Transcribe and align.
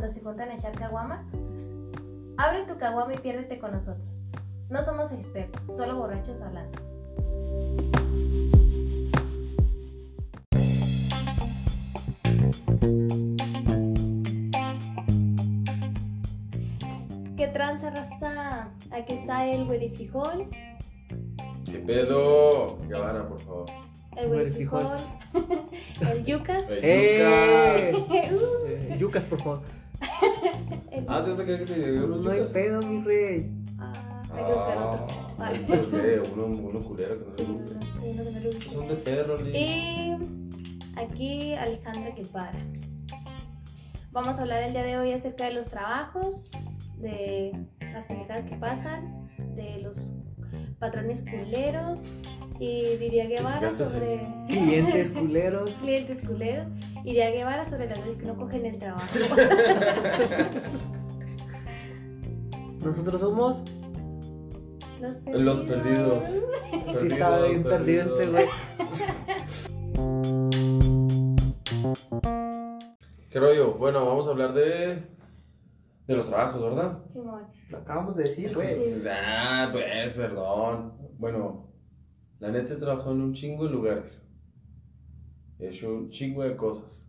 cuando 0.00 0.14
se 0.14 0.22
juntan 0.22 0.48
a 0.48 0.54
echar 0.54 0.72
caguama. 0.72 1.22
Abre 2.38 2.64
tu 2.64 2.78
caguama 2.78 3.12
y 3.12 3.18
piérdete 3.18 3.58
con 3.58 3.72
nosotros. 3.72 4.08
No 4.70 4.82
somos 4.82 5.12
expertos, 5.12 5.60
solo 5.76 5.96
borrachos 5.98 6.40
hablando. 6.40 6.78
¿Qué 17.36 17.46
tranza, 17.48 17.90
raza? 17.90 18.68
Aquí 18.90 19.12
está 19.12 19.46
el 19.46 19.66
güerifrijol, 19.66 20.46
¿Qué 21.70 21.78
pedo? 21.80 22.78
Gavana, 22.88 23.28
por 23.28 23.40
favor. 23.40 23.66
el 24.16 24.28
güerifrijol, 24.28 24.82
el 26.10 26.24
yucas, 26.24 26.70
El 26.70 26.78
¡Eh! 26.82 27.92
Lucas. 27.92 28.08
uh, 28.32 28.66
Eh, 28.66 28.96
Yucas, 28.98 29.24
por 29.24 29.38
favor. 29.42 29.79
Ah, 31.12 31.20
¿sí 31.24 31.30
vas 31.30 31.40
a 31.40 31.44
querer 31.44 31.64
que 31.66 31.72
te 31.74 31.90
diga 31.92 32.02
los 32.06 32.20
No 32.20 32.30
hay 32.30 32.44
pedo, 32.52 32.82
mi 32.82 33.00
rey. 33.02 33.50
Ah, 33.78 33.92
hay 34.32 34.44
que 34.44 34.52
buscar 34.52 34.78
otro. 34.78 35.06
Ah, 35.38 35.46
Ay. 35.52 35.64
pues 35.66 35.80
uno, 36.34 36.46
uno 36.46 36.80
culero 36.80 37.18
que 37.18 37.24
no 37.24 37.36
Sí, 37.36 37.42
le 37.46 37.52
gusta. 37.52 37.80
hay 38.00 38.10
uno 38.12 38.24
que 38.24 38.30
no 38.30 38.40
le 38.40 38.52
gusta. 38.52 38.70
Son 38.70 38.88
de 38.88 38.94
perro, 38.94 39.36
Liz. 39.42 39.54
Y 39.54 40.16
aquí 40.96 41.54
Alejandra 41.54 42.10
Guevara. 42.14 42.58
Vamos 44.12 44.38
a 44.38 44.42
hablar 44.42 44.62
el 44.64 44.72
día 44.72 44.82
de 44.84 44.98
hoy 44.98 45.12
acerca 45.12 45.44
de 45.46 45.54
los 45.54 45.66
trabajos, 45.68 46.50
de 46.98 47.52
las 47.92 48.04
pendejadas 48.06 48.44
que 48.48 48.56
pasan, 48.56 49.28
de 49.56 49.78
los 49.82 50.12
patrones 50.78 51.22
culeros 51.22 51.98
y 52.58 52.96
diría 52.96 53.26
Guevara 53.26 53.70
sobre 53.70 54.20
Clientes 54.48 55.10
culeros. 55.10 55.70
clientes 55.82 56.20
culeros 56.26 56.66
y 57.04 57.08
diría 57.10 57.30
Guevara 57.30 57.68
sobre 57.68 57.86
las 57.88 57.98
veces 58.04 58.16
que 58.16 58.26
no 58.26 58.36
cogen 58.36 58.66
el 58.66 58.78
trabajo. 58.78 59.06
Nosotros 62.84 63.20
somos. 63.20 63.62
Los 65.00 65.40
Los 65.40 65.60
perdidos. 65.60 66.24
Sí, 67.00 67.06
estaba 67.06 67.42
bien 67.46 67.62
perdido 67.62 68.04
este 68.04 68.30
güey. 68.30 68.46
¿Qué 73.30 73.38
rollo? 73.38 73.74
Bueno, 73.74 74.04
vamos 74.06 74.26
a 74.26 74.30
hablar 74.30 74.54
de. 74.54 75.02
de 76.06 76.16
los 76.16 76.26
trabajos, 76.26 76.62
¿verdad? 76.62 77.04
Simón. 77.10 77.42
Lo 77.70 77.78
acabamos 77.78 78.16
de 78.16 78.24
decir, 78.24 78.54
güey. 78.54 79.00
Sí. 79.00 79.08
Ah, 79.08 79.68
pues, 79.72 80.14
perdón. 80.14 80.94
Bueno, 81.18 81.70
la 82.38 82.50
neta 82.50 82.74
he 82.74 82.76
trabajado 82.76 83.12
en 83.12 83.20
un 83.20 83.32
chingo 83.34 83.66
de 83.66 83.70
lugares. 83.70 84.20
He 85.58 85.68
hecho 85.68 85.94
un 85.94 86.10
chingo 86.10 86.42
de 86.42 86.56
cosas. 86.56 87.06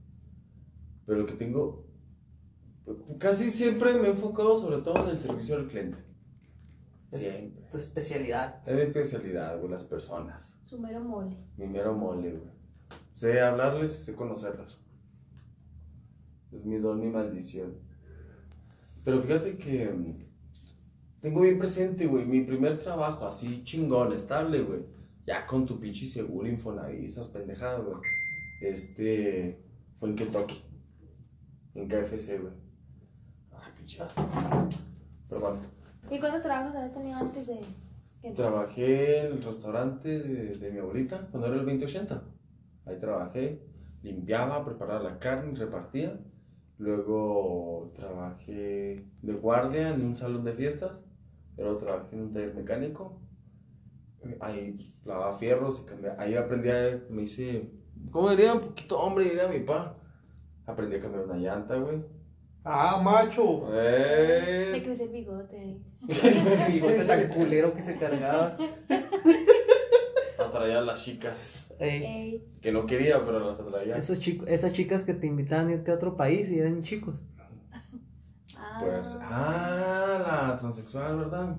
Pero 1.06 1.20
lo 1.20 1.26
que 1.26 1.34
tengo. 1.34 1.88
Casi 3.20 3.50
siempre 3.50 3.94
me 3.94 4.08
he 4.08 4.12
enfocado 4.12 4.60
sobre 4.60 4.78
todo 4.78 5.04
en 5.04 5.12
el 5.12 5.20
servicio 5.20 5.56
al 5.56 5.68
cliente. 5.68 5.98
Siempre. 7.12 7.62
Tu 7.72 7.78
especialidad. 7.78 8.68
Es 8.68 8.76
mi 8.76 8.82
especialidad, 8.82 9.60
güey, 9.60 9.72
las 9.72 9.84
personas. 9.84 10.58
Su 10.66 10.80
mero 10.80 11.02
mole. 11.02 11.38
Mi 11.58 11.68
mero 11.68 11.94
mole, 11.94 12.32
güey. 12.32 12.52
Sé 13.12 13.40
hablarles 13.42 13.92
y 13.92 14.06
sé 14.06 14.16
conocerlas. 14.16 14.80
Es 16.52 16.66
mi 16.66 16.78
don, 16.78 17.00
mi 17.00 17.10
maldición. 17.10 17.76
Pero 19.04 19.22
fíjate 19.22 19.58
que 19.58 19.90
mm, 19.90 20.26
tengo 21.22 21.42
bien 21.42 21.60
presente, 21.60 22.08
güey, 22.08 22.26
mi 22.26 22.42
primer 22.42 22.80
trabajo 22.80 23.26
así 23.28 23.64
chingón, 23.64 24.14
estable, 24.14 24.62
güey. 24.62 24.82
Ya 25.26 25.46
con 25.46 25.66
tu 25.66 25.80
pinche 25.80 26.06
seguro, 26.06 26.48
Infonavit, 26.48 27.04
esas 27.04 27.28
pendejadas, 27.28 27.86
güey. 27.86 27.98
Este 28.62 29.62
fue 30.00 30.10
en 30.10 30.16
Kentucky. 30.16 30.64
En 31.76 31.88
KFC, 31.88 32.40
güey. 32.40 32.61
Pinche. 33.82 34.04
Perdón. 35.30 35.60
¿Y 36.10 36.20
cuántos 36.20 36.44
trabajos 36.44 36.76
habías 36.76 36.94
tenido 36.94 37.18
antes 37.18 37.48
de 37.48 37.60
que 38.22 38.30
Trabajé 38.32 39.26
en 39.26 39.34
el 39.34 39.44
restaurante 39.44 40.20
de, 40.20 40.56
de 40.56 40.72
mi 40.72 40.78
abuelita 40.78 41.28
cuando 41.32 41.48
era 41.48 41.56
el 41.56 41.66
2080. 41.66 42.22
Ahí 42.86 43.00
trabajé, 43.00 43.64
limpiaba, 44.04 44.64
preparaba 44.64 45.02
la 45.02 45.18
carne, 45.18 45.58
repartía. 45.58 46.20
Luego 46.78 47.92
trabajé 47.96 49.08
de 49.22 49.34
guardia 49.34 49.90
en 49.90 50.06
un 50.06 50.16
salón 50.16 50.44
de 50.44 50.54
fiestas. 50.54 50.92
Luego 51.58 51.78
trabajé 51.78 52.16
en 52.16 52.22
un 52.22 52.34
taller 52.34 52.54
mecánico. 52.54 53.20
Ahí 54.40 54.94
lavaba 55.04 55.34
fierros 55.34 55.82
y 55.82 55.86
cambiaba. 55.86 56.22
Ahí 56.22 56.36
aprendí 56.36 56.70
a, 56.70 57.02
me 57.10 57.24
hice, 57.24 57.72
¿cómo 58.12 58.30
diría? 58.30 58.54
Un 58.54 58.62
poquito 58.62 59.00
hombre, 59.00 59.26
diría 59.26 59.48
mi 59.48 59.62
pa. 59.62 59.98
Aprendí 60.68 60.98
a 60.98 61.02
cambiar 61.02 61.26
una 61.26 61.38
llanta, 61.38 61.76
güey. 61.78 62.21
Ah, 62.64 63.02
macho. 63.04 63.68
Te 63.72 64.78
Eh, 64.78 64.84
crucé 64.84 65.04
el 65.06 65.10
bigote. 65.10 65.78
El 66.68 66.74
bigote 66.74 67.06
tan 67.06 67.28
culero 67.30 67.74
que 67.74 67.82
se 67.82 67.98
cargaba. 67.98 68.56
atraía 70.38 70.78
a 70.80 70.82
las 70.82 71.04
chicas. 71.04 71.66
Ey, 71.80 72.04
Ey, 72.04 72.46
Que 72.62 72.72
no 72.72 72.86
quería, 72.86 73.24
pero 73.26 73.40
las 73.40 73.60
atraía. 73.60 73.96
esos 73.98 74.20
chicos, 74.20 74.48
esas 74.48 74.74
chicas 74.74 75.02
que 75.04 75.14
te 75.16 75.26
invitaban 75.28 75.70
a 75.70 75.72
irte 75.74 75.90
a 75.92 75.96
otro 75.96 76.16
país 76.16 76.50
y 76.52 76.60
eran 76.60 76.84
chicos. 76.84 77.22
ah, 78.58 78.80
Pues, 78.82 79.18
ah, 79.22 80.50
la 80.52 80.58
transexual, 80.60 81.18
¿verdad? 81.18 81.56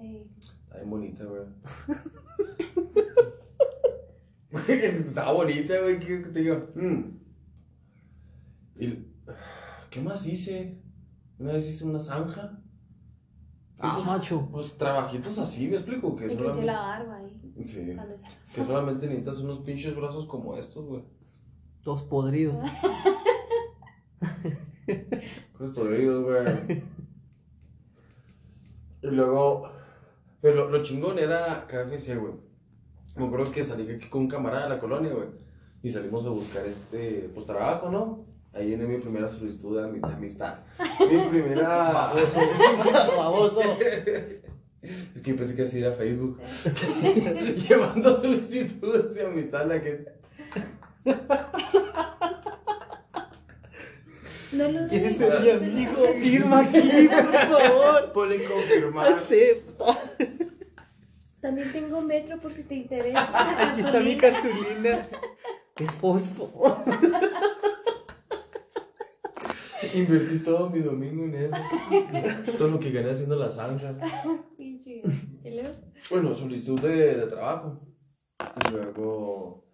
ey. 0.00 0.28
Está 0.38 0.76
bien 0.78 0.90
bonita, 0.90 1.24
güey. 1.24 1.42
Estaba 4.68 5.32
bonita, 5.32 5.80
güey, 5.80 5.98
¿qué 6.00 6.22
que 6.22 6.28
te 6.30 6.40
digo? 6.40 6.66
Mm. 6.74 7.02
Y, 8.78 8.86
¿Qué 9.94 10.00
más 10.00 10.26
hice? 10.26 10.82
Una 11.38 11.52
vez 11.52 11.68
hice 11.68 11.84
una 11.84 12.00
zanja. 12.00 12.58
Ah, 13.78 13.92
Pues, 13.94 14.06
macho. 14.06 14.48
Pues 14.50 14.76
trabajitos 14.76 15.38
así, 15.38 15.68
me 15.68 15.76
explico. 15.76 16.16
Que 16.16 16.28
solamente, 16.34 16.66
la 16.66 16.80
barba 16.80 17.16
ahí. 17.18 17.64
sí, 17.64 17.96
que 18.54 18.64
solamente 18.64 19.06
necesitas 19.06 19.38
unos 19.38 19.60
pinches 19.60 19.94
brazos 19.94 20.26
como 20.26 20.56
estos, 20.56 20.84
güey. 20.84 21.04
Todos 21.84 22.02
podridos. 22.02 22.56
Los 25.60 25.74
podridos, 25.74 26.24
güey. 26.24 26.82
Y 29.02 29.06
luego, 29.08 29.68
pero 30.40 30.56
lo, 30.56 30.70
lo 30.70 30.82
chingón 30.82 31.18
era 31.20 31.66
KFC, 31.68 32.16
güey. 32.18 32.34
Me 33.14 33.26
acuerdo 33.26 33.52
que 33.52 33.62
salí 33.62 33.88
aquí 33.88 34.08
con 34.08 34.22
un 34.22 34.28
camarada 34.28 34.64
de 34.64 34.70
la 34.70 34.80
colonia, 34.80 35.12
güey. 35.12 35.28
Y 35.82 35.90
salimos 35.92 36.26
a 36.26 36.30
buscar 36.30 36.66
este, 36.66 37.30
pues 37.32 37.46
trabajo, 37.46 37.90
¿no? 37.90 38.33
Ahí 38.54 38.66
viene 38.68 38.86
mi 38.86 38.98
primera 38.98 39.26
solicitud 39.28 39.76
de 39.80 39.88
ami- 39.88 40.00
de 40.06 40.12
amistad. 40.14 40.54
Mi 41.10 41.18
primera. 41.28 41.68
Baboso. 41.92 42.38
Baboso. 43.16 43.60
Es 45.14 45.22
que 45.22 45.34
pensé 45.34 45.56
que 45.56 45.62
así 45.62 45.80
era 45.80 45.92
Facebook. 45.92 46.38
Llevando 47.68 48.14
solicitudes 48.16 49.14
de 49.14 49.26
amistad 49.26 49.62
a 49.62 49.66
la 49.66 49.80
gente. 49.80 50.12
No 54.52 54.68
lo 54.70 54.88
¿Quieres 54.88 55.18
digas. 55.18 55.38
ser 55.38 55.40
mi 55.40 55.50
amigo? 55.50 56.04
Firma 56.14 56.60
aquí, 56.60 57.08
por 57.08 57.32
favor. 57.34 58.12
Ponle 58.12 58.44
confirmar. 58.44 59.08
Acepta. 59.12 59.98
También 61.40 61.72
tengo 61.72 62.00
metro 62.02 62.38
por 62.40 62.52
si 62.52 62.62
te 62.62 62.76
interesa. 62.76 63.28
Aquí 63.70 63.80
está 63.80 63.98
mi 64.00 64.16
cartulina. 64.16 65.08
Es 65.76 65.90
fosfo. 65.96 66.52
Invertí 69.94 70.38
todo 70.40 70.70
mi 70.70 70.80
domingo 70.80 71.24
en 71.24 71.34
eso. 71.34 71.56
Todo 72.58 72.68
lo 72.68 72.80
que 72.80 72.90
gané 72.90 73.10
haciendo 73.10 73.36
la 73.36 73.50
zanja. 73.50 73.94
Pinche. 74.56 75.02
¿Y 75.44 75.50
luego? 75.50 75.70
Bueno, 76.10 76.34
solicitud 76.34 76.80
de, 76.80 77.14
de 77.14 77.26
trabajo. 77.26 77.80
Y 78.68 78.72
luego 78.72 79.64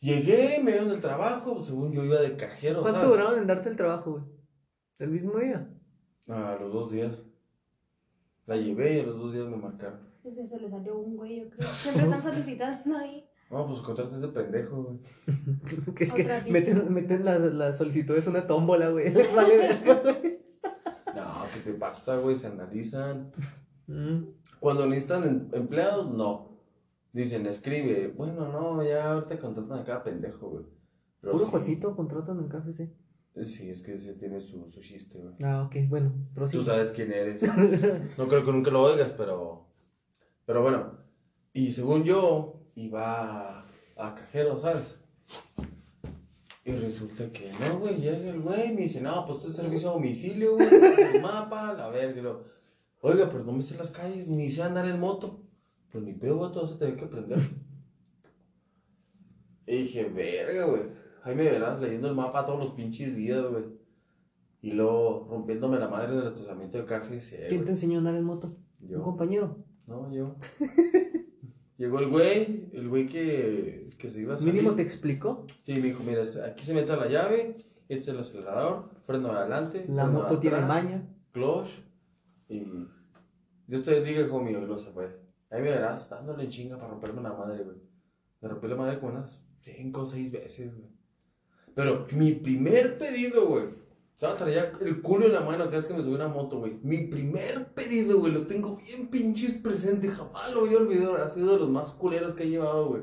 llegué, 0.00 0.60
me 0.62 0.72
dieron 0.72 0.90
el 0.90 1.00
trabajo, 1.00 1.62
según 1.62 1.92
yo 1.92 2.04
iba 2.04 2.20
de 2.20 2.36
cajero. 2.36 2.82
¿Cuánto 2.82 3.00
¿sabes? 3.00 3.16
duraron 3.16 3.38
en 3.40 3.46
darte 3.46 3.68
el 3.70 3.76
trabajo, 3.76 4.12
güey? 4.12 4.24
¿El 4.98 5.10
mismo 5.10 5.38
día? 5.38 5.68
A 6.28 6.56
los 6.60 6.72
dos 6.72 6.92
días. 6.92 7.22
La 8.46 8.56
llevé 8.56 8.96
y 8.96 9.00
a 9.00 9.04
los 9.04 9.18
dos 9.18 9.32
días 9.32 9.46
me 9.46 9.56
marcaron. 9.56 10.00
Es 10.22 10.34
que 10.34 10.46
se 10.46 10.58
le 10.58 10.70
salió 10.70 10.98
un 10.98 11.16
güey, 11.16 11.40
yo 11.40 11.50
creo. 11.50 11.68
Siempre 11.72 12.04
están 12.04 12.22
solicitando 12.22 12.96
ahí. 12.96 13.23
No, 13.50 13.66
pues 13.68 13.80
contratas 13.80 14.20
de 14.20 14.28
pendejo, 14.28 14.82
güey. 14.82 14.98
Que 15.94 16.04
es 16.04 16.12
que 16.12 16.22
Otra 16.22 16.40
vez. 16.40 16.50
meten, 16.50 16.92
meten 16.92 17.24
las, 17.24 17.40
las 17.40 17.78
solicitudes 17.78 18.26
una 18.26 18.46
tómbola, 18.46 18.88
güey. 18.90 19.10
Les 19.14 19.34
vale 19.34 19.56
verga, 19.58 20.00
güey. 20.02 20.38
No, 21.14 21.44
¿qué 21.52 21.60
te 21.64 21.72
pasa, 21.74 22.16
güey? 22.16 22.36
Se 22.36 22.48
analizan. 22.48 23.32
Mm. 23.86 24.24
Cuando 24.60 24.86
necesitan 24.86 25.24
em- 25.24 25.48
empleados, 25.52 26.10
no. 26.10 26.58
Dicen, 27.12 27.46
escribe. 27.46 28.08
Bueno, 28.08 28.50
no, 28.50 28.82
ya 28.82 29.12
ahorita 29.12 29.38
contratan 29.38 29.78
a 29.78 29.84
cada 29.84 30.02
pendejo, 30.02 30.48
güey. 30.50 30.64
Pero 31.20 31.32
Puro 31.34 31.44
sí. 31.44 31.50
jotito 31.52 31.94
contratan 31.94 32.38
en 32.40 32.48
KFC. 32.48 32.92
Sí, 33.44 33.68
es 33.70 33.82
que 33.82 33.94
ese 33.94 34.14
tiene 34.14 34.40
su, 34.40 34.70
su 34.72 34.80
chiste, 34.80 35.18
güey. 35.20 35.34
Ah, 35.44 35.62
ok, 35.64 35.88
bueno. 35.88 36.10
Tú 36.10 36.34
prosigue. 36.34 36.64
sabes 36.64 36.90
quién 36.92 37.12
eres. 37.12 37.42
No 38.18 38.26
creo 38.26 38.44
que 38.44 38.52
nunca 38.52 38.70
lo 38.70 38.82
oigas, 38.82 39.12
pero. 39.16 39.68
Pero 40.44 40.62
bueno. 40.62 40.98
Y 41.52 41.70
según 41.70 42.02
yo, 42.04 42.63
iba 42.76 43.58
a, 43.60 43.64
a 43.96 44.14
cajero, 44.14 44.58
¿sabes? 44.58 44.96
Y 46.64 46.72
resulta 46.72 47.30
que 47.30 47.52
no, 47.60 47.78
güey, 47.78 47.96
llega 47.96 48.30
el 48.30 48.40
güey, 48.40 48.72
me 48.74 48.82
dice, 48.82 49.00
no, 49.02 49.26
pues 49.26 49.38
esto 49.38 49.50
es 49.50 49.56
servicio 49.56 49.90
a 49.90 49.92
domicilio, 49.92 50.54
güey, 50.56 50.68
el 51.14 51.20
mapa, 51.20 51.74
la 51.74 51.88
verga, 51.88 52.20
y 52.22 52.24
oiga, 53.02 53.28
pero 53.30 53.44
no 53.44 53.52
me 53.52 53.62
sé 53.62 53.76
las 53.76 53.90
calles, 53.90 54.28
ni 54.28 54.48
sé 54.48 54.62
andar 54.62 54.88
en 54.88 54.98
moto. 54.98 55.40
Pues 55.92 56.02
ni 56.02 56.14
pedo, 56.14 56.38
vato, 56.40 56.62
vas 56.62 56.72
a 56.72 56.78
tener 56.78 56.96
que 56.96 57.04
aprender. 57.04 57.38
Y 59.66 59.82
dije, 59.82 60.04
verga, 60.04 60.64
güey, 60.66 60.82
ahí 61.22 61.34
me 61.34 61.44
verás 61.44 61.80
leyendo 61.80 62.08
el 62.08 62.14
mapa 62.14 62.44
todos 62.46 62.58
los 62.58 62.70
pinches 62.74 63.16
días, 63.16 63.44
güey. 63.50 63.64
Y 64.62 64.72
luego 64.72 65.26
rompiéndome 65.30 65.78
la 65.78 65.88
madre 65.88 66.14
en 66.14 66.20
el 66.20 66.28
estacionamiento 66.28 66.78
de 66.78 66.86
café, 66.86 67.18
¿Quién 67.18 67.48
te 67.48 67.56
güey. 67.56 67.68
enseñó 67.68 67.96
a 67.96 67.98
andar 67.98 68.14
en 68.14 68.24
moto? 68.24 68.56
Yo. 68.80 68.98
¿Un 68.98 69.04
compañero? 69.04 69.58
No, 69.86 70.10
yo. 70.12 70.34
Llegó 71.84 71.98
el 71.98 72.08
güey, 72.08 72.70
el 72.72 72.88
güey 72.88 73.04
que, 73.04 73.90
que 73.98 74.08
se 74.08 74.22
iba 74.22 74.32
a 74.32 74.36
salir. 74.38 74.54
¿Mínimo 74.54 74.74
te 74.74 74.80
explicó? 74.80 75.46
Sí, 75.60 75.74
me 75.74 75.88
dijo, 75.88 76.02
mira, 76.02 76.22
aquí 76.46 76.64
se 76.64 76.72
mete 76.72 76.96
la 76.96 77.08
llave, 77.08 77.56
este 77.90 77.94
es 77.94 78.08
el 78.08 78.18
acelerador, 78.20 78.88
freno 79.04 79.28
de 79.28 79.38
adelante. 79.38 79.84
La 79.90 80.06
moto 80.06 80.38
tiene 80.38 80.60
maña. 80.60 81.06
Clutch. 81.32 81.82
Y 82.48 82.64
Dios 83.66 83.82
te 83.82 84.18
hijo 84.18 84.40
mío, 84.40 84.62
y 84.62 84.66
lo 84.66 84.78
se 84.78 84.92
fue. 84.92 85.14
Ahí 85.50 85.60
me 85.60 85.68
verás 85.68 86.08
dándole 86.08 86.44
en 86.44 86.48
chinga 86.48 86.78
para 86.78 86.88
romperme 86.88 87.20
la 87.20 87.34
madre, 87.34 87.62
güey. 87.62 87.76
Me 88.40 88.48
rompí 88.48 88.66
la 88.66 88.76
madre 88.76 88.98
como 88.98 89.12
unas 89.12 89.46
cinco 89.60 90.00
o 90.00 90.06
seis 90.06 90.32
veces, 90.32 90.74
güey. 90.74 90.88
Pero 91.74 92.06
mi 92.12 92.32
primer 92.32 92.96
pedido, 92.96 93.46
güey. 93.46 93.68
Estaba 94.14 94.36
traía 94.36 94.72
el 94.80 95.02
culo 95.02 95.26
en 95.26 95.32
la 95.32 95.40
mano 95.40 95.64
cada 95.64 95.76
vez 95.76 95.86
que 95.86 95.94
me 95.94 96.02
subí 96.02 96.14
una 96.14 96.28
moto, 96.28 96.58
güey. 96.58 96.78
Mi 96.82 97.06
primer 97.06 97.72
pedido, 97.74 98.18
güey, 98.20 98.32
lo 98.32 98.46
tengo 98.46 98.76
bien 98.76 99.08
pinches 99.08 99.54
presente. 99.54 100.08
Jamás 100.08 100.52
lo 100.52 100.60
voy 100.60 100.74
a 100.74 100.78
olvidar. 100.78 101.20
Ha 101.20 101.28
sido 101.28 101.52
de 101.52 101.58
los 101.58 101.68
más 101.68 101.92
culeros 101.92 102.34
que 102.34 102.44
he 102.44 102.48
llevado, 102.48 102.86
güey. 102.88 103.02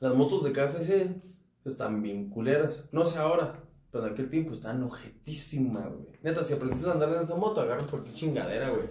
Las 0.00 0.14
motos 0.14 0.42
de 0.44 0.52
KFC 0.52 1.20
están 1.64 2.02
bien 2.02 2.30
culeras. 2.30 2.88
No 2.92 3.04
sé 3.04 3.18
ahora, 3.18 3.62
pero 3.90 4.06
en 4.06 4.12
aquel 4.12 4.30
tiempo 4.30 4.52
están 4.54 4.82
ojetísimas, 4.82 5.86
güey. 5.92 6.18
Neta, 6.22 6.42
si 6.42 6.54
aprendiste 6.54 6.88
a 6.88 6.92
andar 6.92 7.10
en 7.10 7.22
esa 7.22 7.34
moto, 7.34 7.60
agarras 7.60 7.90
cualquier 7.90 8.14
chingadera, 8.14 8.70
güey. 8.70 8.88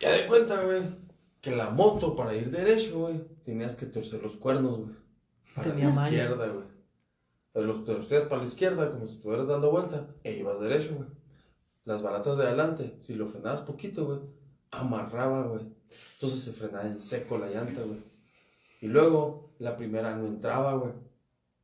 Ya 0.00 0.12
de 0.12 0.26
cuenta, 0.26 0.62
güey, 0.64 0.82
que 1.40 1.50
la 1.50 1.70
moto 1.70 2.14
para 2.14 2.34
ir 2.34 2.50
derecho, 2.50 3.00
güey, 3.00 3.20
tenías 3.44 3.76
que 3.76 3.86
torcer 3.86 4.22
los 4.22 4.36
cuernos, 4.36 4.78
güey. 4.78 4.96
Para 5.54 5.70
Tenía 5.70 5.90
la 5.90 6.04
izquierda, 6.04 6.46
güey. 6.46 6.77
Los 7.54 7.84
torcías 7.84 8.24
para 8.24 8.42
la 8.42 8.48
izquierda, 8.48 8.90
como 8.92 9.06
si 9.06 9.14
estuvieras 9.14 9.48
dando 9.48 9.70
vuelta, 9.70 10.06
e 10.22 10.38
ibas 10.38 10.60
derecho, 10.60 10.94
güey. 10.96 11.08
Las 11.84 12.02
baratas 12.02 12.38
de 12.38 12.44
adelante, 12.44 12.96
si 13.00 13.14
lo 13.14 13.26
frenabas 13.26 13.62
poquito, 13.62 14.06
güey, 14.06 14.20
amarraba, 14.70 15.46
güey. 15.46 15.66
Entonces 16.14 16.40
se 16.40 16.52
frenaba 16.52 16.86
en 16.86 17.00
seco 17.00 17.38
la 17.38 17.48
llanta, 17.48 17.82
güey. 17.82 18.02
Y 18.80 18.86
luego 18.86 19.54
la 19.58 19.76
primera 19.76 20.16
no 20.16 20.26
entraba, 20.26 20.74
güey. 20.74 20.92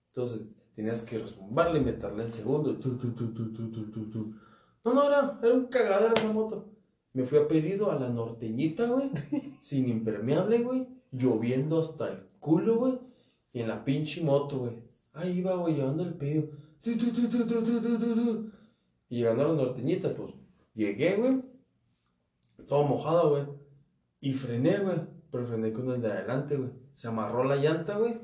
Entonces 0.08 0.48
tenías 0.75 1.02
que 1.02 1.19
resumbarle 1.19 1.81
y 1.81 1.84
meterle 1.84 2.25
en 2.25 2.32
segundo. 2.32 2.76
Tu, 2.76 2.96
tu, 2.96 3.14
tu, 3.14 3.34
tu, 3.34 3.52
tu, 3.52 3.70
tu, 3.70 3.90
tu, 3.90 4.10
tu. 4.10 4.34
No, 4.84 4.94
no, 4.94 5.04
era, 5.04 5.38
era 5.42 5.54
un 5.54 5.66
cagadero 5.66 6.14
esa 6.14 6.32
moto. 6.32 6.66
Me 7.12 7.25
fui 7.25 7.38
a 7.38 7.46
pedido 7.46 7.90
a 7.90 7.98
la 7.98 8.08
norteñita, 8.08 8.86
güey. 8.86 9.10
sin 9.60 9.88
impermeable, 9.88 10.62
güey. 10.62 10.88
Lloviendo 11.12 11.81
hasta 11.81 12.08
el 12.08 12.26
culo, 12.40 12.76
güey. 12.76 12.98
Y 13.52 13.60
en 13.60 13.69
la 13.69 13.84
pinche 13.84 14.22
moto, 14.22 14.58
güey. 14.58 14.83
Ahí 15.14 15.38
iba, 15.38 15.55
güey, 15.55 15.75
llevando 15.75 16.02
el 16.02 16.14
pedo 16.14 16.49
y 19.08 19.19
llegando 19.19 19.43
a 19.43 19.49
las 19.49 19.56
norteñitas, 19.56 20.12
pues 20.12 20.34
llegué, 20.75 21.16
güey. 21.16 21.43
Todo 22.66 22.84
mojado, 22.84 23.31
güey. 23.31 23.44
Y 24.20 24.34
frené, 24.34 24.78
güey. 24.78 24.96
Pero 25.31 25.46
frené 25.46 25.72
con 25.72 25.90
el 25.90 26.02
de 26.02 26.12
adelante, 26.12 26.56
güey. 26.56 26.70
Se 26.93 27.08
amarró 27.08 27.44
la 27.44 27.56
llanta, 27.56 27.96
güey. 27.96 28.20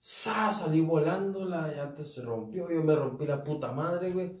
¡Sa! 0.00 0.52
Salí 0.52 0.80
volando, 0.80 1.44
la 1.44 1.68
llanta 1.68 2.04
se 2.04 2.22
rompió. 2.22 2.70
Yo 2.70 2.82
me 2.82 2.94
rompí 2.94 3.26
la 3.26 3.44
puta 3.44 3.72
madre, 3.72 4.10
güey. 4.12 4.32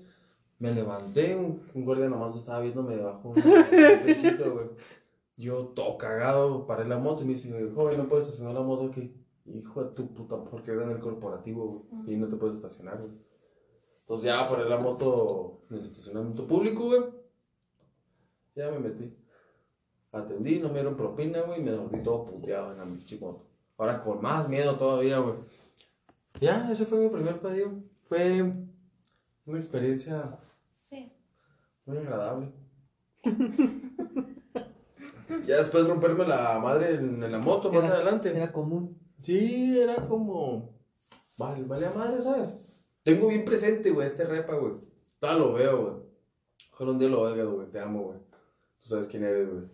Me 0.58 0.72
levanté, 0.72 1.36
un, 1.36 1.62
un 1.74 1.84
guardia 1.84 2.08
nomás 2.08 2.36
estaba 2.36 2.60
viéndome 2.60 2.96
debajo. 2.96 3.32
güey. 3.34 4.70
Yo 5.36 5.66
todo 5.68 5.98
cagado, 5.98 6.66
paré 6.66 6.84
la 6.88 6.98
moto 6.98 7.22
y 7.22 7.26
me 7.26 7.32
dice, 7.34 7.70
joven, 7.74 7.98
no 7.98 8.08
puedes 8.08 8.24
estacionar 8.24 8.54
la 8.54 8.62
moto 8.62 8.86
aquí. 8.86 9.14
Hijo 9.54 9.84
de 9.84 9.90
tu 9.94 10.12
puta, 10.14 10.42
porque 10.44 10.72
era 10.72 10.84
en 10.84 10.90
el 10.90 11.00
corporativo, 11.00 11.86
güey. 11.90 12.14
Y 12.14 12.16
no 12.16 12.28
te 12.28 12.36
puedes 12.36 12.56
estacionar, 12.56 12.98
güey. 12.98 13.12
Entonces 14.00 14.26
ya 14.26 14.48
paré 14.48 14.68
la 14.68 14.78
moto 14.78 15.62
en 15.70 15.78
el 15.78 15.86
estacionamiento 15.86 16.46
público, 16.46 16.84
güey. 16.86 17.02
Ya 18.54 18.70
me 18.70 18.78
metí. 18.80 19.14
Atendí, 20.12 20.58
no 20.58 20.68
me 20.68 20.74
dieron 20.74 20.96
propina, 20.96 21.42
güey, 21.42 21.60
y 21.60 21.64
me 21.64 21.70
dormí 21.72 22.02
todo 22.02 22.24
puteado 22.26 22.72
en 22.72 22.78
la 22.78 22.84
pinche 22.84 23.18
moto. 23.18 23.44
Ahora 23.76 24.02
con 24.02 24.20
más 24.22 24.48
miedo 24.48 24.76
todavía, 24.76 25.18
güey. 25.18 25.34
Ya, 26.40 26.70
ese 26.70 26.86
fue 26.86 26.98
mi 26.98 27.08
primer 27.08 27.40
pedido. 27.40 27.70
Fue 28.08 28.42
una 29.46 29.58
experiencia 29.58 30.38
Sí. 30.90 31.12
muy 31.86 31.98
agradable. 31.98 32.52
ya 35.44 35.58
después 35.58 35.86
romperme 35.86 36.26
la 36.26 36.58
madre 36.58 36.94
en, 36.94 37.22
en 37.22 37.32
la 37.32 37.38
moto 37.38 37.72
más 37.72 37.84
adelante. 37.84 38.34
Era 38.36 38.52
común. 38.52 38.98
Sí, 39.20 39.78
era 39.80 39.96
como. 40.06 40.74
Vale, 41.36 41.64
vale 41.64 41.86
a 41.86 41.90
madre, 41.92 42.20
¿sabes? 42.20 42.56
Tengo 43.02 43.28
bien 43.28 43.44
presente, 43.44 43.90
güey, 43.90 44.06
este 44.06 44.24
repa, 44.24 44.54
güey. 44.56 44.74
Todo 45.18 45.38
lo 45.38 45.52
veo, 45.54 45.82
güey. 45.82 45.94
Ojalá 46.74 46.90
un 46.92 46.98
día 46.98 47.08
lo 47.08 47.20
oigas, 47.22 47.46
güey. 47.46 47.66
Te 47.70 47.80
amo, 47.80 48.02
güey. 48.04 48.18
Tú 48.80 48.88
sabes 48.88 49.06
quién 49.06 49.24
eres, 49.24 49.48
güey. 49.50 49.64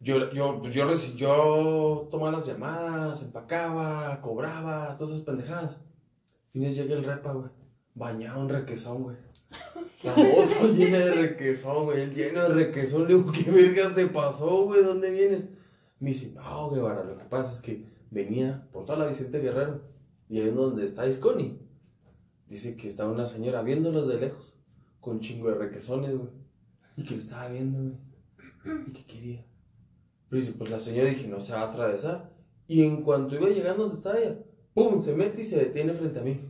Yo, 0.00 0.30
yo, 0.32 0.60
pues 0.60 0.74
yo, 0.74 0.86
reci- 0.90 1.14
yo 1.14 2.08
tomaba 2.10 2.32
las 2.32 2.46
llamadas, 2.46 3.22
empacaba, 3.22 4.20
cobraba, 4.22 4.96
todas 4.96 5.12
esas 5.14 5.24
pendejadas. 5.26 5.80
Y 6.54 6.58
me 6.60 6.72
llega 6.72 6.94
el 6.94 7.04
repa, 7.04 7.32
güey. 7.32 7.50
Bañado 7.94 8.40
en 8.42 8.48
requesón, 8.48 9.02
güey. 9.02 9.16
La 10.02 10.14
moto 10.14 10.72
llena 10.74 10.98
de 10.98 11.10
requesón, 11.14 11.84
güey. 11.84 12.02
El 12.02 12.14
lleno 12.14 12.42
de 12.42 12.48
requesón. 12.54 13.02
Le 13.06 13.14
digo, 13.14 13.30
¿qué 13.32 13.50
vergas 13.50 13.94
te 13.94 14.06
pasó, 14.06 14.64
güey? 14.64 14.82
¿Dónde 14.82 15.10
vienes? 15.10 15.48
Me 15.98 16.10
dice, 16.10 16.32
no, 16.32 16.70
Guevara, 16.70 17.04
lo 17.04 17.18
que 17.18 17.24
pasa 17.24 17.50
es 17.50 17.60
que 17.60 17.89
venía 18.10 18.68
por 18.72 18.84
toda 18.84 18.98
la 18.98 19.06
Vicente 19.06 19.38
Guerrero. 19.38 19.80
Y 20.28 20.40
ahí 20.40 20.48
es 20.48 20.54
donde 20.54 20.84
está 20.84 21.06
Isconi. 21.06 21.58
Dice 22.48 22.76
que 22.76 22.88
estaba 22.88 23.12
una 23.12 23.24
señora 23.24 23.62
viéndolos 23.62 24.08
de 24.08 24.20
lejos. 24.20 24.54
Con 25.00 25.20
chingo 25.20 25.48
de 25.48 25.54
requesones, 25.54 26.16
güey. 26.16 26.30
Y 26.96 27.04
que 27.04 27.14
lo 27.14 27.20
estaba 27.20 27.48
viendo, 27.48 27.78
güey. 27.78 28.84
Y 28.88 28.92
que 28.92 29.04
quería. 29.06 29.44
Pero 30.28 30.40
dice, 30.40 30.54
pues 30.56 30.70
la 30.70 30.78
señora 30.78 31.08
dije, 31.08 31.26
no 31.28 31.40
se 31.40 31.52
va 31.52 31.62
a 31.62 31.68
atravesar. 31.68 32.30
Y 32.68 32.84
en 32.84 33.02
cuanto 33.02 33.34
iba 33.34 33.48
llegando 33.48 33.84
donde 33.84 33.96
estaba 33.96 34.18
ella, 34.18 34.38
¡pum! 34.74 35.02
Se 35.02 35.14
mete 35.14 35.40
y 35.40 35.44
se 35.44 35.58
detiene 35.58 35.92
frente 35.92 36.20
a 36.20 36.22
mí. 36.22 36.40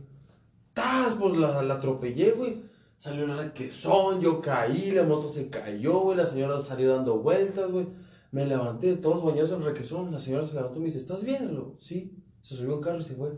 ¡Tas! 0.73 1.15
Pues 1.15 1.37
la, 1.37 1.63
la 1.63 1.75
atropellé, 1.75 2.31
güey. 2.31 2.61
Salió 2.99 3.25
el 3.25 3.35
requesón, 3.35 4.21
yo 4.21 4.39
caí, 4.41 4.91
la 4.91 5.01
moto 5.01 5.27
se 5.27 5.49
cayó, 5.49 6.01
güey. 6.01 6.17
La 6.17 6.25
señora 6.27 6.61
salió 6.61 6.95
dando 6.95 7.19
vueltas, 7.19 7.71
güey. 7.71 7.87
Me 8.31 8.45
levanté, 8.45 8.95
todos 8.97 9.23
bañados 9.23 9.51
en 9.51 9.63
requesón. 9.63 10.11
La 10.11 10.19
señora 10.19 10.43
se 10.45 10.53
levantó 10.55 10.77
y 10.77 10.79
me 10.79 10.85
dice, 10.85 10.99
¿estás 10.99 11.23
bien? 11.23 11.53
Yo, 11.53 11.75
sí. 11.79 12.17
Se 12.41 12.55
subió 12.55 12.75
un 12.77 12.81
carro 12.81 12.99
y 12.99 13.03
se 13.03 13.15
fue. 13.15 13.37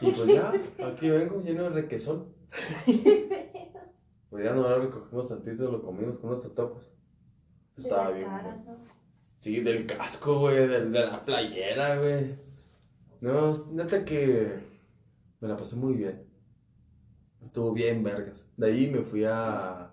Y 0.00 0.10
pues 0.10 0.26
ya, 0.26 0.52
aquí 0.86 1.08
vengo, 1.10 1.40
lleno 1.42 1.64
de 1.64 1.70
requesón. 1.70 2.26
Pues 4.30 4.44
ya 4.46 4.54
no 4.54 4.62
lo 4.62 4.78
recogimos 4.80 5.26
tantito, 5.26 5.70
lo 5.70 5.82
comimos 5.82 6.16
con 6.18 6.30
unos 6.30 6.40
totopos. 6.40 6.88
Estaba 7.76 8.08
De 8.08 8.14
bien. 8.14 8.28
cara, 8.30 8.54
güey. 8.64 8.78
¿no? 8.78 8.84
Sí, 9.38 9.60
del 9.60 9.84
casco, 9.86 10.38
güey, 10.40 10.66
del, 10.66 10.90
de 10.90 11.00
la 11.04 11.22
playera, 11.22 11.98
güey. 11.98 12.34
No, 13.20 13.52
neta 13.72 14.02
que 14.06 14.58
me 15.38 15.48
la 15.48 15.56
pasé 15.58 15.76
muy 15.76 15.92
bien. 15.92 16.24
Estuvo 17.44 17.74
bien, 17.74 18.02
vergas. 18.02 18.46
De 18.56 18.68
ahí 18.68 18.90
me 18.90 19.02
fui 19.02 19.22
a, 19.24 19.90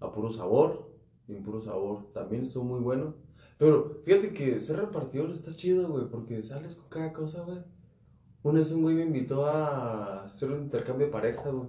a 0.00 0.12
Puro 0.12 0.32
Sabor. 0.32 0.90
Y 1.28 1.36
en 1.36 1.42
Puro 1.42 1.60
Sabor 1.60 2.10
también 2.12 2.42
estuvo 2.42 2.64
muy 2.64 2.80
bueno. 2.80 3.14
Pero 3.58 4.00
fíjate 4.04 4.32
que 4.32 4.58
ser 4.60 4.78
repartidor 4.78 5.30
está 5.30 5.54
chido, 5.54 5.88
güey, 5.88 6.06
porque 6.08 6.42
sales 6.42 6.76
con 6.76 6.88
cada 6.88 7.12
cosa, 7.12 7.42
güey. 7.42 7.58
Una 8.42 8.60
vez 8.60 8.72
un 8.72 8.82
güey 8.82 8.94
me 8.94 9.02
invitó 9.02 9.44
a 9.46 10.24
hacer 10.24 10.50
un 10.50 10.62
intercambio 10.62 11.06
de 11.06 11.12
parejas, 11.12 11.52
güey. 11.52 11.68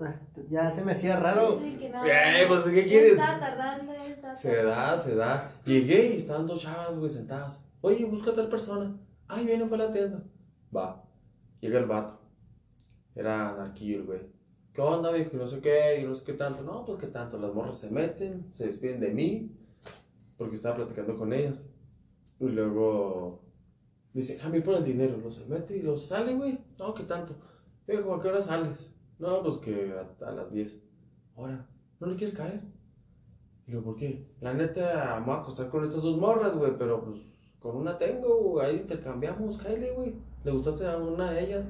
Ah, 0.00 0.18
Ya 0.48 0.70
se 0.70 0.82
me 0.82 0.92
hacía 0.92 1.20
raro. 1.20 1.60
Sí, 1.60 1.76
que 1.78 1.90
no. 1.90 2.04
Eh, 2.04 2.44
pues, 2.48 2.62
¿qué 2.64 2.86
quieres? 2.86 3.12
Está 3.12 3.38
tardando, 3.38 3.92
está 3.92 4.34
Se 4.34 4.56
da, 4.62 4.96
se 4.98 5.14
da. 5.14 5.52
Llegué 5.64 6.14
y 6.14 6.16
estaban 6.16 6.46
dos 6.46 6.60
chavas, 6.62 6.98
güey, 6.98 7.10
sentadas. 7.10 7.62
Oye, 7.82 8.06
busca 8.06 8.30
a 8.30 8.34
tal 8.34 8.48
persona. 8.48 8.96
Ay, 9.28 9.44
viene, 9.44 9.66
fue 9.66 9.76
a 9.76 9.86
la 9.86 9.92
tienda. 9.92 10.24
Va. 10.74 11.04
Llega 11.60 11.78
el 11.78 11.86
vato. 11.86 12.18
Era 13.14 13.50
anarquillo 13.50 13.98
el 13.98 14.04
güey. 14.04 14.20
¿Qué 14.80 14.86
onda, 14.86 15.12
viejo? 15.12 15.36
Y 15.36 15.38
no 15.38 15.46
sé 15.46 15.60
qué, 15.60 16.00
y 16.00 16.06
no 16.06 16.14
sé 16.14 16.24
qué 16.24 16.32
tanto. 16.32 16.62
No, 16.62 16.86
pues 16.86 16.98
qué 16.98 17.08
tanto. 17.08 17.38
Las 17.38 17.52
morras 17.52 17.76
se 17.76 17.90
meten, 17.90 18.48
se 18.54 18.66
despiden 18.66 18.98
de 18.98 19.12
mí, 19.12 19.54
porque 20.38 20.56
estaba 20.56 20.76
platicando 20.76 21.16
con 21.16 21.34
ellas. 21.34 21.60
Y 22.38 22.48
luego 22.48 23.42
dice, 24.14 24.38
Jami, 24.38 24.60
pon 24.60 24.76
el 24.76 24.84
dinero. 24.84 25.18
Lo 25.18 25.30
se 25.30 25.44
mete 25.48 25.76
y 25.76 25.82
lo 25.82 25.98
sale, 25.98 26.34
güey. 26.34 26.58
No, 26.78 26.94
qué 26.94 27.02
tanto. 27.02 27.34
Viejo, 27.86 28.14
¿a 28.14 28.22
qué 28.22 28.28
hora 28.28 28.40
sales? 28.40 28.90
No, 29.18 29.42
pues 29.42 29.58
que 29.58 29.92
a, 29.92 30.26
a 30.26 30.32
las 30.32 30.50
10. 30.50 30.82
Ahora, 31.36 31.68
¿no 32.00 32.06
le 32.06 32.16
quieres 32.16 32.34
caer? 32.34 32.62
Y 33.66 33.72
luego, 33.72 33.84
¿por 33.90 33.96
qué? 33.96 34.30
La 34.40 34.54
neta, 34.54 35.18
me 35.20 35.26
voy 35.26 35.34
a 35.34 35.40
acostar 35.40 35.68
con 35.68 35.84
estas 35.84 36.00
dos 36.00 36.16
morras, 36.16 36.56
güey, 36.56 36.72
pero 36.78 37.04
pues 37.04 37.20
con 37.58 37.76
una 37.76 37.98
tengo, 37.98 38.58
ahí 38.62 38.76
intercambiamos, 38.76 39.58
Kylie, 39.58 39.92
güey. 39.92 40.14
¿Le 40.42 40.50
gustaste 40.50 40.86
a 40.86 40.96
una 40.96 41.32
de 41.32 41.44
ellas? 41.44 41.66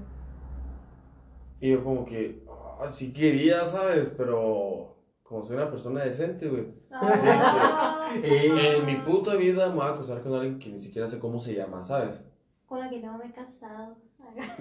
Y 1.60 1.70
yo 1.70 1.82
como 1.82 2.04
que, 2.04 2.44
ah, 2.80 2.88
sí 2.88 3.12
quería, 3.12 3.64
¿sabes? 3.66 4.08
Pero 4.16 4.96
como 5.22 5.44
soy 5.44 5.56
una 5.56 5.70
persona 5.70 6.04
decente, 6.04 6.48
güey. 6.48 6.66
Ah, 6.90 8.10
En 8.22 8.84
mi 8.86 8.96
puta 8.96 9.36
vida 9.36 9.68
me 9.68 9.76
voy 9.76 9.84
a 9.84 9.90
acostar 9.90 10.22
con 10.22 10.34
alguien 10.34 10.58
que 10.58 10.70
ni 10.70 10.80
siquiera 10.80 11.06
sé 11.06 11.18
cómo 11.18 11.38
se 11.38 11.54
llama, 11.54 11.84
¿sabes? 11.84 12.20
Con 12.66 12.80
la 12.80 12.90
que 12.90 13.00
no 13.00 13.16
me 13.18 13.26
he 13.26 13.32
casado. 13.32 13.96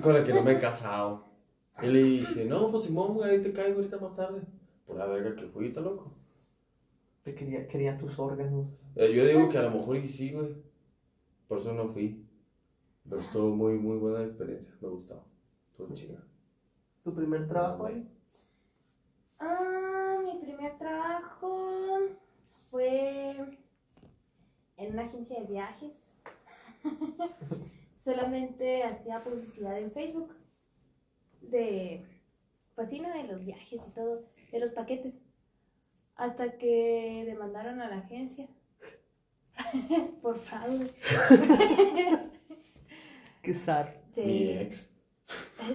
Con 0.02 0.14
la 0.14 0.24
que 0.24 0.34
no 0.34 0.44
me 0.44 0.54
he 0.54 0.60
casado. 0.60 1.26
Y 1.82 1.88
le 1.88 2.04
dije, 2.04 2.46
no, 2.46 2.70
pues 2.72 2.84
Simón, 2.84 3.14
güey, 3.14 3.32
ahí 3.32 3.42
te 3.42 3.54
caigo 3.54 3.78
ahorita 3.78 3.98
más 3.98 4.14
tarde. 4.14 4.42
Por 4.86 4.98
la 4.98 5.06
verga 5.06 5.36
que 5.36 5.48
fui, 5.48 5.68
está 5.68 5.82
loco. 5.82 6.12
Te 7.24 7.34
quería, 7.36 7.68
quería 7.68 7.98
tus 7.98 8.18
órganos. 8.20 8.68
Eh, 8.96 9.14
Yo 9.14 9.26
digo 9.26 9.50
que 9.50 9.58
a 9.58 9.64
lo 9.64 9.72
mejor 9.72 9.98
y 9.98 10.08
sí, 10.08 10.32
güey. 10.34 10.56
Por 11.48 11.60
eso 11.60 11.74
no 11.74 11.88
fui. 11.90 12.26
Pero 13.08 13.22
estuvo 13.22 13.56
muy, 13.56 13.74
muy 13.74 13.98
buena 13.98 14.24
experiencia. 14.24 14.74
Me 14.82 14.88
gustó. 14.90 15.24
Estuvo 15.72 15.94
chido. 15.94 16.18
¿Tu 17.10 17.16
primer 17.16 17.48
trabajo 17.48 17.88
ahí? 17.88 18.08
Ah, 19.40 20.20
mi 20.24 20.38
primer 20.42 20.78
trabajo 20.78 21.98
fue 22.70 23.36
en 24.78 24.94
una 24.94 25.06
agencia 25.06 25.40
de 25.40 25.48
viajes. 25.48 26.08
Solamente 28.00 28.84
hacía 28.84 29.24
publicidad 29.24 29.80
en 29.80 29.92
Facebook 29.92 30.36
de, 31.42 32.06
pues 32.76 32.92
de 32.92 33.24
los 33.28 33.44
viajes 33.44 33.88
y 33.88 33.92
todo, 33.92 34.22
de 34.52 34.60
los 34.60 34.70
paquetes. 34.70 35.16
Hasta 36.16 36.60
que 36.60 37.24
demandaron 37.26 37.82
a 37.82 37.90
la 37.90 37.98
agencia 37.98 38.48
por 40.22 40.38
fraude. 40.42 40.94
Qué 43.42 43.54
zar. 43.56 44.00
Sí. 44.14 44.22
Mi 44.22 44.52
ex. 44.60 44.99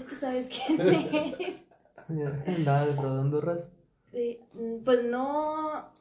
Tú 0.09 0.15
sabes 0.15 0.49
quién 0.49 0.81
es. 0.81 2.49
Andaba 2.49 2.87
defraudando 2.87 3.41
ras. 3.41 3.71
Sí, 4.13 4.41
mm, 4.55 4.85
Pues 4.85 5.05
no. 5.05 5.93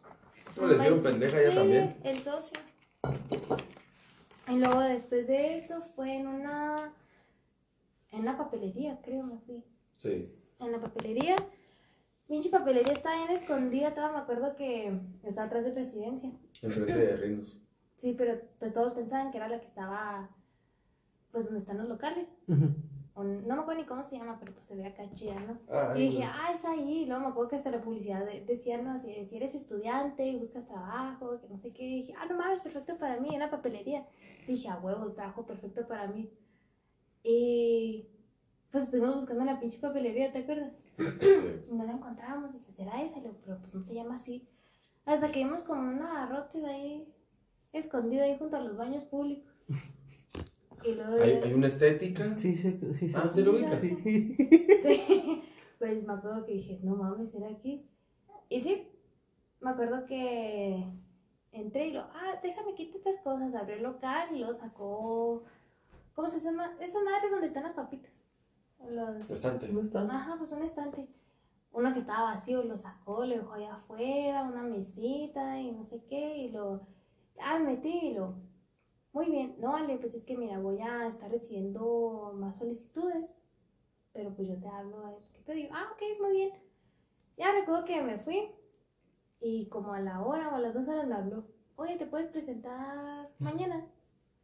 No 0.55 0.67
le 0.67 0.75
hicieron 0.75 1.01
pendeja 1.01 1.41
ya 1.41 1.49
Sí, 1.51 1.55
también. 1.57 1.97
El 2.03 2.17
socio. 2.17 2.59
Y 4.47 4.55
luego 4.57 4.79
después 4.81 5.27
de 5.27 5.57
esto 5.57 5.81
fue 5.95 6.15
en 6.15 6.27
una. 6.27 6.93
En 8.11 8.21
una 8.21 8.37
papelería, 8.37 8.99
creo, 9.03 9.23
me 9.23 9.39
fui. 9.39 9.63
Sí. 9.97 10.31
En 10.59 10.71
la 10.71 10.79
papelería. 10.79 11.35
Pinche 12.27 12.49
papelería 12.49 12.93
está 12.93 13.15
bien 13.17 13.31
escondida, 13.31 13.93
todavía 13.93 14.17
me 14.17 14.23
acuerdo 14.23 14.55
que 14.55 14.97
estaba 15.23 15.47
atrás 15.47 15.65
de 15.65 15.71
presidencia. 15.71 16.31
Enfrente 16.61 16.93
de 16.95 17.17
Rinos. 17.17 17.57
Sí, 17.97 18.13
pero 18.17 18.39
pues 18.59 18.73
todos 18.73 18.93
pensaban 18.93 19.31
que 19.31 19.37
era 19.37 19.49
la 19.49 19.59
que 19.59 19.67
estaba. 19.67 20.29
Pues 21.31 21.45
donde 21.45 21.59
están 21.61 21.79
los 21.79 21.89
locales. 21.89 22.27
No 23.15 23.55
me 23.55 23.61
acuerdo 23.61 23.81
ni 23.81 23.87
cómo 23.87 24.03
se 24.03 24.17
llama, 24.17 24.37
pero 24.39 24.53
pues 24.53 24.65
se 24.65 24.75
ve 24.75 24.87
acá 24.87 25.03
chida, 25.13 25.35
¿no? 25.39 25.59
Ay, 25.69 26.01
Y 26.01 26.05
dije, 26.09 26.23
ah, 26.23 26.51
es 26.55 26.65
ahí. 26.65 27.03
Y 27.03 27.05
luego 27.05 27.21
me 27.21 27.27
acuerdo 27.29 27.49
que 27.51 27.55
hasta 27.57 27.69
la 27.69 27.81
publicidad 27.81 28.25
de- 28.25 28.43
decía, 28.45 28.81
no, 28.81 28.99
si, 29.01 29.25
si 29.25 29.37
eres 29.37 29.53
estudiante 29.53 30.25
y 30.25 30.37
buscas 30.39 30.65
trabajo, 30.65 31.39
que 31.39 31.47
no 31.47 31.57
sé 31.59 31.71
qué. 31.73 31.83
Y 31.83 31.95
dije, 32.01 32.15
ah, 32.17 32.25
no 32.25 32.37
mames, 32.37 32.61
perfecto 32.61 32.97
para 32.97 33.19
mí, 33.19 33.29
en 33.31 33.39
la 33.39 33.51
papelería. 33.51 34.07
Dije, 34.47 34.67
a 34.67 34.79
huevo, 34.79 35.11
trabajo 35.11 35.45
perfecto 35.45 35.87
para 35.87 36.07
mí. 36.07 36.29
Y 37.23 38.07
pues 38.71 38.85
estuvimos 38.85 39.15
buscando 39.15 39.45
la 39.45 39.59
pinche 39.59 39.77
papelería, 39.79 40.31
¿te 40.31 40.39
acuerdas? 40.39 40.73
Sí. 40.97 41.63
Y 41.71 41.75
no 41.75 41.85
la 41.85 41.93
encontrábamos. 41.93 42.51
Dije, 42.53 42.71
¿será 42.71 43.01
esa? 43.03 43.21
Pero 43.21 43.59
pues 43.59 43.73
no 43.73 43.83
se 43.83 43.93
llama 43.93 44.15
así. 44.15 44.47
Hasta 45.05 45.31
que 45.31 45.39
vimos 45.43 45.63
como 45.63 45.81
un 45.81 46.01
agarrote 46.01 46.59
de 46.59 46.67
ahí, 46.69 47.13
escondido 47.73 48.23
ahí 48.23 48.37
junto 48.37 48.57
a 48.57 48.61
los 48.61 48.75
baños 48.77 49.03
públicos. 49.03 49.53
Hay, 50.83 51.53
una 51.53 51.67
estética. 51.67 52.35
Sí, 52.37 52.55
sí, 52.55 52.79
sí. 52.79 53.07
sí. 53.09 53.13
Ah, 53.15 53.29
¿sí 53.33 53.43
lo 53.43 53.51
ubicas? 53.51 53.79
Sí. 53.79 54.35
Sí, 54.83 55.43
pues 55.79 56.05
me 56.05 56.13
acuerdo 56.13 56.45
que 56.45 56.53
dije, 56.53 56.79
no 56.83 56.95
mames, 56.95 57.33
era 57.33 57.49
aquí. 57.49 57.89
Y 58.49 58.61
sí, 58.61 58.87
me 59.61 59.71
acuerdo 59.71 60.05
que 60.05 60.85
entré 61.51 61.87
y 61.87 61.91
lo, 61.93 62.01
ah, 62.01 62.39
déjame 62.41 62.75
quitar 62.75 62.97
estas 62.97 63.19
cosas, 63.19 63.53
abrió 63.55 63.75
el 63.75 63.83
local 63.83 64.29
y 64.33 64.39
luego 64.39 64.53
sacó, 64.53 65.43
¿cómo 66.13 66.29
se 66.29 66.39
llama? 66.39 66.75
Esas 66.79 67.03
madres 67.03 67.31
donde 67.31 67.47
están 67.47 67.63
las 67.63 67.73
papitas. 67.73 68.11
Los, 68.89 69.29
Estante. 69.29 69.67
¿Cómo 69.67 69.81
están? 69.81 70.11
ajá, 70.11 70.35
pues 70.37 70.51
un 70.51 70.63
estante. 70.63 71.07
Uno 71.71 71.93
que 71.93 71.99
estaba 71.99 72.33
vacío 72.33 72.63
lo 72.63 72.77
sacó, 72.77 73.25
lo 73.25 73.35
dejó 73.35 73.53
allá 73.53 73.75
afuera, 73.75 74.43
una 74.43 74.61
mesita 74.63 75.59
y 75.59 75.71
no 75.71 75.85
sé 75.85 76.03
qué, 76.07 76.37
y 76.37 76.51
lo, 76.51 76.85
ah, 77.39 77.57
me 77.59 77.73
metí 77.73 77.89
y 77.89 78.13
lo, 78.13 78.35
muy 79.13 79.27
bien, 79.27 79.55
no, 79.59 79.71
vale, 79.71 79.97
pues 79.97 80.15
es 80.15 80.23
que 80.23 80.35
mira, 80.35 80.59
voy 80.59 80.79
a 80.81 81.07
estar 81.07 81.29
recibiendo 81.31 82.33
más 82.35 82.57
solicitudes, 82.57 83.31
pero 84.11 84.33
pues 84.35 84.47
yo 84.47 84.55
te 84.59 84.67
hablo 84.67 85.05
a 85.05 85.11
ver 85.11 85.19
qué 85.33 85.41
te 85.41 85.53
digo, 85.53 85.69
ah, 85.71 85.89
ok, 85.93 86.01
muy 86.19 86.31
bien. 86.31 86.51
Ya 87.37 87.51
recuerdo 87.51 87.85
que 87.85 88.01
me 88.01 88.17
fui 88.17 88.49
y 89.39 89.67
como 89.67 89.93
a 89.93 89.99
la 89.99 90.21
hora 90.21 90.49
o 90.49 90.55
a 90.55 90.59
las 90.59 90.73
dos 90.73 90.87
horas 90.87 91.07
me 91.07 91.15
habló, 91.15 91.45
oye, 91.75 91.95
¿te 91.97 92.07
puedes 92.07 92.27
presentar 92.29 93.29
mañana? 93.39 93.85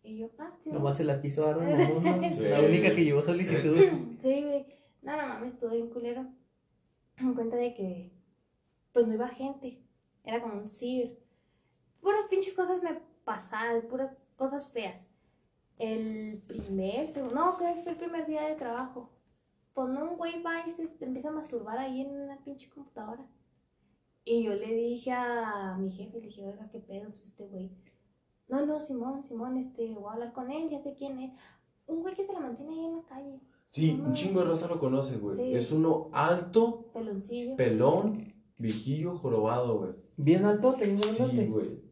Y 0.04 0.18
yo, 0.18 0.30
ah, 0.38 0.56
sí. 0.60 0.72
Nomás 0.72 0.98
se 0.98 1.04
la 1.04 1.20
quiso 1.20 1.46
dar 1.46 1.60
a. 1.62 2.32
Sí. 2.32 2.50
La 2.50 2.62
única 2.62 2.90
que 2.94 3.04
llevó 3.04 3.22
solicitud. 3.24 3.76
Sí, 4.22 4.44
güey. 4.44 4.66
No, 5.02 5.18
no 5.18 5.28
mames, 5.28 5.54
estuve 5.54 5.78
bien 5.78 5.90
culero. 5.90 6.26
En 7.18 7.34
cuenta 7.34 7.58
de 7.58 7.74
que, 7.74 8.12
pues 8.94 9.08
no 9.08 9.14
iba 9.14 9.28
gente. 9.30 9.82
Era 10.24 10.42
como 10.42 10.56
un 10.56 10.70
ciber. 10.70 11.18
Puras 12.02 12.26
pinches 12.30 12.54
cosas 12.54 12.82
me 12.82 13.00
pasaban, 13.24 13.82
puras 13.90 14.16
cosas 14.40 14.72
feas. 14.72 15.06
El 15.78 16.42
primer, 16.48 17.08
segundo, 17.08 17.36
no, 17.36 17.58
creo 17.58 17.76
que 17.76 17.84
fue 17.84 17.92
el 17.92 17.98
primer 17.98 18.26
día 18.26 18.48
de 18.48 18.56
trabajo. 18.56 19.12
Pues 19.74 19.90
no, 19.90 20.12
un 20.12 20.18
güey 20.18 20.42
va 20.42 20.66
y 20.66 20.72
se 20.72 20.90
empieza 21.02 21.30
a 21.30 21.34
masturbar 21.34 21.78
ahí 21.78 22.02
en 22.02 22.10
una 22.10 22.38
pinche 22.44 22.70
computadora. 22.70 23.26
Y 24.26 24.44
yo 24.44 24.54
le 24.54 24.74
dije 24.74 25.12
a 25.12 25.78
mi 25.78 25.92
jefe, 25.92 26.20
le 26.20 26.28
dije, 26.28 26.46
oiga, 26.46 26.70
qué 26.72 26.80
pedo, 26.80 27.10
pues 27.10 27.26
este 27.26 27.46
güey. 27.48 27.72
No, 28.48 28.66
no, 28.66 28.80
Simón, 28.80 29.24
Simón, 29.24 29.58
este, 29.58 29.94
voy 29.94 30.10
a 30.10 30.14
hablar 30.14 30.34
con 30.34 30.52
él, 30.52 30.70
ya 30.70 30.82
sé 30.82 30.96
quién 30.96 31.20
es. 31.20 31.32
Un 31.86 32.02
güey 32.02 32.16
que 32.16 32.26
se 32.26 32.34
la 32.34 32.40
mantiene 32.40 32.74
ahí 32.74 32.86
en 32.86 32.96
la 32.96 33.04
calle, 33.04 33.40
Sí, 33.70 34.02
un 34.04 34.14
chingo 34.14 34.40
de 34.40 34.48
raza 34.48 34.68
lo 34.68 34.80
conoce, 34.80 35.18
güey. 35.18 35.38
Sí. 35.38 35.54
Es 35.54 35.72
uno 35.72 36.10
alto, 36.12 36.90
peloncillo. 36.92 37.56
pelón, 37.56 38.34
viejillo, 38.58 39.16
jorobado, 39.16 39.78
güey. 39.78 39.92
Bien 40.18 40.44
alto, 40.46 40.70
un 40.70 41.00
Sí, 41.00 41.46
güey. 41.46 41.89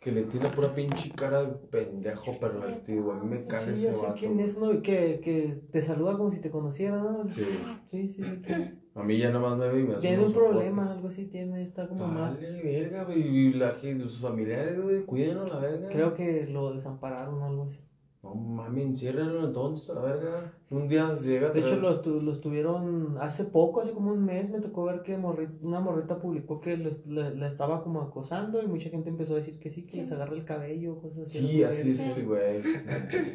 Que 0.00 0.12
le 0.12 0.22
tiene 0.22 0.48
pura 0.48 0.74
pinche 0.74 1.10
cara 1.10 1.42
de 1.44 1.52
pendejo 1.68 2.38
pervertido. 2.38 3.12
A 3.12 3.16
mí 3.22 3.28
me 3.28 3.44
caga 3.44 3.62
Sí, 3.64 3.70
ese 3.72 3.84
ya 3.88 3.92
sé 3.92 4.02
vato. 4.06 4.14
quién 4.18 4.40
es, 4.40 4.56
¿no? 4.56 4.72
Y 4.72 4.80
Que, 4.80 5.20
que 5.22 5.60
te 5.70 5.82
saluda 5.82 6.16
como 6.16 6.30
si 6.30 6.40
te 6.40 6.50
conociera, 6.50 6.96
¿no? 6.96 7.28
Sí. 7.28 7.44
Sí, 7.90 8.08
sí, 8.08 8.22
es. 8.22 8.72
A 8.94 9.02
mí 9.04 9.18
ya 9.18 9.28
nada 9.28 9.40
más 9.50 9.58
me 9.58 9.68
ve 9.68 9.80
y 9.80 9.84
me 9.84 9.92
hace 9.92 10.00
Tiene 10.08 10.24
un 10.24 10.32
problema, 10.32 10.90
algo 10.90 11.08
así, 11.08 11.26
tiene, 11.26 11.62
está 11.62 11.86
como 11.86 12.06
mal. 12.08 12.36
Verga. 12.38 13.14
Y 13.14 13.52
la 13.52 13.72
gente, 13.74 14.04
sus 14.04 14.20
familiares, 14.20 14.80
güey, 14.80 15.04
cuídenlo 15.04 15.44
la 15.46 15.58
verga. 15.58 15.88
Creo 15.90 16.14
que 16.14 16.46
lo 16.46 16.72
desampararon 16.72 17.34
o 17.42 17.46
algo 17.46 17.64
así. 17.64 17.80
No 18.22 18.34
mami, 18.34 18.82
enciérrenlo 18.82 19.46
entonces 19.46 19.88
a 19.88 19.94
la 19.94 20.00
verga. 20.02 20.52
Un 20.70 20.88
día 20.88 21.14
llega 21.14 21.48
a 21.48 21.50
De 21.52 21.60
hecho, 21.60 21.70
traer- 21.70 21.80
los, 21.80 22.02
tu- 22.02 22.20
los 22.20 22.40
tuvieron 22.42 23.16
hace 23.18 23.44
poco, 23.44 23.80
hace 23.80 23.92
como 23.92 24.12
un 24.12 24.22
mes, 24.26 24.50
me 24.50 24.60
tocó 24.60 24.84
ver 24.84 25.02
que 25.02 25.16
morri- 25.18 25.58
una 25.62 25.80
morrita 25.80 26.18
publicó 26.20 26.60
que 26.60 26.76
los- 26.76 27.06
la, 27.06 27.30
la 27.30 27.46
estaba 27.46 27.82
como 27.82 28.02
acosando 28.02 28.62
y 28.62 28.66
mucha 28.66 28.90
gente 28.90 29.08
empezó 29.08 29.32
a 29.32 29.36
decir 29.36 29.58
que 29.58 29.70
sí, 29.70 29.86
que 29.86 29.92
Sí. 29.92 29.98
les 30.00 30.12
agarra 30.12 30.34
el 30.34 30.44
cabello, 30.44 31.00
cosas 31.00 31.28
así. 31.28 31.38
Sí, 31.38 31.62
así 31.64 31.90
es 31.90 31.96
Sí. 31.96 32.10
ese 32.10 32.22
güey. 32.24 32.62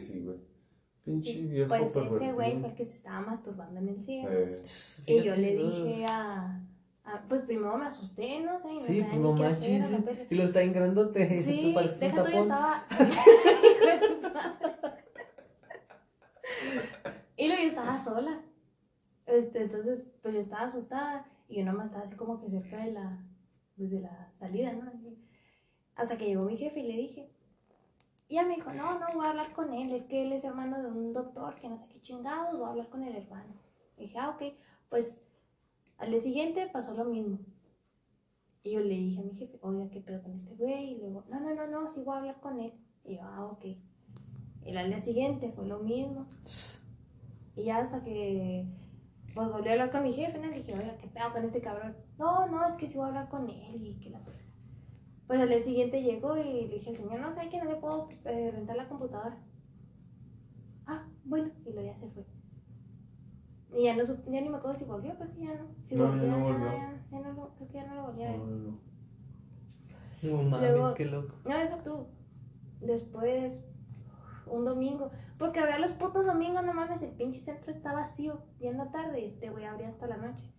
Sí, 0.01 0.19
güey. 0.23 0.37
Pinche 1.03 1.41
viejo 1.41 1.69
Pues 1.69 1.81
ese 1.83 1.93
pervertido. 1.99 2.33
güey 2.35 2.59
fue 2.59 2.69
el 2.69 2.75
que 2.75 2.85
se 2.85 2.95
estaba 2.95 3.21
masturbando 3.21 3.79
en 3.79 3.89
el 3.89 4.05
ciber. 4.05 4.31
Eh, 4.33 4.61
y 5.07 5.23
yo 5.23 5.35
le 5.35 5.55
dije 5.55 6.05
a, 6.05 6.63
a- 7.03 7.25
Pues 7.27 7.41
primero 7.41 7.75
me 7.77 7.85
asusté, 7.85 8.39
no 8.41 8.59
sé, 8.59 8.69
y 8.69 8.73
no 8.73 8.79
Sí, 8.79 8.85
sabía 8.87 9.07
pues 9.09 9.19
no 9.21 9.33
ni 9.35 9.41
qué 9.41 9.47
hacer. 9.47 9.79
manches. 9.81 10.01
perra. 10.01 10.23
Y 10.29 10.35
lo 10.35 10.43
está 10.43 10.61
en 10.63 10.73
grandote. 10.73 11.39
Sí, 11.39 11.75
deja 12.01 12.23
tú, 12.23 12.31
yo 12.31 12.41
estaba. 12.43 12.83
Hijo 12.91 13.85
de 13.85 14.07
su 14.07 14.21
madre. 14.21 14.75
Y 17.45 17.47
luego 17.47 17.61
yo 17.61 17.69
estaba 17.69 17.99
sola. 17.99 18.41
Este, 19.27 19.63
entonces, 19.63 20.07
pues 20.21 20.33
yo 20.33 20.39
estaba 20.39 20.65
asustada 20.65 21.25
y 21.47 21.57
yo 21.57 21.65
nomás 21.65 21.87
estaba 21.87 22.05
así 22.05 22.15
como 22.15 22.39
que 22.39 22.49
cerca 22.49 22.83
de 22.83 22.91
la, 22.91 23.23
pues, 23.77 23.91
de 23.91 23.99
la 23.99 24.31
salida, 24.39 24.73
¿no? 24.73 24.89
Así. 24.89 25.17
Hasta 25.95 26.17
que 26.17 26.25
llegó 26.25 26.45
mi 26.45 26.57
jefe 26.57 26.79
y 26.79 26.87
le 26.91 26.97
dije. 26.97 27.31
Y 28.27 28.33
ella 28.33 28.47
me 28.47 28.55
dijo, 28.55 28.73
no, 28.73 28.99
no, 28.99 29.05
voy 29.13 29.25
a 29.25 29.29
hablar 29.29 29.53
con 29.53 29.71
él, 29.73 29.93
es 29.93 30.07
que 30.07 30.25
él 30.25 30.33
es 30.33 30.43
hermano 30.43 30.81
de 30.81 30.87
un 30.87 31.13
doctor 31.13 31.55
que 31.59 31.69
no 31.69 31.77
sé 31.77 31.87
qué 31.87 32.01
chingados, 32.01 32.57
voy 32.57 32.65
a 32.65 32.71
hablar 32.71 32.89
con 32.89 33.03
el 33.03 33.15
hermano. 33.15 33.53
Y 33.97 34.03
dije, 34.03 34.17
ah, 34.17 34.29
ok, 34.29 34.41
pues 34.89 35.21
al 35.99 36.09
día 36.09 36.21
siguiente 36.21 36.67
pasó 36.73 36.95
lo 36.95 37.05
mismo. 37.05 37.37
Y 38.63 38.71
yo 38.71 38.79
le 38.79 38.95
dije 38.95 39.19
a 39.21 39.23
mi 39.23 39.35
jefe, 39.35 39.59
oiga, 39.61 39.87
¿qué 39.91 40.01
pedo 40.01 40.23
con 40.23 40.33
este 40.33 40.55
güey? 40.55 40.93
Y 40.93 40.97
luego, 40.97 41.23
no, 41.29 41.39
no, 41.39 41.53
no, 41.53 41.67
no, 41.67 41.87
sí 41.87 42.01
voy 42.01 42.15
a 42.15 42.17
hablar 42.17 42.39
con 42.39 42.59
él. 42.59 42.73
Y 43.03 43.17
yo, 43.17 43.21
ah, 43.21 43.45
ok. 43.45 43.65
Y 44.65 44.75
al 44.75 44.87
día 44.87 45.01
siguiente 45.01 45.51
fue 45.51 45.67
lo 45.67 45.77
mismo. 45.79 46.25
Y 47.55 47.63
ya 47.63 47.77
hasta 47.79 48.03
que, 48.03 48.65
pues 49.33 49.49
volví 49.49 49.69
a 49.69 49.73
hablar 49.73 49.91
con 49.91 50.03
mi 50.03 50.13
jefe, 50.13 50.37
¿no? 50.39 50.47
Le 50.47 50.57
dije, 50.57 50.73
oiga, 50.73 50.97
¿qué 50.97 51.07
pedo 51.07 51.31
con 51.33 51.43
este 51.45 51.61
cabrón? 51.61 51.95
No, 52.17 52.47
no, 52.47 52.65
es 52.67 52.75
que 52.75 52.87
sí 52.87 52.95
voy 52.95 53.05
a 53.05 53.07
hablar 53.07 53.29
con 53.29 53.49
él 53.49 53.85
y 53.85 53.95
que 53.99 54.09
la 54.09 54.19
verga. 54.19 54.33
Pues 55.27 55.39
al 55.39 55.49
día 55.49 55.61
siguiente 55.61 56.03
llegó 56.03 56.37
y 56.37 56.67
le 56.67 56.75
dije 56.75 56.89
al 56.91 56.95
señor, 56.97 57.19
no 57.19 57.31
sé 57.33 57.49
que 57.49 57.57
no 57.57 57.65
le 57.65 57.75
puedo 57.77 58.09
eh, 58.25 58.51
rentar 58.51 58.75
la 58.75 58.87
computadora. 58.87 59.37
Ah, 60.85 61.07
bueno, 61.23 61.49
y 61.65 61.71
luego 61.73 61.87
ya 61.87 61.97
se 61.97 62.07
fue. 62.09 62.25
Y 63.77 63.83
ya 63.85 63.95
no 63.95 64.03
ya 64.03 64.41
ni 64.41 64.49
me 64.49 64.57
acuerdo 64.57 64.77
si 64.77 64.85
volvió, 64.85 65.15
creo 65.15 65.31
que 65.31 65.41
ya 65.41 65.55
no. 65.55 65.65
Si 65.83 65.95
No, 65.95 66.15
ya 66.15 66.21
no 66.23 66.39
volvió. 66.39 66.65
Ya, 66.65 67.03
ya 67.11 67.19
no 67.19 67.33
lo- 67.33 67.55
creo 67.55 67.67
que 67.67 67.73
ya 67.73 67.85
no 67.87 67.95
lo 67.95 68.03
volvió 68.03 68.25
a 68.25 68.31
ver. 68.31 68.37
No, 68.39 68.45
no. 68.45 68.79
No 70.23 70.43
mames, 70.43 70.71
Luego- 70.71 70.93
qué 70.95 71.05
loco. 71.05 71.35
No, 71.43 71.57
deja 71.57 71.83
tú. 71.83 72.07
Después, 72.81 73.59
un 74.47 74.65
domingo. 74.65 75.11
Porque 75.37 75.59
abría 75.59 75.79
los 75.79 75.91
putos 75.93 76.25
domingos, 76.25 76.63
no 76.63 76.73
mames, 76.73 77.01
el 77.01 77.11
pinche 77.11 77.39
centro 77.39 77.71
está 77.71 77.93
vacío. 77.93 78.41
Y 78.59 78.67
en 78.67 78.77
la 78.77 78.91
tarde, 78.91 79.25
este 79.25 79.49
güey 79.49 79.65
abría 79.65 79.89
hasta 79.89 80.07
la 80.07 80.17
noche. 80.17 80.51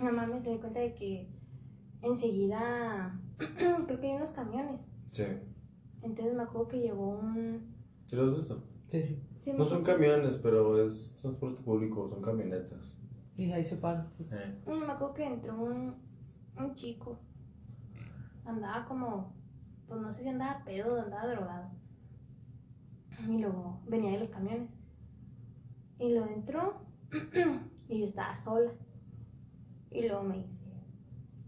No 0.00 0.12
mames, 0.12 0.44
se 0.44 0.50
dio 0.50 0.60
cuenta 0.60 0.80
de 0.80 0.94
que 0.94 1.28
enseguida, 2.02 3.18
creo 3.56 4.00
que 4.00 4.06
hay 4.10 4.16
unos 4.16 4.30
camiones. 4.32 4.80
Sí. 5.10 5.24
Entonces 6.02 6.34
me 6.34 6.42
acuerdo 6.42 6.68
que 6.68 6.80
llegó 6.80 7.10
un... 7.10 7.74
¿Sí 8.06 8.16
lo 8.16 8.24
has 8.24 8.36
visto? 8.36 8.62
Sí, 8.90 9.22
sí. 9.38 9.52
No 9.52 9.64
son 9.66 9.84
camiones, 9.84 10.36
pero 10.36 10.86
es 10.86 11.14
transporte 11.14 11.62
público, 11.62 12.08
son 12.08 12.20
camionetas. 12.22 12.98
Y 13.36 13.50
ahí 13.52 13.64
se 13.64 13.76
paran. 13.76 14.08
sí. 14.18 14.26
Eh. 14.30 14.58
Mm, 14.66 14.86
Me 14.86 14.92
acuerdo 14.92 15.14
que 15.14 15.24
entró 15.24 15.56
un, 15.62 15.94
un 16.58 16.74
chico. 16.74 17.18
Andaba 18.44 18.84
como, 18.86 19.32
pues 19.86 20.00
no 20.00 20.12
sé 20.12 20.22
si 20.22 20.28
andaba 20.28 20.64
pedo 20.64 20.94
o 20.94 21.00
andaba 21.00 21.26
drogado. 21.28 21.70
Y 23.28 23.38
luego 23.38 23.80
venía 23.86 24.12
de 24.12 24.18
los 24.18 24.28
camiones. 24.28 24.70
Y 25.98 26.12
lo 26.14 26.26
entró 26.26 26.82
y 27.88 28.00
yo 28.00 28.06
estaba 28.06 28.36
sola. 28.36 28.72
Y 29.90 30.08
luego 30.08 30.22
me 30.24 30.38
dice, 30.38 30.52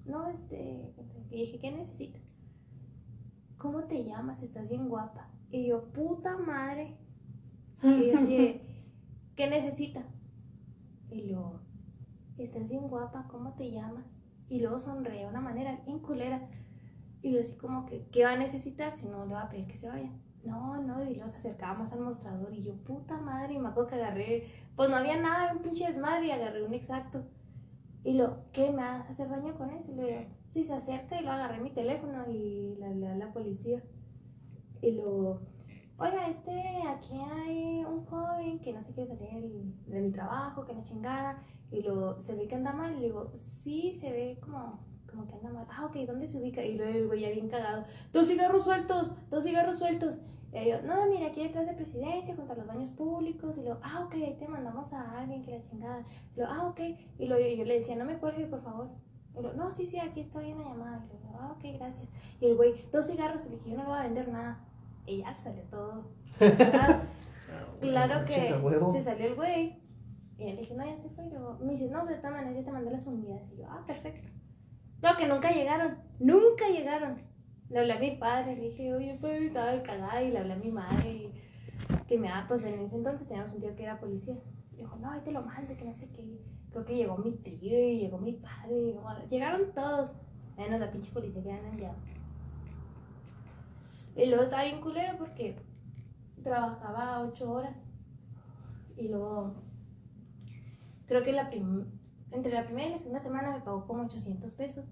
no, 0.05 0.29
este, 0.29 0.95
y 1.31 1.41
dije, 1.41 1.59
¿qué 1.59 1.73
necesitas? 1.73 2.23
¿Cómo 3.57 3.85
te 3.85 4.05
llamas? 4.05 4.43
Estás 4.43 4.69
bien 4.69 4.89
guapa. 4.89 5.31
Y 5.51 5.69
yo, 5.69 5.91
puta 5.93 6.37
madre. 6.37 6.97
Y 7.83 8.11
yo 8.11 8.19
así, 8.19 8.61
¿qué 9.37 9.49
necesita? 9.49 10.05
Y 11.11 11.31
luego, 11.31 11.61
estás 12.37 12.69
bien 12.69 12.89
guapa, 12.89 13.27
¿cómo 13.29 13.55
te 13.55 13.71
llamas? 13.71 14.05
Y 14.49 14.61
luego 14.61 14.79
sonreía 14.79 15.23
de 15.23 15.29
una 15.29 15.41
manera 15.41 15.81
bien 15.87 16.01
culera. 16.01 16.49
Y 17.23 17.33
yo 17.33 17.41
así 17.41 17.57
como 17.57 17.87
que, 17.87 18.07
¿qué 18.13 18.25
va 18.25 18.33
a 18.33 18.37
necesitar 18.37 18.93
si 18.93 19.07
no 19.07 19.25
le 19.25 19.33
va 19.33 19.43
a 19.43 19.49
pedir 19.49 19.67
que 19.67 19.79
se 19.79 19.89
vaya? 19.89 20.11
No, 20.45 20.77
no, 20.83 21.03
y 21.03 21.15
luego 21.15 21.31
se 21.31 21.37
acercaba 21.37 21.79
más 21.79 21.93
al 21.93 22.01
mostrador 22.01 22.53
y 22.53 22.63
yo, 22.63 22.75
puta 22.75 23.17
madre, 23.17 23.55
y 23.55 23.59
me 23.59 23.69
acuerdo 23.69 23.91
que 23.91 23.97
agarré, 23.97 24.47
pues 24.77 24.91
no 24.91 24.97
había 24.97 25.21
nada, 25.21 25.53
un 25.53 25.63
pinche 25.63 25.87
desmadre 25.87 26.27
y 26.27 26.31
agarré 26.31 26.63
un 26.63 26.75
exacto. 26.75 27.25
Y 28.05 28.13
lo, 28.13 28.45
¿qué 28.53 28.71
me 28.71 28.83
vas 28.83 29.09
a 29.09 29.13
hacer 29.13 29.31
daño 29.31 29.57
con 29.57 29.71
eso? 29.71 29.91
Y 29.93 29.95
le 29.95 30.07
digo, 30.07 30.21
sí, 30.51 30.63
se 30.63 30.75
acerca 30.75 31.19
y 31.19 31.25
lo 31.25 31.33
agarré 31.33 31.61
mi 31.61 31.71
teléfono 31.71 32.31
y 32.31 32.77
le 32.79 32.87
hablé 32.87 33.09
a 33.09 33.17
la 33.17 33.33
policía. 33.33 33.83
Y 34.83 34.93
lo, 34.93 35.41
oiga, 35.97 36.29
este, 36.29 36.83
aquí 36.87 37.15
hay 37.15 37.83
un 37.85 38.05
joven 38.05 38.61
que 38.61 38.75
no 38.75 38.85
sé 38.85 38.93
qué 38.93 39.07
salir 39.07 39.51
de 39.87 40.01
mi 40.03 40.11
trabajo, 40.11 40.67
que 40.67 40.75
la 40.75 40.83
chingada. 40.83 41.43
Y 41.71 41.81
lo, 41.83 42.21
¿se 42.21 42.37
ve 42.37 42.47
que 42.47 42.57
anda 42.57 42.75
mal? 42.75 42.95
Y 42.95 43.01
le 43.01 43.07
digo, 43.07 43.31
sí, 43.35 43.95
se 43.95 44.13
ve 44.13 44.39
como, 44.43 44.85
como 45.11 45.27
que 45.27 45.35
anda 45.37 45.51
mal. 45.51 45.67
Ah, 45.71 45.87
ok, 45.87 45.97
¿dónde 46.07 46.29
se 46.29 46.39
ubica? 46.39 46.63
Y 46.63 46.77
luego 46.77 47.15
ya 47.15 47.31
bien 47.31 47.49
cagado, 47.49 47.85
dos 48.13 48.29
cigarros 48.29 48.65
sueltos, 48.65 49.17
dos 49.31 49.45
cigarros 49.45 49.79
sueltos. 49.79 50.19
Y 50.55 50.69
yo, 50.69 50.81
no, 50.83 51.09
mira, 51.09 51.27
aquí 51.27 51.43
detrás 51.43 51.67
de 51.67 51.73
presidencia, 51.73 52.37
junto 52.37 52.53
a 52.53 52.57
los 52.57 52.67
baños 52.67 52.91
públicos. 52.91 53.57
Y 53.59 53.63
luego, 53.63 53.81
ah, 53.83 54.05
ok, 54.07 54.15
ahí 54.15 54.37
te 54.39 54.47
mandamos 54.47 54.93
a 54.93 55.19
alguien 55.19 55.43
que 55.43 55.51
la 55.51 55.61
chingada. 55.61 56.05
Y 56.35 56.39
luego, 56.39 56.53
ah, 56.53 56.69
ok. 56.69 56.81
Y 57.19 57.27
luego 57.27 57.45
yo, 57.45 57.57
yo 57.57 57.65
le 57.65 57.81
decía, 57.81 57.97
no 57.97 58.05
me 58.05 58.19
cuelgue, 58.19 58.47
por 58.47 58.63
favor. 58.63 58.89
Y 59.37 59.41
luego, 59.41 59.57
no, 59.57 59.73
sí, 59.73 59.85
sí, 59.85 59.99
aquí 59.99 60.21
está 60.21 60.39
bien 60.39 60.59
la 60.59 60.69
llamada. 60.69 61.05
Y 61.13 61.25
luego, 61.25 61.39
ah, 61.41 61.57
ok, 61.57 61.65
gracias. 61.77 62.09
Y 62.41 62.47
el 62.47 62.57
güey, 62.57 62.75
dos 62.93 63.07
cigarros. 63.07 63.45
Y 63.47 63.49
le 63.49 63.57
dije, 63.57 63.71
yo 63.71 63.77
no 63.77 63.83
le 63.83 63.89
voy 63.89 63.99
a 63.99 64.03
vender 64.05 64.29
nada. 64.29 64.65
Y 65.07 65.19
ya 65.19 65.37
salió 65.37 65.63
todo. 65.65 66.11
Ah, 67.57 67.71
claro 67.81 68.25
que 68.25 68.53
se 68.93 69.03
salió 69.05 69.27
el 69.27 69.35
güey. 69.37 69.79
Y 70.39 70.45
le 70.45 70.57
dije, 70.57 70.75
no, 70.75 70.85
ya 70.85 70.97
se 70.97 71.09
fue. 71.11 71.27
Y 71.27 71.31
luego 71.31 71.59
me 71.61 71.73
dice, 71.73 71.89
no, 71.89 72.01
pero 72.03 72.17
de 72.17 72.23
todas 72.23 72.33
maneras 72.33 72.57
yo 72.57 72.65
te 72.65 72.73
mandé 72.73 72.91
las 72.91 73.07
unidades. 73.07 73.53
Y 73.53 73.59
yo, 73.59 73.67
ah, 73.69 73.85
perfecto. 73.87 74.29
Claro 75.01 75.17
que 75.19 75.27
nunca 75.27 75.51
llegaron, 75.53 75.99
nunca 76.19 76.69
llegaron. 76.69 77.21
Le 77.71 77.81
hablé 77.81 77.93
a 77.95 77.99
mi 77.99 78.13
padre, 78.17 78.57
le 78.57 78.71
dije, 78.71 78.95
oye, 78.95 79.17
pues 79.21 79.43
estaba 79.43 79.73
de 79.73 79.83
cagada. 79.83 80.23
Y 80.23 80.31
le 80.31 80.39
hablé 80.39 80.53
a 80.53 80.57
mi 80.57 80.71
madre, 80.71 81.11
y 81.13 81.33
que 82.07 82.19
me 82.19 82.29
daba, 82.29 82.47
pues 82.49 82.65
en 82.65 82.79
ese 82.81 82.97
entonces 82.97 83.27
teníamos 83.27 83.53
un 83.55 83.61
tío 83.61 83.75
que 83.75 83.83
era 83.83 83.99
policía. 83.99 84.37
Dijo, 84.77 84.97
no, 84.97 85.11
ahí 85.11 85.21
te 85.21 85.33
lo 85.33 85.43
mando, 85.43 85.77
que 85.77 85.85
no 85.85 85.93
sé 85.93 86.09
qué. 86.11 86.39
Creo 86.71 86.85
que 86.85 86.97
llegó 86.97 87.17
mi 87.19 87.33
tío 87.33 87.79
y 87.79 87.99
llegó 88.01 88.19
mi 88.19 88.33
padre. 88.33 88.77
y 88.79 88.85
llegó- 88.93 89.29
llegaron 89.31 89.73
todos, 89.75 90.13
menos 90.57 90.81
la 90.81 90.91
pinche 90.91 91.11
policía 91.13 91.43
que 91.43 91.51
habían 91.53 91.67
enviado. 91.73 91.97
Y 94.17 94.27
luego 94.27 94.45
estaba 94.45 94.65
bien 94.65 94.81
culero 94.81 95.17
porque 95.19 95.57
trabajaba 96.43 97.21
ocho 97.23 97.51
horas. 97.51 97.77
Y 98.97 99.09
luego, 99.09 99.55
creo 101.07 101.23
que 101.25 101.33
la 101.33 101.49
prim- 101.51 101.87
entre 102.31 102.53
la 102.53 102.65
primera 102.65 102.89
y 102.89 102.93
la 102.93 102.99
segunda 102.99 103.21
semana 103.21 103.53
me 103.53 103.61
pagó 103.61 103.87
como 103.87 104.03
800 104.05 104.53
pesos. 104.53 104.85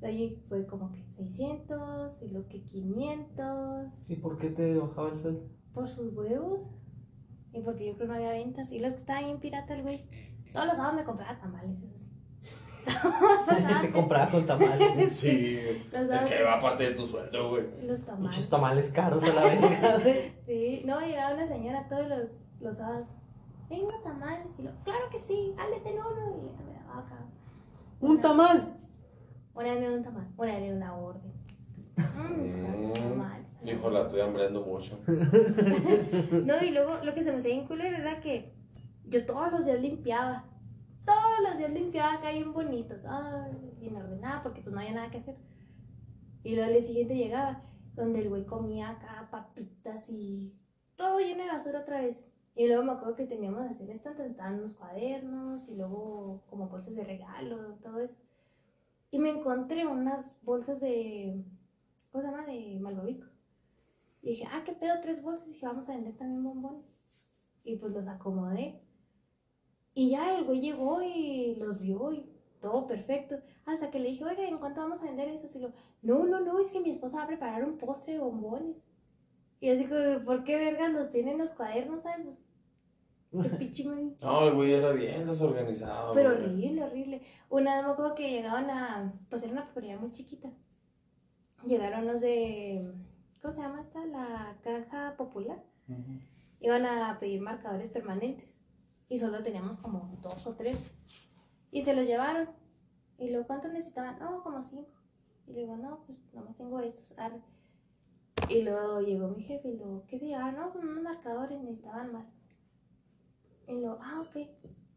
De 0.00 0.06
ahí 0.08 0.42
fue 0.48 0.66
como 0.66 0.92
que 0.92 1.02
600 1.16 2.22
y 2.22 2.28
luego 2.28 2.48
que 2.48 2.62
500 2.62 3.88
¿Y 4.08 4.16
por 4.16 4.36
qué 4.38 4.50
te 4.50 4.76
bajaba 4.78 5.10
el 5.10 5.16
sueldo? 5.18 5.48
por 5.72 5.88
sus 5.88 6.14
huevos. 6.14 6.60
Y 7.52 7.60
porque 7.60 7.86
yo 7.86 7.94
creo 7.96 8.06
que 8.06 8.12
no 8.12 8.14
había 8.14 8.30
ventas. 8.30 8.72
Y 8.72 8.78
los 8.78 8.94
que 8.94 9.00
estaban 9.00 9.24
bien 9.24 9.38
pirata 9.40 9.74
el 9.74 9.82
güey. 9.82 10.06
Todos 10.52 10.66
los 10.66 10.76
sábados 10.76 10.96
me 10.96 11.04
compraba 11.04 11.38
tamales, 11.38 11.76
eso 11.82 11.98
sí. 11.98 12.10
Te 13.82 13.90
compraba 13.90 14.30
con 14.30 14.46
tamales. 14.46 15.12
Sí, 15.12 15.60
Los 15.92 16.22
es 16.22 16.24
que 16.24 16.42
va 16.42 16.54
aparte 16.54 16.84
de 16.84 16.90
tu 16.94 17.06
sueldo, 17.06 17.50
güey. 17.50 17.64
Los 17.86 18.00
tamales. 18.00 18.26
Muchos 18.36 18.48
tamales 18.48 18.90
caros 18.90 19.24
a 19.24 19.34
la 19.34 19.98
güey. 19.98 20.32
Sí, 20.46 20.82
no, 20.86 21.00
llegaba 21.00 21.34
una 21.34 21.46
señora 21.48 21.86
todos 21.88 22.08
los, 22.08 22.28
los 22.60 22.76
sábados. 22.76 23.06
Venga, 23.68 23.94
tamales. 24.02 24.58
Y 24.58 24.62
lo, 24.62 24.70
claro 24.84 25.10
que 25.10 25.18
sí, 25.18 25.54
álete 25.58 25.90
en 25.90 25.98
uno. 25.98 26.36
Y 26.38 26.64
me 26.64 26.78
daba 26.78 27.00
acá. 27.00 27.18
Un 28.00 28.20
tamal. 28.20 28.75
Una 29.56 29.72
vez 29.72 29.80
me 29.80 29.88
dio 29.88 29.96
un 29.96 30.02
tamal, 30.02 30.28
una 30.36 30.52
vez 30.52 30.60
me 30.60 30.66
dio 30.66 30.76
una 30.76 30.94
orden. 30.94 31.32
Mm. 31.96 33.66
Hijo, 33.66 33.90
la 33.90 34.02
estoy 34.02 34.20
hambriando 34.20 34.60
mucho. 34.62 35.00
No, 36.44 36.62
y 36.62 36.70
luego 36.72 36.98
lo 37.02 37.14
que 37.14 37.24
se 37.24 37.32
me 37.32 37.38
hacía 37.38 37.66
culero 37.66 37.96
era 37.96 38.20
que 38.20 38.52
yo 39.06 39.24
todos 39.24 39.50
los 39.52 39.64
días 39.64 39.80
limpiaba. 39.80 40.44
Todos 41.06 41.40
los 41.42 41.56
días 41.56 41.72
limpiaba 41.72 42.14
acá 42.14 42.32
bien 42.32 42.52
bonito. 42.52 42.94
Bien 43.80 43.96
ordenada 43.96 44.42
porque 44.42 44.60
pues 44.60 44.74
no 44.74 44.80
había 44.80 44.92
nada 44.92 45.10
que 45.10 45.18
hacer. 45.18 45.36
Y 46.44 46.50
luego 46.54 46.66
al 46.66 46.74
día 46.74 46.82
siguiente 46.82 47.16
llegaba 47.16 47.62
donde 47.94 48.20
el 48.20 48.28
güey 48.28 48.44
comía 48.44 48.90
acá 48.90 49.26
papitas 49.30 50.10
y 50.10 50.52
todo 50.96 51.18
lleno 51.18 51.44
de 51.44 51.50
basura 51.50 51.80
otra 51.80 52.02
vez. 52.02 52.18
Y 52.54 52.68
luego 52.68 52.84
me 52.84 52.92
acuerdo 52.92 53.16
que 53.16 53.26
teníamos 53.26 53.62
así 53.70 53.90
esta 53.90 54.10
estaban 54.10 54.58
unos 54.58 54.74
cuadernos 54.74 55.66
y 55.66 55.76
luego 55.76 56.44
como 56.50 56.68
bolsas 56.68 56.94
de 56.94 57.04
regalo, 57.04 57.78
todo 57.82 58.00
eso. 58.00 58.25
Y 59.16 59.18
me 59.18 59.30
encontré 59.30 59.86
unas 59.86 60.36
bolsas 60.42 60.78
de, 60.78 61.42
¿cómo 62.12 62.22
se 62.22 62.30
llama? 62.30 62.44
De 62.44 62.78
malvavisco. 62.78 63.26
Y 64.20 64.28
dije, 64.28 64.44
ah, 64.52 64.62
qué 64.62 64.74
pedo, 64.74 65.00
tres 65.00 65.22
bolsas. 65.22 65.48
Y 65.48 65.52
dije, 65.52 65.64
vamos 65.64 65.88
a 65.88 65.94
vender 65.94 66.18
también 66.18 66.44
bombones. 66.44 66.84
Y 67.64 67.76
pues 67.76 67.94
los 67.94 68.08
acomodé. 68.08 68.78
Y 69.94 70.10
ya 70.10 70.36
el 70.36 70.44
güey 70.44 70.60
llegó 70.60 71.00
y 71.00 71.54
los 71.54 71.80
vio 71.80 72.12
y 72.12 72.30
todo 72.60 72.86
perfecto. 72.86 73.36
Hasta 73.64 73.90
que 73.90 74.00
le 74.00 74.10
dije, 74.10 74.24
oiga, 74.26 74.46
¿en 74.46 74.58
cuánto 74.58 74.82
vamos 74.82 75.00
a 75.00 75.06
vender 75.06 75.30
eso? 75.30 75.46
Y 75.56 75.62
lo, 75.62 75.72
no, 76.02 76.26
no, 76.26 76.40
no, 76.40 76.60
es 76.60 76.70
que 76.70 76.80
mi 76.80 76.90
esposa 76.90 77.16
va 77.16 77.24
a 77.24 77.28
preparar 77.28 77.64
un 77.64 77.78
postre 77.78 78.12
de 78.12 78.20
bombones. 78.20 78.76
Y 79.60 79.70
así 79.70 79.86
como, 79.86 80.26
¿por 80.26 80.44
qué 80.44 80.56
vergas 80.56 80.92
los 80.92 81.10
tienen 81.10 81.38
los 81.38 81.54
cuadernos, 81.54 82.02
sabes? 82.02 82.36
Pues, 83.30 83.50
Qué 83.50 83.56
pinche 83.56 83.84
man- 83.84 84.14
No, 84.22 84.48
el 84.48 84.54
güey 84.54 84.72
era 84.72 84.92
bien 84.92 85.26
desorganizado. 85.26 86.14
Pero 86.14 86.34
güey. 86.36 86.44
horrible, 86.44 86.84
horrible. 86.84 87.22
Una 87.50 87.76
vez 87.76 87.84
me 87.86 87.92
acuerdo 87.92 88.14
que 88.14 88.30
llegaban 88.30 88.70
a. 88.70 89.12
Pues 89.28 89.42
era 89.42 89.52
una 89.52 89.66
papelería 89.66 89.98
muy 89.98 90.12
chiquita. 90.12 90.50
Llegaron 91.66 92.06
los 92.06 92.20
de. 92.20 92.92
¿Cómo 93.42 93.52
se 93.52 93.60
llama 93.60 93.80
esta? 93.82 94.04
La 94.06 94.56
caja 94.62 95.14
popular. 95.16 95.62
Ujú. 95.88 96.20
Iban 96.60 96.86
a 96.86 97.18
pedir 97.18 97.40
marcadores 97.40 97.90
permanentes. 97.90 98.48
Y 99.08 99.18
solo 99.18 99.42
teníamos 99.42 99.76
como 99.78 100.18
dos 100.22 100.46
o 100.46 100.54
tres. 100.54 100.78
Y 101.70 101.82
se 101.82 101.94
los 101.94 102.06
llevaron. 102.06 102.48
Y 103.18 103.30
luego, 103.30 103.46
¿cuántos 103.46 103.72
necesitaban? 103.72 104.18
No, 104.18 104.42
como 104.42 104.62
cinco. 104.64 104.88
Y 105.46 105.52
le 105.52 105.60
digo, 105.60 105.76
no, 105.76 106.00
pues 106.06 106.18
nomás 106.32 106.56
tengo 106.56 106.80
estos. 106.80 107.16
arre. 107.18 107.40
Y 108.48 108.62
luego 108.62 109.00
llegó 109.00 109.28
mi 109.28 109.42
jefe 109.42 109.68
y 109.68 109.76
luego, 109.76 110.04
¿qué 110.06 110.18
se 110.18 110.26
llevaban? 110.26 110.56
No, 110.56 110.72
con 110.72 110.86
unos 110.88 111.02
marcadores 111.02 111.60
necesitaban 111.60 112.12
más. 112.12 112.26
Y 113.68 113.72
luego, 113.72 113.98
ah, 114.00 114.20
ok. 114.20 114.48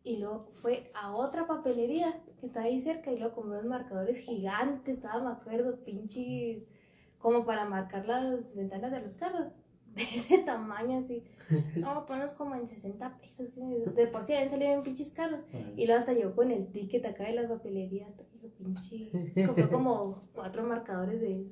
Y 0.04 0.18
luego 0.18 0.50
fue 0.54 0.92
a 0.94 1.16
otra 1.16 1.46
papelería 1.46 2.22
que 2.40 2.48
estaba 2.48 2.66
ahí 2.66 2.80
cerca 2.80 3.12
y 3.12 3.20
luego 3.20 3.36
compró 3.36 3.54
unos 3.54 3.66
marcadores 3.66 4.20
gigantes, 4.20 4.96
estaba, 4.96 5.22
me 5.22 5.32
acuerdo, 5.32 5.84
pinche, 5.84 6.66
como 7.18 7.46
para 7.46 7.66
marcar 7.66 8.08
las 8.08 8.56
ventanas 8.56 8.92
de 8.92 9.02
los 9.02 9.14
carros. 9.16 9.48
de 9.96 10.04
ese 10.04 10.40
tamaño 10.40 11.00
así. 11.00 11.24
No, 11.76 12.06
ponlos 12.06 12.34
como 12.34 12.56
en 12.56 12.68
60 12.68 13.18
pesos. 13.18 13.48
De 13.96 14.08
por 14.08 14.24
sí 14.24 14.34
habían 14.34 14.52
salido 14.52 14.72
bien 14.72 14.84
pinches 14.84 15.10
caros. 15.10 15.40
Y 15.76 15.86
luego 15.86 16.00
hasta 16.00 16.14
llegó 16.14 16.36
con 16.36 16.52
el 16.52 16.68
ticket 16.72 17.04
acá 17.06 17.24
de 17.24 17.34
las 17.34 17.48
papelerías. 17.48 18.10
Dijo, 18.34 18.54
pinche. 18.56 19.12
Compró 19.48 19.70
como 19.70 20.24
cuatro 20.36 20.64
marcadores 20.64 21.20
de. 21.20 21.48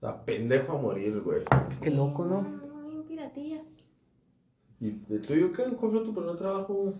La 0.00 0.24
pendejo 0.24 0.72
a 0.72 0.82
morir, 0.82 1.20
güey. 1.22 1.42
Qué 1.80 1.90
loco, 1.90 2.26
¿no? 2.26 2.42
No, 2.42 2.86
bien 2.86 3.04
piratilla. 3.04 3.62
¿Y 4.80 4.90
de 4.90 5.18
tuyo 5.18 5.52
qué? 5.52 5.64
¿Cuál 5.64 5.92
fue 5.92 6.04
tu 6.04 6.14
primer 6.14 6.36
trabajo, 6.36 6.74
güey? 6.74 6.94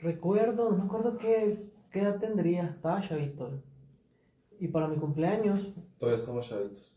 Recuerdo, 0.00 0.70
no 0.70 0.78
me 0.78 0.84
acuerdo 0.84 1.16
qué, 1.16 1.70
qué 1.90 2.00
edad 2.00 2.18
tendría. 2.18 2.64
Estaba 2.64 3.00
chavito. 3.06 3.50
Y 4.58 4.68
para 4.68 4.88
mi 4.88 4.96
cumpleaños, 4.96 5.72
Todavía 5.98 6.20
estamos 6.20 6.48
chavitos. 6.48 6.92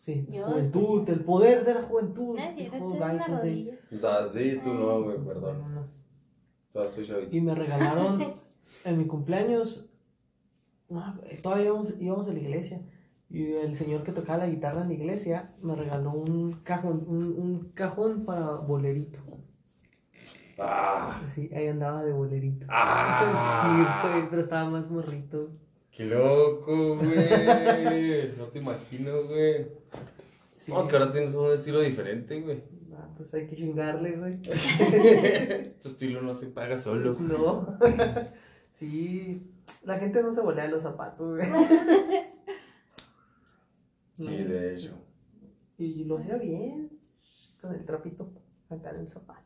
sí, 0.00 0.26
Yo 0.30 0.44
juventud, 0.46 1.00
estoy- 1.00 1.14
el 1.14 1.20
poder 1.24 1.64
de 1.64 1.74
la 1.74 1.82
juventud. 1.82 2.36
No 2.38 2.52
dijo 2.54 2.88
Guy 2.90 3.20
Sensei. 3.20 3.78
sí, 3.90 4.60
tú 4.64 4.74
no, 4.74 5.02
güey, 5.02 5.18
perdón. 5.24 5.58
no, 5.60 5.68
no. 5.68 5.86
Todavía 6.72 6.90
estoy 6.90 7.06
chavito. 7.06 7.36
Y 7.36 7.40
me 7.40 7.54
regalaron 7.54 8.34
en 8.84 8.98
mi 8.98 9.06
cumpleaños. 9.06 9.86
no, 10.88 11.18
todavía 11.42 11.66
íbamos, 11.66 11.94
íbamos 12.00 12.28
a 12.28 12.32
la 12.32 12.38
iglesia. 12.38 12.80
Y 13.28 13.52
el 13.54 13.74
señor 13.74 14.02
que 14.04 14.12
tocaba 14.12 14.38
la 14.38 14.46
guitarra 14.46 14.82
en 14.82 14.88
la 14.88 14.94
iglesia 14.94 15.52
me 15.60 15.74
regaló 15.74 16.12
un 16.12 16.52
cajón, 16.62 17.04
un, 17.08 17.24
un 17.24 17.70
cajón 17.74 18.24
para 18.24 18.56
bolerito. 18.56 19.18
¡Ah! 20.58 21.20
Sí, 21.34 21.50
ahí 21.54 21.68
andaba 21.68 22.02
de 22.04 22.12
bolerito. 22.12 22.66
¡Ah! 22.70 24.02
Sí, 24.02 24.08
güey, 24.08 24.30
pero 24.30 24.40
estaba 24.40 24.70
más 24.70 24.90
morrito. 24.90 25.50
¡Qué 25.90 26.04
loco, 26.04 26.96
güey! 26.96 28.36
No 28.38 28.44
te 28.46 28.58
imagino, 28.58 29.24
güey. 29.24 29.66
Sí. 30.52 30.72
No, 30.72 30.86
que 30.86 30.96
ahora 30.96 31.12
tienes 31.12 31.34
un 31.34 31.50
estilo 31.52 31.80
diferente, 31.80 32.40
güey. 32.40 32.62
Ah, 32.94 33.08
pues 33.16 33.34
hay 33.34 33.46
que 33.46 33.56
chingarle, 33.56 34.12
güey. 34.12 34.40
Este 34.48 35.88
estilo 35.88 36.22
no 36.22 36.36
se 36.36 36.46
paga 36.46 36.80
solo. 36.80 37.14
No. 37.18 37.78
sí, 38.70 39.52
la 39.84 39.98
gente 39.98 40.22
no 40.22 40.32
se 40.32 40.40
volea 40.40 40.68
los 40.68 40.82
zapatos, 40.82 41.36
güey. 41.36 41.48
Sí, 44.18 44.36
de 44.44 44.74
hecho. 44.74 44.94
Y 45.78 46.04
lo 46.04 46.18
hacía 46.18 46.36
bien. 46.36 46.90
Con 47.60 47.74
el 47.74 47.84
trapito 47.84 48.30
acá 48.70 48.90
en 48.90 49.00
el 49.00 49.08
zapato. 49.08 49.42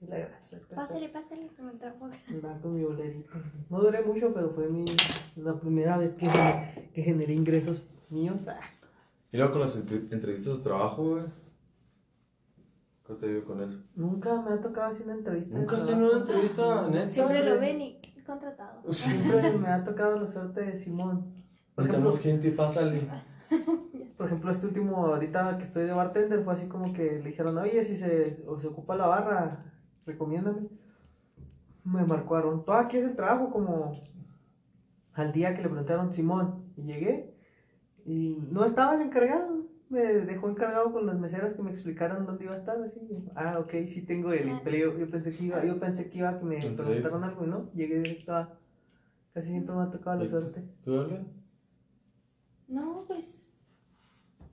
La 0.00 0.16
grasa. 0.18 0.58
Pásale, 0.74 1.08
pásale, 1.10 1.48
que 1.54 1.62
me 1.62 1.72
trajo. 1.72 2.08
Andaba 2.28 2.58
con 2.60 2.74
mi 2.74 2.82
bolerito. 2.84 3.30
No 3.68 3.80
duré 3.82 4.02
mucho, 4.02 4.32
pero 4.32 4.50
fue 4.50 4.68
mi, 4.68 4.86
la 5.36 5.60
primera 5.60 5.98
vez 5.98 6.14
que, 6.14 6.26
que 6.94 7.02
generé 7.02 7.34
ingresos 7.34 7.86
míos. 8.08 8.46
Ah, 8.48 8.60
Y 9.30 9.36
luego 9.36 9.52
con 9.52 9.60
las 9.60 9.76
entre- 9.76 10.06
entrevistas 10.14 10.56
de 10.56 10.62
trabajo, 10.62 11.10
güey. 11.10 11.24
¿Qué 13.06 13.14
te 13.14 13.28
digo 13.28 13.44
con 13.44 13.60
eso? 13.62 13.82
Nunca 13.94 14.40
me 14.40 14.52
ha 14.52 14.60
tocado 14.60 14.86
hacer 14.90 15.04
una 15.06 15.16
entrevista. 15.16 15.58
¿Nunca 15.58 15.76
has 15.76 15.86
tenido 15.86 16.10
una 16.10 16.20
entrevista 16.20 16.88
neta? 16.88 17.08
Siempre 17.10 17.44
lo 17.44 17.60
ven 17.60 17.80
y 17.82 18.00
contratado. 18.24 18.92
Siempre 18.92 19.52
me 19.58 19.68
ha 19.68 19.84
tocado 19.84 20.18
la 20.20 20.28
suerte 20.28 20.60
de 20.62 20.76
Simón. 20.76 21.34
Por 21.74 21.86
ejemplo, 21.86 22.12
gente, 22.14 22.52
pásale. 22.52 23.02
por 24.16 24.26
ejemplo, 24.26 24.50
este 24.50 24.66
último, 24.66 25.06
ahorita 25.06 25.58
que 25.58 25.64
estoy 25.64 25.84
de 25.84 25.92
bartender, 25.92 26.44
fue 26.44 26.52
así 26.52 26.66
como 26.68 26.92
que 26.92 27.20
le 27.20 27.30
dijeron, 27.30 27.58
oye, 27.58 27.84
si 27.84 27.96
se, 27.96 28.42
o 28.46 28.58
se 28.58 28.68
ocupa 28.68 28.96
la 28.96 29.06
barra, 29.06 29.64
recomiéndame. 30.06 30.68
Me 31.84 32.04
marcaron, 32.04 32.64
todo 32.64 32.76
aquí 32.76 32.98
es 32.98 33.04
el 33.04 33.16
trabajo, 33.16 33.50
como 33.50 34.02
al 35.14 35.32
día 35.32 35.54
que 35.54 35.62
le 35.62 35.68
preguntaron 35.68 36.12
Simón. 36.12 36.64
Y 36.76 36.82
llegué 36.82 37.34
y 38.04 38.38
no 38.50 38.64
estaba 38.64 38.94
el 38.94 39.02
encargado. 39.02 39.68
Me 39.88 40.00
dejó 40.00 40.48
encargado 40.48 40.92
con 40.92 41.06
las 41.06 41.18
meseras 41.18 41.54
que 41.54 41.62
me 41.62 41.72
explicaran 41.72 42.24
dónde 42.24 42.44
iba 42.44 42.54
a 42.54 42.58
estar. 42.58 42.80
Así, 42.80 43.00
ah, 43.34 43.58
ok, 43.58 43.72
sí 43.86 44.02
tengo 44.02 44.32
el 44.32 44.48
empleo. 44.48 44.96
Yo 44.96 45.10
pensé 45.10 45.34
que 45.34 45.44
iba, 45.44 45.64
yo 45.64 45.80
pensé 45.80 46.08
que 46.08 46.18
iba 46.18 46.28
a 46.28 46.38
que 46.38 46.44
me 46.44 46.58
preguntaran 46.58 47.24
algo 47.24 47.44
y 47.44 47.48
no. 47.48 47.72
Llegué 47.72 47.98
directo 47.98 48.34
a. 48.34 48.56
Casi 49.34 49.50
siempre 49.50 49.74
me 49.74 49.82
ha 49.82 49.90
tocado 49.90 50.22
la 50.22 50.28
suerte. 50.28 50.62
¿Tú, 50.84 51.00
Ale? 51.00 51.39
No, 52.70 53.04
pues. 53.08 53.48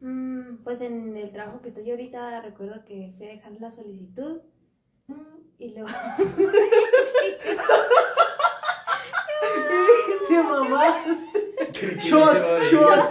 mm, 0.01 0.57
pues 0.63 0.81
en 0.81 1.15
el 1.15 1.31
trabajo 1.31 1.61
que 1.61 1.69
estoy 1.69 1.89
ahorita, 1.91 2.41
recuerdo 2.41 2.83
que 2.83 3.13
fui 3.15 3.27
a 3.27 3.29
dejar 3.29 3.51
la 3.59 3.71
solicitud. 3.71 4.41
Y 5.59 5.69
luego. 5.69 5.87
¡Qué 10.27 10.43
mamá! 10.43 11.03
Creí 11.73 11.97
que 11.97 11.99
¡Shot! 11.99 12.37
¡Shot! 12.69 13.09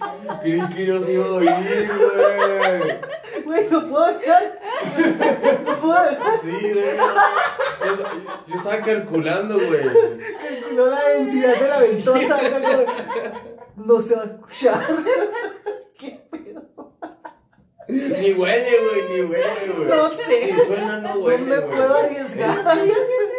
oír. 0.00 0.38
Creí 0.40 0.68
que 0.68 0.86
no 0.86 1.00
se 1.00 1.12
iba 1.12 1.26
a 1.26 1.32
oír, 1.32 1.88
güey. 1.88 3.44
Güey, 3.44 3.70
no 3.70 3.88
puedo 3.88 4.04
hablar. 4.04 4.57
No 5.66 5.74
puedo 5.76 5.92
hablar. 5.94 6.18
Sí, 6.42 6.50
güey. 6.50 6.96
Yo, 6.96 7.96
yo 8.46 8.54
estaba 8.56 8.78
calculando, 8.80 9.54
güey. 9.58 9.82
Calculó 9.82 10.86
la 10.90 11.08
densidad 11.10 11.56
de 11.56 11.68
la 11.68 11.78
ventosa. 11.80 12.38
No 13.76 14.02
se 14.02 14.14
va 14.16 14.22
a 14.22 14.26
escuchar. 14.26 14.82
¿Qué 15.98 16.20
pedo? 16.30 16.62
Ni 17.88 18.32
huele, 18.34 18.70
güey, 18.82 19.02
ni 19.08 19.20
huele, 19.22 19.72
güey. 19.76 19.88
No 19.88 20.10
sé. 20.10 20.38
Si 20.52 20.66
suena, 20.66 20.98
no 20.98 21.14
No 21.14 21.20
huele, 21.20 21.38
me 21.44 21.58
güey. 21.58 21.76
puedo 21.76 21.94
arriesgar. 21.96 22.56
Yo 22.76 22.82
siempre 22.94 23.37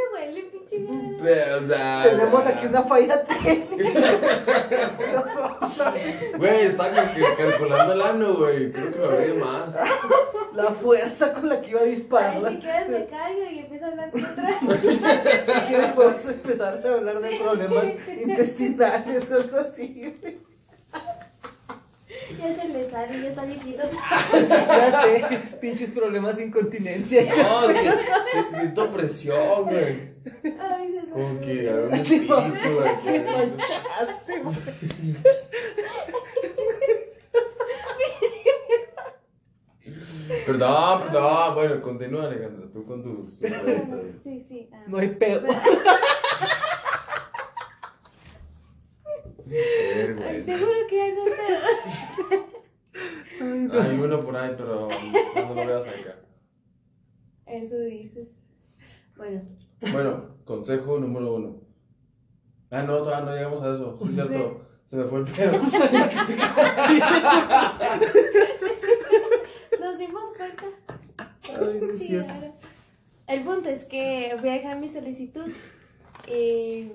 Tenemos 0.69 2.45
aquí 2.45 2.65
una 2.67 2.84
falla 2.84 3.23
técnica. 3.23 3.99
Güey, 6.38 6.75
cal- 6.77 7.36
calculando 7.38 7.93
el 7.93 8.01
ano, 8.01 8.34
güey. 8.38 8.71
Creo 8.71 8.91
que 8.91 8.97
lo 8.99 9.10
abrí 9.12 9.27
de 9.27 9.34
más. 9.34 9.75
La 10.53 10.71
fuerza 10.71 11.34
con 11.34 11.49
la 11.49 11.62
que 11.62 11.69
iba 11.71 11.79
a 11.82 11.84
Ay, 11.84 11.89
si 11.91 11.95
dispararla. 11.97 12.49
quieres 12.60 12.89
me 12.89 13.05
caigo 13.08 13.43
y 13.51 13.60
empiezo 13.60 13.86
a 13.86 13.88
hablar 13.89 14.12
con 14.12 14.25
otra. 14.25 14.49
Si 15.45 15.60
quieres 15.67 15.86
podemos 15.88 16.25
empezar 16.25 16.82
a 16.86 16.93
hablar 16.93 17.19
de 17.19 17.38
problemas 17.38 17.86
intestinales 18.21 19.32
o 19.32 19.36
algo 19.36 19.58
así. 19.58 20.15
Ya 22.39 22.55
se 22.62 22.69
le 22.69 22.89
sale, 22.89 23.21
ya 23.21 23.29
está 23.29 23.43
viejito. 23.45 23.84
Ya 24.67 25.01
sé, 25.01 25.39
pinches 25.62 25.89
problemas 25.91 26.36
de 26.38 26.45
incontinencia. 26.45 27.23
No, 27.23 27.69
es 27.69 27.82
que 27.82 27.89
si- 27.91 28.55
siento 28.58 28.91
presión, 28.91 29.63
güey. 29.65 30.10
Ay, 30.59 30.93
se 30.93 31.01
me 31.01 31.09
Como 31.11 31.41
que 31.41 31.69
un 31.69 31.93
espíritu. 31.93 32.35
Te 32.35 33.03
que- 33.03 33.19
manchaste, 33.25 34.39
güey. 34.41 34.55
Perdón, 40.45 41.01
perdón. 41.03 41.55
Bueno, 41.55 41.81
continúa, 41.81 42.25
Alejandra. 42.25 42.67
Tú 42.71 42.85
con 42.85 43.01
tus. 43.03 43.39
tus 43.39 43.39
Bueno, 43.39 43.63
preguntas. 43.63 43.99
sí, 44.23 44.43
sí. 44.47 44.69
ah. 44.73 44.83
No 44.87 44.97
hay 44.99 45.07
pedo. 45.09 45.47
Ay, 49.51 50.43
seguro 50.43 50.77
que 50.89 51.01
hay 51.01 51.11
un 51.11 51.25
pedo. 51.25 52.45
Ay, 53.41 53.59
no. 53.67 53.81
Hay 53.81 53.99
uno 53.99 54.21
por 54.23 54.35
ahí, 54.37 54.53
pero 54.57 54.87
no 55.35 55.41
lo 55.41 55.63
voy 55.63 55.71
a 55.73 55.81
sacar. 55.81 56.21
Eso 57.47 57.79
dices. 57.79 58.27
Bueno, 59.17 59.41
Bueno, 59.81 60.35
consejo 60.45 60.99
número 60.99 61.35
uno. 61.35 61.55
Ah, 62.71 62.83
no, 62.83 62.97
todavía 62.97 63.25
no 63.25 63.35
llegamos 63.35 63.61
a 63.61 63.73
eso. 63.73 63.97
Sí, 64.01 64.19
es 64.19 64.27
cierto. 64.27 64.61
Se 64.85 64.95
me 64.95 65.03
fue 65.05 65.19
el 65.19 65.25
pedo. 65.25 65.61
Sí, 66.87 66.99
sí. 66.99 67.15
nos 69.79 69.97
dimos 69.97 70.23
cuenta. 70.35 70.65
Ay, 71.43 71.79
no. 71.81 71.97
Chingada. 71.97 72.53
El 73.27 73.43
punto 73.43 73.69
es 73.69 73.85
que 73.85 74.35
voy 74.39 74.49
a 74.49 74.53
dejar 74.53 74.79
mi 74.79 74.89
solicitud. 74.89 75.51
Y 76.27 76.91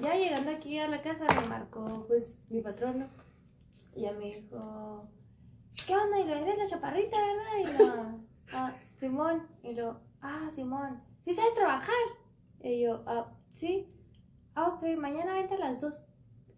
ya 0.00 0.14
llegando 0.14 0.50
aquí 0.50 0.78
a 0.78 0.88
la 0.88 1.00
casa 1.00 1.24
me 1.40 1.48
marcó 1.48 2.04
pues 2.06 2.42
mi 2.50 2.60
patrono. 2.60 3.08
Y 3.94 4.02
ya 4.02 4.12
me 4.12 4.26
dijo, 4.26 5.08
¿qué 5.86 5.96
onda? 5.96 6.20
Y 6.20 6.26
lo 6.26 6.34
eres 6.34 6.58
la 6.58 6.66
chaparrita, 6.66 7.16
¿verdad? 7.18 7.58
Y 7.58 7.64
lo, 7.78 8.20
ah, 8.52 8.72
Simón. 8.98 9.48
Y 9.62 9.72
lo, 9.74 10.00
ah, 10.20 10.48
Simón, 10.52 11.02
¿sí 11.24 11.34
sabes 11.34 11.54
trabajar? 11.54 11.94
Y 12.62 12.80
yo, 12.82 13.02
ah, 13.06 13.26
sí. 13.52 13.86
Ah, 14.54 14.68
ok, 14.68 14.96
mañana 14.98 15.34
vente 15.34 15.54
a 15.54 15.58
las 15.58 15.80
dos. 15.80 16.02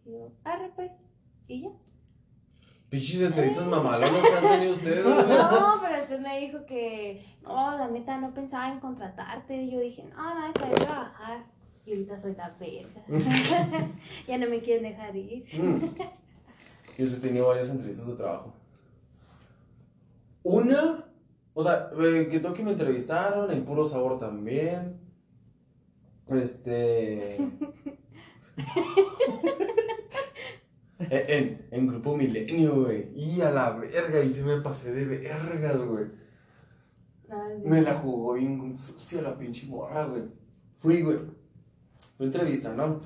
Y 0.05 0.13
yo, 0.13 0.33
arre 0.45 0.73
pues. 0.75 0.91
Y 1.49 1.63
ya. 1.63 1.71
Pinches 2.89 3.23
entrevistas 3.23 3.67
mamalonas 3.67 4.11
que 4.11 4.35
han 4.35 4.43
tenido 4.43 4.75
ustedes. 4.77 5.05
No, 5.05 5.79
pero 5.81 5.97
después 5.97 6.21
me 6.21 6.41
dijo 6.41 6.67
que, 6.67 7.25
no, 7.43 7.79
la 7.79 7.89
neta, 7.89 8.19
no 8.19 8.35
pensaba 8.35 8.73
en 8.73 8.81
contratarte. 8.81 9.63
Y 9.63 9.71
yo 9.71 9.81
dije, 9.81 10.05
no, 10.05 10.35
no, 10.35 10.53
voy 10.53 10.73
a 10.73 10.75
trabajar. 10.75 11.45
Y 11.87 11.93
ahorita 11.93 12.19
soy 12.19 12.35
la 12.35 12.55
verga. 12.61 13.03
ya 14.29 14.39
no 14.39 14.49
me 14.49 14.61
quieren 14.61 14.85
dejar 14.85 15.17
ir. 15.17 15.45
Mm. 15.59 15.85
Yo 16.99 17.07
sí 17.07 17.17
he 17.17 17.21
tenido 17.21 17.49
varias 17.49 17.71
entrevistas 17.71 18.09
de 18.09 18.15
trabajo. 18.15 18.53
Una, 20.43 21.05
o 21.55 21.63
sea, 21.63 21.91
en 21.97 22.29
Kentucky 22.29 22.63
me 22.63 22.73
entrevistaron, 22.73 23.51
en 23.51 23.65
Puro 23.65 23.85
Sabor 23.85 24.19
también. 24.19 25.02
Este. 26.29 27.39
En, 31.11 31.25
en, 31.29 31.67
en 31.73 31.87
Grupo 31.89 32.17
Milenio, 32.17 32.85
güey. 32.85 33.09
Y 33.15 33.41
a 33.41 33.51
la 33.51 33.71
verga, 33.71 34.23
y 34.23 34.33
se 34.33 34.45
me 34.45 34.61
pasé 34.61 34.93
de 34.93 35.05
vergas, 35.05 35.85
güey. 35.85 36.07
Me 37.65 37.81
la 37.81 37.95
jugó 37.95 38.35
bien 38.35 38.77
sucia 38.79 39.23
la 39.23 39.37
pinche 39.37 39.67
morra, 39.67 40.07
güey. 40.07 40.23
Fui, 40.79 41.03
güey. 41.03 41.19
Fue 42.17 42.27
entrevista, 42.27 42.73
¿no? 42.75 43.01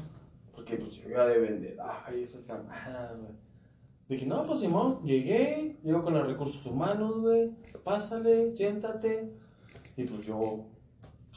Porque 0.55 0.77
pues 0.77 0.97
yo 0.97 1.09
iba 1.09 1.27
de 1.27 1.39
vender. 1.39 1.77
Ay, 1.81 2.25
esa 2.25 2.45
camada, 2.45 3.15
güey. 3.19 3.33
Dije, 4.09 4.27
no, 4.27 4.47
pues 4.47 4.61
Simón, 4.61 5.03
llegué, 5.05 5.79
llego 5.83 6.03
con 6.03 6.15
los 6.15 6.27
recursos 6.27 6.65
humanos, 6.67 7.21
güey. 7.21 7.51
Pásale, 7.85 8.55
siéntate. 8.55 9.33
Y 9.97 10.05
pues 10.05 10.25
yo 10.27 10.67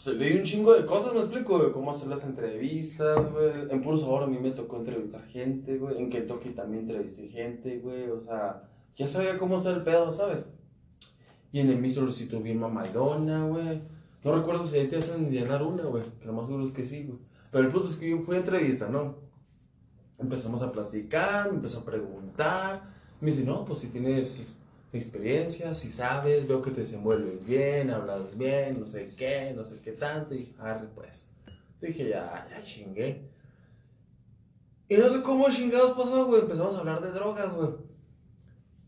pues, 0.03 0.15
leí 0.17 0.37
un 0.37 0.43
chingo 0.43 0.73
de 0.73 0.85
cosas, 0.85 1.13
me 1.13 1.19
explico, 1.19 1.57
güey. 1.57 1.71
Cómo 1.71 1.91
hacer 1.91 2.07
las 2.07 2.23
entrevistas, 2.23 3.31
güey. 3.31 3.51
En 3.69 3.81
Puro 3.81 3.97
Sabor 3.97 4.23
a 4.23 4.27
mí 4.27 4.37
me 4.37 4.51
tocó 4.51 4.77
entrevistar 4.77 5.25
gente, 5.27 5.77
güey. 5.77 5.97
En 5.97 6.09
Kentucky 6.09 6.49
también 6.49 6.83
entrevisté 6.83 7.27
gente, 7.27 7.79
güey. 7.79 8.09
O 8.09 8.21
sea, 8.21 8.69
ya 8.95 9.07
sabía 9.07 9.37
cómo 9.37 9.57
está 9.57 9.71
el 9.71 9.83
pedo, 9.83 10.11
¿sabes? 10.11 10.43
Y 11.51 11.59
en 11.59 11.69
el 11.69 11.79
Miss 11.79 11.95
solicitó 11.95 12.39
bien 12.39 12.59
mamadona, 12.59 13.45
güey. 13.45 13.81
No 14.23 14.35
recuerdo 14.35 14.65
si 14.65 14.77
ahí 14.77 14.87
te 14.87 14.97
hacen 14.97 15.31
llenar 15.31 15.63
una, 15.63 15.83
güey. 15.83 16.03
Que 16.19 16.25
lo 16.25 16.33
más 16.33 16.45
seguro 16.45 16.65
es 16.65 16.73
que 16.73 16.83
sí, 16.83 17.03
güey. 17.03 17.19
Pero 17.51 17.65
el 17.65 17.71
punto 17.71 17.89
es 17.89 17.95
que 17.95 18.09
yo 18.09 18.19
fui 18.19 18.35
a 18.35 18.39
entrevista, 18.39 18.87
¿no? 18.87 19.15
Empezamos 20.17 20.61
a 20.61 20.71
platicar, 20.71 21.49
me 21.49 21.55
empezó 21.55 21.79
a 21.79 21.85
preguntar. 21.85 22.83
Me 23.19 23.31
dice, 23.31 23.43
no, 23.43 23.65
pues 23.65 23.79
si 23.79 23.87
tienes 23.87 24.45
experiencia, 24.97 25.75
si 25.75 25.91
sabes, 25.91 26.47
veo 26.47 26.61
que 26.61 26.71
te 26.71 26.81
desenvuelves 26.81 27.45
bien, 27.45 27.91
hablas 27.91 28.35
bien, 28.37 28.79
no 28.79 28.85
sé 28.87 29.13
qué, 29.15 29.53
no 29.55 29.63
sé 29.63 29.79
qué 29.83 29.91
tanto. 29.91 30.33
Y 30.33 30.53
arre, 30.59 30.87
pues. 30.95 31.27
Dije, 31.81 32.09
ya, 32.09 32.47
ya 32.49 32.63
chingué. 32.63 33.29
Y 34.87 34.97
no 34.97 35.09
sé 35.09 35.21
cómo 35.21 35.49
chingados 35.49 35.91
pasó, 35.91 36.25
güey. 36.25 36.41
Empezamos 36.41 36.75
a 36.75 36.79
hablar 36.79 37.01
de 37.01 37.11
drogas, 37.11 37.53
güey. 37.53 37.69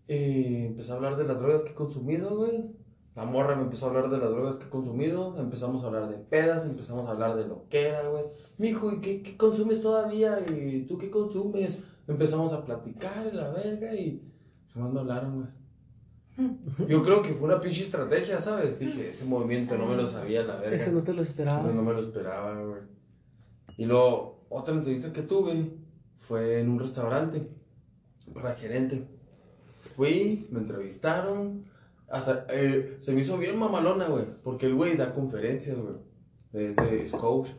Y 0.08 0.66
empecé 0.66 0.92
a 0.92 0.96
hablar 0.96 1.16
de 1.16 1.26
las 1.26 1.40
drogas 1.40 1.62
que 1.62 1.70
he 1.70 1.76
consumido, 1.76 2.36
güey. 2.36 2.72
La 3.16 3.26
morra 3.26 3.56
me 3.56 3.64
empezó 3.64 3.86
a 3.86 3.90
hablar 3.90 4.10
de 4.10 4.18
las 4.18 4.32
drogas 4.32 4.56
que 4.56 4.66
he 4.66 4.70
consumido. 4.70 5.38
Empezamos 5.38 5.84
a 5.84 5.88
hablar 5.88 6.10
de 6.10 6.18
pedas, 6.18 6.66
empezamos 6.66 7.08
a 7.08 7.12
hablar 7.12 7.36
de 7.36 7.46
lo 7.46 7.68
que 7.70 7.90
era, 7.90 8.08
güey. 8.10 8.24
Mijo, 8.58 8.92
¿y 8.92 9.00
qué, 9.02 9.22
qué 9.22 9.38
consumes 9.38 9.82
todavía? 9.82 10.40
¿Y 10.50 10.86
tú 10.88 10.98
qué 10.98 11.12
consumes? 11.12 11.84
Empezamos 12.08 12.52
a 12.54 12.66
platicar 12.66 13.28
en 13.28 13.38
la 13.38 13.52
verga 13.52 13.94
y 13.94 14.28
jamás 14.74 14.92
me 14.92 15.00
hablaron, 15.02 15.36
güey. 15.36 15.61
Yo 16.88 17.04
creo 17.04 17.22
que 17.22 17.34
fue 17.34 17.48
una 17.48 17.60
pinche 17.60 17.84
estrategia, 17.84 18.42
¿sabes? 18.42 18.80
Dije, 18.80 19.10
ese 19.10 19.26
movimiento 19.26 19.78
no 19.78 19.86
me 19.86 19.96
lo 19.96 20.08
sabía, 20.08 20.44
la 20.44 20.58
verga. 20.58 20.76
Eso 20.76 20.92
no 20.92 21.04
te 21.04 21.14
lo 21.14 21.22
esperabas. 21.22 21.76
No 21.76 21.82
me 21.84 21.94
lo 21.94 22.00
esperaba, 22.00 22.62
güey. 22.64 22.82
Y 23.78 23.86
luego, 23.86 24.46
otra 24.50 24.74
entrevista 24.74 25.12
que 25.12 25.22
tuve 25.22 25.72
fue 26.20 26.60
en 26.60 26.70
un 26.70 26.80
restaurante 26.80 27.48
para 28.34 28.56
gerente. 28.56 29.08
Fui, 29.96 30.48
me 30.52 30.60
entrevistaron. 30.60 31.66
Hasta, 32.10 32.46
eh, 32.50 32.98
se 33.00 33.14
me 33.14 33.22
hizo 33.22 33.38
bien 33.38 33.58
mamalona, 33.58 34.08
güey. 34.08 34.26
Porque 34.44 34.66
el 34.66 34.76
güey 34.76 34.98
da 34.98 35.14
conferencias, 35.14 35.78
güey. 35.78 35.96
Desde 36.52 37.04
es 37.04 37.12
coach. 37.12 37.50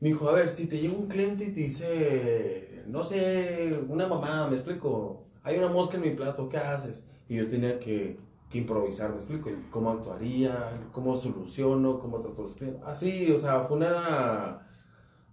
Me 0.00 0.08
dijo, 0.08 0.28
a 0.28 0.32
ver, 0.32 0.50
si 0.50 0.66
te 0.66 0.78
llega 0.78 0.94
un 0.94 1.08
cliente 1.08 1.44
y 1.44 1.52
te 1.52 1.60
dice, 1.60 2.82
no 2.86 3.02
sé, 3.02 3.78
una 3.88 4.06
mamá, 4.06 4.48
me 4.48 4.56
explico. 4.56 5.26
Hay 5.42 5.58
una 5.58 5.68
mosca 5.68 5.96
en 5.96 6.02
mi 6.02 6.10
plato, 6.10 6.48
¿qué 6.48 6.58
haces? 6.58 7.06
Y 7.28 7.36
yo 7.36 7.48
tenía 7.48 7.78
que, 7.78 8.18
que 8.50 8.58
improvisar, 8.58 9.10
me 9.10 9.16
explico. 9.16 9.50
¿Cómo 9.70 9.90
actuaría? 9.90 10.88
¿Cómo 10.92 11.16
soluciono? 11.16 11.98
¿Cómo 11.98 12.20
trato 12.20 12.42
los 12.42 12.54
clientes? 12.54 12.82
Así, 12.84 13.30
o 13.32 13.38
sea, 13.38 13.64
fue 13.64 13.78
una. 13.78 14.68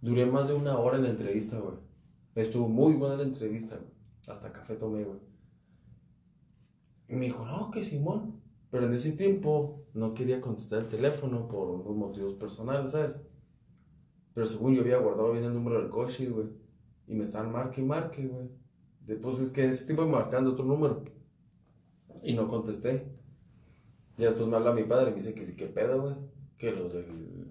Duré 0.01 0.25
más 0.25 0.47
de 0.47 0.53
una 0.55 0.77
hora 0.77 0.97
en 0.97 1.03
la 1.03 1.09
entrevista, 1.09 1.59
güey. 1.59 1.75
Estuvo 2.35 2.67
muy 2.67 2.93
buena 2.93 3.17
la 3.17 3.23
entrevista, 3.23 3.75
güey. 3.75 3.91
Hasta 4.27 4.51
café 4.51 4.75
tomé, 4.75 5.03
güey. 5.03 5.19
Y 7.07 7.15
me 7.15 7.25
dijo, 7.25 7.45
no, 7.45 7.69
que 7.71 7.83
Simón. 7.83 8.41
Pero 8.71 8.85
en 8.85 8.93
ese 8.93 9.11
tiempo 9.11 9.83
no 9.93 10.13
quería 10.13 10.39
contestar 10.39 10.81
el 10.81 10.87
teléfono 10.87 11.47
por 11.49 11.69
unos 11.69 11.95
motivos 11.95 12.35
personales, 12.35 12.93
¿sabes? 12.93 13.19
Pero 14.33 14.47
según 14.47 14.73
yo 14.73 14.81
había 14.81 14.97
guardado 14.97 15.33
bien 15.33 15.43
el 15.43 15.53
número 15.53 15.81
del 15.81 15.89
coche, 15.89 16.29
güey. 16.29 16.47
Y 17.07 17.15
me 17.15 17.25
estaban 17.25 17.51
marque 17.51 17.81
y 17.81 17.83
marque, 17.83 18.25
güey. 18.25 18.49
Después 19.05 19.41
es 19.41 19.51
que 19.51 19.65
en 19.65 19.71
ese 19.71 19.85
tiempo 19.85 20.07
marcando 20.07 20.53
otro 20.53 20.63
número. 20.63 21.03
Y 22.23 22.33
no 22.33 22.47
contesté. 22.47 23.11
Y 24.17 24.23
después 24.23 24.47
me 24.47 24.57
habla 24.57 24.73
mi 24.73 24.83
padre 24.83 25.09
y 25.09 25.13
me 25.13 25.17
dice 25.21 25.33
que 25.33 25.45
sí, 25.45 25.55
que 25.55 25.67
pedo, 25.67 26.01
güey. 26.01 26.15
Que 26.57 26.71
los 26.71 26.93
del 26.93 27.47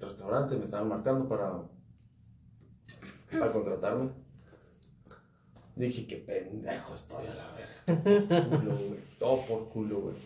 restaurante 0.00 0.56
me 0.56 0.64
estaban 0.64 0.88
marcando 0.88 1.28
para, 1.28 1.62
para 3.30 3.52
contratarme. 3.52 4.10
Dije, 5.76 6.06
qué 6.06 6.16
pendejo 6.16 6.94
estoy 6.94 7.26
a 7.26 7.34
la 7.34 7.52
verga. 7.52 8.58
Culo, 8.58 8.76
güey. 8.76 9.00
Todo 9.18 9.46
por 9.46 9.68
culo, 9.68 10.00
güey. 10.00 10.16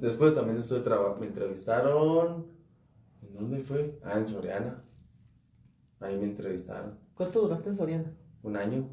Después 0.00 0.34
también 0.34 0.58
estuve 0.58 0.80
trabajando. 0.80 1.20
Me 1.20 1.26
entrevistaron. 1.26 2.46
¿En 3.22 3.34
dónde 3.34 3.62
fue? 3.62 3.98
Ah, 4.02 4.18
en 4.18 4.28
Soriana. 4.28 4.82
Ahí 6.00 6.16
me 6.16 6.24
entrevistaron. 6.24 6.98
¿Cuánto 7.14 7.42
duraste 7.42 7.68
en 7.68 7.76
Soriana? 7.76 8.16
Un 8.42 8.56
año. 8.56 8.88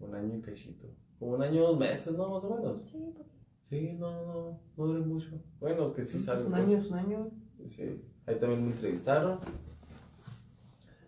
Un 0.00 0.14
año 0.14 0.36
y 0.36 0.40
cachito. 0.40 0.88
Como 1.18 1.32
un 1.32 1.42
año, 1.42 1.62
dos 1.62 1.78
meses, 1.78 2.16
¿no? 2.16 2.28
Más 2.30 2.44
o 2.44 2.54
menos. 2.56 2.82
Sí, 2.90 3.14
Sí, 3.68 3.92
no, 3.98 4.10
no, 4.10 4.60
no 4.78 4.86
duré 4.86 5.00
mucho. 5.04 5.28
Bueno, 5.60 5.86
es 5.88 5.92
que 5.92 6.02
sí 6.02 6.16
Es 6.16 6.24
sale. 6.24 6.42
un 6.44 6.50
pues. 6.50 6.62
año, 6.62 6.78
es 6.78 6.86
un 6.90 6.98
año. 6.98 7.30
Sí, 7.66 8.02
ahí 8.26 8.36
también 8.38 8.64
me 8.64 8.72
entrevistaron. 8.72 9.40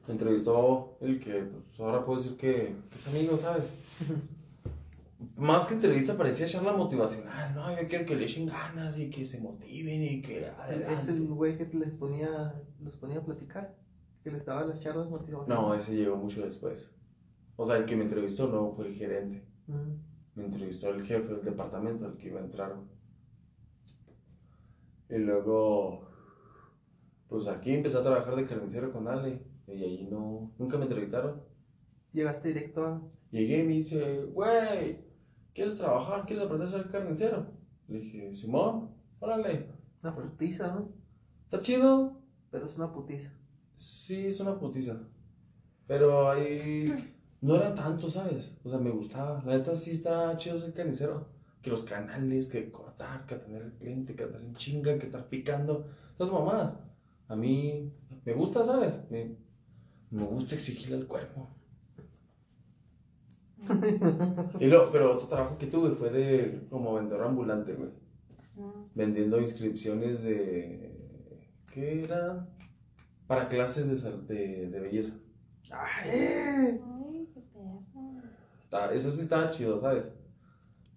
Me 0.07 0.13
entrevistó 0.13 0.99
el 1.01 1.19
que, 1.21 1.45
pues 1.45 1.81
ahora 1.81 2.05
puedo 2.05 2.19
decir 2.21 2.37
que, 2.37 2.75
que 2.91 2.97
es 2.97 3.07
amigo, 3.07 3.39
¿sabes? 3.39 3.71
Más 5.37 5.67
que 5.67 5.75
entrevista 5.75 6.17
parecía 6.17 6.47
charla 6.47 6.73
motivacional, 6.73 7.55
¿no? 7.55 7.71
Yo 7.81 7.87
quiero 7.89 8.05
que 8.07 8.17
le 8.17 8.25
echen 8.25 8.47
ganas 8.47 8.99
y 8.99 9.09
que 9.11 9.25
se 9.25 9.41
motiven 9.41 10.03
y 10.03 10.21
que 10.23 10.47
adelante. 10.47 10.95
Es 10.95 11.09
el 11.09 11.27
güey 11.29 11.57
que 11.57 11.65
les 11.77 11.95
ponía, 11.95 12.55
los 12.83 12.97
ponía 12.97 13.19
a 13.19 13.23
platicar. 13.25 13.75
Que 14.25 14.31
les 14.31 14.45
daba 14.45 14.65
las 14.67 14.81
charlas 14.81 15.09
motivacionales. 15.09 15.49
No, 15.67 15.75
ese 15.75 15.97
llegó 15.97 16.17
mucho 16.17 16.43
después. 16.43 16.95
O 17.57 17.65
sea, 17.65 17.77
el 17.77 17.85
que 17.87 17.97
me 17.97 18.05
entrevistó 18.05 18.49
no 18.49 18.73
fue 18.73 18.89
el 18.89 18.95
gerente. 18.95 19.45
Me 20.35 20.45
entrevistó 20.45 20.91
el 20.91 21.05
jefe 21.05 21.35
del 21.35 21.45
departamento 21.45 22.07
al 22.07 22.17
que 22.17 22.29
iba 22.29 22.41
a 22.41 22.45
entrar. 22.45 22.77
Y 25.09 25.19
luego, 25.19 26.09
pues 27.29 27.49
aquí 27.49 27.75
empecé 27.75 27.99
a 27.99 28.03
trabajar 28.03 28.37
de 28.37 28.47
carnicero 28.47 28.93
con 28.93 29.09
Ale. 29.09 29.43
Y 29.67 29.83
ahí 29.83 30.09
no, 30.11 30.53
nunca 30.59 30.79
me 30.79 30.85
entrevistaron. 30.85 31.43
Llegaste 32.13 32.49
directo 32.49 32.85
a. 32.85 33.03
Llegué 33.31 33.61
y 33.61 33.67
me 33.67 33.75
dice, 33.75 34.25
güey, 34.27 35.05
¿quieres 35.55 35.77
trabajar? 35.77 36.27
¿Quieres 36.27 36.45
aprender 36.45 36.67
a 36.67 36.71
ser 36.71 36.91
carnicero? 36.91 37.47
Le 37.87 38.01
dije, 38.01 38.35
Simón, 38.35 38.91
órale. 39.21 39.69
Una 40.03 40.15
putiza, 40.15 40.75
¿no? 40.75 40.93
¿Está 41.45 41.61
chido? 41.61 42.21
Pero 42.51 42.67
es 42.67 42.77
una 42.77 42.93
putiza. 42.93 43.33
Sí, 43.75 44.27
es 44.27 44.41
una 44.41 44.59
putiza. 44.59 45.01
Pero 45.87 46.31
ahí 46.31 47.15
no 47.43 47.57
era 47.57 47.75
tanto, 47.75 48.11
¿sabes? 48.11 48.53
O 48.65 48.71
sea, 48.71 48.79
me 48.79 48.91
gustaba. 48.91 49.43
La 49.47 49.57
neta 49.57 49.75
sí 49.75 49.93
está 49.93 50.37
chido 50.37 50.59
ser 50.59 50.73
carnicero. 50.75 51.29
Que 51.63 51.71
los 51.71 51.83
canales, 51.85 52.49
que 52.49 52.71
cortar, 52.71 53.27
que 53.27 53.35
atender 53.35 53.63
al 53.63 53.73
cliente, 53.73 54.15
que 54.15 54.25
andar 54.25 54.41
en 54.43 54.55
chinga, 54.55 54.99
que 54.99 55.07
estar 55.07 55.29
picando. 55.29 55.87
Esas 56.15 56.33
mamadas. 56.33 56.75
A 57.29 57.37
mí 57.37 57.93
me 58.25 58.33
gusta, 58.33 58.65
¿sabes? 58.65 58.95
Me, 59.11 59.37
me 60.11 60.25
gusta 60.25 60.55
exigirle 60.55 60.97
al 60.97 61.07
cuerpo. 61.07 61.49
Y 64.61 64.67
luego, 64.67 64.91
pero 64.91 65.15
otro 65.15 65.29
trabajo 65.29 65.59
que 65.59 65.67
tuve 65.67 65.91
fue 65.91 66.11
de 66.11 66.67
como 66.71 66.95
vendedor 66.95 67.27
ambulante, 67.27 67.75
güey. 67.75 67.91
No. 68.57 68.89
Vendiendo 68.95 69.41
inscripciones 69.41 70.23
de. 70.23 71.41
¿Qué 71.73 72.05
era? 72.05 72.49
Para 73.27 73.49
clases 73.49 74.03
de, 74.03 74.35
de, 74.35 74.71
de 74.71 74.81
belleza. 74.81 75.19
¡Ay! 75.71 76.81
Eso 78.93 79.11
sí 79.11 79.23
estaba 79.23 79.51
chido, 79.51 79.81
¿sabes? 79.81 80.13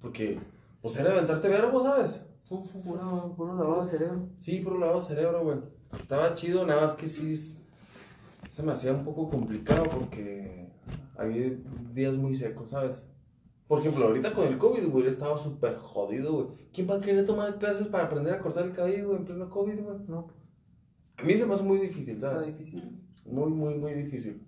Porque, 0.02 0.40
pues 0.82 0.96
era 0.98 1.12
aventarte 1.12 1.48
verbo, 1.50 1.82
¿sabes? 1.82 2.26
Fu- 2.46 2.64
fu- 2.64 2.84
Puro, 2.84 3.34
puro 3.38 3.56
lavado 3.56 3.84
de 3.84 3.90
cerebro. 3.90 4.28
Sí, 4.40 4.60
por 4.60 4.74
un 4.74 4.82
lado 4.82 5.02
cerebro, 5.02 5.44
güey. 5.44 5.58
Estaba 6.00 6.34
chido, 6.34 6.66
nada 6.66 6.82
más 6.82 6.94
que 6.94 7.08
sí 7.08 7.34
se 7.36 8.62
me 8.64 8.72
hacía 8.74 8.92
un 8.94 9.04
poco 9.04 9.30
complicado 9.30 9.84
porque 9.90 10.70
había 11.16 11.58
días 11.94 12.16
muy 12.16 12.36
secos, 12.36 12.70
¿sabes? 12.72 13.06
Por 13.68 13.80
ejemplo, 13.80 14.06
ahorita 14.06 14.34
con 14.34 14.46
el 14.48 14.58
COVID, 14.58 14.90
güey, 14.90 15.08
estaba 15.08 15.38
súper 15.38 15.78
jodido, 15.78 16.34
güey. 16.34 16.48
¿Quién 16.74 16.88
va 16.90 16.96
a 16.96 17.02
querer 17.02 17.26
tomar 17.26 17.58
clases 17.58 17.88
para 17.88 18.06
aprender 18.06 18.34
a 18.34 18.42
cortar 18.42 18.66
el 18.66 18.74
cabello, 18.74 19.08
güey, 19.08 19.20
en 19.20 19.26
pleno 19.26 19.50
COVID, 19.50 19.80
güey? 19.82 19.98
No, 20.08 20.28
A 21.18 21.24
mí 21.24 21.34
se 21.36 21.46
me 21.46 21.54
hace 21.54 21.64
muy 21.64 21.78
difícil, 21.80 22.16
está 22.16 22.32
¿sabes? 22.32 22.48
difícil. 22.58 23.00
Muy, 23.26 23.50
muy, 23.52 23.76
muy 23.76 23.94
difícil. 23.94 24.46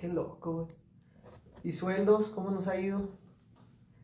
Qué 0.00 0.08
loco, 0.08 0.52
güey. 0.54 0.66
¿Y 1.66 1.72
sueldos? 1.72 2.28
¿Cómo 2.28 2.52
nos 2.52 2.68
ha 2.68 2.78
ido? 2.80 3.08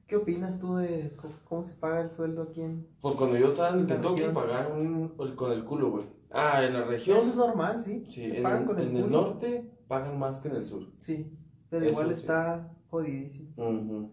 ¿Qué 0.09 0.17
opinas 0.17 0.59
tú 0.59 0.75
de 0.75 1.17
cómo 1.49 1.63
se 1.63 1.75
paga 1.75 2.01
el 2.03 2.11
sueldo 2.11 2.43
aquí 2.43 2.61
en.? 2.61 2.89
Pues 3.01 3.15
cuando 3.15 3.39
yo 3.39 3.53
estaba 3.53 3.79
en 3.79 3.87
Kentucky 3.87 4.15
región. 4.17 4.35
pagaron 4.35 5.13
el- 5.21 5.37
con 5.37 5.53
el 5.53 5.65
culo, 5.65 5.93
güey. 5.93 6.05
Ah, 6.33 6.65
en 6.65 6.73
la 6.75 6.85
región. 6.85 7.19
Eso 7.19 7.29
es 7.29 7.37
normal, 7.37 7.81
sí. 7.85 8.05
Sí, 8.09 8.27
se 8.29 8.39
en, 8.39 8.43
pagan 8.43 8.63
el, 8.63 8.67
con 8.67 8.79
el 8.81 8.89
en 8.89 8.97
el 8.97 9.03
culo. 9.05 9.21
norte 9.23 9.71
pagan 9.87 10.19
más 10.19 10.41
que 10.41 10.49
en 10.49 10.57
el 10.57 10.67
sur. 10.67 10.89
Sí. 10.99 11.39
Pero 11.71 11.85
Eso 11.85 11.93
igual 11.93 12.09
sí. 12.17 12.21
está 12.21 12.75
jodidísimo. 12.91 13.51
Ujú. 13.57 14.11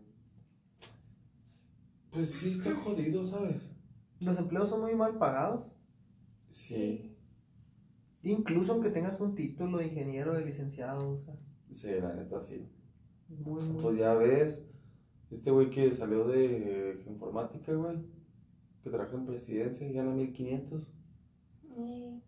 Pues 2.11 2.29
sí, 2.35 2.51
estoy 2.51 2.73
jodido, 2.75 3.23
¿sabes? 3.23 3.63
Los 4.19 4.37
empleos 4.37 4.69
son 4.69 4.81
muy 4.81 4.93
mal 4.93 5.17
pagados. 5.17 5.71
Sí, 6.51 7.15
Incluso 8.21 8.73
aunque 8.73 8.89
tengas 8.91 9.19
un 9.21 9.33
título 9.33 9.79
de 9.79 9.87
ingeniero, 9.87 10.33
de 10.33 10.45
licenciado, 10.45 11.09
o 11.13 11.17
sea, 11.17 11.33
sí, 11.71 11.87
la 12.01 12.13
neta 12.13 12.43
sí. 12.43 12.67
Muy, 13.29 13.61
muy... 13.63 13.81
Pues 13.81 13.97
ya 13.97 14.13
ves, 14.15 14.65
este 15.31 15.51
güey 15.51 15.69
que 15.69 15.91
salió 15.91 16.25
de 16.27 17.03
informática, 17.07 17.73
güey, 17.73 17.97
que 18.83 18.89
trabaja 18.89 19.15
en 19.15 19.25
presidencia 19.25 19.87
y 19.87 19.93
gana 19.93 20.11
1500. 20.11 20.87
Eh, 21.77 22.19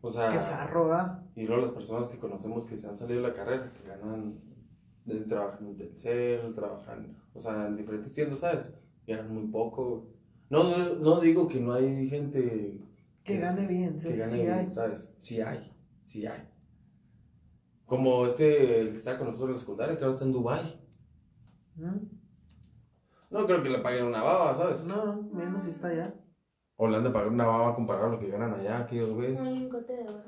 O 0.00 0.10
sea, 0.10 0.30
Qué 0.32 0.38
zarro, 0.40 0.88
¿va? 0.88 1.24
y 1.36 1.46
luego 1.46 1.62
las 1.62 1.70
personas 1.70 2.08
que 2.08 2.18
conocemos 2.18 2.64
que 2.64 2.76
se 2.76 2.88
han 2.88 2.98
salido 2.98 3.22
de 3.22 3.28
la 3.28 3.34
carrera, 3.34 3.72
que 3.72 3.88
ganan, 3.88 4.40
eh, 5.06 5.24
trabajan 5.28 5.66
en 5.68 5.76
Telcel, 5.76 6.54
trabajan, 6.54 7.16
o 7.34 7.40
sea, 7.40 7.66
en 7.68 7.76
diferentes 7.76 8.12
tiendas, 8.12 8.40
¿sabes? 8.40 8.74
Ganan 9.06 9.32
muy 9.32 9.46
poco. 9.46 10.08
No, 10.50 10.64
no, 10.64 10.94
no 10.96 11.20
digo 11.20 11.48
que 11.48 11.60
no 11.60 11.72
hay 11.72 12.08
gente 12.08 12.80
Que 13.24 13.38
gane 13.38 13.66
bien, 13.66 13.98
sí, 13.98 14.08
que 14.08 14.16
gane 14.16 14.32
sí 14.32 14.38
bien, 14.40 14.52
hay. 14.52 14.72
¿sabes? 14.72 15.14
Sí 15.20 15.40
hay, 15.40 15.72
sí 16.04 16.26
hay. 16.26 16.42
Como 17.92 18.24
este, 18.24 18.80
el 18.80 18.88
que 18.88 18.96
está 18.96 19.18
con 19.18 19.26
nosotros 19.26 19.48
en 19.50 19.52
la 19.52 19.58
secundaria, 19.60 19.98
que 19.98 20.04
ahora 20.04 20.14
está 20.14 20.24
en 20.24 20.32
Dubai. 20.32 20.80
¿Mm? 21.76 22.06
No 23.28 23.44
creo 23.44 23.62
que 23.62 23.68
le 23.68 23.80
paguen 23.80 24.06
una 24.06 24.22
baba, 24.22 24.54
¿sabes? 24.54 24.82
No, 24.84 25.24
menos 25.30 25.62
si 25.64 25.68
está 25.68 25.88
allá. 25.88 26.14
O 26.76 26.88
le 26.88 26.96
han 26.96 27.04
de 27.04 27.10
pagar 27.10 27.28
una 27.28 27.44
baba 27.44 27.74
comparado 27.74 28.06
a 28.06 28.12
lo 28.12 28.18
que 28.18 28.30
ganan 28.30 28.54
allá, 28.54 28.78
aquellos 28.78 29.10
güeyes. 29.10 29.38
un 29.38 29.54
lingote 29.54 29.92
de 29.94 30.02
oro. 30.04 30.24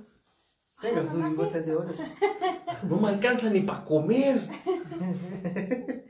Tenga 0.78 1.10
Ay, 1.10 1.22
lingotes 1.22 1.54
esto. 1.54 1.70
de 1.70 1.74
oro. 1.74 1.92
No 2.82 2.98
me 2.98 3.08
alcanza 3.08 3.48
ni 3.48 3.60
para 3.60 3.82
comer. 3.86 4.42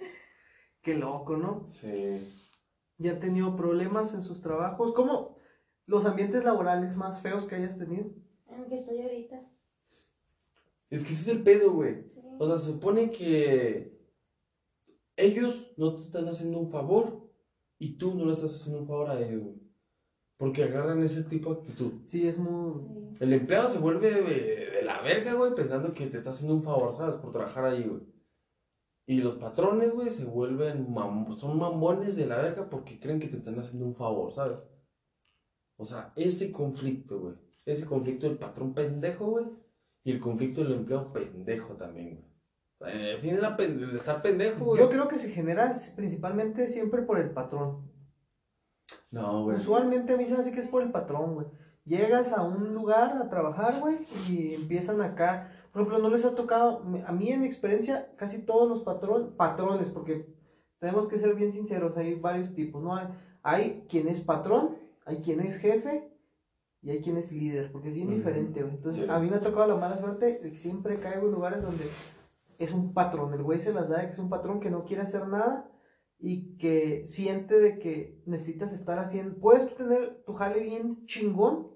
Qué 0.83 0.95
loco, 0.95 1.37
¿no? 1.37 1.65
Sí. 1.67 2.35
¿Ya 2.99 3.13
han 3.13 3.21
tenido 3.21 3.55
problemas 3.55 4.13
en 4.15 4.25
sus 4.25 4.41
trabajos? 4.41 4.93
¿Cómo 4.93 5.37
los 5.87 6.05
ambientes 6.05 6.43
laborales 6.43 6.97
más 6.97 7.23
feos 7.23 7.45
que 7.45 7.55
hayas 7.55 7.79
tenido? 7.79 8.07
En 8.49 8.65
el 8.65 8.67
que 8.67 8.75
estoy 8.75 9.01
ahorita. 9.01 9.54
Es 10.95 11.03
que 11.03 11.13
ese 11.13 11.31
es 11.31 11.37
el 11.37 11.43
pedo, 11.43 11.73
güey. 11.73 11.95
Sí. 12.15 12.21
O 12.39 12.47
sea, 12.47 12.59
se 12.59 12.73
supone 12.73 13.11
que 13.11 13.99
ellos 15.17 15.73
no 15.77 15.97
te 15.97 16.03
están 16.05 16.29
haciendo 16.29 16.59
un 16.59 16.71
favor 16.71 17.31
y 17.79 17.97
tú 17.99 18.15
no 18.15 18.25
le 18.27 18.33
estás 18.33 18.55
haciendo 18.55 18.81
un 18.81 18.87
favor 18.87 19.11
a 19.11 19.21
ellos, 19.21 19.43
güey. 19.43 19.57
Porque 20.37 20.65
agarran 20.65 21.03
ese 21.03 21.23
tipo 21.25 21.55
de 21.55 21.61
actitud. 21.61 21.93
Sí, 22.05 22.27
es 22.27 22.39
muy... 22.39 22.81
Sí. 23.13 23.25
El 23.25 23.33
empleado 23.33 23.69
se 23.69 23.79
vuelve 23.79 24.11
de, 24.11 24.23
de 24.23 24.83
la 24.83 25.01
verga, 25.01 25.35
güey, 25.35 25.55
pensando 25.55 25.93
que 25.95 26.07
te 26.07 26.19
está 26.19 26.31
haciendo 26.31 26.55
un 26.55 26.63
favor, 26.63 26.93
¿sabes? 26.95 27.17
Por 27.17 27.33
trabajar 27.33 27.65
ahí, 27.67 27.85
güey. 27.85 28.03
Y 29.07 29.21
los 29.21 29.35
patrones, 29.37 29.95
güey, 29.95 30.11
se 30.11 30.25
vuelven, 30.25 30.89
mam- 30.89 31.39
son 31.39 31.59
mamones 31.59 32.17
de 32.17 32.27
la 32.27 32.39
verga 32.39 32.69
porque 32.69 32.99
creen 32.99 33.21
que 33.21 33.29
te 33.29 33.37
están 33.37 33.59
haciendo 33.59 33.85
un 33.87 33.95
favor, 33.95 34.33
¿sabes? 34.33 34.65
O 35.77 35.85
sea, 35.85 36.13
ese 36.17 36.51
conflicto, 36.51 37.21
güey. 37.21 37.35
Ese 37.65 37.87
conflicto 37.87 38.27
del 38.27 38.39
patrón 38.39 38.75
pendejo, 38.75 39.27
güey. 39.27 39.47
Y 40.05 40.13
el 40.13 40.21
conflicto 40.21 40.63
del 40.63 40.75
empleado 40.75 41.13
pendejo 41.13 41.75
también, 41.75 42.11
güey. 42.79 42.93
Sea, 42.93 43.13
En 43.15 43.21
fin, 43.21 43.41
la 43.41 43.57
pen- 43.57 43.83
el 43.83 43.97
estar 43.97 44.21
pendejo, 44.23 44.65
güey. 44.67 44.81
Yo 44.81 44.91
creo 44.91 45.09
que 45.09 45.19
se 45.19 45.31
genera 45.31 45.73
principalmente 45.97 46.69
siempre 46.69 47.03
por 47.03 47.19
el 47.19 47.31
patrón. 47.31 47.91
No, 49.11 49.45
güey. 49.45 49.57
Usualmente 49.57 50.13
a 50.13 50.17
mí 50.17 50.27
se 50.27 50.35
me 50.35 50.41
hace 50.41 50.53
que 50.53 50.61
es 50.61 50.69
por 50.69 50.83
el 50.83 50.91
patrón, 50.93 51.35
güey. 51.35 51.47
Llegas 51.87 52.33
a 52.33 52.43
un 52.43 52.75
lugar 52.75 53.17
a 53.17 53.29
trabajar, 53.29 53.81
güey, 53.81 53.99
y 54.29 54.55
empiezan 54.55 55.01
acá. 55.01 55.51
Por 55.73 55.83
ejemplo, 55.83 55.99
no 56.03 56.11
les 56.15 56.25
ha 56.25 56.35
tocado, 56.35 56.83
a 57.07 57.13
mí 57.13 57.31
en 57.31 57.41
mi 57.41 57.47
experiencia, 57.47 58.11
casi 58.17 58.39
todos 58.45 58.69
los 58.69 58.83
patrón, 58.83 59.35
patrones, 59.37 59.91
porque 59.91 60.27
tenemos 60.79 61.09
que 61.09 61.19
ser 61.19 61.35
bien 61.35 61.53
sinceros, 61.53 61.97
hay 61.97 62.15
varios 62.15 62.55
tipos, 62.55 62.83
¿no? 62.83 62.95
Hay, 62.95 63.09
hay 63.43 63.85
quien 63.89 64.09
es 64.09 64.21
patrón, 64.21 64.79
hay 65.05 65.21
quien 65.21 65.41
es 65.41 65.57
jefe 65.59 66.11
y 66.85 66.91
hay 66.91 67.01
quien 67.01 67.17
es 67.17 67.33
líder, 67.33 67.73
porque 67.73 67.89
es 67.89 67.95
bien 67.95 68.11
diferente, 68.11 68.63
güey. 68.63 68.75
Entonces, 68.75 69.05
Sí. 69.05 69.11
a 69.11 69.19
mí 69.19 69.31
me 69.31 69.37
ha 69.37 69.41
tocado 69.41 69.67
la 69.67 69.77
mala 69.77 69.97
suerte 69.97 70.39
de 70.39 70.51
que 70.51 70.59
siempre 70.59 71.01
caigo 71.01 71.27
en 71.27 71.33
lugares 71.33 71.63
donde 71.63 71.85
es 72.59 72.73
un 72.73 72.93
patrón, 72.93 73.33
el 73.33 73.43
güey 73.43 73.59
se 73.59 73.73
las 73.73 73.89
da 73.89 74.01
de 74.01 74.07
que 74.07 74.13
es 74.13 74.19
un 74.19 74.29
patrón 74.29 74.61
que 74.61 74.71
no 74.71 74.85
quiere 74.85 75.03
hacer 75.03 75.27
nada 75.27 75.71
y 76.19 76.57
que 76.59 77.09
siente 77.09 77.59
de 77.59 77.79
que 77.79 78.23
necesitas 78.27 78.73
estar 78.73 78.99
haciendo, 78.99 79.41
puedes 79.41 79.67
tú 79.67 79.75
tener 79.75 80.23
tu 80.25 80.35
jale 80.35 80.61
bien 80.61 81.05
chingón 81.07 81.73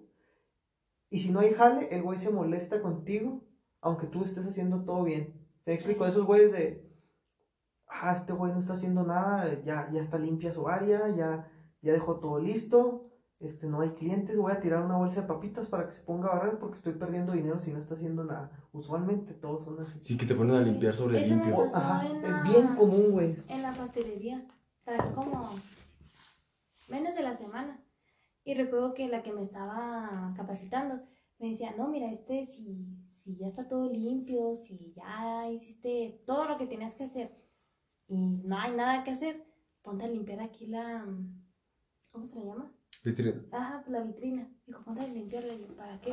y 1.11 1.21
si 1.21 1.33
no 1.33 1.41
hay 1.41 1.55
jale, 1.55 1.89
el 1.95 2.03
güey 2.03 2.19
se 2.19 2.31
molesta 2.31 2.83
contigo 2.83 3.43
aunque 3.81 4.09
tú 4.09 4.25
estés 4.25 4.47
haciendo 4.47 4.85
todo 4.85 5.05
bien. 5.05 5.35
Te 5.65 5.73
explico, 5.73 6.05
esos 6.05 6.27
güeyes 6.27 6.53
de, 6.53 6.85
ah, 7.89 8.13
este 8.13 8.33
güey 8.33 8.53
no 8.53 8.59
está 8.59 8.73
haciendo 8.75 9.05
nada, 9.05 9.63
ya, 9.65 9.91
ya 9.93 10.01
está 10.01 10.19
limpia 10.19 10.53
su 10.53 10.69
área, 10.69 11.09
ya, 11.15 11.51
ya 11.81 11.93
dejó 11.93 12.19
todo 12.19 12.39
listo, 12.41 13.08
este, 13.41 13.67
no 13.67 13.81
hay 13.81 13.91
clientes, 13.91 14.37
voy 14.39 14.53
a 14.53 14.61
tirar 14.61 14.85
una 14.85 14.97
bolsa 14.97 15.23
de 15.23 15.29
papitas 15.29 15.69
para 15.69 15.87
que 15.87 15.93
se 15.93 16.03
ponga 16.03 16.29
a 16.29 16.35
barrer 16.39 16.59
porque 16.59 16.77
estoy 16.77 16.95
perdiendo 16.95 17.33
dinero 17.33 17.59
si 17.61 17.71
no 17.73 17.79
está 17.79 17.95
haciendo 17.95 18.25
nada. 18.25 18.51
Usualmente 18.73 19.33
todos 19.35 19.65
son 19.65 19.81
así. 19.81 19.99
Sí, 20.03 20.17
que 20.17 20.27
te 20.27 20.35
ponen 20.35 20.57
a 20.57 20.61
limpiar 20.61 20.95
sobre 20.95 21.21
Eso 21.21 21.37
me 21.37 21.45
limpio. 21.45 21.65
pasó. 21.65 21.77
Ajá, 21.79 22.07
en 22.09 22.25
es 22.25 22.37
la- 22.37 22.43
bien 22.43 22.67
común, 22.75 23.11
güey. 23.13 23.37
En 23.49 23.63
la 23.63 23.73
pastelería. 23.75 24.45
Trabajé 24.85 25.15
como 25.15 25.55
menos 26.89 27.15
de 27.15 27.23
la 27.23 27.37
semana. 27.37 27.81
Y 28.45 28.55
recuerdo 28.55 28.95
que 28.95 29.09
la 29.09 29.23
que 29.23 29.33
me 29.33 29.43
estaba 29.43 30.33
capacitando 30.37 31.01
me 31.39 31.51
decía, 31.51 31.73
no, 31.77 31.89
mira, 31.89 32.11
este, 32.11 32.45
si, 32.45 33.05
si 33.07 33.37
ya 33.37 33.47
está 33.47 33.69
todo 33.69 33.89
limpio, 33.89 34.55
si 34.55 34.93
ya 34.97 35.49
hiciste 35.51 36.23
todo 36.27 36.47
lo 36.49 36.57
que 36.59 36.67
tenías 36.67 36.95
que 36.95 37.05
hacer 37.05 37.37
y 38.09 38.39
no 38.45 38.59
hay 38.59 38.73
nada 38.75 39.05
que 39.05 39.11
hacer, 39.13 39.45
ponte 39.83 40.05
a 40.05 40.09
limpiar 40.09 40.41
aquí 40.41 40.67
la... 40.67 41.05
¿Cómo 42.11 42.27
se 42.27 42.37
le 42.41 42.47
llama? 42.47 42.73
Vitrina. 43.05 43.43
Ajá, 43.53 43.83
pues 43.85 43.93
la 43.93 44.05
vitrina. 44.05 44.51
Dijo, 44.67 44.85
ponte 44.85 45.03
a 45.03 45.77
¿para 45.77 46.01
qué? 46.01 46.13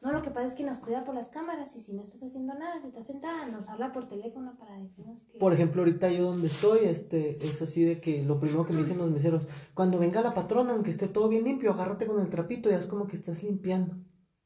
No, 0.00 0.12
lo 0.12 0.22
que 0.22 0.30
pasa 0.30 0.46
es 0.46 0.54
que 0.54 0.64
nos 0.64 0.78
cuida 0.78 1.04
por 1.04 1.14
las 1.14 1.30
cámaras 1.30 1.74
y 1.74 1.80
si 1.80 1.92
no 1.92 2.02
estás 2.02 2.22
haciendo 2.22 2.54
nada, 2.54 2.80
si 2.80 2.88
estás 2.88 3.06
sentada, 3.06 3.46
nos 3.46 3.68
habla 3.68 3.92
por 3.92 4.08
teléfono 4.08 4.56
para 4.58 4.78
decirnos 4.78 5.22
que... 5.24 5.38
Por 5.38 5.52
ejemplo, 5.52 5.82
ahorita 5.82 6.10
yo 6.10 6.24
donde 6.24 6.48
estoy, 6.48 6.84
este, 6.84 7.44
es 7.44 7.60
así 7.62 7.84
de 7.84 8.00
que 8.00 8.22
lo 8.22 8.38
primero 8.38 8.66
que 8.66 8.72
me 8.72 8.80
dicen 8.80 8.98
los 8.98 9.10
meseros, 9.10 9.46
cuando 9.74 9.98
venga 9.98 10.20
la 10.20 10.34
patrona, 10.34 10.72
aunque 10.72 10.90
esté 10.90 11.08
todo 11.08 11.28
bien 11.28 11.44
limpio, 11.44 11.72
agárrate 11.72 12.06
con 12.06 12.20
el 12.20 12.28
trapito 12.28 12.70
y 12.70 12.74
haz 12.74 12.86
como 12.86 13.06
que 13.06 13.16
estás 13.16 13.42
limpiando. 13.42 13.96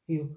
Y 0.07 0.19
yo, 0.19 0.29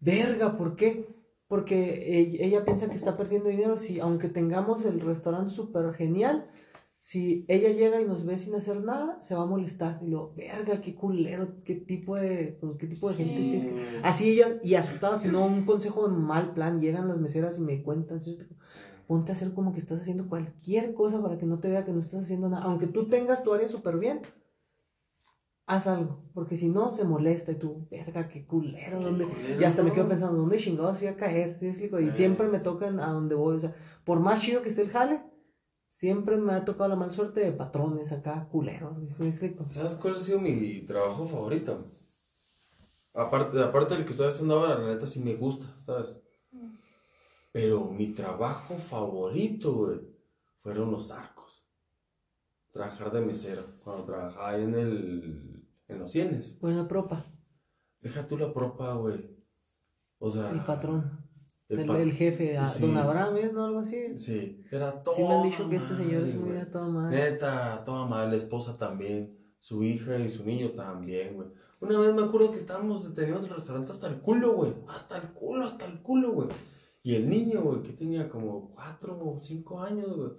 verga, 0.00 0.56
¿por 0.56 0.76
qué? 0.76 1.14
Porque 1.46 2.18
ella, 2.18 2.44
ella 2.44 2.64
piensa 2.64 2.88
que 2.88 2.96
está 2.96 3.16
perdiendo 3.16 3.48
dinero 3.48 3.76
si, 3.76 4.00
aunque 4.00 4.28
tengamos 4.28 4.84
el 4.84 5.00
restaurante 5.00 5.50
súper 5.50 5.94
genial, 5.94 6.50
si 6.98 7.44
ella 7.48 7.68
llega 7.70 8.00
y 8.00 8.06
nos 8.06 8.24
ve 8.24 8.38
sin 8.38 8.54
hacer 8.54 8.82
nada, 8.82 9.22
se 9.22 9.34
va 9.34 9.42
a 9.42 9.46
molestar. 9.46 10.00
Y 10.02 10.08
lo, 10.08 10.32
verga, 10.34 10.80
qué 10.80 10.94
culero, 10.94 11.62
qué 11.64 11.74
tipo 11.76 12.16
de, 12.16 12.56
con 12.58 12.78
qué 12.78 12.86
tipo 12.86 13.10
de 13.10 13.14
gente 13.16 13.40
que-". 13.60 14.00
Así 14.02 14.30
ellas, 14.30 14.56
y 14.62 14.74
asustadas, 14.74 15.24
no, 15.26 15.44
un 15.46 15.64
consejo 15.64 16.08
de 16.08 16.14
mal 16.16 16.54
plan, 16.54 16.80
llegan 16.80 17.08
las 17.08 17.18
meseras 17.18 17.58
y 17.58 17.62
me 17.62 17.82
cuentan, 17.82 18.20
¿sí? 18.20 18.38
ponte 19.06 19.30
a 19.30 19.34
hacer 19.36 19.52
como 19.52 19.72
que 19.72 19.78
estás 19.78 20.00
haciendo 20.00 20.28
cualquier 20.28 20.92
cosa 20.92 21.22
para 21.22 21.38
que 21.38 21.46
no 21.46 21.60
te 21.60 21.68
vea 21.70 21.84
que 21.84 21.92
no 21.92 22.00
estás 22.00 22.22
haciendo 22.22 22.48
nada. 22.48 22.64
Aunque 22.64 22.88
tú 22.88 23.08
tengas 23.08 23.44
tu 23.44 23.54
área 23.54 23.68
súper 23.68 23.98
bien, 23.98 24.20
haz 25.66 25.86
algo, 25.86 26.22
porque 26.34 26.56
si 26.56 26.68
no, 26.68 26.90
se 26.92 27.04
molesta 27.04 27.52
y 27.52 27.56
tú, 27.56 27.86
verga, 27.90 28.28
qué 28.28 28.46
culero. 28.46 29.00
¿dónde-?" 29.00 29.28
Y 29.60 29.64
hasta 29.64 29.82
me 29.84 29.92
quedo 29.92 30.08
pensando, 30.08 30.38
¿dónde 30.38 30.56
chingados 30.58 30.98
fui 30.98 31.06
a 31.06 31.16
caer? 31.16 31.56
¿Sí 31.58 31.66
me 31.66 31.70
explico? 31.72 32.00
Y 32.00 32.06
Eh. 32.06 32.10
siempre 32.10 32.48
me 32.48 32.58
tocan 32.58 32.98
a 33.00 33.12
donde 33.12 33.34
voy, 33.36 33.56
o 33.56 33.60
sea, 33.60 33.74
por 34.04 34.18
más 34.18 34.40
chido 34.40 34.62
que 34.62 34.70
esté 34.70 34.82
el 34.82 34.88
jale, 34.90 35.20
siempre 35.88 36.36
me 36.36 36.54
ha 36.54 36.64
tocado 36.64 36.88
la 36.88 36.96
mala 36.96 37.12
suerte 37.12 37.40
de 37.40 37.52
patrones 37.52 38.12
acá, 38.12 38.48
culeros, 38.50 38.98
güey, 38.98 39.12
¿sí 39.12 39.22
me 39.22 39.28
explico? 39.30 39.66
¿Sabes 39.68 39.94
cuál 39.94 40.16
ha 40.16 40.20
sido 40.20 40.40
mi 40.40 40.82
trabajo 40.82 41.26
favorito? 41.26 41.84
Aparte, 43.14 43.62
aparte 43.62 43.94
del 43.94 44.04
que 44.04 44.10
estoy 44.10 44.28
haciendo 44.28 44.58
ahora, 44.58 44.78
la 44.78 44.94
neta 44.94 45.06
sí 45.06 45.20
me 45.20 45.34
gusta, 45.34 45.66
¿sabes? 45.86 46.18
Pero 47.50 47.86
mi 47.86 48.08
trabajo 48.08 48.76
favorito, 48.76 49.72
güey, 49.72 50.00
fueron 50.60 50.90
los 50.90 51.10
arcos. 51.10 51.66
Trabajar 52.70 53.10
de 53.10 53.22
mesero. 53.22 53.62
Cuando 53.82 54.04
trabajaba 54.04 54.50
ahí 54.50 54.62
en 54.62 54.74
el. 54.74 55.66
en 55.88 55.98
los 55.98 56.12
cienes. 56.12 56.60
Buena 56.60 56.86
propa, 56.86 57.24
Deja 58.02 58.26
tú 58.26 58.36
la 58.36 58.52
propa, 58.52 58.92
güey. 58.92 59.34
O 60.18 60.30
sea. 60.30 60.50
el 60.50 60.60
patrón, 60.60 61.25
el 61.68 61.80
el, 61.80 61.86
pa- 61.86 61.98
el 62.00 62.12
jefe, 62.12 62.56
a- 62.58 62.66
Sí. 62.66 62.86
don 62.86 62.96
Abraham, 62.96 63.36
¿es, 63.38 63.52
no? 63.52 63.64
Algo 63.66 63.80
así. 63.80 64.18
Sí, 64.18 64.62
era 64.70 65.02
todo. 65.02 65.14
Sí 65.14 65.22
me 65.22 65.34
han 65.34 65.42
dicho 65.42 65.68
que 65.68 65.76
ese 65.76 65.96
señor 65.96 66.24
es 66.24 66.34
muy 66.34 66.56
a 66.56 66.70
toda 66.70 66.86
madre. 66.88 67.16
Neta, 67.16 67.82
toda 67.84 68.06
madre, 68.06 68.30
la 68.30 68.36
esposa 68.36 68.76
también, 68.76 69.36
su 69.58 69.82
hija 69.82 70.16
y 70.18 70.28
su 70.30 70.44
niño 70.44 70.70
también, 70.72 71.34
güey. 71.34 71.48
Una 71.80 71.98
vez 71.98 72.14
me 72.14 72.22
acuerdo 72.22 72.52
que 72.52 72.58
estábamos, 72.58 73.14
teníamos 73.14 73.44
el 73.44 73.50
restaurante 73.50 73.92
hasta 73.92 74.06
el 74.08 74.20
culo, 74.20 74.54
güey. 74.54 74.72
Hasta 74.88 75.16
el 75.18 75.28
culo, 75.34 75.66
hasta 75.66 75.84
el 75.86 76.00
culo, 76.02 76.32
güey. 76.32 76.48
Y 77.02 77.14
el 77.14 77.28
niño, 77.28 77.60
güey, 77.62 77.82
que 77.82 77.92
tenía 77.92 78.28
como 78.28 78.70
cuatro 78.74 79.18
o 79.20 79.40
cinco 79.40 79.80
años, 79.80 80.16
güey, 80.16 80.30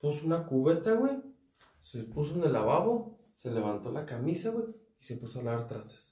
puso 0.00 0.24
una 0.26 0.46
cubeta, 0.46 0.92
güey, 0.92 1.12
se 1.80 2.04
puso 2.04 2.34
en 2.34 2.44
el 2.44 2.52
lavabo, 2.52 3.18
se 3.34 3.50
levantó 3.50 3.90
la 3.90 4.06
camisa, 4.06 4.50
güey, 4.50 4.66
y 5.00 5.04
se 5.04 5.16
puso 5.16 5.40
a 5.40 5.42
lavar 5.42 5.66
trastes. 5.66 6.07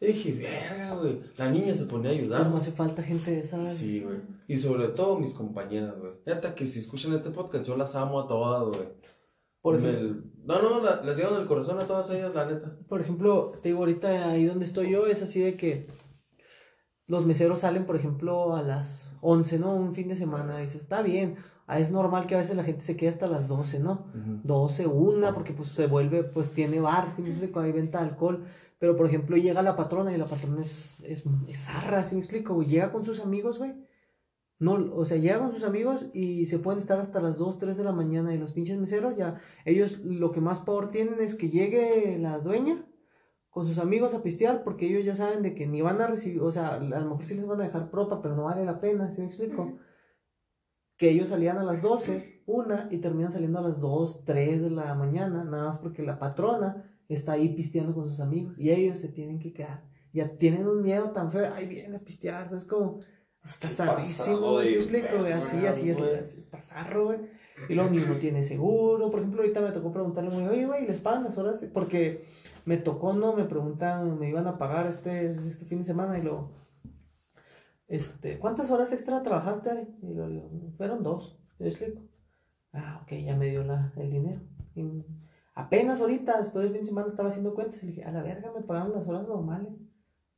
Y 0.00 0.06
dije, 0.06 0.32
verga, 0.34 0.94
güey. 0.94 1.20
La 1.36 1.50
niña 1.50 1.74
se 1.74 1.84
ponía 1.86 2.10
a 2.10 2.14
ayudar. 2.14 2.46
No 2.48 2.56
hace 2.58 2.70
falta 2.70 3.02
gente 3.02 3.32
de 3.32 3.40
esa. 3.40 3.66
Sí, 3.66 4.00
güey. 4.00 4.18
Y 4.46 4.56
sobre 4.56 4.88
todo 4.88 5.18
mis 5.18 5.34
compañeras, 5.34 5.98
güey. 5.98 6.12
Neta 6.24 6.54
que 6.54 6.66
si 6.66 6.78
escuchan 6.78 7.12
este 7.14 7.30
podcast, 7.30 7.64
yo 7.64 7.76
las 7.76 7.94
amo 7.96 8.20
a 8.20 8.28
todas, 8.28 8.62
güey. 8.76 8.88
Por 9.60 9.76
ejemplo, 9.76 10.22
No, 10.44 10.62
no, 10.62 10.80
la- 10.82 11.02
les 11.02 11.16
llevo 11.18 11.34
en 11.34 11.42
el 11.42 11.46
corazón 11.48 11.78
a 11.80 11.84
todas 11.86 12.08
ellas, 12.10 12.32
la 12.34 12.46
neta. 12.46 12.78
por 12.88 13.00
ejemplo, 13.00 13.52
te 13.60 13.70
digo, 13.70 13.80
ahorita 13.80 14.30
ahí 14.30 14.46
donde 14.46 14.64
estoy 14.64 14.90
yo 14.92 15.06
es 15.06 15.20
así 15.22 15.40
de 15.40 15.56
que 15.56 15.88
los 17.06 17.26
meseros 17.26 17.60
salen, 17.60 17.84
por 17.84 17.96
ejemplo, 17.96 18.54
a 18.56 18.62
las 18.62 19.10
11, 19.20 19.58
¿no? 19.58 19.74
Un 19.74 19.94
fin 19.94 20.08
de 20.08 20.16
semana. 20.16 20.60
Y 20.60 20.66
dices, 20.66 20.82
está 20.82 21.02
bien. 21.02 21.36
Ah, 21.66 21.78
Es 21.80 21.90
normal 21.90 22.26
que 22.26 22.34
a 22.34 22.38
veces 22.38 22.56
la 22.56 22.64
gente 22.64 22.82
se 22.82 22.96
quede 22.96 23.10
hasta 23.10 23.26
las 23.26 23.46
12, 23.48 23.78
¿no? 23.80 24.06
12, 24.44 24.86
una, 24.86 25.34
porque 25.34 25.52
pues 25.52 25.68
se 25.70 25.86
vuelve, 25.86 26.22
pues 26.24 26.50
tiene 26.50 26.80
bar, 26.80 27.12
¿sí 27.14 27.20
me 27.20 27.28
explico? 27.30 27.60
Hay 27.60 27.72
venta 27.72 27.98
de 28.00 28.08
alcohol. 28.10 28.44
Pero, 28.78 28.96
por 28.96 29.06
ejemplo, 29.06 29.36
llega 29.36 29.62
la 29.62 29.76
patrona 29.76 30.12
y 30.12 30.18
la 30.18 30.26
patrona 30.26 30.62
es, 30.62 31.00
es, 31.00 31.24
es 31.48 31.58
zarra, 31.58 32.04
¿sí 32.04 32.14
me 32.14 32.20
explico? 32.20 32.54
güey? 32.54 32.68
Llega 32.68 32.92
con 32.92 33.04
sus 33.04 33.20
amigos, 33.20 33.58
güey. 33.58 33.74
No, 34.60 34.74
o 34.94 35.04
sea, 35.04 35.18
llega 35.18 35.38
con 35.38 35.52
sus 35.52 35.62
amigos 35.62 36.06
y 36.12 36.46
se 36.46 36.58
pueden 36.58 36.80
estar 36.80 36.98
hasta 36.98 37.20
las 37.20 37.38
2, 37.38 37.58
3 37.58 37.76
de 37.76 37.84
la 37.84 37.92
mañana 37.92 38.34
y 38.34 38.38
los 38.38 38.52
pinches 38.52 38.76
meseros 38.76 39.16
ya, 39.16 39.38
ellos 39.64 40.00
lo 40.00 40.32
que 40.32 40.40
más 40.40 40.58
poder 40.58 40.90
tienen 40.90 41.20
es 41.20 41.36
que 41.36 41.48
llegue 41.48 42.18
la 42.18 42.40
dueña 42.40 42.84
con 43.50 43.68
sus 43.68 43.78
amigos 43.78 44.14
a 44.14 44.22
pistear 44.22 44.64
porque 44.64 44.86
ellos 44.86 45.04
ya 45.04 45.14
saben 45.14 45.42
de 45.42 45.54
que 45.54 45.68
ni 45.68 45.80
van 45.80 46.00
a 46.00 46.08
recibir, 46.08 46.40
o 46.42 46.50
sea, 46.50 46.74
a 46.74 46.80
lo 46.80 47.10
mejor 47.10 47.24
sí 47.24 47.34
les 47.34 47.46
van 47.46 47.60
a 47.60 47.64
dejar 47.64 47.88
propa, 47.90 48.20
pero 48.20 48.34
no 48.34 48.44
vale 48.44 48.64
la 48.64 48.80
pena, 48.80 49.12
¿sí 49.12 49.20
me 49.20 49.28
explico? 49.28 49.78
Que 50.96 51.10
ellos 51.10 51.28
salían 51.28 51.58
a 51.58 51.62
las 51.62 51.80
12, 51.80 52.42
una, 52.46 52.88
y 52.90 52.98
terminan 52.98 53.30
saliendo 53.30 53.60
a 53.60 53.62
las 53.62 53.78
2, 53.78 54.24
3 54.24 54.62
de 54.62 54.70
la 54.70 54.92
mañana, 54.96 55.44
nada 55.44 55.66
más 55.66 55.78
porque 55.78 56.02
la 56.02 56.18
patrona 56.18 56.97
está 57.08 57.32
ahí 57.32 57.48
pisteando 57.54 57.94
con 57.94 58.08
sus 58.08 58.20
amigos 58.20 58.58
y 58.58 58.70
ellos 58.70 58.98
se 58.98 59.08
tienen 59.08 59.38
que 59.38 59.52
quedar. 59.52 59.82
Ya 60.12 60.36
tienen 60.38 60.66
un 60.66 60.82
miedo 60.82 61.10
tan 61.10 61.30
feo, 61.30 61.50
ay, 61.54 61.66
viene 61.66 61.96
a 61.96 62.00
pistear, 62.00 62.48
¿sabes? 62.48 62.64
Como, 62.64 63.00
está 63.44 63.68
zarrísimo. 63.68 64.36
Así, 65.38 65.56
así 65.66 65.90
es, 65.90 65.98
es- 65.98 66.34
está 66.36 66.60
zarro, 66.60 67.06
güey. 67.06 67.18
Y 67.68 67.74
lo 67.74 67.88
mismo 67.90 68.16
tiene 68.16 68.44
seguro. 68.44 69.10
Por 69.10 69.20
ejemplo, 69.20 69.42
ahorita 69.42 69.60
me 69.60 69.72
tocó 69.72 69.92
preguntarle, 69.92 70.30
muy, 70.30 70.44
oye, 70.46 70.66
güey, 70.66 70.86
¿les 70.86 70.98
pagan 71.00 71.24
las 71.24 71.36
horas? 71.38 71.64
Porque 71.72 72.24
me 72.64 72.76
tocó, 72.76 73.12
¿no? 73.12 73.34
Me 73.34 73.44
preguntan, 73.44 74.18
me 74.18 74.28
iban 74.28 74.46
a 74.46 74.58
pagar 74.58 74.86
este, 74.86 75.36
este 75.48 75.64
fin 75.64 75.78
de 75.78 75.84
semana 75.84 76.18
y 76.18 76.22
luego, 76.22 76.52
este, 77.88 78.38
¿cuántas 78.38 78.70
horas 78.70 78.92
extra 78.92 79.22
trabajaste? 79.22 79.88
Y 80.02 80.14
lo 80.14 80.28
digo, 80.28 80.50
fueron 80.76 81.02
dos, 81.02 81.38
¿me 81.58 81.68
explico? 81.68 82.02
Ah, 82.72 83.00
ok, 83.02 83.12
ya 83.24 83.34
me 83.36 83.48
dio 83.50 83.64
la, 83.64 83.92
el 83.96 84.10
dinero. 84.10 84.40
Y 84.74 84.82
apenas 85.58 86.00
ahorita, 86.00 86.38
después 86.38 86.62
del 86.62 86.72
fin 86.72 86.82
de 86.82 86.86
semana, 86.86 87.08
estaba 87.08 87.30
haciendo 87.30 87.52
cuentas 87.52 87.82
y 87.82 87.86
le 87.86 87.92
dije, 87.92 88.04
a 88.04 88.12
la 88.12 88.22
verga, 88.22 88.52
me 88.54 88.62
pagaron 88.62 88.92
las 88.92 89.08
horas 89.08 89.26
normales. 89.26 89.72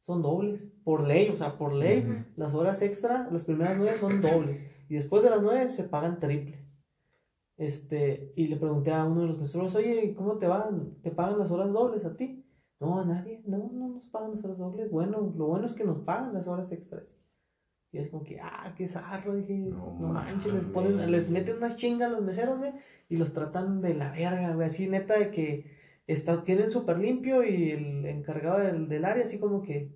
Son 0.00 0.22
dobles, 0.22 0.66
por 0.82 1.06
ley, 1.06 1.28
o 1.28 1.36
sea, 1.36 1.58
por 1.58 1.74
ley. 1.74 2.24
Las 2.36 2.54
horas 2.54 2.80
extra, 2.80 3.28
las 3.30 3.44
primeras 3.44 3.76
nueve 3.76 3.96
son 3.98 4.22
dobles. 4.22 4.62
Y 4.88 4.94
después 4.94 5.22
de 5.22 5.28
las 5.28 5.42
nueve 5.42 5.68
se 5.68 5.84
pagan 5.84 6.18
triple. 6.20 6.58
Este, 7.58 8.32
y 8.34 8.46
le 8.46 8.56
pregunté 8.56 8.92
a 8.92 9.04
uno 9.04 9.20
de 9.20 9.26
los 9.26 9.38
meseros, 9.38 9.74
oye, 9.74 10.14
¿cómo 10.14 10.38
te 10.38 10.46
van? 10.46 10.94
¿Te 11.02 11.10
pagan 11.10 11.38
las 11.38 11.50
horas 11.50 11.70
dobles 11.70 12.06
a 12.06 12.16
ti? 12.16 12.42
No, 12.80 12.98
a 12.98 13.04
nadie, 13.04 13.42
no, 13.44 13.70
no 13.70 13.88
nos 13.90 14.06
pagan 14.06 14.30
las 14.30 14.42
horas 14.42 14.56
dobles. 14.56 14.90
Bueno, 14.90 15.34
lo 15.36 15.46
bueno 15.48 15.66
es 15.66 15.74
que 15.74 15.84
nos 15.84 15.98
pagan 15.98 16.32
las 16.32 16.46
horas 16.46 16.72
extras. 16.72 17.20
Y 17.93 17.99
es 17.99 18.09
como 18.09 18.22
que, 18.22 18.41
ah, 18.41 18.72
qué 18.76 18.86
zarro, 18.86 19.34
dije, 19.34 19.55
No 19.55 19.97
no, 19.99 20.09
manches, 20.09 20.55
les 20.55 20.64
ponen, 20.64 21.11
les 21.11 21.28
meten 21.28 21.57
una 21.57 21.76
chinga 21.76 22.07
a 22.07 22.09
los 22.09 22.22
meseros, 22.22 22.61
güey, 22.61 22.72
y 23.09 23.16
los 23.16 23.32
tratan 23.32 23.80
de 23.80 23.95
la 23.95 24.12
verga, 24.12 24.55
güey, 24.55 24.68
así 24.68 24.88
neta 24.88 25.18
de 25.18 25.30
que 25.30 25.64
está, 26.07 26.45
tienen 26.45 26.70
súper 26.70 26.99
limpio 26.99 27.43
y 27.43 27.72
el 27.72 28.07
encargado 28.07 28.61
del, 28.61 28.88
del 28.88 29.05
área 29.05 29.24
así 29.24 29.38
como 29.38 29.62
que, 29.62 29.93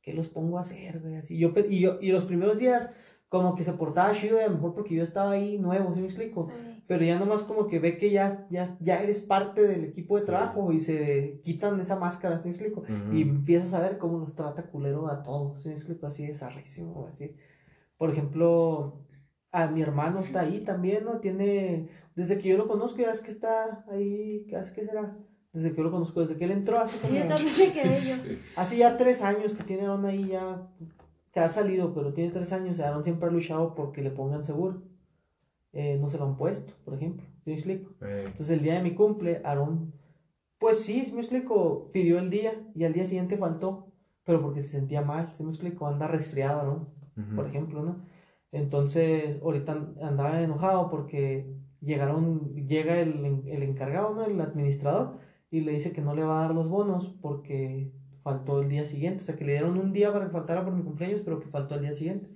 ¿qué 0.00 0.14
los 0.14 0.28
pongo 0.28 0.56
a 0.58 0.62
hacer, 0.62 1.00
güey? 1.00 1.16
Así, 1.16 1.38
yo, 1.38 1.52
y, 1.68 1.80
yo, 1.80 1.98
y 2.00 2.12
los 2.12 2.24
primeros 2.24 2.58
días 2.58 2.90
como 3.28 3.54
que 3.54 3.64
se 3.64 3.72
portaba 3.72 4.12
chido 4.12 4.38
a 4.38 4.44
lo 4.44 4.54
mejor 4.54 4.74
porque 4.74 4.94
yo 4.94 5.02
estaba 5.02 5.32
ahí 5.32 5.58
nuevo, 5.58 5.92
¿sí 5.92 6.00
me 6.00 6.06
explico? 6.06 6.50
Ay, 6.50 6.73
Pero 6.86 7.02
ya 7.04 7.18
nomás 7.18 7.42
como 7.44 7.66
que 7.66 7.78
ve 7.78 7.96
que 7.96 8.10
ya, 8.10 8.46
ya, 8.50 8.76
ya 8.80 9.02
eres 9.02 9.20
parte 9.22 9.66
del 9.66 9.84
equipo 9.84 10.16
de 10.16 10.22
Sí. 10.22 10.26
trabajo 10.26 10.70
y 10.72 10.80
se 10.80 11.40
quitan 11.42 11.80
esa 11.80 11.96
máscara, 11.98 12.36
¿sí 12.38 12.48
me 12.48 12.54
explico? 12.54 12.82
Y 13.12 13.22
empiezas 13.22 13.72
a 13.72 13.80
ver 13.80 13.96
cómo 13.96 14.18
los 14.18 14.34
trata 14.34 14.64
culero 14.64 15.08
a 15.08 15.22
todos, 15.22 15.62
¿sí 15.62 15.70
me 15.70 15.76
explico? 15.76 16.06
Así 16.06 16.24
es 16.24 16.40
zarrísimo, 16.40 16.92
güey, 16.92 17.12
así. 17.12 17.34
Por 17.96 18.10
ejemplo, 18.10 19.00
a 19.50 19.66
mi 19.68 19.80
hermano 19.80 20.20
está 20.20 20.40
ahí 20.40 20.60
también, 20.60 21.04
¿no? 21.04 21.20
Tiene, 21.20 21.88
desde 22.16 22.36
que 22.38 22.50
yo 22.50 22.58
lo 22.58 22.68
conozco, 22.68 22.98
ya 22.98 23.12
es 23.12 23.20
que 23.22 23.30
está 23.30 23.84
ahí, 23.90 24.44
¿qué 24.48 24.60
qué 24.74 24.84
será? 24.84 25.16
Desde 25.54 25.70
que 25.70 25.76
yo 25.78 25.84
lo 25.84 25.90
conozco, 25.92 26.20
desde 26.20 26.36
que 26.36 26.44
él 26.44 26.50
entró, 26.50 26.78
hace 26.80 26.98
como, 26.98 27.14
Yo 27.14 27.26
también 27.28 27.52
me 27.58 27.72
quedé 27.72 27.98
yo. 28.00 28.36
hace 28.56 28.76
ya 28.76 28.96
tres 28.98 29.22
años 29.22 29.54
que 29.54 29.62
tiene 29.62 29.84
Aaron 29.84 30.04
ahí 30.04 30.26
ya, 30.28 30.68
que 31.32 31.40
ha 31.40 31.48
salido, 31.48 31.94
pero 31.94 32.12
tiene 32.12 32.30
tres 32.32 32.52
años, 32.52 32.78
Aaron 32.80 33.04
siempre 33.04 33.28
ha 33.28 33.32
luchado 33.32 33.74
porque 33.74 34.02
le 34.02 34.10
pongan 34.10 34.44
seguro. 34.44 34.82
Eh, 35.74 35.98
no 36.00 36.08
se 36.08 36.18
lo 36.18 36.24
han 36.24 36.36
puesto, 36.36 36.72
por 36.84 36.94
ejemplo, 36.94 37.26
¿sí 37.42 37.50
me 37.50 37.56
explico? 37.56 37.92
Eh, 38.00 38.24
Entonces 38.26 38.50
el 38.50 38.62
día 38.62 38.74
de 38.74 38.82
mi 38.82 38.94
cumple, 38.94 39.40
Aarón, 39.44 39.92
pues 40.58 40.80
sí, 40.84 41.04
¿sí 41.04 41.12
me 41.12 41.20
explico, 41.20 41.90
pidió 41.92 42.18
el 42.18 42.30
día 42.30 42.52
y 42.74 42.84
al 42.84 42.92
día 42.92 43.04
siguiente 43.04 43.36
faltó, 43.36 43.92
pero 44.24 44.40
porque 44.40 44.60
se 44.60 44.68
sentía 44.78 45.02
mal, 45.02 45.32
¿sí 45.34 45.42
me 45.44 45.50
explico? 45.50 45.86
Anda 45.86 46.06
resfriado, 46.08 46.64
¿no? 46.64 46.94
ujú. 47.16 47.36
Por 47.36 47.46
ejemplo, 47.46 47.82
¿no? 47.82 48.06
Entonces 48.52 49.40
ahorita 49.42 49.72
andaba 50.02 50.40
enojado 50.42 50.90
porque 50.90 51.46
llegaron, 51.80 52.54
llega 52.54 53.00
el, 53.00 53.42
el 53.48 53.62
encargado, 53.62 54.14
¿no? 54.14 54.24
El 54.24 54.40
administrador 54.40 55.18
y 55.50 55.60
le 55.60 55.72
dice 55.72 55.92
que 55.92 56.00
no 56.02 56.14
le 56.14 56.24
va 56.24 56.38
a 56.38 56.42
dar 56.46 56.54
los 56.54 56.68
bonos 56.68 57.14
porque 57.20 57.92
faltó 58.22 58.62
el 58.62 58.68
día 58.68 58.86
siguiente, 58.86 59.22
o 59.22 59.26
sea 59.26 59.36
que 59.36 59.44
le 59.44 59.52
dieron 59.52 59.78
un 59.78 59.92
día 59.92 60.12
para 60.12 60.26
que 60.26 60.32
faltara 60.32 60.64
por 60.64 60.72
mi 60.74 60.82
cumpleaños, 60.82 61.20
pero 61.24 61.40
que 61.40 61.48
faltó 61.48 61.74
el 61.74 61.82
día 61.82 61.94
siguiente. 61.94 62.30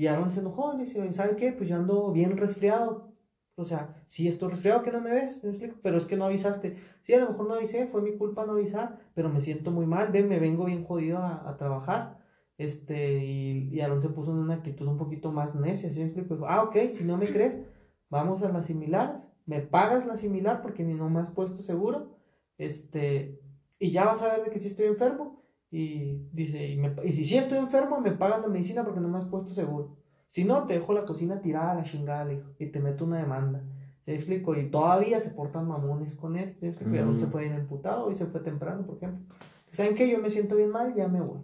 Y 0.00 0.06
Aaron 0.06 0.30
se 0.30 0.40
enojó, 0.40 0.72
le 0.72 0.84
dice, 0.84 1.12
¿sabe 1.12 1.36
qué? 1.36 1.52
Pues 1.52 1.68
yo 1.68 1.76
ando 1.76 2.10
bien 2.10 2.38
resfriado. 2.38 3.12
O 3.54 3.66
sea, 3.66 4.02
sí 4.06 4.28
estoy 4.28 4.48
resfriado, 4.48 4.82
que 4.82 4.92
no 4.92 5.02
me 5.02 5.10
ves, 5.12 5.42
pero 5.82 5.98
es 5.98 6.06
que 6.06 6.16
no 6.16 6.24
avisaste. 6.24 6.78
Sí, 7.02 7.12
a 7.12 7.18
lo 7.18 7.28
mejor 7.28 7.46
no 7.46 7.52
avisé, 7.52 7.86
fue 7.86 8.00
mi 8.00 8.16
culpa 8.16 8.46
no 8.46 8.52
avisar, 8.52 8.98
pero 9.12 9.28
me 9.28 9.42
siento 9.42 9.70
muy 9.70 9.84
mal, 9.84 10.10
ven, 10.10 10.26
me 10.26 10.38
vengo 10.38 10.64
bien 10.64 10.84
jodido 10.86 11.18
a, 11.18 11.46
a 11.46 11.58
trabajar. 11.58 12.18
Este, 12.56 13.22
y, 13.22 13.68
y 13.70 13.80
Aaron 13.82 14.00
se 14.00 14.08
puso 14.08 14.32
en 14.32 14.38
una 14.38 14.54
actitud 14.54 14.86
un 14.86 14.96
poquito 14.96 15.32
más 15.32 15.54
necia, 15.54 15.90
¿sí 15.90 15.98
me 15.98 16.06
explico? 16.06 16.34
Dijo, 16.34 16.46
ah, 16.48 16.62
ok, 16.62 16.76
si 16.94 17.04
no 17.04 17.18
me 17.18 17.30
crees, 17.30 17.58
vamos 18.08 18.42
a 18.42 18.48
las 18.48 18.64
similares, 18.68 19.30
me 19.44 19.60
pagas 19.60 20.06
la 20.06 20.16
similar 20.16 20.62
porque 20.62 20.82
ni 20.82 20.94
no 20.94 21.10
me 21.10 21.20
has 21.20 21.30
puesto 21.30 21.60
seguro, 21.60 22.16
este, 22.56 23.38
y 23.78 23.90
ya 23.90 24.06
vas 24.06 24.22
a 24.22 24.28
ver 24.28 24.44
de 24.44 24.50
que 24.50 24.60
sí 24.60 24.68
estoy 24.68 24.86
enfermo. 24.86 25.39
Y 25.70 26.28
dice, 26.32 26.66
y, 26.68 26.76
me- 26.76 26.94
y 27.04 27.12
si 27.12 27.24
sí 27.24 27.36
estoy 27.36 27.58
enfermo, 27.58 28.00
me 28.00 28.10
pagas 28.12 28.40
la 28.42 28.48
medicina 28.48 28.84
porque 28.84 29.00
no 29.00 29.08
me 29.08 29.18
has 29.18 29.24
puesto 29.26 29.52
seguro. 29.52 29.96
Si 30.28 30.44
no, 30.44 30.64
te 30.66 30.74
dejo 30.74 30.92
la 30.92 31.04
cocina 31.04 31.40
tirada 31.40 31.72
a 31.72 31.74
la 31.76 31.82
chingada, 31.84 32.24
le 32.24 32.36
dijo, 32.36 32.48
y 32.58 32.66
te 32.66 32.80
meto 32.80 33.04
una 33.04 33.18
demanda. 33.18 33.62
¿Se 34.04 34.12
me 34.12 34.16
explico? 34.16 34.56
Y 34.56 34.68
todavía 34.70 35.20
se 35.20 35.30
portan 35.30 35.68
mamones 35.68 36.14
con 36.14 36.36
él. 36.36 36.54
¿Se 36.58 36.66
me 36.66 36.72
explico? 36.72 37.04
Ujú. 37.08 37.18
se 37.18 37.26
fue 37.26 37.42
bien 37.42 37.54
emputado 37.54 38.10
y 38.10 38.16
se 38.16 38.26
fue 38.26 38.40
temprano, 38.40 38.84
por 38.86 38.96
ejemplo. 38.96 39.34
¿Saben 39.72 39.94
qué? 39.94 40.08
Yo 40.10 40.18
me 40.18 40.30
siento 40.30 40.56
bien 40.56 40.70
mal, 40.70 40.94
ya 40.94 41.06
me 41.06 41.20
voy. 41.20 41.38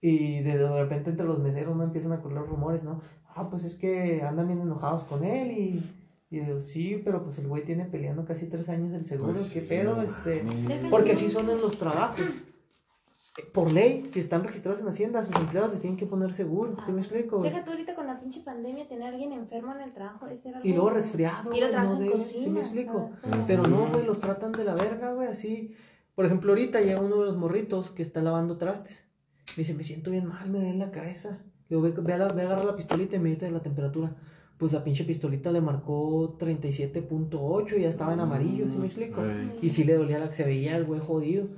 Y 0.00 0.40
de, 0.40 0.56
de 0.56 0.82
repente 0.82 1.10
entre 1.10 1.26
los 1.26 1.38
meseros 1.40 1.76
no 1.76 1.82
empiezan 1.84 2.12
a 2.12 2.20
correr 2.22 2.46
rumores, 2.46 2.84
¿no? 2.84 3.02
Ah, 3.34 3.50
pues 3.50 3.64
es 3.64 3.74
que 3.74 4.22
andan 4.22 4.46
bien 4.46 4.60
enojados 4.60 5.04
con 5.04 5.24
él 5.24 5.50
y... 5.52 5.82
Y 6.32 6.38
digo, 6.38 6.60
sí, 6.60 7.02
pero 7.04 7.24
pues 7.24 7.38
el 7.40 7.48
güey 7.48 7.64
tiene 7.64 7.86
peleando 7.86 8.24
casi 8.24 8.46
tres 8.46 8.68
años 8.68 8.92
del 8.92 9.04
seguro, 9.04 9.32
Pues 9.32 9.50
¿qué 9.52 9.62
pedo? 9.62 9.96
no 9.96 10.02
Este... 10.02 10.44
Porque 10.88 11.12
así 11.12 11.28
son 11.28 11.50
en 11.50 11.60
los 11.60 11.76
trabajos. 11.76 12.24
Por 13.52 13.72
ley, 13.72 14.06
si 14.08 14.20
están 14.20 14.44
registrados 14.44 14.80
en 14.80 14.88
Hacienda, 14.88 15.22
sus 15.22 15.34
empleados 15.36 15.70
les 15.72 15.80
tienen 15.80 15.96
que 15.96 16.06
poner 16.06 16.32
seguro. 16.32 16.76
¿Sí 16.84 16.92
me 16.92 17.00
explico? 17.00 17.42
Deja 17.42 17.64
tú 17.64 17.70
ahorita 17.72 17.94
con 17.94 18.06
la 18.06 18.20
pinche 18.20 18.40
pandemia 18.40 18.86
tener 18.88 19.04
a 19.04 19.08
alguien 19.08 19.32
enfermo 19.32 19.74
en 19.74 19.80
el 19.80 19.92
trabajo. 19.92 20.26
ese 20.28 20.50
era 20.50 20.60
Y 20.62 20.72
luego 20.72 20.90
resfriado, 20.90 21.52
Y 21.54 21.60
lo 21.60 21.68
no 21.82 21.96
de 21.96 22.10
cocina. 22.10 22.44
¿Sí 22.44 22.50
me 22.50 22.60
explico? 22.60 23.10
Pero 23.46 23.62
no, 23.64 23.88
güey, 23.90 24.04
los 24.04 24.20
tratan 24.20 24.52
de 24.52 24.64
la 24.64 24.74
verga, 24.74 25.12
güey, 25.12 25.28
así. 25.28 25.74
Por 26.14 26.26
ejemplo, 26.26 26.52
ahorita 26.52 26.80
llega 26.80 27.00
uno 27.00 27.18
de 27.20 27.26
los 27.26 27.36
morritos 27.36 27.90
que 27.90 28.02
está 28.02 28.20
lavando 28.22 28.56
trastes. 28.56 29.04
Me 29.56 29.62
dice, 29.62 29.74
me 29.74 29.84
siento 29.84 30.10
bien 30.10 30.26
mal, 30.26 30.48
me 30.50 30.58
duele 30.58 30.76
la 30.78 30.90
cabeza. 30.90 31.38
Le 31.68 31.76
digo, 31.76 31.82
ve, 31.82 31.92
ve 32.02 32.12
a, 32.14 32.18
la- 32.18 32.28
ve 32.32 32.42
a 32.42 32.46
agarrar 32.46 32.64
la 32.64 32.76
pistolita 32.76 33.16
y 33.16 33.18
medita 33.20 33.46
de 33.46 33.52
la 33.52 33.62
temperatura. 33.62 34.14
Pues 34.58 34.72
la 34.72 34.84
pinche 34.84 35.04
pistolita 35.04 35.50
le 35.50 35.60
marcó 35.62 36.36
37.8 36.38 37.78
y 37.78 37.82
ya 37.82 37.88
estaba 37.88 38.12
en 38.12 38.20
amarillo, 38.20 38.68
¿sí 38.68 38.76
me 38.76 38.86
explico? 38.86 39.22
Y 39.62 39.68
sí 39.70 39.84
le 39.84 39.94
dolía 39.94 40.18
la 40.18 40.28
que 40.28 40.34
se 40.34 40.44
veía 40.44 40.76
el 40.76 40.84
güey 40.84 41.00
jodido. 41.00 41.48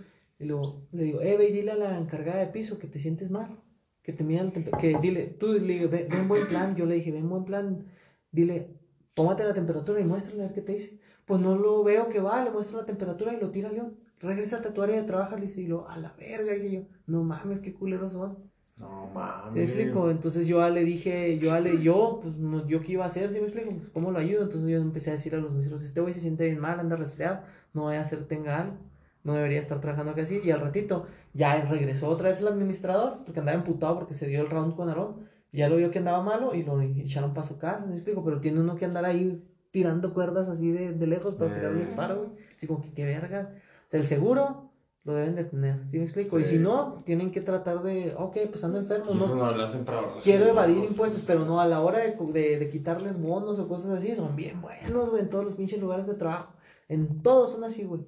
Y 0.42 0.46
luego 0.46 0.82
le 0.92 1.04
digo, 1.04 1.20
eh, 1.22 1.36
ve 1.36 1.48
y 1.48 1.52
dile 1.52 1.70
a 1.72 1.76
la 1.76 1.98
encargada 1.98 2.40
de 2.40 2.48
piso 2.48 2.78
que 2.78 2.88
te 2.88 2.98
sientes 2.98 3.30
mal. 3.30 3.58
Que 4.02 4.12
te 4.12 4.24
mida 4.24 4.42
la 4.42 4.50
tempe- 4.52 4.72
Que 4.80 4.98
dile, 5.00 5.26
tú 5.28 5.52
le 5.52 5.74
digo, 5.74 5.88
ve, 5.88 6.08
ve 6.10 6.18
en 6.18 6.28
buen 6.28 6.48
plan. 6.48 6.74
Yo 6.74 6.84
le 6.86 6.96
dije, 6.96 7.12
ve 7.12 7.18
en 7.18 7.28
buen 7.28 7.44
plan. 7.44 7.86
Dile, 8.32 8.76
tómate 9.14 9.44
la 9.44 9.54
temperatura 9.54 10.00
y 10.00 10.04
muéstrale 10.04 10.42
a 10.42 10.46
ver 10.46 10.54
qué 10.54 10.62
te 10.62 10.72
dice. 10.72 10.98
Pues 11.24 11.40
no 11.40 11.54
lo 11.56 11.84
veo 11.84 12.08
que 12.08 12.20
va, 12.20 12.42
le 12.44 12.50
muestra 12.50 12.78
la 12.78 12.84
temperatura 12.86 13.32
y 13.32 13.40
lo 13.40 13.50
tira 13.50 13.70
León. 13.70 13.96
Regrésate 14.20 14.68
a 14.68 14.74
tu 14.74 14.82
área 14.82 14.96
de 14.96 15.06
trabajo, 15.06 15.36
le 15.36 15.42
dice, 15.42 15.60
y 15.62 15.66
lo, 15.68 15.88
a 15.88 15.96
la 15.96 16.12
verga, 16.18 16.52
dije 16.54 16.70
yo, 16.72 16.82
no 17.06 17.22
mames, 17.22 17.60
qué 17.60 17.72
culeros 17.72 18.12
son. 18.12 18.38
No 18.76 19.08
mames. 19.14 19.52
¿Sí 19.52 19.58
me 19.60 19.64
explico? 19.64 20.10
Entonces 20.10 20.46
yo 20.48 20.58
ya 20.58 20.70
le 20.70 20.84
dije, 20.84 21.38
yo 21.38 21.50
ya 21.50 21.60
le, 21.60 21.80
yo, 21.82 22.18
pues 22.22 22.36
no, 22.36 22.66
yo 22.66 22.80
qué 22.82 22.92
iba 22.92 23.04
a 23.04 23.08
hacer, 23.08 23.28
¿sí 23.30 23.38
me 23.38 23.44
explico? 23.46 23.70
Pues, 23.76 23.90
¿Cómo 23.90 24.10
lo 24.10 24.18
ayudo? 24.18 24.42
Entonces 24.42 24.68
yo 24.68 24.78
empecé 24.78 25.10
a 25.10 25.14
decir 25.14 25.34
a 25.34 25.38
los 25.38 25.52
meseros, 25.54 25.82
este 25.84 26.00
güey 26.00 26.12
se 26.14 26.20
siente 26.20 26.44
bien 26.46 26.58
mal, 26.58 26.80
anda 26.80 26.96
resfriado, 26.96 27.40
no 27.74 27.84
vaya 27.84 28.00
a 28.00 28.04
ser 28.04 28.24
tenga 28.26 28.60
algo. 28.60 28.76
No 29.24 29.34
debería 29.34 29.60
estar 29.60 29.80
trabajando 29.80 30.14
así. 30.20 30.40
Y 30.42 30.50
al 30.50 30.60
ratito 30.60 31.06
ya 31.32 31.60
regresó 31.64 32.08
otra 32.08 32.28
vez 32.28 32.40
el 32.40 32.48
administrador, 32.48 33.18
porque 33.24 33.40
andaba 33.40 33.56
emputado 33.58 33.96
porque 33.98 34.14
se 34.14 34.26
dio 34.26 34.40
el 34.42 34.50
round 34.50 34.74
con 34.76 34.88
Aarón. 34.88 35.30
Ya 35.52 35.68
lo 35.68 35.76
vio 35.76 35.90
que 35.90 35.98
andaba 35.98 36.22
malo 36.22 36.54
y 36.54 36.62
lo 36.62 36.80
echaron 36.80 37.34
para 37.34 37.46
su 37.46 37.58
casa, 37.58 37.86
¿sí? 37.86 38.00
Pero 38.04 38.40
tiene 38.40 38.60
uno 38.60 38.76
que 38.76 38.86
andar 38.86 39.04
ahí 39.04 39.44
tirando 39.70 40.14
cuerdas 40.14 40.48
así 40.48 40.70
de, 40.70 40.92
de 40.92 41.06
lejos 41.06 41.34
para 41.34 41.54
tirar 41.54 41.72
un 41.72 41.76
Eh. 41.78 41.80
disparo, 41.80 42.16
güey. 42.16 42.28
Así 42.56 42.66
como 42.66 42.80
que 42.80 42.92
qué 42.92 43.04
verga. 43.04 43.50
O 43.86 43.90
sea, 43.90 44.00
el 44.00 44.06
seguro 44.06 44.70
lo 45.04 45.14
deben 45.14 45.34
de 45.34 45.44
tener, 45.44 45.76
¿sí 45.88 45.98
me 45.98 46.04
explico? 46.04 46.38
Y 46.38 46.44
si 46.44 46.58
no, 46.58 47.02
tienen 47.04 47.32
que 47.32 47.40
tratar 47.40 47.82
de, 47.82 48.14
ok, 48.16 48.36
pues 48.50 48.62
ando 48.64 48.78
enfermo, 48.78 49.12
no. 49.14 49.34
no 49.34 49.52
lo 49.52 49.64
hacen 49.64 49.84
para 49.84 50.00
Quiero 50.22 50.46
evadir 50.46 50.84
impuestos, 50.84 51.22
pero 51.26 51.44
no, 51.44 51.60
a 51.60 51.66
la 51.66 51.80
hora 51.80 51.98
de, 51.98 52.16
de, 52.32 52.58
de 52.58 52.68
quitarles 52.68 53.20
bonos 53.20 53.58
o 53.58 53.66
cosas 53.66 53.90
así, 53.90 54.14
son 54.14 54.36
bien 54.36 54.62
buenos, 54.62 55.10
güey, 55.10 55.22
en 55.22 55.28
todos 55.28 55.44
los 55.44 55.54
pinches 55.56 55.80
lugares 55.80 56.06
de 56.06 56.14
trabajo. 56.14 56.52
En 56.88 57.20
todos 57.20 57.50
son 57.52 57.64
así, 57.64 57.82
güey. 57.84 58.02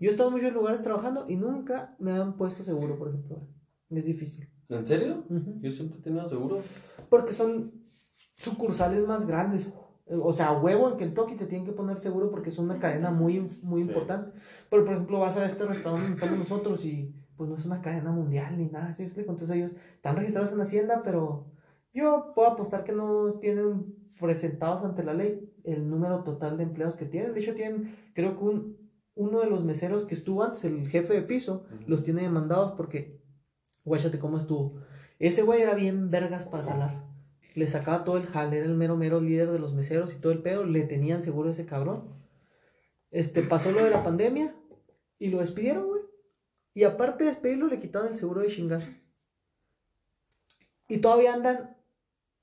Yo 0.00 0.08
he 0.08 0.12
estado 0.12 0.28
en 0.30 0.34
muchos 0.36 0.52
lugares 0.52 0.82
trabajando 0.82 1.24
y 1.28 1.36
nunca 1.36 1.94
me 1.98 2.12
han 2.12 2.36
puesto 2.36 2.62
seguro, 2.62 2.98
por 2.98 3.08
ejemplo. 3.08 3.48
Es 3.90 4.04
difícil. 4.06 4.48
¿En 4.68 4.86
serio? 4.86 5.24
Yo 5.60 5.70
siempre 5.70 5.98
he 5.98 6.02
tenido 6.02 6.28
seguro. 6.28 6.58
Porque 7.08 7.32
son 7.32 7.72
sucursales 8.36 9.06
más 9.06 9.26
grandes. 9.26 9.68
O 10.08 10.32
sea, 10.32 10.52
huevo 10.52 10.90
en 10.90 10.96
Kentucky 10.98 11.34
te 11.36 11.46
tienen 11.46 11.66
que 11.66 11.72
poner 11.72 11.96
seguro 11.98 12.30
porque 12.30 12.50
es 12.50 12.58
una 12.58 12.78
cadena 12.78 13.10
muy, 13.10 13.40
muy 13.62 13.82
Sí. 13.82 13.88
importante. 13.88 14.32
Pero, 14.70 14.84
por 14.84 14.94
ejemplo, 14.94 15.20
vas 15.20 15.36
a 15.36 15.46
este 15.46 15.64
restaurante 15.64 16.02
donde 16.08 16.14
estamos 16.14 16.38
nosotros 16.38 16.84
y 16.84 17.14
pues 17.36 17.48
no 17.50 17.56
es 17.56 17.64
una 17.66 17.80
cadena 17.82 18.12
mundial 18.12 18.56
ni 18.56 18.66
nada. 18.66 18.94
Entonces 18.98 19.50
ellos 19.50 19.72
están 19.94 20.16
registrados 20.16 20.52
en 20.52 20.60
Hacienda, 20.60 21.02
pero 21.04 21.46
yo 21.92 22.32
puedo 22.34 22.48
apostar 22.48 22.84
que 22.84 22.92
no 22.92 23.32
tienen 23.40 23.94
presentados 24.20 24.82
ante 24.84 25.02
la 25.02 25.12
ley 25.14 25.52
el 25.64 25.88
número 25.90 26.22
total 26.22 26.56
de 26.56 26.62
empleados 26.64 26.96
que 26.96 27.04
tienen. 27.04 27.34
De 27.34 27.40
hecho, 27.40 27.54
tienen, 27.54 27.94
creo 28.14 28.38
que 28.38 28.44
un, 28.44 28.76
uno 29.16 29.40
de 29.40 29.46
los 29.50 29.64
meseros 29.64 30.04
que 30.04 30.14
estuvo 30.14 30.44
antes, 30.44 30.62
el 30.64 30.88
jefe 30.88 31.14
de 31.14 31.22
piso, 31.22 31.64
los 31.86 32.04
tiene 32.04 32.22
demandados 32.22 32.72
porque, 32.72 33.20
guáchate 33.82 34.18
cómo 34.18 34.38
estuvo. 34.38 34.80
Ese 35.18 35.42
güey 35.42 35.62
era 35.62 35.74
bien 35.74 36.10
vergas 36.10 36.44
para 36.44 36.64
jalar. 36.64 37.04
Le 37.54 37.66
sacaba 37.66 38.04
todo 38.04 38.18
el 38.18 38.26
jale, 38.26 38.58
era 38.58 38.66
el 38.66 38.74
mero 38.74 38.96
mero 38.96 39.20
líder 39.20 39.50
de 39.50 39.58
los 39.58 39.72
meseros 39.74 40.14
y 40.14 40.18
todo 40.18 40.32
el 40.32 40.42
pedo. 40.42 40.64
Le 40.64 40.82
tenían 40.82 41.22
seguro 41.22 41.48
a 41.48 41.52
ese 41.52 41.64
cabrón. 41.64 42.14
Este, 43.10 43.42
pasó 43.42 43.72
lo 43.72 43.82
de 43.82 43.90
la 43.90 44.04
pandemia 44.04 44.54
y 45.18 45.28
lo 45.28 45.38
despidieron, 45.38 45.86
güey. 45.86 46.02
Y 46.74 46.84
aparte 46.84 47.24
de 47.24 47.30
despedirlo, 47.30 47.68
le 47.68 47.80
quitaron 47.80 48.08
el 48.08 48.16
seguro 48.16 48.42
de 48.42 48.48
chingazo. 48.48 48.92
Y 50.88 50.98
todavía 50.98 51.32
andan 51.32 51.78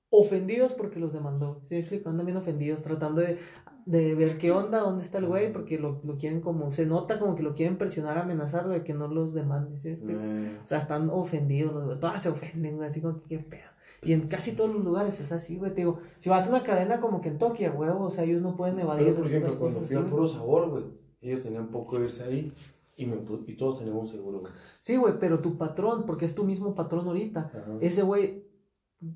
ofendidos 0.10 0.74
porque 0.74 1.00
los 1.00 1.14
demandó. 1.14 1.62
¿Sí 1.66 1.76
me 1.76 1.82
explico? 1.82 2.10
Andan 2.10 2.26
bien 2.26 2.38
ofendidos, 2.38 2.82
tratando 2.82 3.22
de, 3.22 3.38
de 3.86 4.16
ver 4.16 4.38
qué 4.38 4.52
onda, 4.52 4.80
dónde 4.80 5.04
está 5.04 5.18
el 5.18 5.26
güey, 5.28 5.52
porque 5.52 5.78
lo, 5.78 6.02
lo 6.04 6.18
quieren 6.18 6.42
como, 6.42 6.72
se 6.72 6.86
nota 6.86 7.20
como 7.20 7.36
que 7.36 7.44
lo 7.44 7.54
quieren 7.54 7.78
presionar, 7.78 8.18
amenazar 8.18 8.68
de 8.68 8.84
que 8.84 8.94
no 8.94 9.08
los 9.08 9.34
demande. 9.34 9.80
¿sí 9.80 9.90
me 9.90 9.94
explico? 9.96 10.20
Eh, 10.24 10.60
O 10.64 10.68
sea, 10.68 10.80
están 10.80 11.10
ofendidos, 11.10 11.74
los 11.74 11.86
güey. 11.86 12.00
Todas 12.00 12.24
se 12.24 12.30
ofenden, 12.30 12.78
güey, 12.78 12.88
así 12.88 13.02
como 13.02 13.22
que 13.22 13.28
qué 13.38 13.40
pedo. 13.40 13.70
Y 14.02 14.12
en 14.14 14.28
casi 14.28 14.52
todos 14.52 14.74
los 14.74 14.84
lugares 14.84 15.20
es 15.20 15.32
así, 15.32 15.58
güey. 15.58 15.72
Te 15.72 15.82
digo, 15.82 16.00
si 16.18 16.30
vas 16.30 16.46
a 16.46 16.50
una 16.50 16.64
cadena 16.64 17.00
como 17.00 17.22
Kentucky, 17.22 17.68
huevo, 17.68 18.06
o 18.06 18.10
sea, 18.10 18.26
ellos 18.26 18.42
no 18.42 18.56
pueden 18.56 18.78
evadir. 18.80 19.08
Pero, 19.08 19.18
por 19.18 19.28
ejemplo, 19.28 19.60
cuando 19.60 19.80
fui 19.80 19.96
a 19.96 20.06
Puro 20.06 20.28
Sabor, 20.28 20.70
güey, 20.70 20.84
ellos 21.22 21.42
tenían 21.42 21.68
poco 21.70 21.98
de 21.98 22.06
irse 22.06 22.24
ahí 22.24 22.54
y, 22.98 23.06
me, 23.06 23.16
y 23.48 23.56
todos 23.56 23.80
teníamos 23.80 24.10
seguro, 24.10 24.42
güey. 24.42 24.52
Sí, 24.82 24.98
güey, 24.98 25.14
pero 25.20 25.40
tu 25.40 25.58
patrón, 25.58 26.04
porque 26.06 26.26
es 26.26 26.36
tu 26.36 26.44
mismo 26.44 26.76
patrón 26.76 27.08
ahorita, 27.08 27.52
Ajá. 27.54 27.78
ese 27.80 28.02
güey 28.04 28.44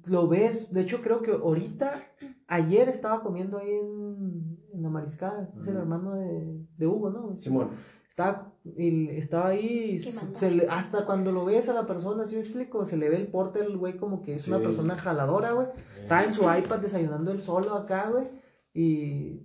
lo 0.06 0.28
ves. 0.28 0.72
De 0.72 0.82
hecho, 0.82 1.02
creo 1.02 1.22
que 1.22 1.32
ahorita, 1.32 2.04
ayer 2.48 2.88
estaba 2.88 3.22
comiendo 3.22 3.58
ahí 3.58 3.70
en, 3.72 4.57
en 4.78 4.84
la 4.84 4.90
mariscada, 4.90 5.50
es 5.60 5.68
el 5.68 5.76
hermano 5.76 6.16
de, 6.16 6.66
de 6.78 6.88
Hugo, 6.88 7.10
¿no? 7.10 7.36
Simón, 7.42 7.70
Estaba, 8.10 8.52
y 8.64 9.10
estaba 9.10 9.48
ahí, 9.50 10.00
se 10.00 10.50
le- 10.52 10.68
hasta 10.70 11.06
cuando 11.06 11.32
lo 11.32 11.46
ves 11.46 11.70
a 11.70 11.74
la 11.74 11.86
persona, 11.86 12.26
¿sí 12.26 12.36
me 12.36 12.42
explico? 12.42 12.84
Se 12.86 12.98
le 12.98 13.10
ve 13.10 13.18
el 13.18 13.28
porte 13.28 13.60
del 13.60 13.78
güey 13.78 13.98
como 13.98 14.22
que 14.24 14.36
es 14.36 14.44
Sí. 14.44 14.52
una 14.52 14.60
persona 14.60 14.96
jaladora, 14.96 15.52
güey. 15.52 15.68
Estaba 16.02 16.24
en 16.24 16.34
su 16.34 16.42
iPad 16.44 16.80
desayunando 16.80 17.32
él 17.32 17.42
solo 17.42 17.76
acá, 17.76 18.10
güey. 18.10 18.28
Y, 18.74 19.44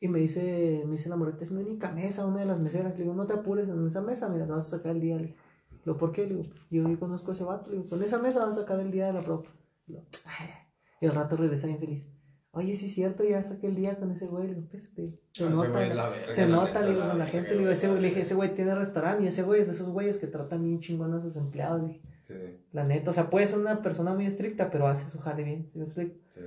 y 0.00 0.08
me 0.08 0.18
dice, 0.20 0.82
me 0.86 0.92
dice 0.92 1.08
la 1.08 1.16
moreta, 1.16 1.42
es 1.42 1.50
mi 1.52 1.62
única 1.62 1.90
mesa, 1.90 2.24
una 2.26 2.40
de 2.40 2.46
las 2.46 2.60
meseras. 2.60 2.92
Le 2.96 3.02
digo, 3.02 3.14
no 3.14 3.26
te 3.26 3.32
apures 3.34 3.68
en 3.68 3.86
esa 3.86 4.00
mesa, 4.00 4.28
mira, 4.28 4.46
te 4.46 4.52
vas 4.52 4.66
a 4.72 4.76
sacar 4.78 4.92
el 4.92 5.00
día. 5.00 5.16
Le 5.16 5.22
digo, 5.26 5.36
"¿Lo 5.84 5.96
¿por 5.96 6.12
qué? 6.12 6.22
Le 6.26 6.34
digo, 6.34 6.42
yo, 6.70 6.88
yo 6.88 6.98
conozco 7.00 7.30
a 7.30 7.34
ese 7.34 7.42
vato. 7.44 7.70
Le 7.70 7.78
digo, 7.78 7.88
con 7.88 8.02
esa 8.04 8.18
mesa 8.18 8.44
vas 8.44 8.56
a 8.56 8.60
sacar 8.62 8.78
el 8.80 8.90
día 8.92 9.06
de 9.06 9.12
la 9.14 9.20
"Ay". 10.26 10.48
Y 11.00 11.06
al 11.06 11.14
rato 11.16 11.36
regresa 11.36 11.66
bien 11.66 11.80
feliz. 11.80 12.08
Oye, 12.54 12.74
sí 12.74 12.86
es 12.86 12.92
cierto, 12.94 13.24
ya 13.24 13.42
saqué 13.42 13.66
el 13.66 13.74
día 13.74 13.98
con 13.98 14.10
ese 14.10 14.26
güey. 14.26 14.46
Le 14.48 14.54
digo, 14.54 14.66
pues, 14.70 14.92
te- 14.94 15.18
se 15.32 15.44
ese 15.44 15.50
nota, 15.50 15.68
la 15.94 16.08
verga, 16.10 16.32
se 16.32 16.46
la 16.46 16.56
nota, 16.56 16.80
le 16.82 16.88
digo, 16.88 17.00
la 17.00 17.08
con 17.08 17.18
la 17.18 17.26
gente. 17.26 17.50
Le 17.52 17.58
digo, 17.60 17.70
ese 17.70 17.88
güey, 17.88 18.00
le 18.02 18.08
dije, 18.08 18.20
ese 18.20 18.34
güey 18.34 18.54
tiene 18.54 18.74
restaurante 18.74 19.24
y 19.24 19.26
ese 19.28 19.42
güey 19.42 19.62
es 19.62 19.68
de 19.68 19.72
esos 19.72 19.88
güeyes 19.88 20.18
que 20.18 20.26
tratan 20.26 20.62
bien 20.62 20.80
chingón 20.80 21.14
a 21.14 21.20
sus 21.20 21.36
empleados. 21.36 21.80
Le 21.82 21.88
dije, 21.88 22.02
Sí, 22.24 22.34
la 22.72 22.84
neta, 22.84 23.10
o 23.10 23.12
sea, 23.12 23.30
puede 23.30 23.46
ser 23.46 23.58
una 23.58 23.82
persona 23.82 24.14
muy 24.14 24.26
estricta, 24.26 24.70
pero 24.70 24.86
hace 24.86 25.08
su 25.08 25.18
jale 25.18 25.42
bien. 25.44 25.68
¿sí 25.72 25.78
me 25.78 25.84
explico? 25.86 26.14
sí. 26.30 26.40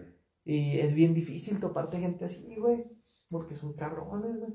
Y 0.48 0.80
es 0.80 0.94
bien 0.94 1.14
difícil 1.16 1.60
toparte 1.60 2.00
gente 2.00 2.24
así, 2.26 2.56
güey. 2.58 2.86
Porque 3.30 3.56
son 3.56 3.74
cabrones, 3.74 4.38
güey. 4.38 4.54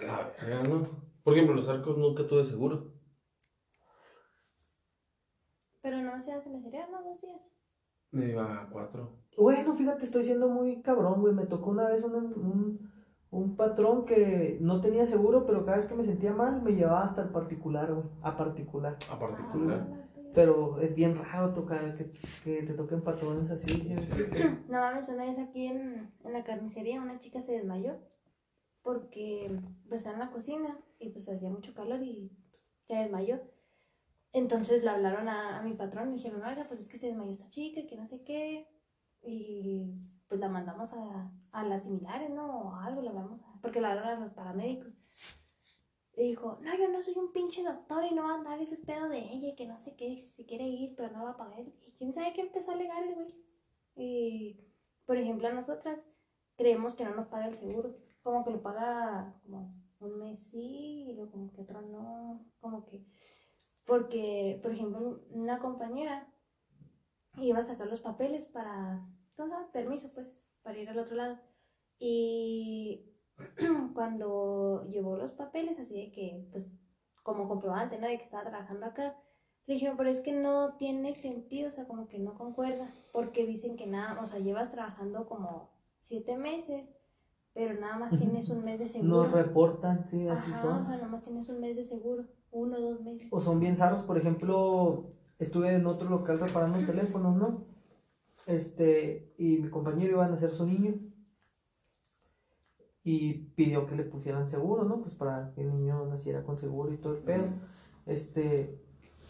La 0.00 0.32
verga, 0.40 0.62
¿no? 0.62 0.88
Por 1.22 1.34
ejemplo, 1.34 1.54
los 1.54 1.68
arcos 1.68 1.98
nunca 1.98 2.26
tuve 2.26 2.44
seguro. 2.46 2.90
Pero 5.82 6.02
no 6.02 6.22
se 6.22 6.32
hace 6.32 6.48
mesería, 6.48 6.86
¿no? 6.88 7.02
Dos 7.02 7.20
días. 7.20 7.40
Me 8.10 8.30
iba 8.30 8.62
a 8.62 8.68
cuatro. 8.70 9.18
Bueno, 9.38 9.74
fíjate, 9.74 10.04
estoy 10.04 10.24
siendo 10.24 10.48
muy 10.48 10.82
cabrón, 10.82 11.20
güey. 11.20 11.32
Me 11.32 11.46
tocó 11.46 11.70
una 11.70 11.88
vez 11.88 12.02
un, 12.02 12.14
un, 12.14 12.90
un 13.30 13.56
patrón 13.56 14.04
que 14.04 14.58
no 14.60 14.80
tenía 14.80 15.06
seguro, 15.06 15.46
pero 15.46 15.64
cada 15.64 15.76
vez 15.76 15.86
que 15.86 15.94
me 15.94 16.02
sentía 16.04 16.32
mal 16.32 16.60
me 16.60 16.72
llevaba 16.72 17.04
hasta 17.04 17.22
el 17.22 17.28
particular, 17.30 17.92
güey. 17.94 18.06
A 18.22 18.36
particular. 18.36 18.96
A 19.10 19.18
particular. 19.18 19.86
Ah, 19.88 20.08
Pero 20.34 20.80
es 20.80 20.94
bien 20.94 21.16
raro 21.16 21.52
tocar 21.52 21.94
que, 21.96 22.10
que 22.42 22.62
te 22.64 22.74
toquen 22.74 23.02
patrones 23.02 23.50
así. 23.50 23.68
Sí. 23.68 23.94
No 24.68 24.78
mames, 24.80 25.08
una 25.08 25.24
vez 25.24 25.38
aquí 25.38 25.66
en, 25.66 26.12
en 26.24 26.32
la 26.32 26.42
carnicería 26.44 27.00
una 27.00 27.18
chica 27.18 27.40
se 27.40 27.52
desmayó 27.52 27.96
porque 28.82 29.50
pues 29.88 30.00
está 30.00 30.12
en 30.12 30.18
la 30.18 30.30
cocina 30.30 30.78
y 30.98 31.10
pues 31.10 31.28
hacía 31.28 31.50
mucho 31.50 31.74
calor 31.74 32.02
y 32.02 32.32
pues, 32.50 32.64
se 32.86 32.94
desmayó. 32.96 33.40
Entonces 34.32 34.82
le 34.82 34.90
hablaron 34.90 35.28
a, 35.28 35.58
a 35.58 35.62
mi 35.62 35.74
patrón 35.74 36.10
y 36.10 36.16
dijeron, 36.16 36.42
oiga, 36.42 36.64
pues 36.68 36.80
es 36.80 36.88
que 36.88 36.98
se 36.98 37.06
desmayó 37.06 37.30
esta 37.32 37.48
chica, 37.48 37.86
que 37.88 37.96
no 37.96 38.06
sé 38.08 38.22
qué. 38.24 38.66
Y 39.22 39.94
pues 40.28 40.40
la 40.40 40.48
mandamos 40.48 40.92
a, 40.92 41.30
a 41.52 41.64
las 41.64 41.84
similares, 41.84 42.30
¿no? 42.30 42.60
O 42.70 42.74
algo, 42.76 43.02
la 43.02 43.10
hablamos, 43.10 43.40
a- 43.42 43.58
porque 43.60 43.80
la 43.80 43.92
hablaron 43.92 44.22
a 44.22 44.24
los 44.26 44.32
paramédicos. 44.34 44.92
Y 46.16 46.22
dijo, 46.30 46.58
no, 46.60 46.74
yo 46.76 46.88
no 46.88 47.00
soy 47.02 47.14
un 47.16 47.32
pinche 47.32 47.62
doctor 47.62 48.04
y 48.04 48.12
no 48.14 48.24
va 48.24 48.32
a 48.32 48.34
andar 48.34 48.60
ese 48.60 48.76
pedo 48.76 49.08
de 49.08 49.18
ella 49.18 49.54
que 49.54 49.66
no 49.66 49.78
sé 49.78 49.94
qué, 49.94 50.20
si 50.20 50.44
quiere 50.44 50.64
ir, 50.66 50.94
pero 50.96 51.10
no 51.10 51.22
va 51.24 51.30
a 51.30 51.36
pagar. 51.36 51.60
Y 51.60 51.92
quién 51.96 52.12
sabe 52.12 52.32
qué 52.32 52.40
empezó 52.42 52.72
a 52.72 52.74
alegar 52.74 53.04
el 53.04 53.14
güey. 53.14 53.28
Y, 53.94 54.60
por 55.06 55.16
ejemplo, 55.16 55.46
a 55.48 55.52
nosotras 55.52 56.04
creemos 56.56 56.96
que 56.96 57.04
no 57.04 57.14
nos 57.14 57.26
paga 57.26 57.46
el 57.46 57.54
seguro. 57.54 57.94
Como 58.22 58.44
que 58.44 58.50
lo 58.50 58.60
paga 58.62 59.32
como 59.42 59.72
un 60.00 60.18
mes 60.18 60.40
sí 60.50 61.06
y 61.08 61.12
luego 61.14 61.30
como 61.30 61.52
que 61.52 61.60
otro 61.60 61.80
no. 61.82 62.44
Como 62.60 62.84
que. 62.84 63.04
Porque, 63.84 64.58
por 64.62 64.72
ejemplo, 64.72 65.20
una 65.30 65.58
compañera 65.60 66.28
iba 67.46 67.58
a 67.60 67.64
sacar 67.64 67.88
los 67.88 68.00
papeles 68.00 68.46
para. 68.46 69.06
¿Cómo 69.36 69.48
se 69.48 69.54
llama? 69.54 69.72
Permiso, 69.72 70.10
pues, 70.12 70.38
para 70.62 70.78
ir 70.78 70.88
al 70.88 70.98
otro 70.98 71.16
lado. 71.16 71.38
Y 71.98 73.12
cuando 73.94 74.86
llevó 74.90 75.16
los 75.16 75.32
papeles, 75.32 75.78
así 75.78 75.94
de 75.94 76.10
que, 76.10 76.48
pues, 76.52 76.66
como 77.22 77.48
comprobante, 77.48 77.98
¿no? 77.98 78.06
De 78.06 78.16
que 78.16 78.24
estaba 78.24 78.48
trabajando 78.48 78.86
acá, 78.86 79.16
le 79.66 79.74
dijeron, 79.74 79.96
pero 79.98 80.08
es 80.08 80.20
que 80.20 80.32
no 80.32 80.76
tiene 80.76 81.14
sentido, 81.14 81.68
o 81.68 81.72
sea, 81.72 81.86
como 81.86 82.08
que 82.08 82.18
no 82.18 82.34
concuerda, 82.38 82.90
porque 83.12 83.46
dicen 83.46 83.76
que 83.76 83.86
nada, 83.86 84.20
o 84.22 84.26
sea, 84.26 84.38
llevas 84.38 84.70
trabajando 84.70 85.26
como 85.26 85.70
siete 86.00 86.36
meses, 86.36 86.94
pero 87.52 87.78
nada 87.78 87.98
más 87.98 88.16
tienes 88.16 88.48
un 88.48 88.64
mes 88.64 88.78
de 88.78 88.86
seguro. 88.86 89.24
Nos 89.24 89.32
reportan, 89.32 90.08
sí, 90.08 90.26
así 90.26 90.50
Ajá, 90.52 90.62
son. 90.62 90.82
o 90.82 90.86
sea, 90.86 90.96
nada 90.96 91.08
más 91.08 91.22
tienes 91.22 91.48
un 91.50 91.60
mes 91.60 91.76
de 91.76 91.84
seguro, 91.84 92.24
uno 92.50 92.78
o 92.78 92.80
dos 92.80 93.00
meses. 93.02 93.28
O 93.30 93.40
son 93.40 93.60
bien 93.60 93.76
zarros, 93.76 94.02
por 94.04 94.16
ejemplo, 94.16 95.12
estuve 95.38 95.74
en 95.74 95.86
otro 95.86 96.08
local 96.08 96.40
reparando 96.40 96.78
un 96.78 96.86
teléfono, 96.86 97.34
¿no? 97.34 97.64
Este, 98.46 99.34
y 99.38 99.58
mi 99.58 99.68
compañero 99.68 100.12
iba 100.12 100.24
a 100.24 100.28
nacer 100.28 100.50
su 100.50 100.64
niño. 100.64 100.94
Y 103.04 103.34
pidió 103.54 103.86
que 103.86 103.96
le 103.96 104.04
pusieran 104.04 104.48
seguro, 104.48 104.84
¿no? 104.84 105.00
Pues 105.00 105.14
para 105.14 105.52
que 105.54 105.62
el 105.62 105.70
niño 105.70 106.06
naciera 106.06 106.42
con 106.42 106.58
seguro 106.58 106.92
y 106.92 106.98
todo 106.98 107.14
el 107.14 107.20
pedo. 107.20 107.44
Este, 108.06 108.80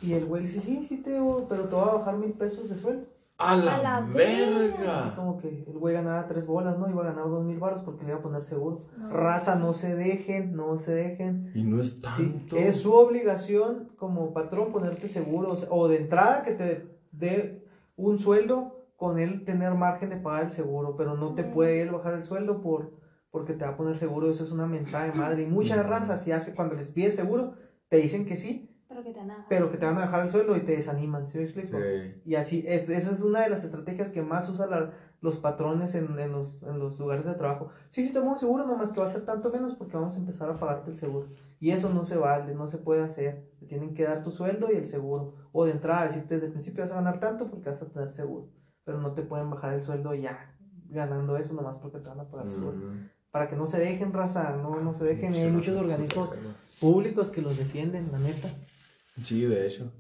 y 0.03 0.13
el 0.15 0.27
güey 0.27 0.43
le 0.43 0.49
dice, 0.49 0.61
sí, 0.61 0.85
sí, 0.85 0.99
te, 0.99 1.21
pero 1.49 1.69
te 1.69 1.75
voy 1.75 1.89
a 1.89 1.95
bajar 1.95 2.17
mil 2.17 2.33
pesos 2.33 2.69
de 2.69 2.77
sueldo. 2.77 3.07
¡A 3.41 3.55
la, 3.55 3.77
¡A 3.77 3.83
la 3.83 3.97
Así 3.99 4.13
verga! 4.13 5.15
como 5.15 5.39
que 5.39 5.65
el 5.67 5.79
güey 5.79 5.95
ganaba 5.95 6.27
tres 6.27 6.45
bolas, 6.47 6.77
¿no? 6.77 6.89
Iba 6.91 7.03
a 7.03 7.13
ganar 7.13 7.25
dos 7.29 7.45
mil 7.45 7.59
baros 7.59 7.83
porque 7.85 8.03
le 8.05 8.11
iba 8.11 8.19
a 8.19 8.23
poner 8.23 8.45
seguro. 8.45 8.87
No. 8.97 9.11
Raza, 9.11 9.55
no 9.55 9.75
se 9.75 9.95
dejen, 9.95 10.57
no 10.57 10.77
se 10.77 10.93
dejen. 10.95 11.53
Y 11.55 11.63
no 11.63 11.81
es 11.81 11.91
Sí, 11.93 12.01
tanto. 12.01 12.57
es 12.57 12.81
su 12.81 12.93
obligación 12.95 13.93
como 13.97 14.33
patrón 14.33 14.73
ponerte 14.73 15.07
seguro 15.07 15.53
o 15.53 15.57
sea, 15.57 15.69
o 15.71 15.87
de 15.89 15.99
entrada 15.99 16.43
que 16.43 16.51
te 16.53 16.99
dé 17.13 17.65
un 17.97 18.19
sueldo 18.19 18.87
con 18.97 19.21
él 19.21 19.45
tener 19.45 19.73
margen 19.75 20.11
de 20.11 20.17
pagar 20.17 20.45
el 20.47 20.51
seguro, 20.51 20.97
pero 20.97 21.15
no 21.17 21.35
te 21.35 21.45
puede 21.45 21.81
él 21.83 21.91
bajar 21.93 22.15
el 22.15 22.25
sueldo 22.25 22.61
por 22.61 22.99
porque 23.31 23.53
te 23.53 23.65
va 23.65 23.73
a 23.73 23.77
poner 23.77 23.97
seguro, 23.97 24.29
eso 24.31 24.43
es 24.43 24.51
una 24.53 24.67
mentada 24.67 25.05
de 25.05 25.13
madre. 25.13 25.43
Y 25.43 25.47
muchas 25.47 25.87
razas, 25.87 26.25
si 26.25 26.33
hace, 26.33 26.55
cuando 26.55 26.75
les 26.75 26.89
pides 26.89 27.15
seguro, 27.15 27.53
te 27.89 27.99
dicen 27.99 28.25
que 28.27 28.37
sí, 28.37 28.68
Pero 28.99 29.05
que 29.05 29.13
te 29.13 29.19
van 29.21 29.31
a 29.31 29.35
dejar. 29.35 29.49
pero 29.49 29.71
que 29.71 29.77
te 29.79 29.85
van 29.87 29.99
a 29.99 30.01
dejar 30.03 30.23
el 30.25 30.31
sueldo 30.31 30.57
y 30.57 30.61
te 30.61 30.73
desaniman, 30.73 31.27
¿sí 31.27 31.39
me 31.39 31.45
explico? 31.45 31.79
Sí. 31.79 32.21
Y 32.25 32.35
así, 32.35 32.65
es, 32.67 32.89
esa 32.89 33.11
es 33.13 33.23
una 33.23 33.41
de 33.43 33.51
las 33.51 33.65
estrategias 33.65 34.09
que 34.11 34.23
más 34.23 34.49
usan 34.49 34.71
la- 34.71 34.91
los 35.21 35.37
patrones 35.37 35.95
en, 35.97 36.17
en 36.19 36.31
los, 36.33 36.53
en 36.63 36.79
los 36.79 36.99
lugares 36.99 37.25
de 37.25 37.35
trabajo. 37.35 37.71
Sí, 37.91 38.05
sí, 38.07 38.13
tenemos 38.13 38.39
seguro, 38.39 38.65
nomás 38.67 38.91
que 38.91 39.01
va 39.01 39.07
a 39.07 39.09
ser 39.09 39.25
tanto 39.25 39.51
menos 39.51 39.75
porque 39.75 39.97
vamos 39.97 40.15
a 40.15 40.19
empezar 40.19 40.49
a 40.49 40.59
pagarte 40.59 40.91
el 40.91 40.97
seguro. 40.97 41.29
Y 41.59 41.71
eso 41.71 41.91
no 41.93 42.05
se 42.05 42.17
vale, 42.17 42.55
no 42.55 42.69
se 42.69 42.79
puede 42.79 43.03
hacer. 43.03 43.51
Te 43.59 43.67
tienen 43.67 43.95
que 43.95 44.05
dar 44.05 44.23
tu 44.23 44.31
sueldo 44.31 44.69
y 44.73 44.77
el 44.77 44.87
seguro. 44.87 45.35
O 45.53 45.65
de 45.65 45.73
entrada, 45.73 46.05
decirte 46.05 46.35
desde 46.35 46.47
el 46.47 46.53
principio 46.53 46.83
vas 46.85 46.93
a 46.93 46.97
ganar 46.97 47.19
tanto 47.19 47.51
porque 47.51 47.69
vas 47.71 47.83
a 47.83 47.87
tener 47.89 48.11
seguro. 48.11 48.49
Pero 48.85 49.01
no 49.01 49.13
te 49.13 49.23
pueden 49.23 49.51
bajar 49.51 49.75
el 49.75 49.83
sueldo 49.83 50.15
ya 50.15 50.55
ganando 50.89 51.37
eso 51.37 51.53
nomás 51.55 51.77
porque 51.77 51.99
te 51.99 52.09
van 52.09 52.21
a 52.21 52.29
pagar 52.31 52.49
seguro. 52.49 52.77
Mm. 52.77 53.09
Para 53.33 53.49
que 53.49 53.57
no 53.57 53.67
se 53.67 53.79
dejen, 53.81 54.13
raza, 54.13 54.57
no, 54.57 54.81
no 54.81 54.95
se 54.95 55.05
dejen. 55.05 55.35
Hay 55.35 55.51
muchos 55.51 55.77
organismos 55.77 56.31
públicos 56.81 57.31
que 57.31 57.43
los 57.43 57.59
defienden, 57.59 58.11
la 58.13 58.19
neta. 58.19 58.49
Sí, 59.23 59.45
de 59.45 59.67
hecho. 59.67 59.93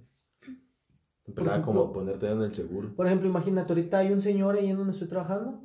Empezaba 1.26 1.62
como 1.62 1.82
a 1.82 1.92
ponerte 1.92 2.30
en 2.30 2.40
el 2.42 2.54
seguro. 2.54 2.94
Por 2.96 3.06
ejemplo, 3.06 3.28
imagínate, 3.28 3.72
ahorita 3.72 3.98
hay 3.98 4.12
un 4.12 4.20
señor 4.22 4.56
ahí 4.56 4.70
en 4.70 4.76
donde 4.78 4.92
estoy 4.92 5.08
trabajando 5.08 5.62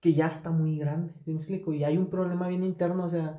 que 0.00 0.12
ya 0.12 0.26
está 0.26 0.50
muy 0.50 0.76
grande, 0.76 1.14
¿sí 1.24 1.32
me 1.32 1.38
explico? 1.38 1.72
Y 1.72 1.82
hay 1.84 1.96
un 1.96 2.10
problema 2.10 2.48
bien 2.48 2.62
interno, 2.62 3.04
o 3.04 3.08
sea, 3.08 3.38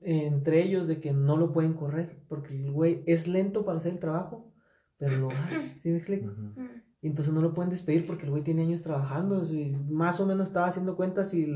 entre 0.00 0.62
ellos 0.62 0.86
de 0.86 1.00
que 1.00 1.12
no 1.12 1.36
lo 1.36 1.52
pueden 1.52 1.74
correr, 1.74 2.22
porque 2.28 2.54
el 2.54 2.70
güey 2.70 3.02
es 3.06 3.26
lento 3.26 3.64
para 3.64 3.78
hacer 3.78 3.92
el 3.94 3.98
trabajo, 3.98 4.52
pero 4.96 5.16
lo 5.16 5.30
hace, 5.30 5.74
¿sí 5.80 5.88
me 5.90 5.96
explico? 5.96 6.26
Mm. 6.26 6.82
Y 7.00 7.06
entonces 7.08 7.34
no 7.34 7.42
lo 7.42 7.52
pueden 7.52 7.70
despedir 7.70 8.06
porque 8.06 8.24
el 8.24 8.30
güey 8.30 8.44
tiene 8.44 8.62
años 8.62 8.82
trabajando, 8.82 9.42
y 9.44 9.72
más 9.90 10.20
o 10.20 10.26
menos 10.26 10.48
estaba 10.48 10.66
haciendo 10.68 10.94
cuentas 10.94 11.30
si 11.30 11.48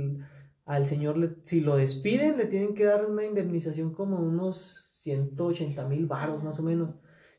al 0.65 0.87
señor, 0.87 1.17
le- 1.17 1.37
si 1.45 1.61
lo 1.61 1.77
despiden, 1.77 2.37
le 2.37 2.47
tienen 2.47 2.75
que 2.75 2.85
dar 2.85 3.09
una 3.09 3.25
indemnización 3.25 3.93
como 3.93 4.19
unos 4.19 4.91
180 4.95 5.87
mil 5.87 6.07
varos 6.07 6.43
más 6.43 6.59
o 6.59 6.65
menos. 6.65 6.97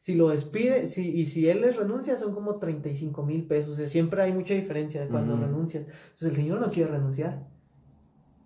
Si 0.08 0.16
lo 0.16 0.30
despide, 0.30 0.86
si, 0.86 1.06
y 1.06 1.26
si 1.26 1.50
él 1.50 1.60
les 1.60 1.76
renuncia, 1.76 2.16
son 2.16 2.34
como 2.34 2.60
35 2.60 3.24
mil 3.24 3.46
pesos. 3.46 3.74
O 3.74 3.76
sea, 3.76 3.88
siempre 3.88 4.22
hay 4.22 4.32
mucha 4.32 4.54
diferencia 4.54 5.02
de 5.02 5.10
cuando 5.10 5.36
renuncias. 5.36 5.84
Entonces 5.84 6.30
el 6.30 6.36
señor 6.38 6.62
no 6.62 6.72
quiere 6.72 6.92
renunciar. 6.92 7.46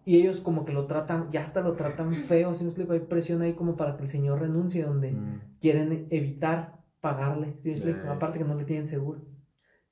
Y 0.04 0.16
ellos 0.16 0.40
como 0.40 0.66
que 0.66 0.74
lo 0.74 0.88
tratan, 0.88 1.30
ya 1.30 1.44
hasta 1.44 1.62
lo 1.62 1.74
tratan 1.74 2.16
feo, 2.16 2.56
si 2.56 2.64
me 2.64 2.72
explico, 2.72 2.94
hay 2.94 3.02
presión 3.02 3.44
ahí 3.44 3.54
como 3.54 3.78
para 3.78 3.96
que 3.96 4.02
el 4.02 4.10
señor 4.10 4.40
renuncie, 4.40 4.82
donde 4.82 5.16
quieren 5.60 6.08
evitar 6.10 6.80
pagarle, 7.00 7.60
¿sí 7.62 7.70
me 7.70 7.76
explico? 7.76 8.10
Aparte 8.10 8.40
que 8.40 8.46
no 8.46 8.56
le 8.56 8.66
tienen 8.66 8.88
seguro. 8.88 9.22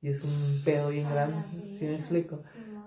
Y 0.02 0.10
es 0.10 0.24
un 0.24 0.66
pedo 0.66 0.90
bien 0.90 1.08
grande, 1.08 1.38
¿sí 1.72 1.86
me 1.86 1.98
explico? 1.98 2.40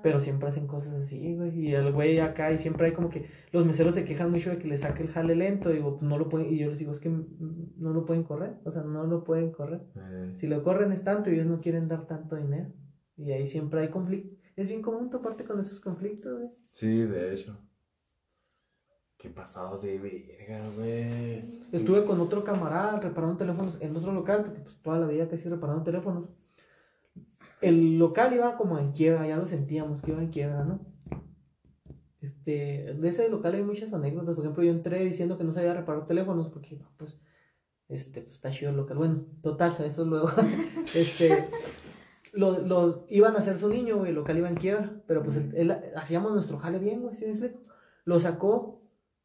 Pero 0.02 0.18
siempre 0.20 0.48
hacen 0.48 0.66
cosas 0.66 0.94
así, 0.94 1.36
güey. 1.36 1.58
Y 1.58 1.74
el 1.74 1.92
güey 1.92 2.18
acá, 2.18 2.50
y 2.52 2.58
siempre 2.58 2.86
hay 2.88 2.92
como 2.92 3.08
que 3.08 3.26
los 3.52 3.64
meseros 3.64 3.94
se 3.94 4.04
quejan 4.04 4.30
mucho 4.30 4.50
de 4.50 4.58
que 4.58 4.66
le 4.68 4.76
saque 4.78 5.02
el 5.02 5.08
jale 5.10 5.34
lento. 5.36 5.70
Digo, 5.70 5.98
pues 5.98 6.02
no 6.02 6.18
lo 6.18 6.28
pueden, 6.28 6.52
y 6.52 6.58
yo 6.58 6.68
les 6.70 6.78
digo, 6.78 6.92
es 6.92 7.00
que 7.00 7.08
no 7.08 7.92
lo 7.92 8.04
pueden 8.04 8.24
correr. 8.24 8.56
O 8.64 8.70
sea, 8.70 8.82
no 8.82 9.06
lo 9.06 9.22
pueden 9.24 9.52
correr. 9.52 9.82
Eh, 9.94 10.32
Si 10.34 10.46
lo 10.46 10.62
corren 10.62 10.92
es 10.92 11.04
tanto 11.04 11.30
y 11.30 11.34
ellos 11.34 11.46
no 11.46 11.60
quieren 11.60 11.86
dar 11.88 12.06
tanto 12.06 12.36
dinero. 12.36 12.70
Y 13.16 13.30
ahí 13.32 13.46
siempre 13.46 13.80
hay 13.80 13.88
conflicto. 13.88 14.36
Es 14.56 14.68
bien 14.68 14.82
común 14.82 15.08
toparte 15.10 15.44
con 15.44 15.58
esos 15.60 15.80
conflictos, 15.80 16.38
güey. 16.38 16.50
Sí, 16.72 17.02
de 17.02 17.32
hecho. 17.34 17.56
Qué 19.16 19.30
pasado 19.30 19.78
de 19.78 19.98
verga, 19.98 20.68
güey. 20.76 21.62
Estuve 21.70 22.04
con 22.04 22.20
otro 22.20 22.42
camarada 22.42 22.98
reparando 22.98 23.36
teléfonos 23.36 23.80
en 23.80 23.94
otro 23.96 24.12
local, 24.12 24.42
porque 24.44 24.60
pues 24.60 24.76
toda 24.82 24.98
la 24.98 25.06
vida 25.06 25.28
casi 25.28 25.48
reparando 25.48 25.84
teléfonos. 25.84 26.28
El 27.62 27.98
local 27.98 28.32
iba 28.34 28.56
como 28.56 28.78
en 28.78 28.92
quiebra, 28.92 29.26
ya 29.26 29.36
lo 29.36 29.46
sentíamos 29.46 30.02
que 30.02 30.10
iba 30.10 30.20
en 30.22 30.28
quiebra, 30.30 30.64
¿no? 30.64 30.80
Este, 32.20 32.94
de 32.94 33.08
ese 33.08 33.28
local 33.28 33.54
hay 33.54 33.62
muchas 33.64 33.92
anécdotas. 33.92 34.34
Por 34.34 34.44
ejemplo, 34.44 34.62
yo 34.62 34.70
entré 34.70 35.00
diciendo 35.04 35.38
que 35.38 35.44
no 35.44 35.52
sabía 35.52 35.74
reparar 35.74 36.06
teléfonos, 36.06 36.48
porque 36.48 36.76
no, 36.76 36.88
pues, 36.96 37.20
este, 37.88 38.20
pues 38.22 38.34
está 38.34 38.50
chido 38.50 38.70
el 38.70 38.76
local. 38.76 38.96
Bueno, 38.98 39.24
total, 39.42 39.74
eso 39.84 40.04
luego. 40.04 40.28
este, 40.94 41.48
lo, 42.32 42.60
lo- 42.60 43.06
iban 43.08 43.34
a 43.36 43.40
hacer 43.40 43.58
su 43.58 43.68
niño, 43.68 43.98
güey, 43.98 44.10
el 44.10 44.16
local 44.16 44.38
iba 44.38 44.48
en 44.48 44.56
quiebra, 44.56 45.02
pero 45.06 45.22
pues 45.22 45.36
él- 45.36 45.52
él- 45.54 45.76
hacíamos 45.96 46.32
nuestro 46.32 46.58
jale 46.58 46.78
bien, 46.78 47.02
güey, 47.02 47.16
¿sí 47.16 47.24
me 47.24 47.32
explico? 47.32 47.60
Lo 48.04 48.18
sacó 48.20 48.82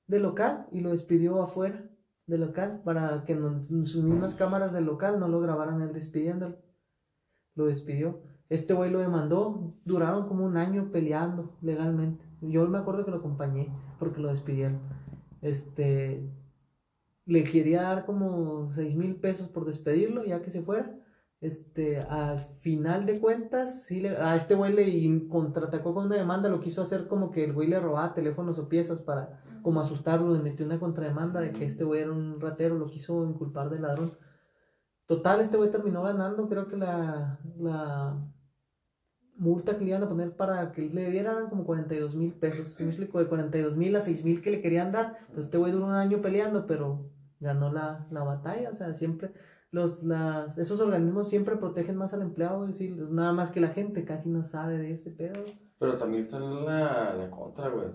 del 0.07 0.23
local 0.23 0.67
y 0.71 0.79
lo 0.81 0.91
despidió 0.91 1.41
afuera 1.41 1.89
del 2.25 2.41
local 2.41 2.81
para 2.83 3.23
que 3.25 3.35
no- 3.35 3.65
sus 3.85 4.03
mismas 4.03 4.35
cámaras 4.35 4.73
del 4.73 4.85
local 4.85 5.19
no 5.19 5.27
lo 5.27 5.39
grabaran 5.39 5.81
él 5.81 5.93
despidiéndolo. 5.93 6.57
Lo 7.55 7.65
despidió. 7.65 8.21
Este 8.49 8.73
güey 8.73 8.91
lo 8.91 8.99
demandó, 8.99 9.73
duraron 9.83 10.27
como 10.27 10.45
un 10.45 10.57
año 10.57 10.89
peleando 10.91 11.57
legalmente. 11.61 12.23
Yo 12.41 12.67
me 12.67 12.77
acuerdo 12.77 13.03
que 13.03 13.11
lo 13.11 13.17
acompañé 13.17 13.73
porque 13.99 14.21
lo 14.21 14.29
despidieron. 14.29 14.79
Este, 15.41 16.29
le 17.25 17.43
quería 17.43 17.83
dar 17.83 18.05
como 18.05 18.71
seis 18.71 18.95
mil 18.95 19.15
pesos 19.15 19.49
por 19.49 19.65
despedirlo 19.65 20.23
ya 20.23 20.41
que 20.41 20.51
se 20.51 20.61
fuera. 20.61 20.97
Este, 21.39 21.99
al 21.99 22.39
final 22.39 23.05
de 23.05 23.19
cuentas, 23.19 23.83
sí 23.83 24.01
le, 24.01 24.17
a 24.17 24.35
este 24.35 24.55
güey 24.55 24.73
le 24.73 25.27
contraatacó 25.27 25.93
con 25.93 26.05
una 26.05 26.15
demanda, 26.15 26.49
lo 26.49 26.61
quiso 26.61 26.81
hacer 26.81 27.07
como 27.07 27.29
que 27.29 27.43
el 27.43 27.53
güey 27.53 27.67
le 27.67 27.79
robaba 27.79 28.15
teléfonos 28.15 28.57
o 28.57 28.67
piezas 28.67 29.01
para 29.01 29.43
como 29.61 29.81
asustarlo, 29.81 30.33
le 30.33 30.41
metió 30.41 30.65
una 30.65 30.79
contrademanda 30.79 31.41
de 31.41 31.51
que 31.51 31.65
este 31.65 31.83
güey 31.83 32.01
era 32.01 32.11
un 32.11 32.39
ratero, 32.39 32.75
lo 32.75 32.87
quiso 32.87 33.25
inculpar 33.25 33.69
de 33.69 33.79
ladrón. 33.79 34.17
Total, 35.05 35.39
este 35.41 35.57
güey 35.57 35.69
terminó 35.69 36.01
ganando, 36.01 36.49
creo 36.49 36.67
que 36.67 36.75
la, 36.75 37.39
la 37.59 38.17
multa 39.37 39.77
que 39.77 39.83
le 39.83 39.91
iban 39.91 40.03
a 40.03 40.09
poner 40.09 40.35
para 40.35 40.71
que 40.71 40.89
le 40.89 41.09
dieran 41.11 41.49
como 41.49 41.65
42 41.65 42.15
mil 42.15 42.33
pesos. 42.33 42.73
¿Sí 42.73 42.83
me 42.83 42.89
explico? 42.89 43.19
De 43.19 43.27
42 43.27 43.77
mil 43.77 43.95
a 43.95 44.01
6 44.01 44.23
mil 44.25 44.41
que 44.41 44.51
le 44.51 44.61
querían 44.61 44.91
dar. 44.91 45.17
Pues 45.33 45.45
este 45.45 45.57
güey 45.57 45.71
duró 45.71 45.85
un 45.85 45.93
año 45.93 46.21
peleando, 46.21 46.65
pero 46.67 47.09
ganó 47.39 47.71
la, 47.71 48.07
la 48.11 48.23
batalla. 48.23 48.69
O 48.69 48.73
sea, 48.73 48.93
siempre, 48.93 49.31
los, 49.71 50.03
las, 50.03 50.57
esos 50.57 50.79
organismos 50.81 51.29
siempre 51.29 51.55
protegen 51.55 51.95
más 51.95 52.13
al 52.13 52.21
empleado. 52.21 52.67
Sí, 52.73 52.89
nada 52.89 53.33
más 53.33 53.51
que 53.51 53.61
la 53.61 53.69
gente 53.69 54.05
casi 54.05 54.29
no 54.29 54.43
sabe 54.43 54.77
de 54.77 54.91
ese 54.91 55.11
pedo. 55.11 55.43
Pero 55.79 55.97
también 55.97 56.23
está 56.23 56.39
la, 56.39 57.13
la 57.13 57.29
contra, 57.29 57.69
güey. 57.69 57.87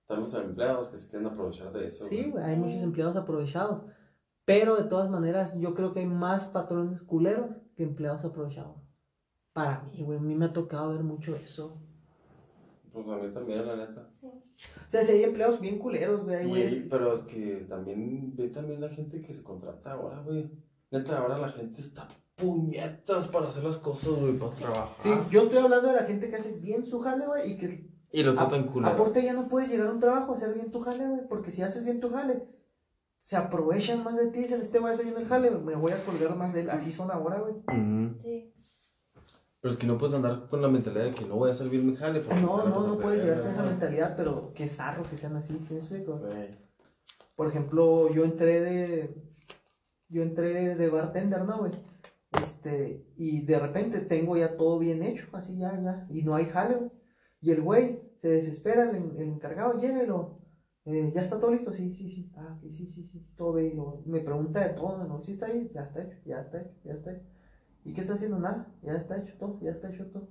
Están 0.00 0.20
los 0.20 0.34
empleados 0.34 0.88
que 0.88 0.98
se 0.98 1.08
quieren 1.08 1.26
aprovechar 1.26 1.72
de 1.72 1.86
eso. 1.86 2.04
Sí, 2.04 2.30
güey, 2.30 2.44
hay 2.44 2.56
muchos 2.56 2.80
empleados 2.80 3.16
aprovechados. 3.16 3.82
Pero 4.44 4.76
de 4.76 4.84
todas 4.84 5.10
maneras, 5.10 5.58
yo 5.58 5.74
creo 5.74 5.92
que 5.92 6.00
hay 6.00 6.06
más 6.06 6.46
patrones 6.46 7.02
culeros 7.02 7.60
que 7.74 7.82
empleados 7.82 8.24
aprovechados. 8.24 8.85
Para 9.56 9.80
mí, 9.84 10.02
güey, 10.02 10.18
a 10.18 10.20
mí 10.20 10.34
me 10.34 10.44
ha 10.44 10.52
tocado 10.52 10.90
ver 10.92 11.02
mucho 11.02 11.34
eso. 11.34 11.78
Pues 12.92 13.08
a 13.08 13.16
mí 13.16 13.32
también, 13.32 13.66
la 13.66 13.74
neta. 13.74 14.06
Sí. 14.12 14.26
O 14.26 14.86
sea, 14.90 15.02
si 15.02 15.12
hay 15.12 15.22
empleados 15.24 15.58
bien 15.62 15.78
culeros, 15.78 16.24
güey, 16.24 16.36
hay 16.36 16.44
Y- 16.46 16.48
güeyes. 16.50 16.74
pero 16.90 17.14
es 17.14 17.22
que 17.22 17.64
también 17.66 18.36
ve 18.36 18.48
también 18.48 18.82
la 18.82 18.90
gente 18.90 19.22
que 19.22 19.32
se 19.32 19.42
contrata 19.42 19.92
ahora, 19.92 20.20
güey. 20.20 20.50
Neta, 20.90 21.16
ahora 21.18 21.38
la 21.38 21.48
gente 21.48 21.80
está 21.80 22.06
puñetas 22.36 23.28
para 23.28 23.48
hacer 23.48 23.64
las 23.64 23.78
cosas, 23.78 24.10
güey, 24.20 24.34
para 24.38 24.52
trabajar. 24.52 24.88
Sí, 25.02 25.08
yo 25.30 25.44
estoy 25.44 25.56
hablando 25.56 25.88
de 25.88 25.94
la 25.94 26.04
gente 26.04 26.28
que 26.28 26.36
hace 26.36 26.52
bien 26.58 26.84
su 26.84 27.00
jale, 27.00 27.24
güey, 27.26 27.52
y 27.52 27.56
que 27.56 27.90
Y 28.12 28.22
lo 28.22 28.34
tratan 28.34 28.64
culero. 28.64 28.92
aporte 28.92 29.22
ya 29.24 29.32
no 29.32 29.48
puedes 29.48 29.70
llegar 29.70 29.86
a 29.88 29.92
un 29.92 30.00
trabajo 30.00 30.32
a 30.32 30.36
hacer 30.36 30.52
bien 30.52 30.70
tu 30.70 30.80
jale, 30.80 31.08
güey, 31.08 31.26
porque 31.30 31.50
si 31.50 31.62
haces 31.62 31.82
bien 31.86 31.98
tu 31.98 32.10
jale, 32.10 32.46
se 33.22 33.36
aprovechan 33.38 34.04
más 34.04 34.16
de 34.16 34.26
ti, 34.26 34.40
dicen, 34.40 34.60
este 34.60 34.78
güey 34.80 34.92
hace 34.92 35.04
bien 35.04 35.16
el 35.16 35.26
jale, 35.26 35.50
me 35.50 35.76
voy 35.76 35.92
a 35.92 36.04
colgar 36.04 36.36
más 36.36 36.52
de 36.52 36.60
él, 36.60 36.68
así 36.68 36.92
son 36.92 37.10
ahora, 37.10 37.40
güey. 37.40 37.54
Ujú. 37.54 38.18
Sí. 38.22 38.52
Pero 39.66 39.74
es 39.74 39.80
que 39.80 39.86
no 39.88 39.98
puedes 39.98 40.14
andar 40.14 40.46
con 40.48 40.62
la 40.62 40.68
mentalidad 40.68 41.06
de 41.06 41.10
que 41.10 41.24
no 41.24 41.34
voy 41.34 41.50
a 41.50 41.64
bien 41.64 41.84
mi 41.84 41.96
jale. 41.96 42.22
No, 42.40 42.68
no, 42.68 42.68
no 42.68 42.94
de 42.94 43.02
puedes 43.02 43.24
llegar 43.24 43.40
con 43.40 43.50
esa 43.50 43.64
mentalidad, 43.64 44.14
pero 44.16 44.52
qué 44.54 44.68
zarro 44.68 45.02
que 45.10 45.16
sean 45.16 45.34
así, 45.34 45.58
¿sí 45.66 45.74
me 45.74 45.80
explico? 45.80 46.20
Por 47.34 47.48
ejemplo, 47.48 48.08
yo 48.14 48.24
entré 48.24 48.60
de. 48.60 49.34
Yo 50.08 50.22
entré 50.22 50.76
de 50.76 50.88
bartender, 50.88 51.44
¿no, 51.44 51.58
güey? 51.58 51.72
Este, 52.40 53.12
y 53.16 53.44
de 53.44 53.58
repente 53.58 53.98
tengo 54.02 54.36
ya 54.36 54.56
todo 54.56 54.78
bien 54.78 55.02
hecho, 55.02 55.26
así 55.32 55.58
ya, 55.58 55.76
ya, 55.82 56.06
y 56.10 56.22
no 56.22 56.36
hay 56.36 56.44
jale, 56.44 56.76
güey. 56.76 56.90
Y 57.40 57.50
el 57.50 57.62
güey 57.62 58.00
se 58.18 58.28
desespera, 58.28 58.88
el, 58.92 59.16
el 59.16 59.28
encargado, 59.30 59.80
llévelo. 59.80 60.38
Eh, 60.84 61.10
¿Ya 61.12 61.22
está 61.22 61.40
todo 61.40 61.50
listo? 61.50 61.72
Sí, 61.72 61.92
sí, 61.92 62.08
sí. 62.08 62.32
Ah, 62.36 62.56
sí, 62.60 62.86
sí, 62.86 63.02
sí. 63.02 63.26
Todo 63.36 63.54
bien. 63.54 63.76
Me 64.04 64.20
pregunta 64.20 64.60
de 64.60 64.74
todo, 64.74 65.02
¿no? 65.02 65.24
Sí, 65.24 65.32
está 65.32 65.46
bien, 65.46 65.68
ya 65.74 65.82
está 65.82 66.04
hecho, 66.04 66.18
ya 66.24 66.40
está 66.42 66.60
hecho, 66.60 66.78
ya 66.84 66.92
está 66.92 67.12
hecho. 67.14 67.35
¿Y 67.86 67.92
qué 67.92 68.00
está 68.00 68.14
haciendo? 68.14 68.38
Nada, 68.40 68.66
ya 68.82 68.94
está 68.94 69.16
hecho 69.16 69.34
todo, 69.38 69.60
ya 69.60 69.70
está 69.70 69.88
hecho 69.88 70.06
todo. 70.06 70.28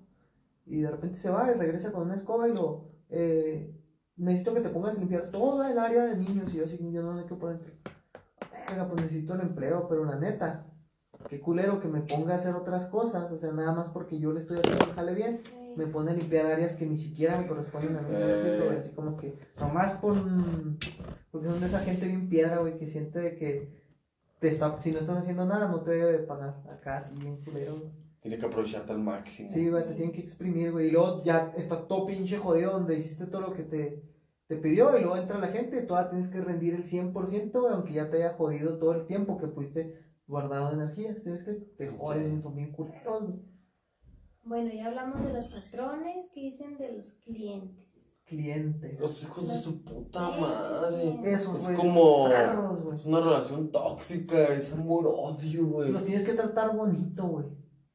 Y 0.66 0.82
de 0.82 0.92
repente 0.92 1.18
se 1.18 1.30
va 1.30 1.50
y 1.50 1.54
regresa 1.54 1.94
con 1.94 2.04
una 2.04 2.16
escoba 2.16 2.50
y 2.50 2.54
lo. 2.54 2.90
Eh, 3.10 3.74
necesito 4.18 4.54
que 4.54 4.60
te 4.60 4.70
pongas 4.70 4.98
a 4.98 5.00
limpiar 5.00 5.32
toda 5.32 5.72
el 5.72 5.80
área 5.80 6.04
de 6.04 6.18
niños. 6.18 6.54
Y 6.54 6.58
yo 6.58 6.66
así, 6.66 6.78
yo 6.92 7.02
no 7.02 7.18
sé 7.18 7.26
qué 7.26 7.36
por 7.36 7.52
dentro. 7.52 7.72
Verga, 8.52 8.90
pues 8.90 9.04
necesito 9.04 9.36
el 9.36 9.42
empleo, 9.42 9.88
pero 9.88 10.04
la 10.04 10.20
neta, 10.20 10.66
qué 11.30 11.40
culero 11.40 11.80
que 11.80 11.88
me 11.88 12.02
ponga 12.02 12.34
a 12.34 12.38
hacer 12.38 12.56
otras 12.56 12.88
cosas. 12.88 13.32
O 13.32 13.38
sea, 13.38 13.54
nada 13.54 13.72
más 13.72 13.88
porque 13.94 14.20
yo 14.20 14.34
le 14.34 14.42
estoy 14.42 14.58
haciendo 14.58 14.94
jale 14.94 15.14
bien, 15.14 15.42
me 15.78 15.88
pone 15.88 16.12
a 16.12 16.16
limpiar 16.16 16.48
áreas 16.48 16.74
que 16.74 16.86
ni 16.86 16.98
siquiera 16.98 17.40
me 17.40 17.48
corresponden 17.48 17.96
a 17.96 18.02
mí. 18.02 18.16
Así 18.78 18.94
como 18.94 19.16
que, 19.16 19.40
nomás 19.58 19.94
por. 19.94 20.16
Porque 21.32 21.48
son 21.48 21.62
de 21.62 21.68
esa 21.68 21.80
gente 21.80 22.06
bien 22.06 22.28
piedra, 22.28 22.58
güey, 22.58 22.78
que 22.78 22.88
siente 22.88 23.20
de 23.20 23.36
que 23.38 23.85
te 24.40 24.50
está, 24.50 24.82
si 24.82 24.92
no 24.92 25.00
estás 25.00 25.18
haciendo 25.18 25.46
nada, 25.46 25.68
no 25.68 25.82
te 25.82 25.92
debe 25.92 26.12
de 26.12 26.20
pagar. 26.20 26.64
Acá, 26.70 26.98
así 26.98 27.16
bien 27.16 27.44
culero. 27.44 27.76
Tiene 28.22 28.38
que 28.38 28.46
aprovecharte 28.46 28.92
al 28.92 29.00
máximo. 29.00 29.50
Sí, 29.50 29.70
güey, 29.70 29.86
te 29.86 29.94
tienen 29.94 30.12
que 30.12 30.22
exprimir, 30.22 30.72
güey. 30.72 30.88
Y 30.88 30.92
luego 30.92 31.24
ya 31.24 31.54
estás 31.56 31.88
todo 31.88 32.06
pinche 32.06 32.38
jodido 32.38 32.72
donde 32.72 32.98
hiciste 32.98 33.28
todo 33.28 33.42
lo 33.42 33.54
que 33.54 33.64
te 33.64 34.16
te 34.48 34.58
pidió 34.58 34.98
y 34.98 35.02
luego 35.02 35.18
entra 35.18 35.40
la 35.40 35.48
gente, 35.48 35.82
todavía 35.82 36.12
tienes 36.12 36.28
que 36.28 36.42
rendir 36.42 36.76
el 36.76 36.84
100%, 36.84 37.52
güey, 37.60 37.74
aunque 37.74 37.94
ya 37.94 38.10
te 38.10 38.18
haya 38.18 38.36
jodido 38.36 38.78
todo 38.78 38.94
el 38.94 39.08
tiempo 39.08 39.38
que 39.38 39.48
pudiste 39.48 40.06
guardado 40.28 40.74
energía, 40.74 41.16
¿sí? 41.16 41.32
Te 41.78 41.88
joden, 41.90 42.42
son 42.42 42.56
bien 42.56 42.72
culeros, 42.72 43.24
güey. 43.24 43.40
Bueno, 44.44 44.72
ya 44.72 44.88
hablamos 44.88 45.26
de 45.26 45.34
los 45.34 45.46
patrones, 45.46 46.28
¿qué 46.32 46.42
dicen 46.42 46.78
de 46.78 46.92
los 46.94 47.12
clientes? 47.24 47.85
Cliente. 48.26 48.98
Los 49.00 49.22
hijos 49.24 49.48
de 49.48 49.54
su 49.56 49.84
puta 49.84 50.32
madre. 50.40 51.20
Eso, 51.26 51.56
Es 51.58 51.64
güey. 51.64 51.76
como-. 51.76 52.28
Es 52.96 53.06
una 53.06 53.20
relación 53.20 53.72
tóxica, 53.72 54.48
es 54.56 54.74
amor-odio, 54.74 55.68
güey. 55.68 55.92
Los 55.92 56.06
tienes 56.06 56.24
que 56.26 56.34
tratar 56.34 56.76
bonito, 56.76 57.28
güey. 57.28 57.46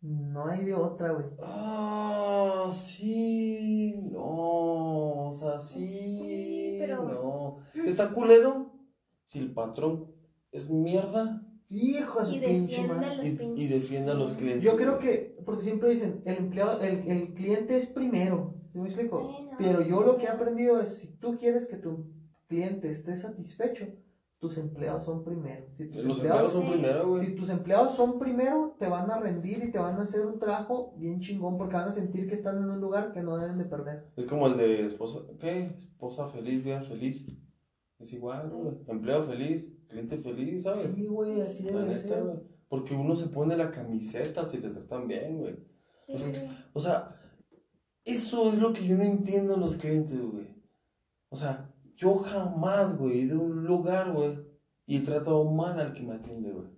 No 0.03 0.47
hay 0.47 0.65
de 0.65 0.75
otra, 0.75 1.13
güey. 1.13 1.27
Ah, 1.43 2.71
sí, 2.73 3.95
no, 4.13 5.31
o 5.31 5.35
sea, 5.35 5.59
sí, 5.61 5.87
Sí, 5.87 6.77
pero- 6.79 7.61
no. 7.75 7.83
¿Está 7.85 8.11
culero? 8.15 8.73
Si 9.25 9.39
el 9.41 9.53
patrón 9.53 10.13
es 10.53 10.71
mierda 10.71 11.47
Hijo 11.73 12.19
de 12.21 12.27
su 12.27 12.33
Y 12.35 12.41
pinche 12.41 12.83
madre. 12.87 13.37
y, 13.57 13.63
y 13.63 13.69
defiende 13.69 14.11
a 14.11 14.15
los 14.15 14.35
clientes. 14.35 14.65
Yo 14.65 14.75
creo 14.77 14.99
que, 14.99 15.37
porque 15.45 15.63
siempre 15.63 15.91
dicen, 15.91 16.21
el 16.25 16.37
empleado, 16.39 16.81
el, 16.81 17.07
el 17.09 17.33
cliente 17.35 17.77
es 17.77 17.87
primero, 17.87 18.55
¿sí 18.73 18.79
me 18.79 18.87
explico? 18.89 19.21
Bueno. 19.23 19.51
Pero 19.59 19.83
yo 19.83 20.03
lo 20.03 20.17
que 20.17 20.25
he 20.25 20.29
aprendido 20.29 20.81
es, 20.81 20.97
si 20.97 21.09
tú 21.19 21.37
quieres 21.37 21.67
que 21.67 21.77
tu 21.77 22.07
cliente 22.49 22.91
esté 22.91 23.17
satisfecho, 23.17 23.87
tus 24.39 24.57
empleados 24.57 25.05
son 25.05 25.23
primero. 25.23 25.67
Si 25.75 25.87
tus 25.91 26.05
Los 26.05 26.17
empleados 26.17 26.53
son 26.53 26.63
Sí. 26.63 26.69
primero, 26.71 27.09
güey. 27.11 27.27
Si 27.27 27.35
tus 27.35 27.51
empleados 27.51 27.95
son 27.95 28.19
primero, 28.19 28.75
te 28.79 28.89
van 28.89 29.11
a 29.11 29.19
rendir 29.21 29.63
y 29.63 29.71
te 29.71 29.79
van 29.79 29.99
a 29.99 30.03
hacer 30.03 30.25
un 30.25 30.39
trabajo 30.39 30.95
bien 30.97 31.21
chingón 31.21 31.59
porque 31.59 31.77
van 31.77 31.89
a 31.89 31.91
sentir 31.91 32.27
que 32.27 32.35
están 32.35 32.57
en 32.57 32.71
un 32.71 32.81
lugar 32.81 33.13
que 33.13 33.21
no 33.23 33.37
deben 33.37 33.59
de 33.59 33.65
perder. 33.67 34.07
Es 34.17 34.27
como 34.27 34.47
el 34.47 34.57
de 34.57 34.87
esposa, 34.87 35.19
¿qué? 35.39 35.61
Esposa 35.61 36.29
feliz, 36.31 36.65
vida 36.65 36.83
feliz. 36.83 37.27
Es 37.99 38.15
igual, 38.15 38.49
güey. 38.49 38.79
Empleado 38.89 39.27
feliz, 39.27 39.77
cliente 39.89 40.17
feliz, 40.17 40.63
¿sabes? 40.63 40.91
Sí, 40.95 41.07
güey, 41.07 41.43
así 41.43 41.65
debe 41.65 41.83
neta, 41.83 41.97
ser. 41.97 42.23
güey. 42.23 42.37
Porque 42.67 42.95
uno 42.95 43.15
se 43.17 43.27
pone 43.27 43.59
la 43.59 43.71
camiseta 43.71 44.47
si 44.47 44.59
te 44.59 44.71
tratan 44.71 45.07
bien, 45.07 45.39
güey. 45.39 45.57
Sí, 45.99 46.15
O 46.73 46.81
sea, 46.81 47.20
eso 48.05 48.49
es 48.49 48.59
lo 48.59 48.73
que 48.73 48.87
yo 48.87 48.97
no 48.97 49.05
entiendo 49.05 49.55
en 49.55 49.61
los 49.61 49.77
clientes, 49.77 50.19
güey. 50.21 50.49
O 51.29 51.37
sea, 51.37 51.73
yo 51.97 52.19
jamás, 52.19 52.97
güey, 52.97 53.31
a 53.31 53.35
un 53.35 53.65
lugar, 53.65 54.13
güey, 54.13 54.39
y 54.87 54.97
he 54.97 55.01
tratado 55.01 55.45
mal 55.45 55.79
al 55.79 55.93
que 55.93 56.03
me 56.03 56.15
atiende, 56.15 56.51
güey. 56.51 56.69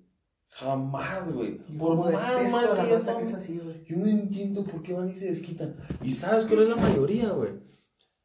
Jamás, 0.48 1.32
güey. 1.32 1.58
Por 1.78 1.96
más 1.96 2.12
mal 2.52 2.74
que 2.74 2.90
ya 2.90 3.16
que 3.16 3.24
es 3.24 3.34
así, 3.34 3.58
güey. 3.58 3.84
Yo 3.84 3.96
no 3.96 4.06
entiendo 4.06 4.64
por 4.64 4.82
qué 4.82 4.92
van 4.92 5.10
y 5.10 5.16
se 5.16 5.26
desquitan. 5.26 5.76
¿Y 6.02 6.12
sabes 6.12 6.44
cuál 6.44 6.62
es 6.62 6.68
la 6.68 6.76
mayoría, 6.76 7.30
güey? 7.30 7.52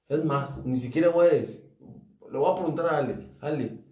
Es 0.10 0.26
más, 0.26 0.66
ni 0.66 0.76
siquiera 0.76 1.10
voy 1.10 1.28
a 1.28 1.34
decir. 1.34 1.74
Le 2.30 2.38
voy 2.38 2.52
a 2.52 2.56
preguntar 2.56 2.88
a 2.88 2.98
Ale. 2.98 3.30
Ale, 3.39 3.88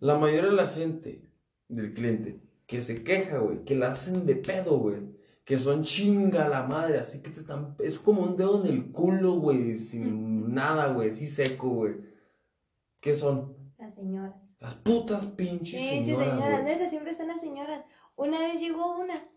la 0.00 0.18
mayoría 0.18 0.50
de 0.50 0.56
la 0.56 0.66
gente, 0.68 1.30
del 1.68 1.94
cliente, 1.94 2.40
que 2.66 2.82
se 2.82 3.02
queja, 3.02 3.38
güey, 3.38 3.64
que 3.64 3.74
la 3.74 3.92
hacen 3.92 4.26
de 4.26 4.36
pedo, 4.36 4.78
güey, 4.78 5.13
que 5.44 5.58
son 5.58 5.84
chinga 5.84 6.48
la 6.48 6.62
madre, 6.62 6.98
así 6.98 7.22
que 7.22 7.30
te 7.30 7.40
están. 7.40 7.76
Es 7.78 7.98
como 7.98 8.22
un 8.22 8.36
dedo 8.36 8.64
en 8.64 8.72
el 8.72 8.92
culo, 8.92 9.34
güey, 9.34 9.76
sin 9.76 10.54
nada, 10.54 10.92
güey, 10.92 11.10
así 11.10 11.26
seco, 11.26 11.68
güey. 11.68 11.94
¿Qué 13.00 13.14
son? 13.14 13.54
La 13.78 13.90
señora. 13.90 14.40
Las 14.58 14.74
putas 14.76 15.24
pinches 15.26 15.78
Pinches 15.78 16.16
señoras, 16.16 16.30
señoras, 16.30 16.64
neta, 16.64 16.88
siempre 16.88 17.12
están 17.12 17.28
las 17.28 17.40
señoras. 17.40 17.84
Una 18.16 18.40
vez 18.40 18.58
llegó 18.58 18.96
una 18.96 19.28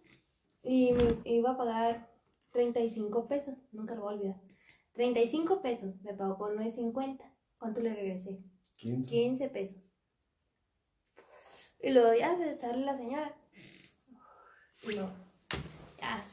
y 0.64 0.94
me 0.94 1.04
iba 1.26 1.52
a 1.52 1.58
pagar 1.58 2.10
35 2.54 3.28
pesos, 3.28 3.56
nunca 3.74 3.94
lo 3.96 4.04
voy 4.04 4.14
a 4.14 4.18
olvidar. 4.18 4.42
35 4.94 5.62
pesos, 5.62 6.02
me 6.02 6.14
pagó 6.14 6.38
con 6.38 6.56
9.50. 6.56 7.20
¿Cuánto 7.60 7.82
le 7.82 7.94
regresé? 7.94 8.40
¿Quién? 8.80 9.06
15 9.06 9.50
pesos. 9.50 9.94
Y 11.82 11.92
luego 11.92 12.14
ya 12.14 12.38
sale 12.58 12.86
la 12.86 12.96
señora. 12.96 13.36
Y 14.84 14.94
luego, 14.94 15.12
ya. 16.08 16.26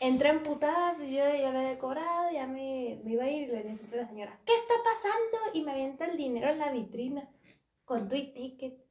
Entré 0.00 0.30
emputada, 0.30 0.94
pues 0.96 1.10
yo 1.10 1.16
ya 1.16 1.50
había 1.50 1.78
cobrado, 1.78 2.32
ya 2.32 2.46
me, 2.46 3.00
me 3.04 3.12
iba 3.12 3.24
a 3.24 3.30
ir 3.30 3.48
y 3.48 3.52
le 3.52 3.62
decía 3.62 3.86
a 3.92 3.96
la 3.96 4.08
señora, 4.08 4.40
¿qué 4.44 4.54
está 4.54 4.74
pasando? 4.82 5.38
Y 5.54 5.62
me 5.62 5.72
avienta 5.72 6.06
el 6.06 6.16
dinero 6.16 6.48
en 6.48 6.58
la 6.58 6.72
vitrina 6.72 7.28
con 7.84 8.08
tu 8.08 8.16
ticket. 8.16 8.82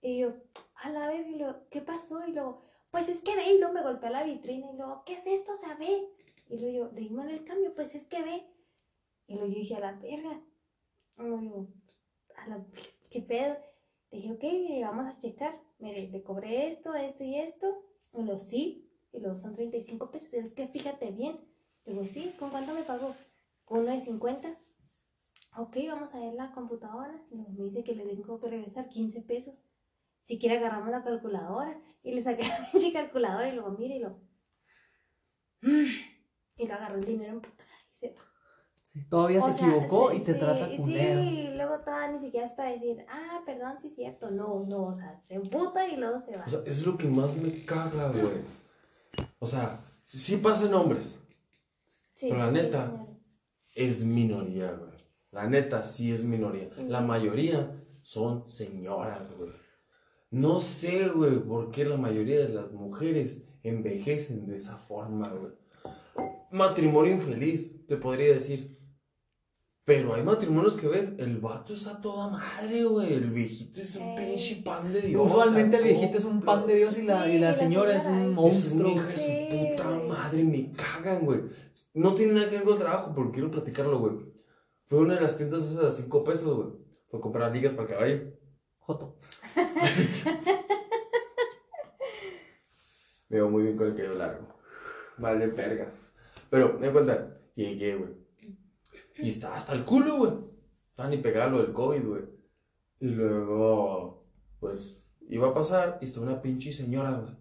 Y 0.00 0.18
yo, 0.20 0.32
a 0.76 0.90
la 0.90 1.08
vez, 1.08 1.26
y 1.28 1.36
luego, 1.36 1.68
¿qué 1.70 1.82
pasó? 1.82 2.26
Y 2.26 2.32
luego, 2.32 2.62
pues 2.90 3.08
es 3.08 3.20
que 3.22 3.36
ve, 3.36 3.52
y 3.52 3.58
luego 3.58 3.74
me 3.74 3.82
golpea 3.82 4.10
la 4.10 4.24
vitrina, 4.24 4.70
y 4.72 4.76
luego, 4.76 5.02
¿qué 5.04 5.14
es 5.14 5.26
esto? 5.26 5.52
O 5.52 5.56
sea, 5.56 5.74
ve. 5.74 6.08
Y 6.48 6.58
luego 6.58 6.88
yo, 6.88 6.92
le 6.92 7.00
dimos 7.00 7.26
el 7.26 7.44
cambio, 7.44 7.74
pues 7.74 7.94
es 7.94 8.06
que 8.06 8.22
ve. 8.22 8.46
Y 9.26 9.34
luego 9.34 9.48
yo 9.48 9.58
dije, 9.58 9.74
a 9.74 9.80
la 9.80 9.92
verga. 9.92 10.40
Y 11.18 11.22
luego 11.22 11.68
a 12.36 12.48
la, 12.48 12.64
¿qué 13.10 13.20
pedo? 13.20 13.56
Le 14.10 14.18
dije, 14.18 14.32
ok, 14.32 14.86
vamos 14.86 15.06
a 15.06 15.18
checar. 15.18 15.60
Mire, 15.80 16.08
le 16.08 16.22
cobré 16.22 16.68
esto, 16.68 16.94
esto 16.94 17.24
y 17.24 17.36
esto. 17.36 17.82
Y 18.14 18.22
luego, 18.22 18.38
sí. 18.38 18.85
Y 19.16 19.20
luego 19.20 19.36
son 19.36 19.54
35 19.54 20.10
pesos. 20.10 20.32
Y 20.34 20.36
es 20.36 20.54
que 20.54 20.66
fíjate 20.68 21.10
bien. 21.10 21.40
Luego, 21.86 22.04
sí, 22.04 22.34
¿con 22.38 22.50
cuánto 22.50 22.74
me 22.74 22.82
pagó? 22.82 23.14
Con 23.64 23.80
uno 23.80 23.92
de 23.92 23.98
50. 24.00 24.56
Ok, 25.56 25.76
vamos 25.88 26.14
a 26.14 26.20
ver 26.20 26.34
la 26.34 26.52
computadora. 26.52 27.18
Y 27.30 27.36
luego 27.36 27.50
me 27.52 27.64
dice 27.64 27.82
que 27.82 27.94
le 27.94 28.04
tengo 28.04 28.38
que 28.38 28.50
regresar 28.50 28.88
15 28.88 29.22
pesos. 29.22 29.54
Si 30.22 30.38
quiere 30.38 30.58
agarramos 30.58 30.90
la 30.90 31.02
calculadora. 31.02 31.80
Y 32.02 32.12
le 32.12 32.22
saqué 32.22 32.42
la 32.48 32.70
pinche 32.70 32.92
calculadora 32.92 33.48
y 33.48 33.54
luego 33.54 33.70
mire 33.70 33.96
y 33.96 33.98
lo... 34.00 34.20
Y 36.58 36.66
lo 36.66 36.74
agarró 36.74 36.96
el 36.96 37.04
dinero 37.04 37.40
y 37.92 37.96
se 37.96 38.10
va. 38.10 38.20
Sí, 38.92 39.08
todavía 39.08 39.42
se 39.42 39.50
O 39.50 39.54
sea, 39.54 39.68
equivocó 39.68 40.10
sí, 40.10 40.16
y 40.18 40.20
te 40.20 40.32
sí, 40.34 40.38
trata 40.38 40.68
sí, 40.68 40.76
culero. 40.76 41.22
y 41.22 41.54
luego 41.56 41.80
todavía 41.80 42.12
ni 42.12 42.18
siquiera 42.18 42.46
es 42.46 42.52
para 42.52 42.70
decir, 42.70 43.04
ah, 43.08 43.42
perdón, 43.44 43.76
sí 43.80 43.88
es 43.88 43.94
cierto. 43.94 44.30
No, 44.30 44.64
no, 44.66 44.84
o 44.88 44.94
sea, 44.94 45.20
se 45.24 45.34
emputa 45.34 45.88
y 45.88 45.96
luego 45.96 46.20
se 46.20 46.36
va. 46.36 46.44
O 46.44 46.48
sea, 46.48 46.60
es 46.66 46.86
lo 46.86 46.96
que 46.96 47.08
más 47.08 47.36
me 47.36 47.64
caga, 47.64 48.10
güey. 48.10 48.42
O 49.38 49.46
sea, 49.46 49.84
sí 50.04 50.36
pasan 50.38 50.74
hombres. 50.74 51.18
Sí, 52.14 52.28
pero 52.30 52.38
la 52.38 52.48
sí, 52.48 52.54
neta, 52.54 53.06
es 53.74 54.04
minoría, 54.04 54.72
güey. 54.72 54.92
La 55.32 55.46
neta 55.46 55.84
sí 55.84 56.10
es 56.10 56.24
minoría. 56.24 56.70
La 56.88 57.02
mayoría 57.02 57.70
son 58.02 58.48
señoras, 58.48 59.36
güey. 59.36 59.50
No 60.30 60.60
sé, 60.60 61.08
güey, 61.08 61.38
por 61.38 61.70
qué 61.70 61.84
la 61.84 61.96
mayoría 61.96 62.38
de 62.38 62.48
las 62.48 62.72
mujeres 62.72 63.44
envejecen 63.62 64.46
de 64.46 64.56
esa 64.56 64.76
forma, 64.76 65.28
güey. 65.28 65.52
Matrimonio 66.50 67.12
infeliz, 67.12 67.86
te 67.86 67.96
podría 67.96 68.32
decir. 68.32 68.75
Pero 69.86 70.14
hay 70.16 70.24
matrimonios 70.24 70.74
que 70.74 70.88
ves, 70.88 71.12
el 71.16 71.38
vato 71.38 71.72
es 71.72 71.86
a 71.86 72.00
toda 72.00 72.28
madre, 72.28 72.82
güey. 72.82 73.12
El 73.12 73.30
viejito 73.30 73.80
es 73.80 73.94
un 73.94 74.16
pinche 74.16 74.56
pan 74.64 74.92
de 74.92 75.00
Dios. 75.00 75.30
Usualmente 75.30 75.76
o 75.76 75.78
el 75.78 75.84
viejito 75.84 76.18
es 76.18 76.24
un 76.24 76.42
pan 76.42 76.66
de 76.66 76.74
Dios 76.74 76.98
y 76.98 77.02
la, 77.02 77.22
Sí, 77.22 77.30
y 77.30 77.38
la 77.38 77.50
la 77.50 77.54
señora 77.54 77.96
es 77.96 78.04
un 78.04 78.34
monstruo. 78.34 78.66
es 78.66 78.74
una 78.74 78.88
hija 78.88 79.06
de 79.06 79.16
su 79.16 79.76
puta 79.76 79.90
madre, 80.08 80.42
me 80.42 80.72
cagan, 80.72 81.24
güey. 81.24 81.42
No 81.94 82.16
tiene 82.16 82.32
nada 82.32 82.48
que 82.50 82.56
ver 82.56 82.64
con 82.64 82.72
el 82.72 82.80
trabajo, 82.80 83.12
pero 83.14 83.30
quiero 83.30 83.48
platicarlo, 83.48 84.00
güey. 84.00 84.14
Fue 84.88 84.98
una 84.98 85.14
de 85.14 85.20
las 85.20 85.36
tiendas 85.36 85.62
esas 85.62 85.96
de 85.96 86.02
5 86.02 86.24
pesos, 86.24 86.56
güey. 86.56 86.68
Fue 87.08 87.20
a 87.20 87.22
comprar 87.22 87.52
ligas 87.52 87.72
para 87.72 87.88
el 87.88 87.94
caballo. 87.94 88.32
Joto. 88.80 89.20
Me 93.28 93.36
veo 93.36 93.48
muy 93.48 93.62
bien 93.62 93.76
con 93.76 93.86
el 93.86 93.94
cabello 93.94 94.16
largo. 94.16 94.48
Vale, 95.18 95.46
verga. 95.46 95.92
Pero, 96.50 96.76
me 96.80 96.90
cuenta, 96.90 97.38
llegué, 97.54 97.94
güey. 97.94 98.25
Y 99.18 99.28
estaba 99.28 99.56
hasta 99.56 99.72
el 99.72 99.84
culo, 99.84 100.18
güey. 100.18 100.32
Estaba 100.90 101.08
ni 101.08 101.18
pegado 101.18 101.58
del 101.58 101.72
COVID, 101.72 102.06
güey. 102.06 102.22
Y 103.00 103.08
luego, 103.08 104.26
pues, 104.60 105.04
iba 105.28 105.48
a 105.48 105.54
pasar 105.54 105.98
y 106.00 106.06
estaba 106.06 106.26
una 106.26 106.42
pinche 106.42 106.72
señora, 106.72 107.12
güey. 107.12 107.34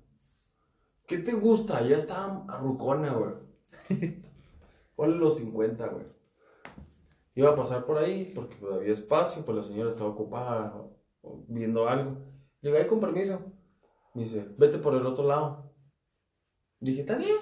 ¿Qué 1.07 1.19
te 1.19 1.33
gusta? 1.33 1.81
Ya 1.81 1.97
estaba 1.97 2.45
arrucona, 2.47 3.13
güey. 3.13 3.33
Ponle 4.95 5.17
los 5.17 5.37
50, 5.37 5.87
güey. 5.87 6.05
Iba 7.35 7.51
a 7.51 7.55
pasar 7.55 7.85
por 7.85 7.97
ahí 7.97 8.31
porque 8.33 8.55
pues, 8.55 8.73
había 8.73 8.93
espacio, 8.93 9.45
pues 9.45 9.57
la 9.57 9.63
señora 9.63 9.91
estaba 9.91 10.09
ocupada 10.09 10.73
viendo 11.47 11.87
algo. 11.87 12.17
Le 12.61 12.71
digo, 12.71 12.87
con 12.87 12.99
permiso. 13.01 13.41
Dice, 14.13 14.47
vete 14.57 14.77
por 14.77 14.95
el 14.95 15.05
otro 15.05 15.27
lado. 15.27 15.73
Dije, 16.79 17.01
está 17.01 17.17
bien, 17.17 17.37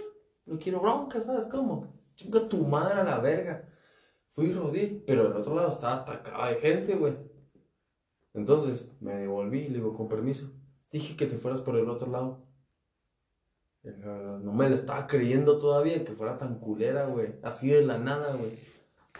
no 0.45 0.57
quiero 0.57 0.79
bronca, 0.79 1.21
¿sabes 1.21 1.45
cómo? 1.45 1.93
Chinga 2.15 2.47
tu 2.49 2.65
madre 2.65 2.99
a 2.99 3.03
la 3.03 3.19
verga. 3.19 3.69
Fui 4.33 4.47
y 4.47 4.53
rodé, 4.53 5.03
pero 5.07 5.23
del 5.29 5.37
otro 5.37 5.55
lado 5.55 5.71
estaba 5.71 5.93
hasta 5.93 6.47
de 6.49 6.55
gente, 6.55 6.95
güey. 6.95 7.15
Entonces 8.33 8.91
me 8.99 9.15
devolví, 9.15 9.67
le 9.69 9.75
digo, 9.75 9.95
con 9.95 10.09
permiso. 10.09 10.51
Dije 10.91 11.15
que 11.15 11.27
te 11.27 11.37
fueras 11.37 11.61
por 11.61 11.75
el 11.77 11.89
otro 11.89 12.11
lado. 12.11 12.45
No 13.83 14.53
me 14.53 14.69
la 14.69 14.75
estaba 14.75 15.07
creyendo 15.07 15.59
todavía 15.59 16.03
que 16.03 16.13
fuera 16.13 16.37
tan 16.37 16.59
culera, 16.59 17.05
güey. 17.05 17.35
Así 17.43 17.69
de 17.69 17.85
la 17.85 17.99
nada, 17.99 18.35
güey. 18.35 18.57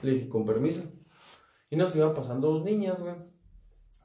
Le 0.02 0.14
dije, 0.14 0.30
con 0.30 0.46
permiso. 0.46 0.84
Y 1.70 1.76
nos 1.76 1.96
iban 1.96 2.16
pasando 2.16 2.52
dos 2.52 2.64
niñas, 2.64 3.00
güey. 3.00 3.16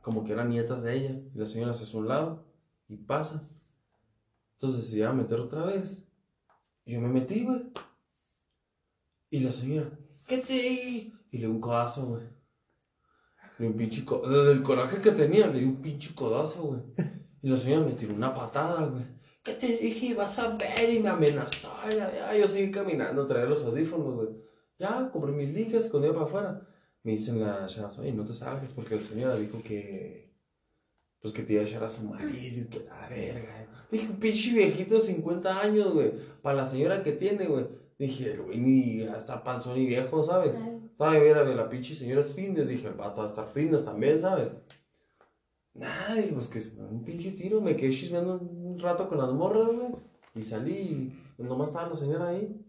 Como 0.02 0.24
que 0.24 0.32
eran 0.32 0.50
nietas 0.50 0.82
de 0.82 0.94
ella. 0.94 1.20
Y 1.34 1.38
la 1.38 1.46
señora 1.46 1.74
se 1.74 1.84
hace 1.84 1.96
un 1.96 2.08
lado 2.08 2.44
y 2.86 2.96
pasa. 2.96 3.48
Entonces 4.54 4.90
se 4.90 4.98
iba 4.98 5.08
a 5.08 5.14
meter 5.14 5.40
otra 5.40 5.64
vez. 5.64 6.04
Y 6.84 6.94
yo 6.94 7.00
me 7.00 7.08
metí, 7.08 7.44
güey. 7.44 7.72
Y 9.30 9.40
la 9.40 9.52
señora, 9.52 9.90
¿qué 10.28 10.38
te? 10.38 10.56
Y 10.56 11.12
le 11.32 11.38
dio 11.38 11.50
un 11.50 11.60
codazo, 11.60 12.06
güey. 12.06 12.22
Le 13.58 13.66
di 13.66 13.72
un 13.72 13.76
pinche 13.76 14.04
codazo. 14.04 14.30
Desde 14.30 14.52
el 14.52 14.62
coraje 14.62 14.98
que 14.98 15.10
tenía, 15.10 15.48
le 15.48 15.58
di 15.58 15.64
un 15.64 15.82
pinche 15.82 16.14
codazo, 16.14 16.62
güey. 16.62 16.80
Y 17.42 17.48
la 17.48 17.56
señora 17.56 17.86
me 17.86 17.92
tiró 17.92 18.14
una 18.14 18.34
patada, 18.34 18.86
güey. 18.86 19.04
¿Qué 19.42 19.54
te 19.54 19.66
dije? 19.78 20.06
Ibas 20.06 20.38
a 20.38 20.56
ver 20.56 20.90
y 20.92 21.00
me 21.00 21.08
amenazó. 21.08 21.70
Ya, 21.90 22.12
ya, 22.12 22.36
yo 22.36 22.46
seguí 22.46 22.70
caminando, 22.70 23.26
traía 23.26 23.46
los 23.46 23.64
audífonos, 23.64 24.14
güey. 24.14 24.28
Ya, 24.78 25.10
compré 25.10 25.32
mis 25.32 25.52
ligas 25.52 25.90
iba 25.92 26.12
para 26.12 26.24
afuera, 26.24 26.68
me 27.02 27.12
dicen 27.12 27.40
la 27.40 27.66
chava, 27.66 27.90
oye, 27.98 28.12
no 28.12 28.24
te 28.24 28.32
salgas 28.32 28.72
porque 28.72 28.96
la 28.96 29.02
señora 29.02 29.36
dijo 29.36 29.62
que. 29.62 30.28
Pues 31.20 31.34
que 31.34 31.42
te 31.42 31.54
iba 31.54 31.62
a 31.62 31.64
echar 31.64 31.82
a 31.82 31.88
su 31.88 32.02
marido 32.02 32.62
y 32.62 32.68
que 32.68 32.84
la 32.84 33.08
verga. 33.08 33.66
Dije, 33.90 34.08
pinche 34.20 34.52
viejito 34.52 34.94
de 34.94 35.00
50 35.00 35.60
años, 35.60 35.92
güey. 35.92 36.12
Para 36.42 36.58
la 36.58 36.66
señora 36.66 37.02
que 37.02 37.12
tiene, 37.12 37.46
güey. 37.46 37.66
Dije, 37.98 38.36
güey, 38.36 38.58
ni 38.58 39.02
hasta 39.02 39.42
panzón 39.42 39.76
y 39.76 39.86
viejo, 39.86 40.22
¿sabes? 40.22 40.56
Ay, 40.98 41.20
mira, 41.20 41.44
de 41.44 41.54
la 41.56 41.68
pinche 41.68 41.96
señora 41.96 42.20
es 42.20 42.32
fitness. 42.32 42.68
Dije, 42.68 42.86
el 42.86 42.94
vato 42.94 43.22
va 43.22 43.24
a 43.24 43.30
estar 43.30 43.48
fitness 43.48 43.84
también, 43.84 44.20
¿sabes? 44.20 44.52
Nada, 45.74 46.14
dije, 46.14 46.32
pues 46.32 46.46
que 46.46 46.58
es 46.58 46.76
un 46.76 47.04
pinche 47.04 47.32
tiro. 47.32 47.60
Me 47.60 47.74
quedé 47.76 47.90
chismeando 47.90 48.38
un 48.38 48.78
rato 48.78 49.08
con 49.08 49.18
las 49.18 49.32
morras, 49.32 49.74
güey. 49.74 49.88
Y 50.36 50.42
salí 50.44 51.12
y 51.36 51.42
nomás 51.42 51.68
estaba 51.68 51.88
la 51.88 51.96
señora 51.96 52.28
ahí. 52.28 52.64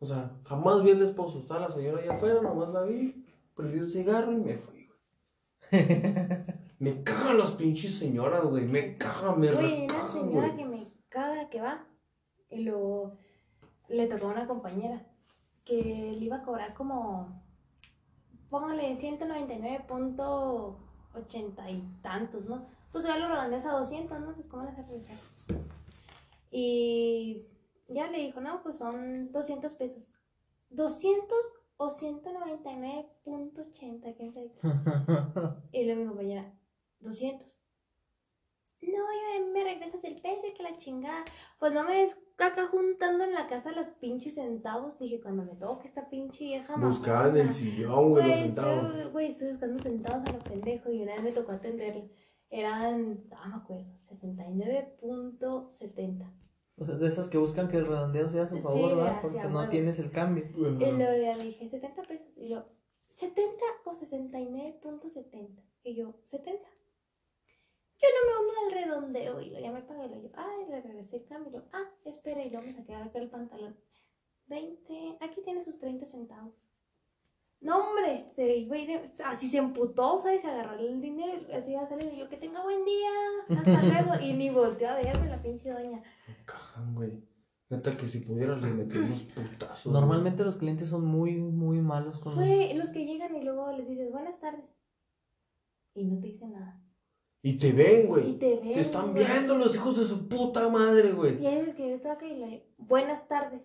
O 0.00 0.06
sea, 0.06 0.32
jamás 0.44 0.82
vi 0.82 0.90
al 0.90 1.02
esposo. 1.02 1.38
Estaba 1.38 1.60
la 1.60 1.70
señora 1.70 2.02
ahí 2.02 2.08
afuera, 2.08 2.40
nomás 2.40 2.70
la 2.70 2.82
vi. 2.82 3.24
Prendí 3.54 3.78
un 3.78 3.90
cigarro 3.90 4.32
y 4.32 4.36
me 4.36 4.58
fui, 4.58 4.88
güey. 4.88 5.86
me 6.80 7.02
cagan 7.04 7.38
las 7.38 7.52
pinches 7.52 7.94
señoras, 7.94 8.44
güey. 8.44 8.64
Me 8.64 8.96
cagan, 8.96 9.38
me 9.38 9.50
Oye, 9.50 9.86
una 9.88 10.08
señora 10.08 10.48
güey. 10.48 10.56
que 10.56 10.64
me 10.64 10.92
caga 11.08 11.48
que 11.48 11.60
va 11.60 11.86
y 12.48 12.64
luego 12.64 13.18
le 13.90 14.06
tocó 14.06 14.26
a 14.26 14.32
una 14.32 14.46
compañera 14.46 15.02
que 15.64 16.14
le 16.18 16.24
iba 16.24 16.36
a 16.36 16.42
cobrar 16.42 16.74
como, 16.74 17.42
póngale 18.48 18.96
199.80 18.96 21.70
y 21.70 21.82
tantos, 22.02 22.44
¿no? 22.46 22.66
Pues 22.92 23.04
ya 23.04 23.18
lo 23.18 23.28
redondeas 23.28 23.66
a 23.66 23.72
200, 23.72 24.20
¿no? 24.20 24.32
Pues 24.34 24.46
cómo 24.46 24.62
le 24.64 24.70
hace 24.70 24.82
regresar. 24.82 25.16
Y 26.50 27.46
ya 27.88 28.10
le 28.10 28.18
dijo, 28.18 28.40
no, 28.40 28.62
pues 28.62 28.78
son 28.78 29.30
200 29.32 29.74
pesos. 29.74 30.10
200 30.70 31.28
o 31.76 31.90
199.80, 31.90 34.16
quién 34.16 34.32
sabe. 34.32 34.50
Y 35.72 35.84
luego 35.84 36.00
mi 36.00 36.06
compañera, 36.08 36.52
200. 37.00 37.59
No, 38.82 38.92
ya 38.92 39.40
me 39.52 39.64
regresas 39.64 40.02
el 40.04 40.20
peso 40.20 40.46
y 40.46 40.54
que 40.54 40.62
la 40.62 40.76
chingada. 40.78 41.24
Pues 41.58 41.72
no 41.72 41.84
me 41.84 42.04
ves 42.04 42.16
acá 42.38 42.66
juntando 42.68 43.24
en 43.24 43.34
la 43.34 43.46
casa 43.46 43.72
los 43.72 43.86
pinches 43.88 44.34
centavos. 44.34 44.98
Dije, 44.98 45.20
cuando 45.20 45.44
me 45.44 45.54
toque 45.54 45.88
esta 45.88 46.08
pinche 46.08 46.44
vieja 46.44 46.76
Buscaba 46.76 47.28
en 47.28 47.36
el 47.36 47.50
sillón, 47.52 48.10
güey, 48.10 48.26
los 48.28 48.38
centavos. 48.38 49.12
Güey, 49.12 49.32
estoy 49.32 49.48
buscando 49.48 49.82
centavos 49.82 50.26
a 50.28 50.32
lo 50.32 50.38
pendejo 50.38 50.90
y 50.90 51.02
una 51.02 51.12
vez 51.14 51.22
me 51.22 51.32
tocó 51.32 51.52
atenderle. 51.52 52.10
Eran, 52.48 53.22
ah, 53.32 53.48
me 53.48 53.56
acuerdo, 53.56 53.86
69.70. 54.10 56.32
O 56.76 56.84
sea, 56.86 56.94
de 56.96 57.08
esas 57.08 57.28
que 57.28 57.36
buscan 57.38 57.68
que 57.68 57.76
el 57.76 57.86
redondeo 57.86 58.28
sea 58.30 58.44
a 58.44 58.48
su 58.48 58.56
Sí, 58.56 58.62
favor, 58.62 58.96
¿verdad? 58.96 59.08
hacia 59.18 59.22
Porque 59.22 59.48
no 59.48 59.58
huevo. 59.58 59.70
tienes 59.70 59.98
el 59.98 60.10
cambio. 60.10 60.44
Y 60.56 60.60
luego 60.62 61.22
ya 61.22 61.36
le 61.36 61.44
dije, 61.44 61.68
70 61.68 62.02
pesos. 62.04 62.28
Y 62.36 62.48
yo, 62.48 62.64
70 63.10 63.52
o 63.84 63.90
69.70. 63.92 65.62
Y 65.84 65.94
yo, 65.94 66.14
70. 66.24 66.66
Yo 68.02 68.08
no 68.08 68.26
me 68.26 68.46
uno 68.46 68.52
al 68.64 68.72
redondeo. 68.72 69.40
Y 69.40 69.50
lo 69.50 69.60
ya 69.60 69.72
me 69.72 69.82
pagué. 69.82 70.08
Lo 70.08 70.20
yo, 70.20 70.30
ay, 70.34 70.66
le 70.68 70.80
regresé 70.80 71.16
el 71.16 71.26
cambio. 71.26 71.64
Ah, 71.72 71.84
espera. 72.04 72.44
Y 72.44 72.50
luego 72.50 72.66
me 72.66 72.74
saqué 72.74 72.94
acá 72.94 73.18
el 73.18 73.30
pantalón. 73.30 73.76
20, 74.46 75.18
aquí 75.20 75.42
tiene 75.42 75.62
sus 75.62 75.78
30 75.78 76.06
centavos. 76.06 76.54
No, 77.60 77.90
hombre, 77.90 78.26
se 78.34 78.56
iba 78.56 78.74
a 78.74 78.78
ir, 78.78 79.12
así 79.24 79.50
se 79.50 79.58
emputó, 79.58 80.18
¿sabes? 80.18 80.40
Se 80.40 80.46
agarró 80.48 80.78
el 80.78 81.00
dinero 81.00 81.42
y 81.46 81.52
así 81.52 81.72
iba 81.72 81.82
a 81.82 81.88
salir. 81.88 82.10
Y 82.12 82.18
yo, 82.18 82.28
que 82.28 82.38
tenga 82.38 82.62
buen 82.62 82.84
día, 82.84 83.10
hasta 83.50 83.82
luego. 83.82 84.24
Y 84.24 84.32
ni 84.32 84.48
volteó 84.48 84.88
a 84.88 84.94
verme 84.94 85.28
la 85.28 85.42
pinche 85.42 85.70
doña. 85.70 86.02
Me 86.26 86.44
cagan, 86.46 86.94
güey. 86.94 87.22
Neta 87.68 87.96
que 87.96 88.08
si 88.08 88.20
pudiera 88.20 88.56
le 88.56 88.72
metí 88.72 88.98
unos 88.98 89.22
putazos. 89.24 89.92
Normalmente 89.92 90.42
los 90.42 90.56
clientes 90.56 90.88
son 90.88 91.06
muy, 91.06 91.36
muy 91.36 91.80
malos 91.80 92.18
con 92.18 92.34
los... 92.34 92.44
Fue 92.44 92.74
los 92.74 92.88
que 92.88 93.04
llegan 93.04 93.36
y 93.36 93.44
luego 93.44 93.70
les 93.70 93.86
dices, 93.86 94.10
buenas 94.10 94.40
tardes. 94.40 94.64
Y 95.94 96.04
no 96.04 96.20
te 96.20 96.28
dicen 96.28 96.52
nada. 96.52 96.82
Y 97.42 97.54
te 97.58 97.72
ven, 97.72 98.02
Y 98.04 98.06
güey. 98.06 98.38
te 98.38 98.56
ven. 98.56 98.74
Te 98.74 98.80
están 98.80 99.12
güey. 99.12 99.24
viendo 99.24 99.56
los 99.56 99.74
hijos 99.74 99.98
de 99.98 100.04
su 100.04 100.28
puta 100.28 100.68
madre, 100.68 101.12
güey. 101.12 101.42
Y 101.42 101.46
hay 101.46 101.56
veces 101.60 101.74
que 101.74 101.88
yo 101.88 101.94
estoy 101.94 102.10
acá 102.10 102.26
y 102.26 102.36
le 102.36 102.46
digo, 102.46 102.64
buenas 102.78 103.26
tardes. 103.28 103.62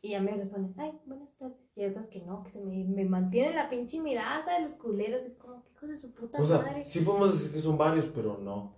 Y 0.00 0.10
ya 0.10 0.20
me 0.20 0.32
responden, 0.32 0.74
ay, 0.78 0.92
buenas 1.06 1.28
tardes. 1.38 1.56
Y 1.76 1.82
hay 1.82 1.90
otros 1.90 2.06
que 2.08 2.20
no, 2.22 2.42
que 2.44 2.50
se 2.52 2.60
me, 2.60 2.84
me 2.84 3.04
mantienen 3.04 3.54
la 3.56 3.68
pinche 3.68 4.00
mirada 4.00 4.58
de 4.58 4.64
los 4.64 4.74
culeros. 4.76 5.22
Es 5.24 5.34
como, 5.36 5.62
que 5.62 5.70
hijos 5.74 5.88
de 5.90 5.98
su 6.00 6.10
puta 6.12 6.42
O 6.42 6.46
sea, 6.46 6.58
madre. 6.58 6.84
sí 6.84 7.00
podemos 7.00 7.32
decir 7.32 7.52
que 7.52 7.60
son 7.60 7.78
varios, 7.78 8.06
pero 8.06 8.38
no. 8.38 8.76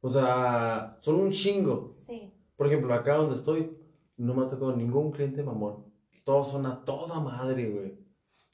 O 0.00 0.08
sea, 0.08 0.96
son 1.00 1.16
un 1.16 1.30
chingo. 1.30 1.94
Sí. 2.06 2.32
Por 2.56 2.66
ejemplo, 2.66 2.92
acá 2.94 3.14
donde 3.16 3.34
estoy, 3.36 3.76
no 4.16 4.34
me 4.34 4.42
ha 4.46 4.48
tocado 4.48 4.74
ningún 4.76 5.10
cliente 5.12 5.42
mamón. 5.42 5.84
Todos 6.24 6.48
son 6.50 6.66
a 6.66 6.84
toda 6.84 7.20
madre, 7.20 7.68
güey. 7.70 7.98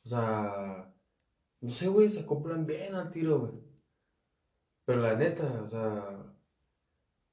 O 0.05 0.09
sea, 0.09 0.95
no 1.61 1.71
sé, 1.71 1.89
güey, 1.89 2.09
se 2.11 2.21
acoplan 2.21 2.67
bien 2.67 2.95
al 2.95 3.11
tiro, 3.11 3.41
güey. 3.41 3.53
Pero 4.85 5.01
la 5.01 5.17
neta, 5.17 5.63
o 5.65 5.69
sea, 5.69 6.35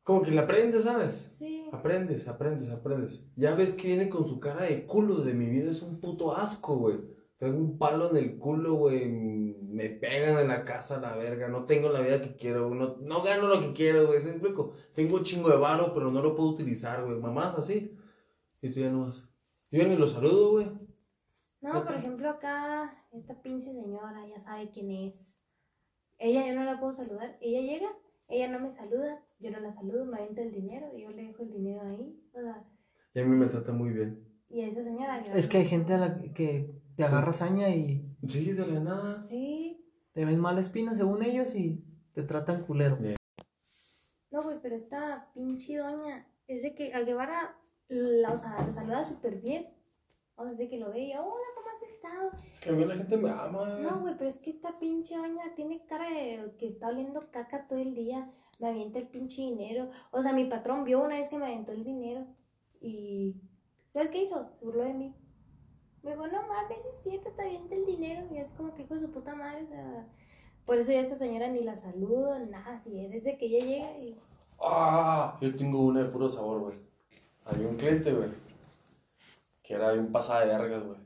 como 0.03 0.21
que 0.21 0.31
la 0.31 0.41
aprendes, 0.41 0.83
¿sabes? 0.83 1.13
Sí. 1.31 1.69
Aprendes, 1.71 2.27
aprendes, 2.27 2.69
aprendes. 2.69 3.23
Ya 3.35 3.55
ves 3.55 3.75
que 3.75 3.87
viene 3.87 4.09
con 4.09 4.25
su 4.25 4.39
cara 4.39 4.63
de 4.63 4.85
culo 4.85 5.15
de 5.17 5.33
mi 5.33 5.47
vida, 5.47 5.71
es 5.71 5.81
un 5.81 5.99
puto 5.99 6.35
asco, 6.35 6.75
güey. 6.77 6.99
Traigo 7.37 7.57
un 7.57 7.77
palo 7.77 8.11
en 8.11 8.17
el 8.17 8.37
culo, 8.37 8.75
güey. 8.75 9.05
Me 9.11 9.89
pegan 9.89 10.37
en 10.37 10.47
la 10.47 10.63
casa 10.63 11.01
la 11.01 11.15
verga. 11.15 11.47
No 11.47 11.65
tengo 11.65 11.89
la 11.89 12.01
vida 12.01 12.21
que 12.21 12.35
quiero, 12.35 12.67
güey. 12.67 12.79
No, 12.79 12.97
no 12.97 13.23
gano 13.23 13.47
lo 13.47 13.59
que 13.59 13.73
quiero, 13.73 14.05
güey. 14.05 14.21
¿Se 14.21 14.29
explico? 14.29 14.73
Tengo 14.93 15.15
un 15.17 15.23
chingo 15.23 15.49
de 15.49 15.57
varo, 15.57 15.91
pero 15.93 16.11
no 16.11 16.21
lo 16.21 16.35
puedo 16.35 16.49
utilizar, 16.49 17.03
güey. 17.03 17.17
Mamás 17.17 17.55
así. 17.55 17.97
Y 18.61 18.69
tú 18.69 18.79
ya 18.79 18.91
no 18.91 19.05
vas. 19.05 19.27
Yo 19.71 19.81
ya 19.81 19.87
ni 19.87 19.95
lo 19.95 20.07
saludo, 20.07 20.51
güey. 20.51 20.67
No, 21.61 21.83
por 21.83 21.95
ejemplo, 21.95 22.29
acá, 22.29 23.05
esta 23.11 23.41
pinche 23.41 23.71
señora 23.71 24.27
ya 24.27 24.39
sabe 24.41 24.69
quién 24.69 24.91
es. 24.91 25.40
Ella 26.21 26.45
yo 26.47 26.53
no 26.53 26.63
la 26.63 26.79
puedo 26.79 26.93
saludar. 26.93 27.37
Ella 27.41 27.61
llega, 27.61 27.89
ella 28.27 28.47
no 28.47 28.59
me 28.59 28.69
saluda, 28.71 29.23
yo 29.39 29.49
no 29.51 29.59
la 29.59 29.73
saludo, 29.73 30.05
me 30.05 30.17
avienta 30.17 30.41
el 30.41 30.51
dinero 30.53 30.87
y 30.95 31.01
yo 31.01 31.09
le 31.09 31.23
dejo 31.23 31.43
el 31.43 31.51
dinero 31.51 31.81
ahí. 31.81 32.21
O 32.33 32.41
sea, 32.41 32.63
Y 33.15 33.19
a 33.19 33.25
mí 33.25 33.35
me 33.35 33.47
trata 33.47 33.71
muy 33.71 33.89
bien. 33.89 34.23
y 34.49 34.61
a 34.61 34.67
esa 34.67 34.83
señora. 34.83 35.19
Es 35.33 35.47
que 35.47 35.57
hay 35.57 35.65
gente 35.65 35.93
a 35.93 35.97
la 35.97 36.21
que 36.33 36.71
te 36.95 37.03
agarra 37.03 37.33
saña 37.33 37.69
y 37.69 38.07
Sí, 38.27 38.51
de 38.53 38.67
la 38.67 38.79
nada. 38.79 39.25
Sí. 39.29 39.83
te 40.13 40.25
ven 40.25 40.39
mala 40.39 40.59
espina 40.59 40.95
según 40.95 41.23
ellos 41.23 41.55
y 41.55 41.83
te 42.13 42.21
tratan 42.23 42.63
culero. 42.65 42.97
No, 44.29 44.41
güey, 44.43 44.57
pero 44.61 44.75
esta 44.75 45.31
pinche 45.33 45.77
doña 45.77 46.27
es 46.47 46.61
de 46.61 46.75
que 46.75 46.93
a 46.93 47.01
Guevara, 47.01 47.57
la, 47.87 48.31
o 48.31 48.37
sea, 48.37 48.63
lo 48.63 48.71
saluda 48.71 49.03
súper 49.03 49.41
bien. 49.41 49.65
O 50.35 50.43
sea, 50.43 50.53
es 50.53 50.57
de 50.57 50.69
que 50.69 50.77
lo 50.77 50.91
ve 50.91 51.01
y, 51.01 51.13
hola, 51.13 51.25
¿cómo 51.55 51.67
has 51.69 51.83
estado? 51.83 52.31
Es 52.53 52.59
que 52.59 52.69
a 52.69 52.73
mí 52.73 52.85
la 52.85 52.95
gente 52.95 53.17
me 53.17 53.29
ama. 53.29 53.79
No, 53.79 53.99
güey, 53.99 54.15
pero 54.17 54.29
es 54.29 54.37
que 54.37 54.49
esta 54.49 54.79
pinche 54.79 55.15
doña 55.15 55.53
tiene 55.55 55.85
cara 55.85 56.09
de 56.09 56.55
que 56.57 56.67
está 56.67 56.87
oliendo 56.87 57.29
caca 57.31 57.67
todo 57.67 57.79
el 57.79 57.93
día. 57.93 58.31
Me 58.59 58.69
avienta 58.69 58.99
el 58.99 59.07
pinche 59.07 59.41
dinero. 59.41 59.89
O 60.11 60.21
sea, 60.21 60.33
mi 60.33 60.45
patrón 60.45 60.83
vio 60.83 61.03
una 61.03 61.17
vez 61.17 61.29
que 61.29 61.37
me 61.37 61.45
aventó 61.45 61.71
el 61.71 61.83
dinero. 61.83 62.25
Y. 62.79 63.35
¿Sabes 63.93 64.09
qué 64.09 64.23
hizo? 64.23 64.49
Se 64.59 64.65
burló 64.65 64.83
de 64.83 64.93
mí. 64.93 65.15
Me 66.03 66.11
dijo, 66.11 66.27
no 66.27 66.47
mames, 66.47 66.85
es 66.85 67.03
cierto, 67.03 67.31
te 67.31 67.41
avienta 67.41 67.75
el 67.75 67.85
dinero. 67.85 68.25
Y 68.31 68.37
es 68.37 68.51
como 68.53 68.73
que 68.73 68.83
hijo 68.83 68.95
de 68.95 69.01
su 69.01 69.11
puta 69.11 69.35
madre. 69.35 69.63
O 69.63 69.67
sea, 69.67 70.07
por 70.65 70.77
eso 70.77 70.91
ya 70.91 71.01
esta 71.01 71.15
señora 71.15 71.47
ni 71.47 71.61
la 71.61 71.77
saludo, 71.77 72.39
nada. 72.39 72.75
Así 72.75 72.99
es 72.99 73.11
desde 73.11 73.37
que 73.37 73.47
ella 73.47 73.65
llega 73.65 73.97
y. 73.97 74.17
Ah, 74.59 75.37
yo 75.41 75.55
tengo 75.55 75.81
una 75.81 76.03
de 76.03 76.09
puro 76.09 76.29
sabor, 76.29 76.61
güey. 76.61 76.77
Había 77.45 77.67
un 77.67 77.75
cliente, 77.75 78.13
güey, 78.13 78.29
que 79.71 79.77
era 79.77 79.93
un 79.93 80.11
pasada 80.11 80.41
de 80.41 80.47
vergas, 80.47 80.85
güey. 80.85 80.99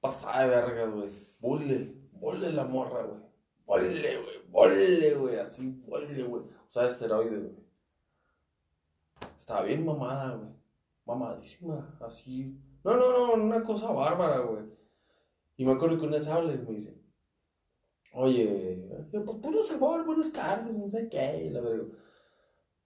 Pasada 0.00 0.44
de 0.44 0.48
vergas, 0.48 0.94
güey. 0.94 1.10
Bolle, 1.38 1.94
bolle 2.12 2.50
la 2.50 2.64
morra, 2.64 3.02
güey. 3.02 3.20
Bolle, 3.66 4.22
güey, 4.22 4.48
bolle, 4.48 5.14
güey. 5.14 5.38
Así, 5.38 5.82
bolle, 5.86 6.22
güey. 6.22 6.42
O 6.42 6.70
sea, 6.70 6.88
esteroides, 6.88 7.42
güey. 7.42 7.66
Estaba 9.38 9.64
bien 9.64 9.84
mamada, 9.84 10.36
güey. 10.36 10.48
Mamadísima, 11.04 11.98
así. 12.00 12.58
No, 12.82 12.96
no, 12.96 13.12
no, 13.12 13.44
una 13.44 13.62
cosa 13.62 13.92
bárbara, 13.92 14.38
güey. 14.38 14.64
Y 15.58 15.66
me 15.66 15.72
acuerdo 15.72 15.98
que 15.98 16.06
una 16.06 16.16
vez 16.16 16.28
habla 16.28 16.54
y 16.54 16.58
me 16.58 16.72
dice, 16.72 16.98
oye, 18.14 18.88
pues, 19.12 19.36
puro 19.36 19.62
sabor, 19.62 20.06
buenas 20.06 20.32
tardes, 20.32 20.74
no 20.74 20.88
sé 20.88 21.10
qué, 21.10 21.50
la 21.52 21.60
verga. 21.60 21.92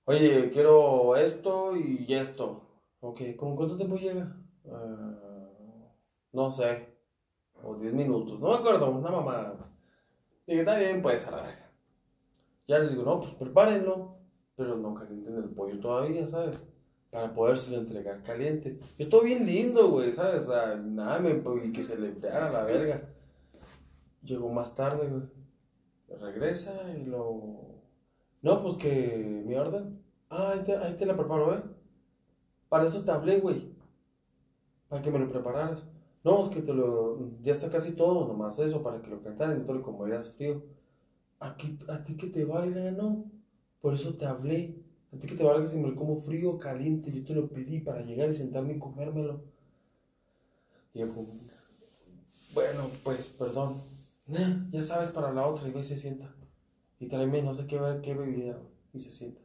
Oye, 0.07 0.51
quiero 0.51 1.15
esto 1.15 1.77
y 1.77 2.13
esto. 2.13 2.67
Ok, 2.99 3.37
¿con 3.37 3.55
cuánto 3.55 3.77
tiempo 3.77 3.95
llega? 3.95 4.37
Ah, 4.71 5.11
no 6.33 6.51
sé. 6.51 6.89
O 7.63 7.75
10 7.77 7.93
minutos. 7.93 8.39
No 8.41 8.49
me 8.49 8.55
acuerdo, 8.55 8.91
una 8.91 9.11
mamá. 9.11 9.55
Dije, 10.47 10.61
está 10.61 10.77
bien, 10.77 11.03
pues, 11.03 11.27
a 11.29 11.33
la 11.33 11.43
verga. 11.43 11.71
Ya 12.67 12.79
les 12.79 12.91
digo, 12.91 13.03
no, 13.03 13.21
pues 13.21 13.35
prepárenlo. 13.35 14.17
Pero 14.57 14.77
no 14.77 14.95
calienten 14.95 15.37
el 15.37 15.51
pollo 15.51 15.79
todavía, 15.81 16.27
¿sabes? 16.29 16.63
Para 17.11 17.35
podérselo 17.35 17.79
entregar 17.79 18.23
caliente. 18.23 18.79
Yo 18.99 19.09
todo 19.09 19.23
bien 19.23 19.47
lindo, 19.47 19.89
güey, 19.91 20.13
¿sabes? 20.13 20.49
Nada, 20.49 21.19
me, 21.19 21.43
y 21.65 21.73
que 21.73 21.83
se 21.83 21.99
le 21.99 22.09
enfriara 22.09 22.49
a 22.49 22.53
la 22.53 22.65
verga. 22.65 23.09
llegó 24.23 24.51
más 24.51 24.75
tarde, 24.75 25.09
güey. 25.09 25.23
Regresa 26.21 26.73
y 26.97 27.05
lo. 27.05 27.81
No, 28.43 28.63
pues 28.63 28.77
que 28.77 29.43
mi 29.47 29.55
orden. 29.55 30.03
Ah, 30.29 30.53
ahí 30.55 30.61
te, 30.65 30.77
ahí 30.77 30.95
te 30.95 31.07
la 31.07 31.17
preparo, 31.17 31.55
¿eh? 31.55 31.63
Para 32.69 32.87
eso 32.87 33.05
te 33.05 33.11
hablé, 33.11 33.41
güey. 33.41 33.70
Para 34.91 35.03
que 35.03 35.11
me 35.11 35.19
lo 35.19 35.31
prepararas. 35.31 35.85
No, 36.23 36.45
es 36.45 36.51
que 36.51 36.61
te 36.61 36.75
lo. 36.75 37.31
Ya 37.41 37.53
está 37.53 37.71
casi 37.71 37.93
todo, 37.93 38.29
nomás 38.29 38.59
eso, 38.59 38.83
para 38.83 39.01
que 39.01 39.09
lo 39.09 39.23
cantaras 39.23 39.59
no 39.59 39.65
te 39.65 39.73
lo 39.73 39.83
comerías 39.83 40.33
frío. 40.33 40.63
Aquí, 41.39 41.79
a 41.89 42.05
ti 42.05 42.19
que 42.19 42.27
te 42.27 42.45
valga, 42.45 42.91
no. 42.91 43.25
Por 43.81 43.95
eso 43.95 44.15
te 44.15 44.27
hablé. 44.27 44.77
A 45.15 45.17
ti 45.17 45.27
que 45.27 45.37
te 45.37 45.45
valga 45.45 45.67
si 45.67 45.79
me 45.79 45.89
lo 45.89 45.97
como 45.97 46.21
frío 46.21 46.59
caliente. 46.59 47.11
Yo 47.11 47.25
te 47.25 47.35
lo 47.35 47.49
pedí 47.49 47.81
para 47.81 48.03
llegar 48.03 48.29
y 48.29 48.35
sentarme 48.35 48.75
y 48.75 48.79
comérmelo. 48.79 49.45
Y 50.93 50.99
yo 50.99 51.07
bueno, 52.53 52.91
pues, 53.05 53.29
perdón. 53.29 53.83
Ya 54.73 54.83
sabes 54.83 55.13
para 55.13 55.33
la 55.33 55.47
otra. 55.47 55.69
Y 55.69 55.73
va 55.73 55.81
y 55.81 55.85
se 55.85 55.97
sienta. 55.97 56.35
Y 56.99 57.07
tráeme 57.07 57.43
no 57.43 57.55
sé 57.55 57.67
qué, 57.67 57.79
qué 58.03 58.13
bebida. 58.13 58.61
Y 58.93 59.01
se 59.01 59.11
sienta. 59.11 59.41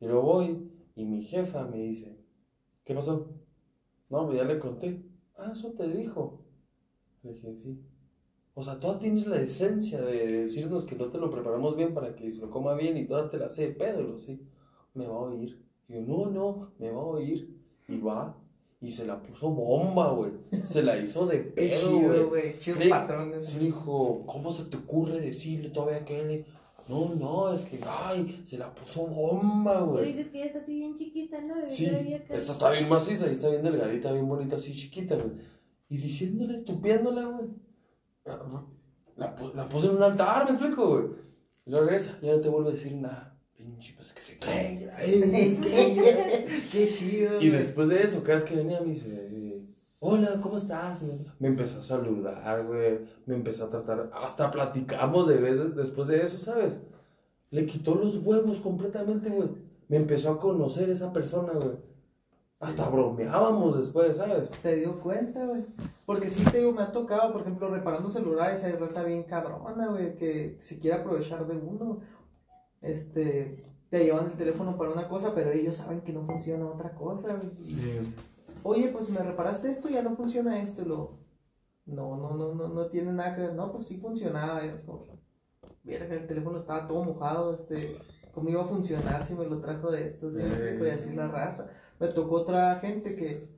Y 0.00 0.06
luego 0.06 0.22
voy 0.22 0.70
y 0.96 1.04
mi 1.04 1.22
jefa 1.24 1.64
me 1.64 1.78
dice, 1.78 2.18
¿qué 2.84 2.94
pasó? 2.94 3.30
No, 4.10 4.26
pues 4.26 4.38
ya 4.38 4.44
le 4.44 4.58
conté. 4.58 5.02
Ah, 5.36 5.50
eso 5.52 5.72
te 5.72 5.88
dijo. 5.88 6.42
Le 7.22 7.32
dije, 7.32 7.54
sí. 7.54 7.80
O 8.54 8.62
sea, 8.62 8.78
tú 8.78 8.98
tienes 8.98 9.26
la 9.26 9.40
esencia 9.40 10.02
de 10.02 10.26
decirnos 10.42 10.84
que 10.84 10.96
no 10.96 11.06
te 11.06 11.18
lo 11.18 11.30
preparamos 11.30 11.76
bien 11.76 11.94
para 11.94 12.14
que 12.14 12.30
se 12.30 12.40
lo 12.40 12.50
coma 12.50 12.74
bien 12.74 12.96
y 12.96 13.06
toda 13.06 13.30
te 13.30 13.38
la 13.38 13.46
hace 13.46 13.68
de 13.68 13.74
pedo, 13.74 14.02
lo 14.02 14.18
sí. 14.18 14.40
Me 14.92 15.06
va 15.06 15.14
a 15.14 15.20
oír. 15.20 15.64
Y 15.88 15.94
yo, 15.94 16.00
no, 16.02 16.26
no, 16.26 16.72
me 16.78 16.90
va 16.90 17.00
a 17.00 17.04
oír. 17.04 17.56
Y 17.88 17.98
va. 17.98 18.36
Y 18.80 18.90
se 18.90 19.06
la 19.06 19.22
puso 19.22 19.50
bomba, 19.50 20.10
güey. 20.12 20.32
Se 20.64 20.82
la 20.82 20.98
hizo 20.98 21.26
de 21.26 21.38
pedo, 21.38 22.28
güey. 22.28 22.56
Sí, 22.60 22.72
patrones. 22.88 23.46
Sí, 23.46 23.58
dijo, 23.60 24.24
¿cómo 24.26 24.50
se 24.52 24.64
te 24.64 24.76
ocurre 24.76 25.20
decirle 25.20 25.70
todavía 25.70 26.04
que 26.04 26.20
él? 26.20 26.46
No, 26.88 27.14
no, 27.14 27.52
es 27.52 27.62
que, 27.66 27.78
ay, 27.86 28.42
se 28.46 28.58
la 28.58 28.74
puso 28.74 29.06
bomba, 29.06 29.78
Tú 29.80 29.86
güey. 29.92 30.12
dices 30.12 30.28
que 30.32 30.38
ya 30.38 30.44
está 30.46 30.58
así 30.60 30.74
bien 30.74 30.96
chiquita, 30.96 31.40
¿no? 31.40 31.56
De 31.56 31.70
Sí, 31.70 31.86
esta 32.28 32.52
está 32.52 32.70
bien 32.70 32.88
maciza 32.88 33.28
y 33.28 33.32
está 33.32 33.48
bien 33.48 33.62
delgadita, 33.62 34.12
bien 34.12 34.26
bonita, 34.28 34.56
así 34.56 34.72
chiquita, 34.72 35.14
güey. 35.14 35.30
Y 35.88 35.96
diciéndole, 35.98 36.58
tupiéndola, 36.58 37.24
güey. 37.26 37.48
La, 39.16 39.36
la 39.54 39.68
puse 39.68 39.86
en 39.88 39.96
un 39.96 40.02
altar, 40.02 40.44
me 40.44 40.50
explico, 40.52 40.88
güey. 40.88 41.04
Y 41.66 41.70
luego 41.70 41.86
regresa, 41.86 42.18
ya 42.22 42.32
no 42.32 42.40
te 42.40 42.48
vuelve 42.48 42.70
a 42.70 42.72
decir 42.72 42.94
nada. 42.94 43.36
Pinche, 43.56 43.94
pues 43.96 44.12
que 44.12 44.22
se 44.22 44.38
cree. 44.38 44.88
Qué 46.72 46.88
chido. 46.96 47.40
Y 47.40 47.50
después 47.50 47.88
de 47.88 48.02
eso, 48.02 48.22
cada 48.22 48.34
vez 48.36 48.44
que 48.44 48.56
venía 48.56 48.80
me 48.80 48.92
dice, 48.92 49.28
hola, 50.00 50.40
¿cómo 50.42 50.56
estás? 50.56 51.02
Me 51.38 51.48
empezó 51.48 51.78
a 51.78 51.82
saludar, 51.82 52.66
güey. 52.66 53.00
Me 53.26 53.36
empezó 53.36 53.66
a 53.66 53.70
tratar, 53.70 54.10
hasta 54.14 54.50
platicamos 54.50 55.28
de 55.28 55.36
veces 55.36 55.76
después 55.76 56.08
de 56.08 56.22
eso, 56.22 56.38
¿sabes? 56.38 56.80
Le 57.50 57.66
quitó 57.66 57.94
los 57.94 58.16
huevos 58.18 58.60
completamente, 58.60 59.30
güey. 59.30 59.48
Me 59.88 59.96
empezó 59.98 60.32
a 60.32 60.40
conocer 60.40 60.88
esa 60.90 61.12
persona, 61.12 61.52
güey. 61.52 61.76
Hasta 62.60 62.88
bromeábamos 62.88 63.76
después, 63.76 64.16
¿sabes? 64.16 64.50
Se 64.62 64.76
dio 64.76 65.00
cuenta, 65.00 65.44
güey. 65.46 65.64
Porque 66.06 66.28
sí 66.28 66.44
te 66.44 66.58
digo, 66.58 66.72
me 66.72 66.82
ha 66.82 66.92
tocado, 66.92 67.32
por 67.32 67.42
ejemplo, 67.42 67.68
reparando 67.68 68.10
celulares, 68.10 68.62
hay 68.64 68.72
raza 68.72 69.02
bien 69.02 69.24
cabrona, 69.24 69.88
güey, 69.88 70.16
que 70.16 70.58
se 70.60 70.78
quiere 70.78 70.98
aprovechar 70.98 71.46
de 71.46 71.56
uno. 71.56 72.00
Este, 72.82 73.56
te 73.90 74.04
llevan 74.04 74.26
el 74.26 74.36
teléfono 74.36 74.76
para 74.76 74.90
una 74.90 75.08
cosa, 75.08 75.34
pero 75.34 75.50
ellos 75.50 75.76
saben 75.76 76.02
que 76.02 76.12
no 76.12 76.24
funciona 76.24 76.66
otra 76.66 76.94
cosa, 76.94 77.34
güey. 77.34 77.50
Y, 77.58 78.14
Oye, 78.62 78.88
pues 78.88 79.08
me 79.10 79.20
reparaste 79.20 79.70
esto, 79.70 79.88
ya 79.88 80.02
no 80.02 80.16
funciona 80.16 80.62
esto, 80.62 80.82
y 80.82 80.86
lo. 80.86 81.18
No, 81.86 82.16
no, 82.16 82.34
no, 82.36 82.54
no, 82.54 82.68
no 82.68 82.86
tiene 82.86 83.12
nada 83.12 83.34
que 83.34 83.42
ver. 83.42 83.54
No, 83.54 83.72
pues 83.72 83.86
sí 83.86 83.96
funcionaba, 83.96 84.64
es 84.64 84.82
como 84.84 85.06
que. 85.06 85.18
El 85.84 86.26
teléfono 86.26 86.58
estaba 86.58 86.86
todo 86.86 87.04
mojado, 87.04 87.54
este. 87.54 87.96
¿Cómo 88.34 88.48
iba 88.48 88.62
a 88.62 88.66
funcionar 88.66 89.24
si 89.24 89.34
me 89.34 89.46
lo 89.46 89.60
trajo 89.60 89.90
de 89.90 90.06
estos? 90.06 90.34
Y 90.34 90.38
Eh. 90.40 90.78
y 90.80 90.88
así 90.90 91.14
la 91.14 91.28
raza. 91.28 91.70
Me 91.98 92.08
tocó 92.08 92.36
otra 92.36 92.76
gente 92.76 93.16
que 93.16 93.48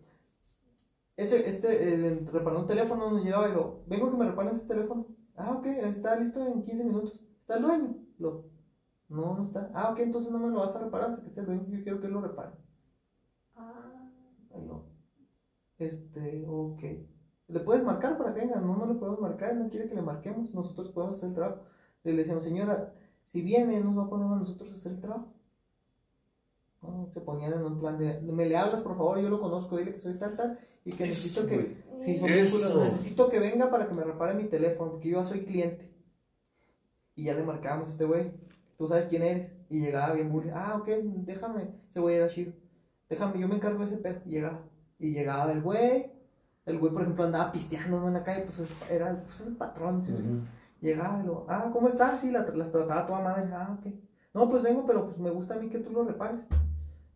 ese, 1.16 1.48
este, 1.48 1.92
el, 1.94 2.26
reparó 2.26 2.60
un 2.60 2.66
teléfono, 2.66 3.10
nos 3.10 3.22
llegaba 3.24 3.48
y 3.48 3.52
lo, 3.52 3.82
vengo 3.86 4.10
que 4.10 4.16
me 4.16 4.24
reparen 4.26 4.54
ese 4.54 4.66
teléfono. 4.66 5.06
Ah, 5.36 5.52
ok, 5.52 5.66
está 5.66 6.16
listo 6.16 6.44
en 6.44 6.62
15 6.62 6.84
minutos. 6.84 7.20
¿Está 7.40 7.56
el 7.56 7.62
dueño? 7.62 7.96
Lo, 8.18 8.44
no, 9.08 9.36
no 9.36 9.42
está. 9.42 9.70
Ah, 9.74 9.90
ok, 9.92 9.98
entonces 10.00 10.32
no 10.32 10.38
me 10.38 10.48
lo 10.48 10.60
vas 10.60 10.74
a 10.74 10.80
reparar 10.80 11.10
hasta 11.10 11.22
que 11.22 11.28
esté 11.28 11.40
el 11.40 11.46
dueño. 11.46 11.64
Yo 11.68 11.82
quiero 11.82 12.00
que 12.00 12.08
lo 12.08 12.20
repare. 12.22 12.52
Ah, 13.54 14.08
Ahí 14.54 14.62
no. 14.62 14.91
Este, 15.82 16.44
ok. 16.48 16.82
¿Le 17.48 17.60
puedes 17.60 17.84
marcar 17.84 18.16
para 18.16 18.32
que 18.32 18.40
venga? 18.40 18.56
No, 18.56 18.76
no 18.76 18.86
le 18.86 18.94
podemos 18.94 19.20
marcar, 19.20 19.54
no 19.56 19.68
quiere 19.68 19.88
que 19.88 19.94
le 19.94 20.02
marquemos. 20.02 20.54
Nosotros 20.54 20.90
podemos 20.90 21.16
hacer 21.16 21.30
el 21.30 21.34
trabajo. 21.34 21.62
Le 22.04 22.14
decíamos, 22.14 22.44
señora, 22.44 22.94
si 23.26 23.42
viene, 23.42 23.80
nos 23.80 23.98
va 23.98 24.04
a 24.04 24.08
poner 24.08 24.26
a 24.26 24.36
nosotros 24.36 24.70
a 24.70 24.74
hacer 24.74 24.92
el 24.92 25.00
trabajo. 25.00 25.32
No, 26.82 27.08
se 27.12 27.20
ponían 27.20 27.52
en 27.52 27.64
un 27.64 27.78
plan 27.78 27.96
de, 27.96 28.20
me 28.20 28.46
le 28.46 28.56
hablas, 28.56 28.80
por 28.80 28.96
favor, 28.96 29.20
yo 29.20 29.28
lo 29.28 29.40
conozco, 29.40 29.76
dile 29.76 29.94
que 29.94 30.00
soy 30.00 30.14
tal, 30.14 30.34
tal, 30.34 30.58
y 30.84 30.90
que 30.90 31.04
necesito 31.04 31.46
que. 31.46 31.76
Sí. 32.00 32.20
Necesito 32.20 33.28
que 33.28 33.38
venga 33.38 33.70
para 33.70 33.86
que 33.86 33.94
me 33.94 34.02
repare 34.02 34.34
mi 34.34 34.44
teléfono, 34.44 34.92
porque 34.92 35.10
yo 35.10 35.20
ya 35.20 35.26
soy 35.26 35.44
cliente. 35.44 35.92
Y 37.14 37.24
ya 37.24 37.34
le 37.34 37.44
marcábamos 37.44 37.88
a 37.88 37.92
este 37.92 38.04
güey. 38.04 38.32
Tú 38.76 38.88
sabes 38.88 39.06
quién 39.06 39.22
eres. 39.22 39.52
Y 39.68 39.80
llegaba 39.80 40.14
bien 40.14 40.32
burro. 40.32 40.50
Ah, 40.54 40.76
ok, 40.80 40.88
déjame. 41.24 41.68
Ese 41.88 42.00
güey 42.00 42.16
era 42.16 42.28
chido. 42.28 42.52
Déjame, 43.08 43.38
yo 43.38 43.46
me 43.46 43.56
encargo 43.56 43.80
de 43.80 43.84
ese 43.84 43.98
pedo. 43.98 44.20
Y 44.26 44.30
llegaba. 44.30 44.62
Y 45.02 45.12
llegaba 45.12 45.50
el 45.50 45.60
güey. 45.60 46.12
El 46.64 46.78
güey, 46.78 46.92
por 46.92 47.02
ejemplo, 47.02 47.24
andaba 47.24 47.50
pisteando 47.52 48.06
en 48.06 48.14
la 48.14 48.22
calle. 48.22 48.44
Pues 48.44 48.60
es- 48.60 48.90
era 48.90 49.20
pues, 49.22 49.40
es 49.40 49.46
el 49.48 49.56
patrón. 49.56 50.04
¿sí? 50.04 50.12
Ujú. 50.12 50.46
Llegaba 50.80 51.20
y 51.22 51.26
lo, 51.26 51.44
ah, 51.48 51.70
¿cómo 51.72 51.88
estás? 51.88 52.20
Sí, 52.20 52.30
la, 52.30 52.42
las 52.54 52.70
trataba 52.70 53.06
toda 53.06 53.20
madre. 53.20 53.50
Ah, 53.52 53.76
ok. 53.78 53.92
No, 54.32 54.48
pues 54.48 54.62
vengo, 54.62 54.86
pero 54.86 55.04
pues 55.06 55.18
me 55.18 55.30
gusta 55.30 55.54
a 55.54 55.58
mí 55.58 55.68
que 55.68 55.78
tú 55.80 55.90
lo 55.90 56.04
repares. 56.04 56.46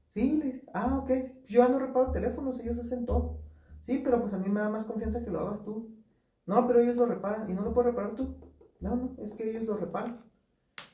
Sí, 0.09 0.33
le 0.37 0.65
ah, 0.75 0.99
ok. 1.01 1.11
Yo 1.47 1.61
ya 1.63 1.69
no 1.69 1.79
reparo 1.79 2.11
teléfonos, 2.11 2.59
ellos 2.59 2.79
hacen 2.79 3.07
todo. 3.07 3.39
Sí, 3.87 4.01
pero 4.05 4.21
pues 4.21 4.35
a 4.35 4.39
mí 4.39 4.49
me 4.49 4.61
da 4.61 4.69
más 4.69 4.85
confianza 4.85 5.25
que 5.25 5.31
lo 5.31 5.41
hagas 5.41 5.63
tú. 5.63 5.95
No, 6.45 6.67
pero 6.67 6.81
ellos 6.81 6.97
lo 6.97 7.07
reparan. 7.07 7.49
¿Y 7.49 7.55
no 7.55 7.63
lo 7.63 7.73
puedes 7.73 7.93
reparar 7.93 8.17
tú? 8.17 8.37
No, 8.81 8.97
no, 8.97 9.15
es 9.19 9.33
que 9.35 9.49
ellos 9.49 9.67
lo 9.69 9.77
reparan. 9.77 10.21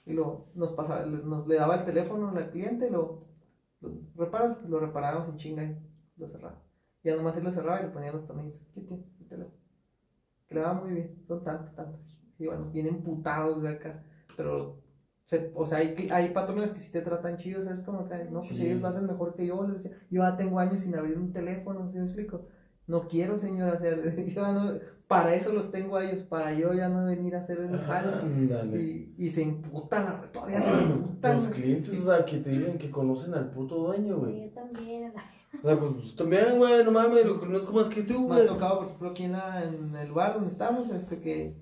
Y 0.05 0.13
lo, 0.13 0.49
nos, 0.55 0.73
pasaba, 0.73 1.07
nos 1.07 1.47
le 1.47 1.57
daba 1.57 1.77
el 1.77 1.85
teléfono 1.85 2.29
al 2.29 2.51
cliente, 2.51 2.91
lo, 2.91 3.25
lo 3.81 3.91
repara, 4.17 4.59
lo 4.69 4.79
reparábamos 4.81 5.29
en 5.31 5.37
chinga 5.37 5.63
y 5.65 5.77
lo 6.17 6.29
cerraba. 6.29 6.61
Ya 7.05 7.17
nomás 7.17 7.37
él 7.37 7.45
lo 7.45 7.53
cerraba 7.53 7.81
y 7.81 7.85
le 7.85 7.91
ponía 7.91 8.13
los 8.13 8.27
tornillos. 8.27 8.61
¿Qué 8.75 8.81
tiene? 8.81 9.03
Que 10.49 10.55
le 10.55 10.61
va 10.61 10.75
muy 10.75 10.93
bien, 10.93 11.23
son 11.27 11.43
tantos, 11.43 11.75
tantos. 11.75 12.01
Y 12.39 12.47
bueno, 12.47 12.71
vienen 12.73 13.03
putados 13.03 13.63
de 13.63 13.69
acá. 13.71 14.05
Pero, 14.37 14.83
se- 15.25 15.51
o 15.55 15.67
sea, 15.67 15.79
hay, 15.79 16.09
hay 16.11 16.31
patrones 16.31 16.73
que 16.73 16.81
sí 16.81 16.91
te 16.93 17.01
tratan 17.01 17.37
chido, 17.39 17.63
¿sabes? 17.63 17.85
Como 17.85 18.09
que, 18.09 18.17
no, 18.25 18.41
pues 18.41 18.61
ellos 18.61 18.83
lo 18.83 18.89
hacen 18.89 19.07
mejor 19.07 19.35
que 19.35 19.47
yo. 19.47 19.67
les 19.67 19.83
decía, 19.83 19.97
yo 20.11 20.23
ya 20.23 20.37
tengo 20.37 20.59
años 20.59 20.81
sin 20.83 20.95
abrir 20.95 21.17
un 21.17 21.33
teléfono, 21.33 21.91
¿sí 21.91 21.99
me 21.99 22.05
explico? 22.05 22.47
No 22.87 23.09
quiero, 23.09 23.39
señora, 23.39 23.75
o 23.75 23.79
sea, 23.79 23.97
yo 24.17 24.43
ya 24.43 24.53
no, 24.53 24.73
para 25.07 25.35
eso 25.35 25.53
los 25.53 25.71
tengo 25.71 25.97
a 25.97 26.05
ellos, 26.05 26.25
para 26.25 26.53
yo 26.53 26.75
ya 26.75 26.89
no 26.89 27.07
venir 27.07 27.35
a 27.37 27.39
hacer 27.39 27.59
el 27.61 27.79
jale. 27.79 28.13
Ándale. 28.23 28.83
Y, 28.83 29.15
y 29.19 29.31
se 29.31 29.43
imputan, 29.43 30.05
la- 30.05 30.33
todavía 30.33 30.61
se 30.61 30.71
imputan. 30.71 31.37
Los 31.37 31.49
clientes, 31.49 31.99
o 32.01 32.05
sea, 32.15 32.25
que 32.27 32.39
te 32.39 32.51
digan 32.51 32.77
que 32.79 32.91
conocen 32.91 33.33
al 33.35 33.51
puto 33.51 33.77
dueño, 33.77 34.19
güey. 34.19 34.49
yo 34.49 34.51
también. 34.51 35.02
O 35.63 35.67
sea, 35.69 35.79
pues 35.79 36.17
también, 36.17 36.59
güey, 36.59 36.85
no 36.85 36.91
mames, 36.91 37.25
lo 37.25 37.39
conozco 37.39 37.73
más 37.73 37.89
que 37.89 38.03
tú, 38.03 38.21
Me 38.21 38.27
güey. 38.27 38.41
ha 38.43 38.47
tocado, 38.47 38.79
por 38.79 38.87
ejemplo, 38.87 39.11
aquí 39.11 39.25
en, 39.25 39.33
la- 39.33 39.63
en 39.65 39.95
el 39.97 40.13
bar 40.13 40.35
donde 40.35 40.51
estamos, 40.51 40.91
este 40.91 41.21
que. 41.21 41.57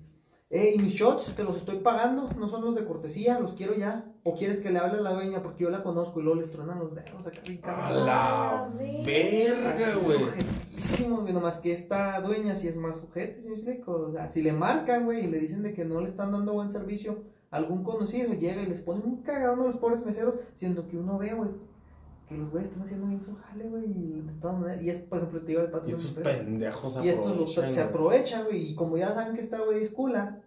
Eh, 0.53 0.73
y 0.75 0.79
mis 0.79 0.91
shots, 0.93 1.29
que 1.33 1.43
los 1.45 1.55
estoy 1.55 1.77
pagando, 1.77 2.29
no 2.37 2.49
son 2.49 2.65
los 2.65 2.75
de 2.75 2.83
cortesía, 2.83 3.39
los 3.39 3.53
quiero 3.53 3.73
ya. 3.73 4.11
O 4.23 4.35
quieres 4.35 4.59
que 4.59 4.69
le 4.69 4.79
hable 4.79 4.97
a 4.99 5.01
la 5.01 5.13
dueña 5.13 5.41
porque 5.41 5.63
yo 5.63 5.69
la 5.69 5.81
conozco 5.81 6.19
y 6.19 6.23
luego 6.23 6.41
les 6.41 6.51
tronan 6.51 6.77
los 6.79 6.93
dedos 6.93 7.25
acá 7.25 7.39
bien 7.45 7.59
A 7.59 7.67
cabrón. 7.67 8.05
la 8.05 8.69
verga, 9.05 9.69
Así, 9.87 9.99
güey. 10.03 10.23
ojetísimo, 10.23 11.21
güey, 11.21 11.33
nomás 11.33 11.57
que 11.59 11.71
esta 11.71 12.19
dueña 12.21 12.55
sí 12.55 12.67
es 12.67 12.75
más 12.75 12.97
sujeta, 12.97 13.39
¿sí 13.41 13.47
me 13.47 13.55
explico? 13.55 13.93
O 13.93 14.11
sea, 14.11 14.27
si 14.29 14.41
le 14.41 14.51
marcan, 14.51 15.05
güey, 15.05 15.23
y 15.23 15.27
le 15.27 15.39
dicen 15.39 15.63
de 15.63 15.73
que 15.73 15.85
no 15.85 16.01
le 16.01 16.09
están 16.09 16.31
dando 16.33 16.51
buen 16.53 16.69
servicio 16.71 17.19
a 17.49 17.55
algún 17.57 17.83
conocido, 17.83 18.33
llega 18.33 18.61
y 18.61 18.65
les 18.65 18.81
pone 18.81 19.01
un 19.05 19.21
cagadón 19.23 19.61
a 19.61 19.67
los 19.67 19.77
pobres 19.77 20.05
meseros, 20.05 20.35
siendo 20.55 20.87
que 20.87 20.97
uno 20.97 21.17
ve, 21.17 21.33
güey, 21.33 21.49
que 22.31 22.37
los 22.37 22.49
güeyes 22.51 22.69
están 22.69 22.83
haciendo 22.83 23.07
bien 23.07 23.21
su 23.21 23.35
jale, 23.35 23.67
güey, 23.69 23.85
y 23.85 24.21
de 24.21 24.33
todas 24.39 24.59
maneras, 24.59 24.81
y 24.83 24.89
es, 24.89 25.01
por 25.01 25.17
ejemplo, 25.19 25.41
te 25.41 25.47
digo, 25.47 25.61
el 25.61 25.67
Y 25.67 25.71
patrón 25.71 25.89
de 25.91 25.97
estos 25.97 26.17
empresa. 26.17 26.37
pendejos 26.39 26.99
Y 27.05 27.09
estos 27.09 27.27
los- 27.37 27.51
aprovechan, 27.57 27.71
se 27.73 27.79
güey. 27.81 27.89
aprovechan, 27.89 28.43
güey, 28.45 28.71
y 28.71 28.75
como 28.75 28.97
ya 28.97 29.09
saben 29.13 29.35
que 29.35 29.41
esta 29.41 29.59
güey 29.59 29.81
es 29.83 29.89
cula, 29.91 30.41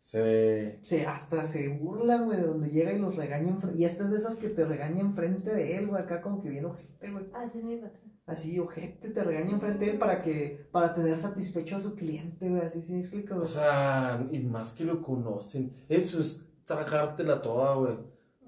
Se... 0.00 0.80
se, 0.82 1.06
hasta 1.06 1.46
se 1.46 1.68
burlan, 1.68 2.24
güey, 2.24 2.38
de 2.40 2.46
donde 2.46 2.70
llega 2.70 2.92
y 2.92 2.98
los 2.98 3.16
regaña 3.16 3.56
Y 3.74 3.84
esta 3.84 4.04
es 4.04 4.10
de 4.10 4.16
esas 4.16 4.36
que 4.36 4.48
te 4.48 4.64
regaña 4.64 5.00
enfrente 5.00 5.54
de 5.54 5.76
él, 5.78 5.88
güey, 5.88 6.02
acá 6.02 6.22
como 6.22 6.40
que 6.40 6.48
bien 6.48 6.64
ojete, 6.64 7.10
güey. 7.12 7.26
Así 7.34 7.58
es 7.58 7.64
mi 7.64 7.76
patrón. 7.76 8.10
Así, 8.26 8.58
ojete, 8.58 9.10
te 9.10 9.24
regaña 9.24 9.50
enfrente 9.50 9.84
de 9.84 9.90
él 9.92 9.98
para 9.98 10.22
que, 10.22 10.68
para 10.72 10.94
tener 10.94 11.18
satisfecho 11.18 11.76
a 11.76 11.80
su 11.80 11.94
cliente, 11.96 12.48
güey, 12.48 12.62
así 12.62 12.80
sí 12.82 12.92
me 12.94 13.00
explico, 13.00 13.34
O 13.34 13.38
güey. 13.38 13.48
sea, 13.48 14.26
y 14.30 14.38
más 14.40 14.72
que 14.72 14.84
lo 14.84 15.02
conocen. 15.02 15.74
Eso 15.88 16.20
es 16.20 16.46
tragártela 16.64 17.42
toda, 17.42 17.74
güey. 17.74 17.94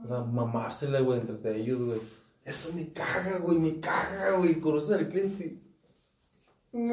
O 0.02 0.06
sea, 0.06 0.20
mamársela, 0.24 1.00
güey, 1.00 1.20
entre 1.20 1.56
ellos, 1.60 1.82
güey. 1.82 1.98
Eso 2.44 2.72
me 2.72 2.92
caga, 2.92 3.38
güey, 3.38 3.58
me 3.58 3.80
caga, 3.80 4.36
güey. 4.36 4.60
Conoces 4.60 4.96
al 4.96 5.08
cliente. 5.08 5.60
¡Me! 6.72 6.92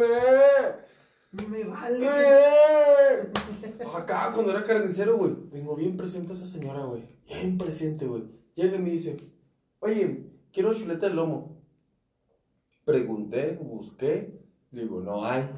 Me 1.32 1.64
vale. 1.64 2.00
¡Me! 2.00 3.86
acá, 3.95 4.32
cuando 4.34 4.52
era 4.52 4.64
carnicero, 4.64 5.18
güey, 5.18 5.34
tengo 5.52 5.76
bien 5.76 5.97
presente 5.97 6.32
a 6.32 6.36
esa 6.36 6.45
señora, 6.45 6.84
güey. 6.86 7.04
Bien 7.28 7.58
presente, 7.58 8.06
güey. 8.06 8.24
Llega 8.56 8.76
y 8.76 8.80
me 8.80 8.91
dice, 8.91 9.20
oye, 9.80 10.32
quiero 10.52 10.74
chuleta 10.74 11.08
de 11.08 11.16
lomo. 11.16 11.62
Pregunté, 12.86 13.58
busqué, 13.62 14.41
digo, 14.72 15.02
no 15.02 15.26
hay. 15.26 15.50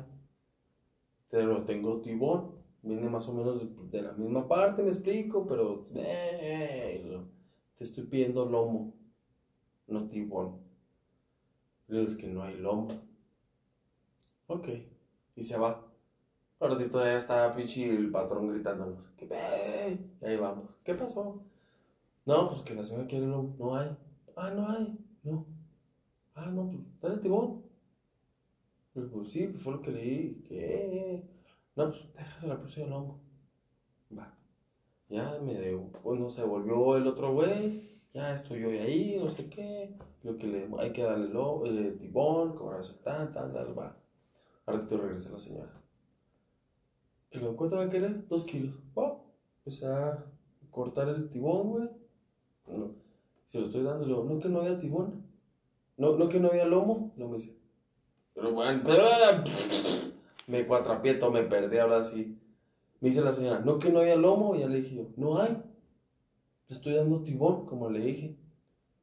Pero 1.30 1.64
tengo 1.64 2.02
tibón. 2.02 2.62
Viene 2.84 3.10
más 3.10 3.28
o 3.30 3.34
menos 3.34 3.60
de, 3.60 3.98
de 3.98 4.02
la 4.02 4.14
misma 4.14 4.48
parte, 4.48 4.82
me 4.82 4.90
explico, 4.90 5.46
pero 5.46 5.84
eh, 5.94 7.22
te 7.78 7.84
estoy 7.84 8.06
pidiendo 8.06 8.50
lomo, 8.50 8.96
no 9.92 10.08
tibón. 10.08 10.60
Le 11.88 12.00
digo, 12.00 12.10
es 12.10 12.18
que 12.18 12.28
no 12.28 12.44
hay 12.44 12.58
lomo. 12.58 13.02
Ok, 14.48 14.68
y 15.36 15.44
se 15.44 15.58
va. 15.58 15.88
Ahora 16.60 16.78
sí 16.78 16.90
todavía 16.90 17.18
está 17.18 17.56
pinche 17.56 17.90
el 17.90 18.12
patrón 18.12 18.50
gritándonos. 18.50 19.00
¿Qué 19.18 19.26
pe-? 19.26 20.00
Y 20.22 20.26
ahí 20.26 20.38
vamos. 20.38 20.70
¿Qué 20.84 20.94
pasó? 20.94 21.44
No, 22.26 22.50
pues 22.50 22.62
que 22.62 22.76
la 22.76 22.84
señora 22.84 23.08
quiere 23.08 23.28
lomo. 23.28 23.56
No 23.58 23.76
hay. 23.76 23.96
Ah, 24.36 24.52
no 24.52 24.70
hay. 24.70 24.98
No. 25.24 25.46
Ah, 26.36 26.50
no, 26.52 26.70
pues 26.70 26.84
dale 27.02 27.18
tibón. 27.18 27.64
Pues, 28.94 29.08
pues 29.12 29.32
sí, 29.32 29.48
pues 29.48 29.64
fue 29.64 29.74
lo 29.74 29.82
que 29.82 29.92
leí. 29.92 30.44
¿Qué? 30.48 31.24
No, 31.76 31.90
pues 31.90 32.14
déjase 32.14 32.48
la 32.48 32.58
próxima 32.58 32.88
lomo. 32.88 33.22
Va. 34.18 34.38
Ya 35.10 35.40
me 35.42 35.54
debo. 35.54 35.92
Pues 36.04 36.20
no 36.20 36.30
se 36.30 36.44
volvió 36.44 36.96
el 36.98 37.08
otro 37.08 37.34
güey. 37.34 38.01
Ya 38.14 38.36
estoy 38.36 38.60
yo 38.60 38.70
ahí, 38.70 39.18
no 39.24 39.32
sé 39.32 39.50
qué. 39.50 39.96
Lo 40.24 40.38
que 40.38 40.48
le 40.48 40.68
hay 40.80 40.92
que 40.92 41.02
darle 41.02 41.30
lo, 41.30 41.66
eh, 41.66 41.96
tibón, 42.00 42.56
cobrarse 42.56 42.94
tal, 43.04 43.32
tal, 43.32 43.54
tal, 43.54 43.78
va. 43.78 43.96
Ahora 44.66 44.86
te 44.86 44.98
regresa 44.98 45.30
la 45.30 45.40
señora. 45.40 45.82
Y 47.32 47.38
luego, 47.38 47.56
¿cuánto 47.56 47.78
va 47.78 47.84
a 47.84 47.90
querer? 47.90 48.28
Dos 48.28 48.46
kilos. 48.46 48.76
Va. 48.98 49.18
Empecé 49.60 49.88
a 49.88 50.26
cortar 50.70 51.08
el 51.08 51.30
tibón, 51.30 51.70
güey. 51.70 51.90
No. 52.68 52.92
Se 53.48 53.60
lo 53.60 53.66
estoy 53.68 53.84
dando. 53.84 54.06
y 54.06 54.10
luego, 54.10 54.26
¿no 54.26 54.40
que 54.40 54.50
no 54.50 54.60
había 54.60 54.78
tibón? 54.78 55.26
¿No, 55.96 56.18
no 56.18 56.28
que 56.28 56.40
no 56.40 56.50
había 56.50 56.66
lomo? 56.66 57.14
Lo 57.16 57.30
me 57.30 57.36
dice. 57.36 57.56
Pero 58.34 58.52
bueno, 58.54 58.84
me 60.48 60.66
cuatrapié 60.66 61.16
todo, 61.16 61.32
me 61.32 61.44
perdí 61.44 61.78
ahora 61.78 62.04
sí. 62.04 62.38
Me 63.00 63.10
dice 63.10 63.22
la 63.22 63.32
señora, 63.32 63.60
¿no 63.60 63.80
que 63.80 63.90
no 63.90 64.00
había 64.00 64.16
lomo? 64.16 64.56
Y 64.56 64.60
ya 64.60 64.68
le 64.68 64.82
dije 64.82 64.96
yo, 64.96 65.08
no 65.16 65.38
hay. 65.38 65.62
Le 66.72 66.78
estoy 66.78 66.94
dando 66.96 67.22
tibón, 67.22 67.66
como 67.66 67.90
le 67.90 68.00
dije. 68.00 68.38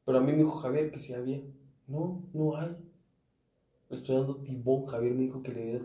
Pero 0.06 0.16
a 0.16 0.20
mí 0.22 0.32
me 0.32 0.38
dijo 0.38 0.52
Javier 0.52 0.90
que 0.90 0.98
sí 1.00 1.12
había. 1.12 1.42
No, 1.86 2.22
no 2.32 2.56
hay. 2.56 2.74
Le 3.90 3.96
estoy 3.98 4.16
dando 4.16 4.36
tibón. 4.36 4.86
Javier 4.86 5.12
me 5.12 5.24
dijo 5.24 5.42
que 5.42 5.52
le 5.52 5.64
diera. 5.66 5.84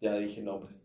Ya 0.00 0.18
dije, 0.18 0.42
no, 0.42 0.58
pues. 0.58 0.82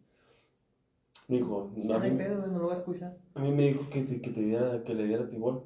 Me 1.27 1.37
dijo, 1.37 1.71
No 1.75 1.95
a 1.95 2.01
hay 2.01 2.11
mí, 2.11 2.17
pedo, 2.19 2.45
no 2.45 2.59
lo 2.59 2.65
voy 2.65 2.73
a 2.75 2.77
escuchar. 2.77 3.17
a 3.33 3.39
mí 3.39 3.51
me 3.51 3.63
dijo 3.69 3.89
que, 3.89 4.03
te- 4.03 4.21
que, 4.21 4.29
te 4.29 4.41
diera, 4.41 4.83
que 4.83 4.93
le 4.93 5.07
diera 5.07 5.27
tibón. 5.27 5.63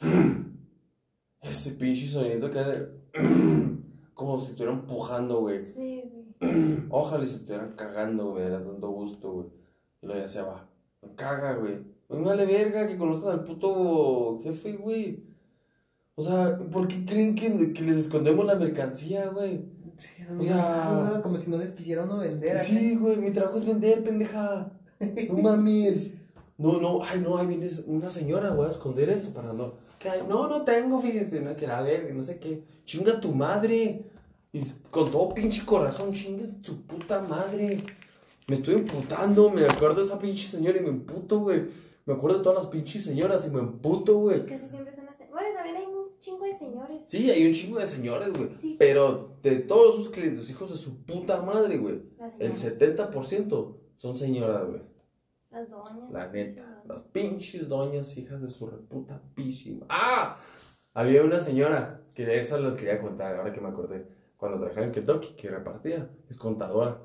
Ese 1.40 1.72
pinche 1.72 2.08
sonido 2.08 2.50
que 2.50 2.58
hace. 2.58 2.88
Como 4.14 4.38
si 4.40 4.50
estuviera 4.50 4.72
empujando, 4.78 5.40
güey. 5.40 5.62
Sí, 5.62 6.04
güey. 6.38 6.86
Ojalá 6.90 7.24
se 7.24 7.36
estuvieran 7.36 7.72
cagando, 7.76 8.30
güey, 8.32 8.42
daría 8.44 8.58
dando 8.60 8.90
gusto, 8.90 9.32
güey. 9.32 9.46
Y 10.02 10.06
luego 10.06 10.20
ya 10.20 10.28
se 10.28 10.42
va. 10.42 10.68
Me 11.00 11.14
caga, 11.14 11.54
güey. 11.56 11.91
Me 12.12 12.20
vale 12.24 12.46
verga 12.46 12.86
que 12.88 12.96
conozcan 12.98 13.30
al 13.32 13.44
puto 13.44 14.40
jefe, 14.42 14.72
güey. 14.72 15.24
O 16.14 16.22
sea, 16.22 16.58
¿por 16.70 16.88
qué 16.88 17.04
creen 17.04 17.34
que, 17.34 17.72
que 17.72 17.82
les 17.82 17.96
escondemos 17.96 18.44
la 18.44 18.54
mercancía, 18.56 19.28
güey? 19.30 19.64
Sí, 19.96 20.22
O 20.38 20.42
sea- 20.42 21.20
como 21.22 21.36
si 21.38 21.50
no 21.50 21.58
les 21.58 21.72
quisiera 21.72 22.04
uno 22.04 22.18
vender. 22.18 22.58
Sí, 22.58 22.96
güey, 22.96 23.16
mi 23.16 23.30
trabajo 23.30 23.58
es 23.58 23.66
vender, 23.66 24.02
pendeja. 24.04 24.72
No 25.30 25.38
mames. 25.38 26.14
No, 26.58 26.80
no, 26.80 27.02
ay, 27.02 27.20
no, 27.20 27.38
ahí 27.38 27.46
viene 27.46 27.68
una 27.86 28.08
señora, 28.10 28.50
voy 28.50 28.66
a 28.66 28.70
esconder 28.70 29.08
esto 29.08 29.30
para 29.30 29.52
no. 29.52 29.74
¿Qué 29.98 30.08
hay? 30.10 30.20
No, 30.28 30.48
no 30.48 30.62
tengo, 30.62 31.00
fíjese, 31.00 31.40
no, 31.40 31.56
que 31.56 31.66
la 31.66 31.82
verga, 31.82 32.12
no 32.14 32.22
sé 32.22 32.38
qué. 32.38 32.62
Chinga 32.84 33.20
tu 33.20 33.32
madre. 33.32 34.04
Y 34.52 34.60
con 34.90 35.10
todo 35.10 35.32
pinche 35.32 35.64
corazón, 35.64 36.12
chinga 36.12 36.44
tu 36.62 36.82
puta 36.82 37.20
madre. 37.22 37.82
Me 38.46 38.56
estoy 38.56 38.74
emputando, 38.74 39.48
me 39.50 39.64
acuerdo 39.64 40.00
de 40.00 40.06
esa 40.06 40.18
pinche 40.18 40.46
señora 40.46 40.78
y 40.78 40.82
me 40.82 40.88
emputo, 40.90 41.40
güey. 41.40 41.62
Me 42.04 42.14
acuerdo 42.14 42.38
de 42.38 42.42
todas 42.44 42.64
las 42.64 42.66
pinches 42.72 43.04
señoras 43.04 43.46
y 43.46 43.50
me 43.50 43.60
emputo, 43.60 44.16
güey. 44.18 44.44
Casi 44.46 44.68
siempre 44.68 44.94
son 44.94 45.06
las. 45.06 45.16
Bueno, 45.30 45.48
también 45.54 45.76
hay 45.76 45.86
un 45.86 46.18
chingo 46.18 46.44
de 46.44 46.52
señores. 46.52 47.02
Sí, 47.06 47.30
hay 47.30 47.46
un 47.46 47.52
chingo 47.52 47.78
de 47.78 47.86
señores, 47.86 48.32
güey. 48.32 48.50
Sí. 48.58 48.76
Pero 48.78 49.36
de 49.42 49.56
todos 49.60 49.94
sus 49.96 50.08
clientes, 50.10 50.48
hijos 50.50 50.70
de 50.70 50.76
su 50.76 51.04
puta 51.04 51.40
madre, 51.40 51.78
güey. 51.78 52.02
Las 52.18 52.32
El 52.38 52.56
señoras. 52.56 53.12
70% 53.14 53.76
son 53.94 54.18
señoras, 54.18 54.68
güey. 54.68 54.82
Las 55.50 55.70
doñas. 55.70 56.10
La 56.10 56.28
neta, 56.28 56.62
Las- 56.62 56.86
las 56.86 57.02
pinches 57.12 57.68
doñas, 57.68 58.16
hijas 58.18 58.42
de 58.42 58.48
su 58.48 58.66
reputa 58.66 59.22
písima. 59.34 59.86
¡Ah! 59.88 60.38
Había 60.94 61.22
una 61.22 61.38
señora, 61.40 62.02
que 62.14 62.38
esas 62.38 62.60
las 62.60 62.74
quería 62.74 63.00
contar, 63.00 63.36
ahora 63.36 63.52
que 63.52 63.60
me 63.60 63.68
acordé, 63.68 64.06
cuando 64.36 64.58
trabajaba 64.58 64.86
en 64.86 64.92
Kentucky, 64.92 65.34
que 65.34 65.48
repartía, 65.50 66.10
es 66.28 66.36
contadora. 66.36 67.00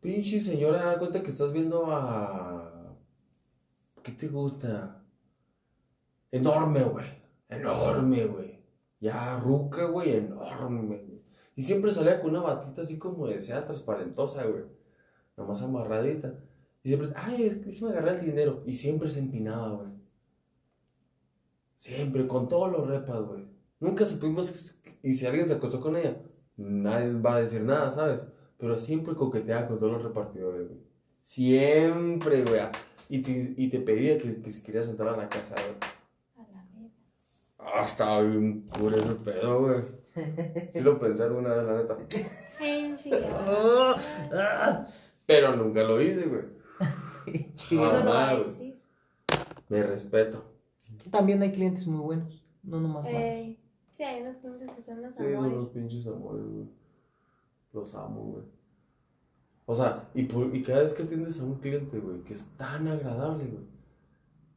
Pinche 0.00 0.38
señora, 0.38 0.84
da 0.84 0.98
cuenta 0.98 1.22
que 1.22 1.30
estás 1.30 1.52
viendo 1.52 1.86
a... 1.90 2.77
¿Qué 4.08 4.14
te 4.14 4.28
gusta? 4.28 5.04
Enorme, 6.30 6.82
güey. 6.82 7.04
Enorme, 7.46 8.24
güey. 8.24 8.58
Ya 9.00 9.38
ruca, 9.38 9.84
güey, 9.84 10.16
enorme. 10.16 11.20
Y 11.54 11.62
siempre 11.62 11.90
salía 11.90 12.18
con 12.18 12.30
una 12.30 12.40
batita 12.40 12.80
así 12.80 12.98
como 12.98 13.26
de 13.26 13.38
seda 13.38 13.66
transparentosa, 13.66 14.46
güey. 14.46 14.64
Nomás 15.36 15.60
amarradita. 15.60 16.42
Y 16.82 16.88
siempre, 16.88 17.12
ay, 17.16 17.50
déjame 17.50 17.92
agarrar 17.92 18.14
el 18.14 18.24
dinero. 18.24 18.62
Y 18.64 18.76
siempre 18.76 19.10
se 19.10 19.18
empinaba, 19.18 19.74
güey. 19.74 19.90
Siempre, 21.76 22.26
con 22.26 22.48
todos 22.48 22.72
los 22.72 22.88
repas, 22.88 23.20
güey. 23.26 23.44
Nunca 23.78 24.06
supimos, 24.06 24.74
y 25.02 25.12
si 25.12 25.26
alguien 25.26 25.46
se 25.46 25.54
acostó 25.54 25.82
con 25.82 25.96
ella, 25.96 26.16
nadie 26.56 27.12
va 27.12 27.36
a 27.36 27.40
decir 27.42 27.60
nada, 27.60 27.90
¿sabes? 27.90 28.26
Pero 28.56 28.78
siempre 28.78 29.14
coqueteaba 29.14 29.68
con 29.68 29.78
todos 29.78 29.92
los 29.92 30.02
repartidores, 30.02 30.66
güey. 30.66 30.80
Siempre, 31.24 32.42
güey. 32.44 32.62
Y 33.08 33.20
te, 33.22 33.54
y 33.56 33.68
te 33.70 33.78
pedía 33.80 34.18
que, 34.18 34.40
que 34.42 34.52
si 34.52 34.62
querías 34.62 34.88
entrar 34.88 35.14
a 35.14 35.16
la 35.16 35.28
casa, 35.28 35.54
güey. 35.54 36.46
A 36.46 36.52
la 36.52 36.64
verga. 36.74 36.90
Ah, 37.58 37.84
estaba 37.84 38.20
bien 38.22 38.68
cura 38.78 38.96
ese 38.96 39.14
pedo, 39.14 39.60
güey. 39.62 39.82
Sí 40.74 40.80
lo 40.80 40.98
pensé 40.98 41.22
alguna 41.22 41.54
vez, 41.54 41.64
la 41.64 41.76
neta. 41.76 41.96
Pero 45.26 45.56
nunca 45.56 45.82
lo 45.82 46.00
hice, 46.00 46.26
güey. 46.26 46.42
No 47.72 47.84
Jamás, 47.90 48.32
güey. 48.34 48.44
decir. 48.44 48.80
Me 49.68 49.82
respeto. 49.82 50.42
También 51.10 51.42
hay 51.42 51.52
clientes 51.52 51.86
muy 51.86 52.00
buenos, 52.00 52.42
no 52.62 52.80
nomás 52.80 53.04
malos. 53.04 53.20
Ey, 53.20 53.58
Sí, 53.96 54.02
hay 54.04 54.22
unos 54.22 54.36
clientes 54.36 54.70
que 54.76 54.82
son 54.82 54.98
unos 55.00 55.10
Sí, 55.12 55.18
son 55.24 55.34
amores. 55.34 55.52
unos 55.52 55.68
pinches 55.70 56.06
amores, 56.06 56.44
güey. 56.46 56.66
Los 57.74 57.94
amo, 57.94 58.20
güey. 58.22 58.44
O 59.70 59.74
sea, 59.74 60.08
y, 60.14 60.22
por- 60.22 60.54
y 60.56 60.62
cada 60.62 60.80
vez 60.82 60.94
que 60.94 61.02
atiendes 61.02 61.38
a 61.40 61.44
un 61.44 61.56
cliente, 61.56 61.98
güey, 61.98 62.22
que 62.22 62.32
es 62.32 62.46
tan 62.56 62.88
agradable, 62.88 63.44
güey. 63.44 63.64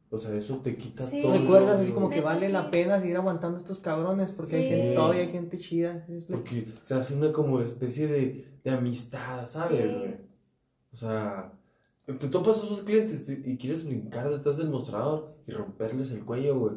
O 0.08 0.16
sea, 0.16 0.34
eso 0.34 0.56
te 0.58 0.74
quita 0.76 1.04
Sí. 1.04 1.20
todo. 1.20 1.36
¿Recuerdas 1.36 1.80
así 1.80 1.92
como 1.92 2.08
que 2.08 2.22
vale 2.22 2.46
sí. 2.46 2.52
la 2.52 2.70
pena 2.70 2.98
seguir 2.98 3.16
aguantando 3.16 3.56
a 3.58 3.60
estos 3.60 3.78
cabrones? 3.78 4.30
Porque 4.30 4.56
hay 4.56 4.68
gente, 4.68 4.94
todavía 4.94 5.20
hay 5.22 5.28
gente 5.30 5.58
chida. 5.58 6.06
Porque 6.30 6.66
se 6.82 6.94
hace 6.94 7.14
una 7.14 7.30
como 7.30 7.60
especie 7.60 8.06
de, 8.08 8.46
de 8.64 8.70
amistad, 8.70 9.46
¿sabes, 9.50 9.98
güey? 9.98 10.14
O 10.94 10.96
sea, 10.96 11.52
te 12.06 12.28
topas 12.28 12.60
a 12.60 12.64
esos 12.64 12.80
clientes 12.82 13.28
y 13.28 13.52
y 13.52 13.56
quieres 13.58 13.84
brincar 13.86 14.30
detrás 14.30 14.56
del 14.56 14.70
mostrador 14.70 15.34
y 15.46 15.50
romperles 15.52 16.10
el 16.12 16.24
cuello, 16.24 16.58
güey. 16.58 16.74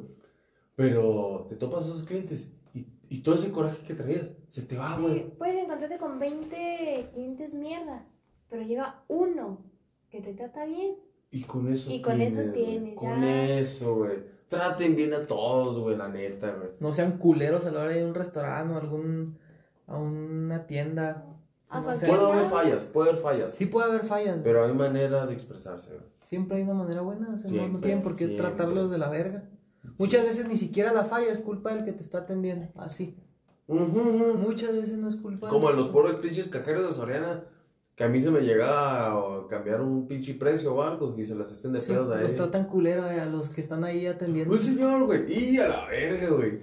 Pero 0.76 1.46
te 1.50 1.56
topas 1.56 1.86
a 1.86 1.88
esos 1.88 2.04
clientes 2.04 2.50
y, 2.74 2.86
y 3.10 3.20
todo 3.22 3.36
ese 3.36 3.52
coraje 3.52 3.82
que 3.86 3.94
traías 3.94 4.30
se 4.50 4.62
te 4.64 4.78
va, 4.78 4.98
güey. 5.00 5.14
Sí, 5.24 5.26
puedes 5.38 5.64
encontrarte 5.64 5.98
con 5.98 6.20
20 6.20 7.10
clientes 7.14 7.54
mierda, 7.54 8.06
pero 8.50 8.64
llega 8.64 9.04
uno 9.08 9.60
que 10.10 10.22
te 10.22 10.34
trata 10.34 10.66
bien. 10.66 10.96
Y 11.32 11.44
con 11.44 11.68
eso 11.72 11.92
Y 11.92 12.02
con 12.02 12.22
eso 12.22 12.38
güey. 12.42 12.54
tienes, 12.54 12.96
Con 12.96 13.22
ya. 13.22 13.50
eso, 13.60 13.96
güey. 13.96 14.36
Traten 14.48 14.96
bien 14.96 15.14
a 15.14 15.26
todos, 15.28 15.80
güey, 15.80 15.98
la 15.98 16.08
neta, 16.08 16.52
güey. 16.54 16.70
No 16.80 16.94
sean 16.94 17.18
culeros 17.18 17.66
a 17.66 17.72
la 17.72 17.82
hora 17.82 17.92
de 17.92 17.98
ir 18.00 18.06
a 18.06 18.08
un 18.08 18.16
restaurante 18.16 18.74
o 18.74 18.78
algún, 18.78 19.38
a 19.88 19.98
una 19.98 20.66
tienda. 20.68 21.26
A 21.68 21.80
No 21.80 21.86
cualquier. 21.86 22.12
Puede 22.12 22.24
haber 22.24 22.36
lado. 22.44 22.50
fallas, 22.50 22.86
puede 22.86 23.10
haber 23.10 23.22
fallas. 23.22 23.52
Sí 23.54 23.66
puede 23.66 23.88
haber 23.88 24.06
fallas, 24.06 24.40
Pero 24.44 24.64
hay 24.64 24.74
manera 24.74 25.26
de 25.26 25.34
expresarse, 25.34 25.90
güey. 25.90 26.04
siempre 26.24 26.58
hay 26.58 26.64
una 26.64 26.76
manera 26.76 27.02
buena, 27.02 27.34
o 27.34 27.38
sea, 27.40 27.50
no- 27.50 27.56
no, 27.56 27.60
Siempre, 27.64 27.82
tienen 27.82 28.04
por 28.04 28.12
qué 28.14 28.26
siempre. 28.28 28.38
tratarlos 28.38 28.92
de 28.92 28.98
la 29.00 29.10
verga. 29.10 29.50
Muchas 29.98 30.24
veces 30.24 30.48
ni 30.48 30.58
siquiera 30.58 30.94
la 30.94 31.04
falla 31.06 31.32
es 31.32 31.40
culpa 31.40 31.74
del 31.74 31.84
que 31.86 31.92
te 31.92 32.02
está 32.02 32.20
atendiendo, 32.20 32.68
así. 32.76 33.18
Ujú, 33.68 33.82
ujú. 33.84 34.34
Muchas 34.38 34.74
veces 34.74 34.98
no 34.98 35.08
es 35.08 35.16
culpa 35.16 35.50
Como 35.50 35.70
en 35.72 35.76
los 35.78 35.90
pobres 35.90 36.16
pinches 36.16 36.48
cajeros 36.50 36.88
de 36.88 36.94
Soriana, 36.94 37.44
que 37.96 38.04
a 38.04 38.10
mí 38.10 38.20
se 38.22 38.30
me 38.32 38.42
llega 38.42 39.14
a 39.14 39.48
cambiar 39.50 39.82
un 39.82 40.08
pinche 40.08 40.34
precio 40.34 40.76
o 40.76 40.82
algo 40.82 41.16
y 41.18 41.24
se 41.24 41.36
las 41.36 41.52
hacen 41.52 41.72
de 41.74 41.80
Sí, 41.82 41.92
pedo 41.94 42.10
de 42.10 42.22
los 42.22 42.32
ahí. 42.32 42.36
tratan 42.38 42.66
culero 42.68 43.10
eh, 43.10 43.20
a 43.22 43.26
los 43.26 43.50
que 43.50 43.62
están 43.62 43.84
ahí 43.86 44.06
atendiendo. 44.06 44.54
Un 44.54 44.62
señor, 44.62 45.06
güey, 45.06 45.32
y 45.32 45.58
a 45.60 45.68
la 45.70 45.86
verga, 45.88 46.30
güey. 46.30 46.60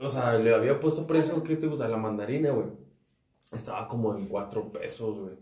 O 0.00 0.10
sea, 0.10 0.38
le 0.38 0.54
había 0.54 0.80
puesto 0.80 1.06
precio, 1.06 1.42
¿qué 1.44 1.56
te 1.56 1.66
gusta? 1.66 1.86
La 1.88 1.96
mandarina, 1.98 2.50
güey. 2.50 2.66
Estaba 3.52 3.86
como 3.86 4.16
en 4.16 4.26
cuatro 4.26 4.72
pesos, 4.72 5.18
güey. 5.20 5.34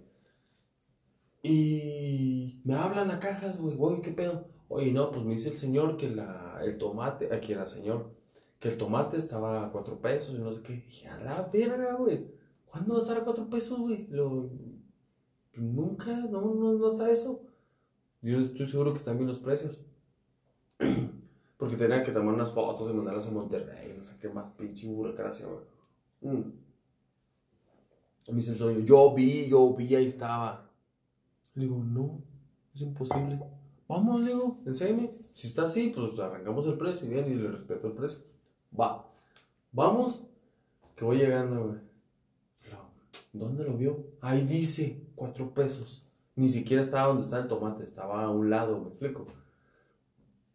Y 1.43 2.61
me 2.65 2.75
hablan 2.75 3.11
a 3.11 3.21
cajas, 3.21 3.59
güey. 3.59 3.77
Oye, 3.79 4.03
¿qué 4.03 4.11
pedo? 4.11 4.49
Oye, 4.69 4.93
no, 4.93 5.11
pues 5.11 5.25
me 5.25 5.35
dice 5.35 5.51
el 5.51 5.59
señor 5.59 5.97
que 5.97 6.11
la, 6.11 6.59
el 6.63 6.77
tomate, 6.77 7.33
aquí 7.33 7.53
era 7.53 7.67
señor, 7.69 8.11
que 8.59 8.69
el 8.69 8.77
tomate 8.77 9.17
estaba 9.17 9.65
a 9.65 9.71
cuatro 9.73 10.01
pesos 10.01 10.35
y 10.37 10.43
no 10.43 10.53
sé 10.53 10.61
qué. 10.63 10.73
dije, 10.75 11.09
a 11.09 11.19
la 11.21 11.49
verga, 11.53 11.95
güey. 11.95 12.27
¿Cuándo 12.67 12.95
va 12.95 13.01
a 13.01 13.03
estar 13.03 13.17
a 13.17 13.25
cuatro 13.25 13.49
pesos, 13.49 13.79
güey? 13.79 14.07
Lo... 14.11 14.51
Nunca, 15.59 16.11
no, 16.31 16.55
no, 16.55 16.73
no 16.75 16.93
está 16.93 17.11
eso. 17.11 17.43
Yo 18.23 18.41
estoy 18.41 18.67
seguro 18.67 18.93
que 18.93 18.99
están 18.99 19.17
bien 19.17 19.29
los 19.29 19.39
precios. 19.39 19.79
Porque 21.57 21.77
tenían 21.77 22.05
que 22.05 22.13
tomar 22.13 22.35
unas 22.35 22.53
fotos 22.53 22.89
y 22.89 22.93
mandarlas 22.93 23.27
a 23.27 23.33
Monterrey. 23.33 23.95
No 23.97 24.05
sé 24.05 24.15
qué 24.21 24.29
más 24.29 24.53
pinche 24.53 24.87
burocracia, 24.87 25.47
güey. 25.47 25.65
Mm. 26.21 26.53
Me 28.29 28.35
dice 28.35 28.53
el 28.53 28.59
dueño, 28.59 28.81
yo 28.81 29.15
vi, 29.15 29.49
yo 29.49 29.75
vi, 29.75 29.95
ahí 29.95 30.07
estaba. 30.07 30.71
Le 31.55 31.65
digo, 31.65 31.83
no, 31.83 32.23
es 32.75 32.83
imposible. 32.83 33.41
Vamos, 33.89 34.21
le 34.21 34.33
digo, 34.33 34.59
enséñame. 34.67 35.15
Si 35.33 35.47
está 35.47 35.65
así, 35.65 35.93
pues 35.95 36.19
arrancamos 36.19 36.67
el 36.67 36.77
precio 36.77 37.07
y 37.07 37.11
bien, 37.11 37.27
y 37.27 37.35
le 37.35 37.49
respeto 37.49 37.87
el 37.87 37.95
precio. 37.95 38.21
Va, 38.79 39.11
vamos, 39.73 40.25
que 40.95 41.05
voy 41.05 41.17
llegando, 41.17 41.69
güey. 41.69 41.89
¿Dónde 43.33 43.65
lo 43.65 43.77
vio? 43.77 44.05
Ahí 44.21 44.43
dice, 44.43 45.08
cuatro 45.19 45.53
pesos. 45.53 46.07
Ni 46.37 46.49
siquiera 46.49 46.81
estaba 46.83 47.09
donde 47.09 47.25
está 47.25 47.41
el 47.41 47.49
tomate, 47.49 47.85
estaba 47.85 48.23
a 48.23 48.31
un 48.31 48.49
lado, 48.49 48.81
me 48.81 48.89
explico. 48.89 49.27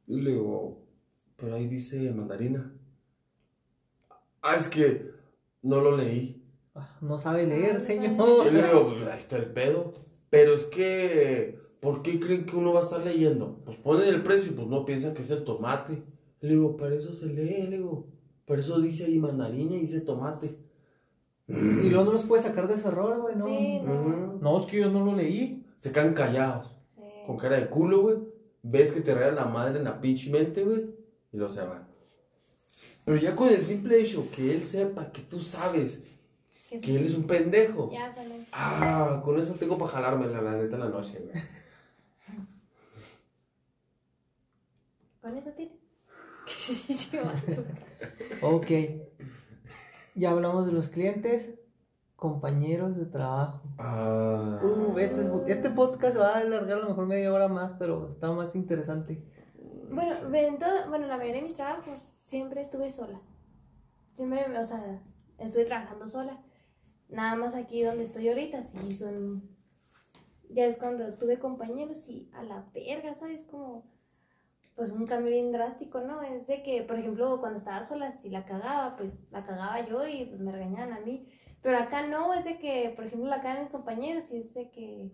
Y 0.07 0.21
le 0.21 0.31
digo, 0.31 0.81
pero 1.35 1.55
ahí 1.55 1.67
dice 1.67 2.11
mandarina. 2.11 2.73
Ah, 4.41 4.55
es 4.55 4.67
que 4.69 5.11
no 5.61 5.81
lo 5.81 5.95
leí. 5.95 6.41
Ah, 6.75 6.97
No 7.01 7.17
sabe 7.19 7.45
leer, 7.45 7.79
señor. 7.79 8.47
Y 8.47 8.51
le 8.51 8.63
digo, 8.63 8.93
pues 8.93 9.07
ahí 9.07 9.19
está 9.19 9.37
el 9.37 9.51
pedo. 9.51 9.93
Pero 10.29 10.53
es 10.53 10.63
que, 10.65 11.59
¿por 11.79 12.01
qué 12.01 12.19
creen 12.19 12.45
que 12.45 12.55
uno 12.55 12.73
va 12.73 12.79
a 12.79 12.83
estar 12.83 13.03
leyendo? 13.05 13.61
Pues 13.65 13.77
ponen 13.77 14.07
el 14.07 14.23
precio 14.23 14.51
y 14.51 14.55
pues 14.55 14.67
no 14.67 14.85
piensan 14.85 15.13
que 15.13 15.21
es 15.21 15.31
el 15.31 15.43
tomate. 15.43 16.03
Le 16.41 16.49
digo, 16.49 16.75
para 16.77 16.95
eso 16.95 17.13
se 17.13 17.27
lee, 17.27 17.67
le 17.67 17.77
digo. 17.77 18.07
Para 18.45 18.61
eso 18.61 18.79
dice 18.81 19.05
ahí 19.05 19.19
mandarina 19.19 19.75
y 19.75 19.81
dice 19.81 20.01
tomate. 20.01 20.57
Y 21.47 21.89
luego 21.89 22.05
no 22.05 22.11
los 22.13 22.23
puede 22.23 22.41
sacar 22.41 22.67
de 22.67 22.75
ese 22.75 22.87
error, 22.87 23.19
güey, 23.21 23.35
¿no? 23.35 23.45
Sí, 23.45 23.79
no. 23.83 24.37
No, 24.41 24.61
es 24.61 24.67
que 24.67 24.77
yo 24.79 24.89
no 24.89 25.03
lo 25.03 25.13
leí. 25.15 25.65
Se 25.77 25.91
quedan 25.91 26.13
callados, 26.13 26.73
Sí. 26.95 27.01
con 27.27 27.37
cara 27.37 27.57
de 27.57 27.69
culo, 27.69 28.01
güey. 28.01 28.17
Ves 28.61 28.91
que 28.91 29.01
te 29.01 29.13
regan 29.13 29.35
la 29.35 29.45
madre 29.45 29.77
en 29.79 29.83
la 29.83 29.99
pinche 29.99 30.29
mente, 30.31 30.63
güey. 30.63 30.85
Y 31.33 31.37
lo 31.37 31.49
se 31.49 31.61
van. 31.61 31.85
Pero 33.03 33.17
ya 33.17 33.35
con 33.35 33.49
el 33.49 33.63
simple 33.65 33.99
hecho 33.99 34.29
que 34.33 34.53
él 34.53 34.63
sepa 34.65 35.11
que 35.11 35.21
tú 35.23 35.41
sabes 35.41 35.99
Que 36.69 36.79
que 36.79 36.95
él 36.95 37.05
es 37.05 37.15
un 37.15 37.27
pendejo. 37.27 37.91
Ya, 37.91 38.15
con 38.15 38.23
él. 38.31 38.45
Ah, 38.53 39.21
con 39.25 39.37
eso 39.37 39.55
tengo 39.55 39.77
para 39.77 39.91
jalarme 39.91 40.27
la 40.27 40.41
neta 40.55 40.75
en 40.75 40.79
la 40.79 40.87
noche, 40.89 41.19
güey. 41.19 41.43
¿Con 45.21 45.37
eso 45.37 45.49
tiene? 45.51 45.73
Ok. 48.41 48.71
Ya 50.15 50.31
hablamos 50.31 50.65
de 50.65 50.71
los 50.73 50.89
clientes, 50.89 51.53
compañeros 52.15 52.97
de 52.97 53.05
trabajo. 53.05 53.61
Ah. 53.77 54.59
Uh, 54.63 54.97
este, 54.99 55.21
es- 55.21 55.29
este 55.47 55.69
podcast 55.69 56.17
va 56.17 56.35
a 56.35 56.37
alargar 56.39 56.77
a 56.77 56.81
lo 56.81 56.89
mejor 56.89 57.05
media 57.07 57.33
hora 57.33 57.47
más, 57.47 57.73
pero 57.79 58.11
está 58.11 58.31
más 58.31 58.55
interesante. 58.55 59.23
Bueno, 59.89 60.13
en 60.33 60.57
todo- 60.59 60.89
bueno, 60.89 61.07
la 61.07 61.17
mayoría 61.17 61.41
de 61.41 61.47
mis 61.47 61.55
trabajos 61.55 62.01
siempre 62.25 62.61
estuve 62.61 62.89
sola. 62.89 63.19
Siempre, 64.13 64.45
o 64.57 64.65
sea, 64.65 65.01
estuve 65.39 65.65
trabajando 65.65 66.07
sola. 66.07 66.41
Nada 67.09 67.35
más 67.35 67.53
aquí 67.55 67.83
donde 67.83 68.03
estoy 68.03 68.27
ahorita, 68.29 68.63
sí 68.63 68.95
son... 68.95 69.49
Ya 70.49 70.65
es 70.65 70.77
cuando 70.77 71.15
tuve 71.15 71.39
compañeros 71.39 72.07
y 72.09 72.29
a 72.33 72.43
la 72.43 72.63
verga, 72.73 73.15
¿sabes? 73.15 73.43
Como, 73.43 73.85
pues 74.75 74.91
un 74.91 75.05
cambio 75.05 75.31
bien 75.31 75.51
drástico, 75.51 76.01
¿no? 76.01 76.21
Es 76.23 76.47
de 76.47 76.63
que, 76.63 76.81
por 76.83 76.97
ejemplo, 76.97 77.39
cuando 77.39 77.57
estaba 77.57 77.83
sola, 77.83 78.11
si 78.13 78.29
la 78.29 78.45
cagaba, 78.45 78.95
pues 78.97 79.13
la 79.31 79.43
cagaba 79.43 79.79
yo 79.85 80.07
y 80.07 80.25
pues 80.25 80.39
me 80.41 80.51
regañaban 80.51 80.93
a 80.93 80.99
mí. 80.99 81.27
Pero 81.61 81.77
acá 81.77 82.05
no, 82.07 82.33
es 82.33 82.43
de 82.45 82.57
que, 82.57 82.91
por 82.95 83.05
ejemplo, 83.05 83.29
la 83.29 83.41
cagan 83.41 83.61
mis 83.61 83.69
compañeros 83.69 84.29
y 84.31 84.37
es 84.37 84.53
de 84.53 84.69
que 84.71 85.11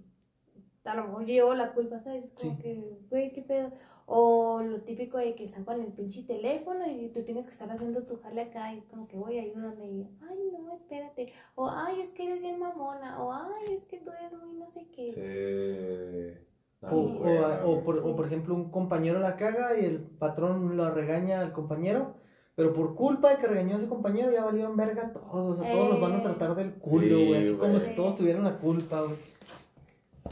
a 0.86 0.96
lo 0.96 1.04
mejor 1.04 1.26
yo 1.26 1.54
la 1.54 1.74
culpa, 1.74 2.00
¿sabes? 2.00 2.32
Como 2.34 2.56
Sí. 2.56 2.62
que, 2.62 2.98
güey, 3.10 3.32
qué 3.34 3.42
pedo. 3.44 3.72
O 4.08 4.62
lo 4.64 4.82
típico 4.82 5.20
de 5.20 5.36
que 5.36 5.44
están 5.44 5.64
con 5.66 5.80
el 5.80 5.92
pinche 5.94 6.24
teléfono 6.24 6.88
y 6.90 7.10
tú 7.10 7.24
tienes 7.24 7.46
que 7.46 7.52
estar 7.52 7.70
haciendo 7.70 8.04
tu 8.08 8.16
jale 8.18 8.42
acá 8.42 8.74
y 8.74 8.82
como 8.82 9.08
que, 9.08 9.18
güey, 9.18 9.38
ayúdame. 9.38 9.86
Y, 9.88 10.08
ay, 10.28 10.40
no, 10.52 10.74
espérate. 10.76 11.32
O, 11.54 11.70
ay, 11.70 12.02
es 12.02 12.12
que 12.14 12.26
eres 12.26 12.42
bien 12.42 12.58
mamona. 12.58 13.22
O, 13.22 13.32
ay, 13.32 13.76
es 13.76 13.84
que 13.86 13.98
tú 14.00 14.10
eres 14.12 14.34
muy 14.34 14.56
no 14.58 14.68
sé 14.72 14.88
qué. 14.90 15.12
Sí. 16.42 16.46
O, 16.82 16.96
o- 16.96 17.72
o 17.72 17.84
por, 17.84 17.98
o 18.00 18.16
por 18.16 18.26
ejemplo, 18.26 18.56
un 18.56 18.72
compañero 18.72 19.20
la 19.20 19.36
caga 19.36 19.78
y 19.78 19.84
el 19.86 20.00
patrón 20.00 20.78
lo 20.78 20.90
regaña 20.92 21.42
al 21.42 21.52
compañero, 21.52 22.16
pero 22.56 22.74
por 22.74 22.96
culpa 22.96 23.32
de 23.32 23.38
que 23.38 23.48
regañó 23.48 23.76
a 23.76 23.78
ese 23.80 23.88
compañero 23.90 24.32
ya 24.32 24.46
valieron 24.46 24.78
verga 24.78 25.12
todos. 25.12 25.60
A 25.60 25.70
todos 25.70 25.90
los 25.90 26.00
van 26.02 26.14
a 26.14 26.18
Eh. 26.20 26.24
tratar 26.24 26.56
del 26.56 26.74
culo, 26.76 27.18
Sí, 27.18 27.28
güey. 27.28 27.42
Así 27.44 27.56
como 27.56 27.80
si 27.80 27.96
todos 27.96 28.16
tuvieran 28.16 28.44
la 28.46 28.56
culpa, 28.58 29.02
güey. 29.02 29.16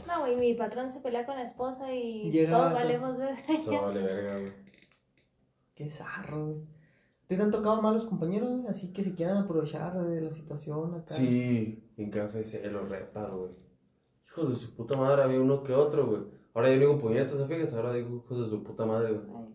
No, 0.06 0.20
güey, 0.20 0.36
mi 0.36 0.54
patrón 0.54 0.88
se 0.88 1.00
pelea 1.00 1.26
con 1.26 1.36
la 1.36 1.42
esposa 1.42 1.92
y 1.92 2.30
Llega- 2.30 2.56
todos 2.56 2.72
valemos 2.72 3.18
ver. 3.18 3.34
No 3.70 3.82
vale 3.82 4.02
verga, 4.02 4.38
güey. 4.38 4.52
Qué 5.74 5.90
zarro, 5.90 6.46
güey. 6.46 6.60
¿Te 7.26 7.36
han 7.36 7.50
tocado 7.50 7.82
malos 7.82 8.06
compañeros, 8.06 8.48
güey? 8.52 8.68
Así 8.68 8.90
que 8.92 9.04
se 9.04 9.14
quieran 9.14 9.36
aprovechar 9.36 9.92
de 10.02 10.20
la 10.22 10.30
situación 10.32 10.94
acá. 10.94 11.12
Sí, 11.12 11.84
en 11.98 12.10
café 12.10 12.42
se 12.42 12.66
lo 12.70 12.86
repa, 12.86 13.26
güey. 13.26 13.50
Hijos 14.24 14.48
de 14.50 14.56
su 14.56 14.74
puta 14.74 14.96
madre, 14.96 15.22
había 15.22 15.40
uno 15.40 15.62
que 15.62 15.74
otro, 15.74 16.06
güey. 16.06 16.37
Ahora 16.58 16.74
yo 16.74 16.80
digo 16.80 16.98
puñetas, 16.98 17.46
fíjate, 17.46 17.76
ahora 17.76 17.92
digo 17.92 18.16
hijos 18.16 18.40
de 18.40 18.48
su 18.50 18.64
puta 18.64 18.84
madre, 18.84 19.12
güey. 19.12 19.46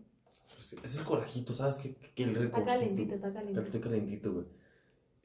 Pues, 0.53 0.73
Es 0.85 0.95
el 0.97 1.03
corajito, 1.03 1.53
¿sabes? 1.53 1.75
Que, 1.75 1.93
que 1.95 2.23
el 2.23 2.29
Está 2.29 2.41
recorcito. 2.43 2.65
calentito, 2.65 3.15
está 3.15 3.33
calentito. 3.33 3.61
Estoy 3.61 3.81
calentito, 3.81 4.31
güey. 4.31 4.45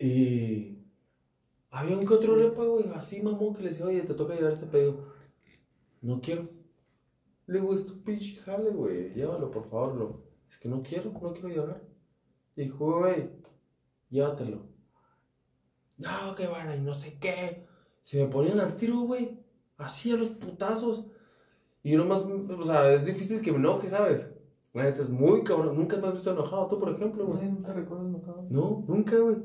Y. 0.00 0.78
Había 1.70 1.96
un 1.96 2.04
que 2.04 2.14
otro 2.14 2.34
repa, 2.34 2.64
güey, 2.64 2.86
así 2.96 3.22
mamón 3.22 3.54
que 3.54 3.62
le 3.62 3.68
decía, 3.68 3.86
oye, 3.86 4.02
te 4.02 4.14
toca 4.14 4.34
llevar 4.34 4.54
este 4.54 4.66
pedido. 4.66 5.14
No 6.02 6.20
quiero. 6.20 6.48
Le 7.46 7.60
digo, 7.60 7.72
es 7.72 7.86
tu 7.86 8.02
pinche 8.02 8.34
jale, 8.40 8.70
güey, 8.70 9.14
llévalo, 9.14 9.48
por 9.48 9.64
favor. 9.70 9.94
Lo... 9.94 10.24
Es 10.50 10.58
que 10.58 10.68
no 10.68 10.82
quiero, 10.82 11.12
no 11.12 11.32
quiero 11.32 11.48
llevar. 11.48 11.80
Dijo, 12.56 12.98
güey, 12.98 13.30
llévatelo. 14.10 14.66
No, 15.96 16.34
que 16.34 16.48
vara, 16.48 16.74
y 16.74 16.80
no 16.80 16.92
sé 16.92 17.18
qué. 17.20 17.68
Se 18.02 18.18
me 18.20 18.28
ponían 18.28 18.58
al 18.58 18.74
tiro, 18.74 18.98
güey. 19.02 19.38
Así 19.76 20.10
a 20.10 20.16
los 20.16 20.30
putazos. 20.30 21.04
Y 21.82 21.92
yo 21.92 21.98
nomás, 21.98 22.22
o 22.22 22.62
sea, 22.64 22.92
es 22.92 23.04
difícil 23.04 23.40
que 23.42 23.52
me 23.52 23.58
enoje, 23.58 23.88
¿sabes? 23.88 24.26
La 24.72 24.84
neta 24.84 25.02
es 25.02 25.10
muy 25.10 25.42
cabrón. 25.42 25.76
Nunca 25.76 25.96
me 25.96 26.08
has 26.08 26.14
visto 26.14 26.32
enojado, 26.32 26.66
tú, 26.68 26.78
por 26.78 26.90
ejemplo, 26.94 27.24
güey. 27.26 27.38
Güey, 27.38 27.50
nunca 27.50 27.72
recuerdo 27.72 28.06
enojado. 28.06 28.46
No, 28.50 28.84
nunca, 28.86 29.16
güey. 29.16 29.36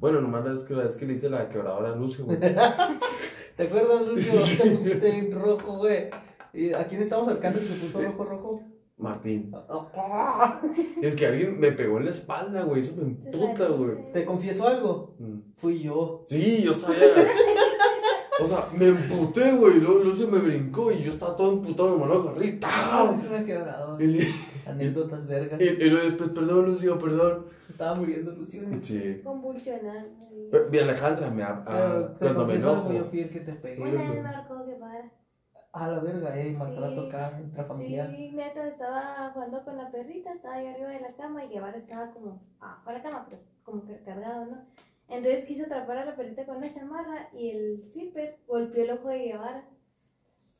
Bueno, 0.00 0.20
nomás 0.20 0.44
la 0.44 0.52
vez 0.52 0.62
que, 0.62 0.74
la 0.74 0.84
vez 0.84 0.96
que 0.96 1.06
le 1.06 1.14
hice 1.14 1.28
la 1.30 1.48
quebradora 1.48 1.92
a 1.92 1.96
Lucio, 1.96 2.24
güey. 2.24 2.38
¿Te 3.56 3.62
acuerdas, 3.64 4.06
Lucio? 4.06 4.32
Te 4.62 4.70
pusiste 4.70 5.18
en 5.18 5.32
rojo, 5.32 5.78
güey. 5.78 6.10
¿Y 6.52 6.72
a 6.72 6.86
quién 6.86 7.02
estábamos 7.02 7.32
cercando 7.32 7.58
que 7.58 7.66
se 7.66 7.74
puso 7.74 8.00
rojo, 8.00 8.24
rojo? 8.24 8.62
Martín. 8.96 9.52
Ah, 9.68 10.60
Es 11.02 11.14
que 11.14 11.26
alguien 11.26 11.58
me 11.58 11.72
pegó 11.72 11.98
en 11.98 12.06
la 12.06 12.10
espalda, 12.10 12.62
güey. 12.62 12.80
Eso 12.80 12.94
me 12.96 13.02
emputa, 13.02 13.68
güey. 13.68 14.12
¿Te 14.12 14.24
confieso 14.24 14.66
algo? 14.66 15.14
Mm. 15.18 15.38
Fui 15.56 15.82
yo. 15.82 16.24
Sí, 16.26 16.62
yo 16.62 16.74
sabía. 16.74 16.98
O 18.40 18.46
sea, 18.46 18.66
me 18.76 18.86
emputé, 18.86 19.52
güey. 19.52 19.80
Luego 19.80 19.98
Lucio 20.04 20.28
me 20.28 20.38
brincó 20.38 20.92
y 20.92 21.02
yo 21.02 21.12
estaba 21.12 21.36
todo 21.36 21.52
emputado, 21.54 21.98
me 21.98 22.06
lo 22.06 22.22
agarré. 22.22 22.58
Ah, 22.64 23.04
¡Tau! 23.06 23.14
es 23.14 23.24
una 23.26 23.44
quebradora. 23.44 24.04
Anécdotas 24.66 25.26
vergas. 25.26 25.60
y, 25.60 25.64
y 25.64 25.90
luego 25.90 26.04
después, 26.04 26.30
perdón, 26.30 26.66
Lucio, 26.66 26.98
perdón. 26.98 27.46
Estaba 27.68 27.94
muriendo 27.94 28.32
Lucio. 28.32 28.62
Sí. 28.80 29.20
Convulsionando. 29.24 30.08
Mi 30.70 30.78
Alejandra 30.78 31.30
me. 31.30 31.42
ha- 31.42 31.64
Pero, 31.64 31.78
ah, 31.78 32.14
cuando 32.18 32.46
me 32.46 32.54
enojo. 32.54 32.92
Yo 32.92 33.04
fui 33.04 33.20
el 33.20 33.30
que 33.30 33.40
te 33.40 33.52
pegué. 33.52 33.82
Una 33.82 34.22
marcó 34.22 34.64
que 34.64 34.72
para. 34.72 35.10
A 35.70 35.86
la 35.86 35.98
verga, 36.00 36.36
eh, 36.40 36.54
maltrato 36.58 37.02
Sí. 37.02 37.08
acá, 37.08 37.40
intrafamiliar. 37.44 38.10
Sí, 38.10 38.30
neta, 38.32 38.66
estaba 38.66 39.30
jugando 39.34 39.62
con 39.64 39.76
la 39.76 39.90
perrita, 39.90 40.32
estaba 40.32 40.54
ahí 40.54 40.66
arriba 40.66 40.88
de 40.88 41.00
la 41.00 41.12
cama 41.14 41.44
y 41.44 41.48
Guevara 41.50 41.76
estaba 41.76 42.10
como 42.10 42.42
abajo 42.58 42.88
de 42.90 42.96
la 42.96 43.02
cama, 43.02 43.26
pero 43.28 43.42
como 43.62 43.84
que 43.84 44.00
cargado, 44.02 44.46
¿no? 44.46 44.56
Entonces 45.08 45.44
quiso 45.44 45.64
atrapar 45.64 45.98
a 45.98 46.04
la 46.04 46.16
perrita 46.16 46.44
con 46.44 46.58
una 46.58 46.72
chamarra 46.72 47.30
y 47.32 47.50
el 47.50 47.82
zipper 47.86 48.38
golpeó 48.46 48.84
el 48.84 48.90
ojo 48.90 49.08
de 49.08 49.18
Guevara. 49.18 49.68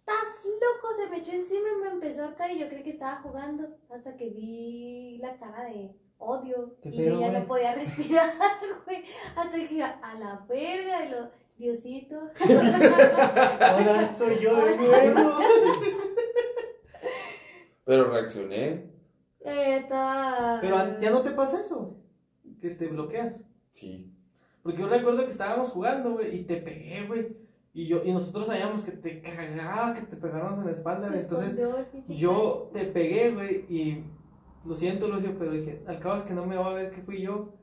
¡Estás 0.00 0.46
loco! 0.46 0.94
Se 0.96 1.10
me 1.10 1.18
echó 1.18 1.32
encima 1.32 1.68
y 1.68 1.82
me 1.82 1.90
empezó 1.90 2.22
a 2.22 2.26
ahorcar 2.26 2.50
y 2.50 2.58
yo 2.58 2.68
creí 2.68 2.82
que 2.82 2.90
estaba 2.90 3.20
jugando 3.20 3.76
hasta 3.90 4.16
que 4.16 4.30
vi 4.30 5.18
la 5.18 5.36
cara 5.36 5.64
de 5.64 5.94
odio 6.16 6.76
¿Qué 6.82 6.88
y 6.88 6.96
pedo, 6.96 7.14
yo 7.14 7.20
ya 7.20 7.38
no 7.38 7.46
podía 7.46 7.74
respirar, 7.76 8.32
güey. 8.86 9.04
Hasta 9.36 9.50
que 9.50 9.58
dije, 9.58 9.82
a 9.82 10.14
la 10.18 10.46
verga 10.48 11.00
de 11.00 11.10
los 11.10 11.28
Diosito. 11.58 12.16
Ahora 13.60 14.14
soy 14.14 14.38
yo 14.40 14.64
de 14.64 14.76
nuevo. 14.76 15.38
Pero 17.84 18.10
reaccioné. 18.10 18.90
Eh, 19.40 19.76
estaba... 19.78 20.58
Pero 20.60 21.00
ya 21.00 21.10
no 21.10 21.22
te 21.22 21.30
pasa 21.32 21.60
eso, 21.60 21.96
que 22.60 22.70
te 22.70 22.86
bloqueas. 22.86 23.44
Sí. 23.72 24.14
Porque 24.68 24.82
yo 24.82 24.88
recuerdo 24.90 25.24
que 25.24 25.30
estábamos 25.30 25.70
jugando, 25.70 26.12
güey, 26.12 26.40
y 26.40 26.44
te 26.44 26.58
pegué, 26.58 27.06
güey. 27.06 27.28
Y, 27.72 27.86
yo, 27.86 28.02
y 28.04 28.12
nosotros 28.12 28.48
sabíamos 28.48 28.84
que 28.84 28.92
te 28.92 29.22
cagaba 29.22 29.94
que 29.94 30.02
te 30.02 30.16
pegáramos 30.16 30.58
en 30.58 30.66
la 30.66 30.72
espalda, 30.72 31.04
Se 31.04 31.12
güey. 31.14 31.22
Entonces, 31.22 31.58
escondió 31.58 32.18
yo 32.18 32.70
te 32.74 32.84
pegué, 32.84 33.30
güey, 33.30 33.64
y 33.70 34.04
lo 34.66 34.76
siento, 34.76 35.08
Lucio, 35.08 35.34
pero 35.38 35.52
dije, 35.52 35.82
al 35.86 35.98
cabo 36.00 36.16
es 36.16 36.24
que 36.24 36.34
no 36.34 36.44
me 36.44 36.56
va 36.56 36.66
a 36.66 36.74
ver 36.74 36.90
que 36.90 37.00
fui 37.00 37.22
yo. 37.22 37.54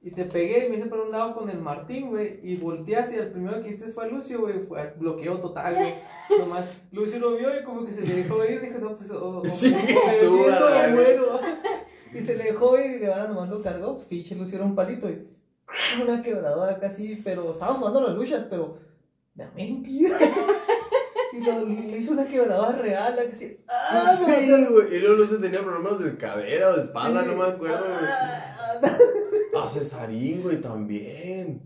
Y 0.00 0.12
te 0.12 0.24
pegué 0.24 0.66
y 0.66 0.70
me 0.70 0.76
hice 0.76 0.86
para 0.86 1.02
un 1.02 1.10
lado 1.10 1.34
con 1.34 1.50
el 1.50 1.58
Martín, 1.58 2.10
güey, 2.10 2.38
y 2.44 2.56
volteaste 2.58 3.16
y 3.16 3.18
el 3.18 3.32
primero 3.32 3.60
que 3.60 3.70
hiciste 3.70 3.90
fue 3.90 4.04
a 4.04 4.06
Lucio, 4.06 4.42
güey, 4.42 4.60
fue 4.60 4.94
bloqueo 4.96 5.40
total, 5.40 5.74
güey. 5.74 5.94
Nomás, 6.38 6.80
Lucio 6.92 7.18
lo 7.18 7.36
vio 7.36 7.60
y 7.60 7.64
como 7.64 7.84
que 7.84 7.92
se 7.92 8.06
le 8.06 8.14
dejó 8.14 8.44
ir, 8.44 8.60
dijo, 8.60 8.78
no, 8.78 8.94
pues, 8.94 9.10
o, 9.10 9.38
o, 9.38 9.44
Sí, 9.46 9.74
bueno. 10.94 11.40
Y 12.14 12.22
se 12.22 12.36
le 12.36 12.44
dejó 12.44 12.78
ir 12.78 12.92
y 12.92 12.98
de 12.98 13.12
ahora 13.12 13.26
nomás 13.26 13.50
lo 13.50 13.60
cargó, 13.60 13.98
pinche 13.98 14.36
Lucio 14.36 14.56
era 14.56 14.64
un 14.64 14.76
palito 14.76 15.10
y 15.10 15.35
una 16.02 16.22
quebradora 16.22 16.78
casi, 16.78 17.20
pero 17.24 17.52
estábamos 17.52 17.78
jugando 17.80 18.00
las 18.08 18.14
luchas, 18.16 18.46
pero 18.50 18.78
de 19.34 19.46
mentira. 19.54 20.18
Y 21.32 21.40
lo, 21.44 21.66
le 21.66 21.98
hizo 21.98 22.12
una 22.12 22.26
quebradora 22.26 22.78
real, 22.78 23.14
la 23.14 23.26
que 23.26 23.34
sí. 23.34 23.60
¡Ah! 23.68 24.16
Sí, 24.16 24.50
a 24.50 24.68
güey. 24.70 24.94
Y 24.94 25.00
luego 25.00 25.16
Lucio 25.16 25.38
tenía 25.38 25.60
problemas 25.62 25.98
de 25.98 26.16
cadera 26.16 26.70
o 26.70 26.76
de 26.76 26.84
espalda, 26.84 27.20
Sí. 27.22 27.26
no 27.28 27.36
me 27.36 27.44
acuerdo, 27.44 27.84
güey. 27.84 28.10
Ah, 29.54 29.64
A 29.64 29.68
Cesarín, 29.68 30.40
güey, 30.42 30.62
también. 30.62 31.60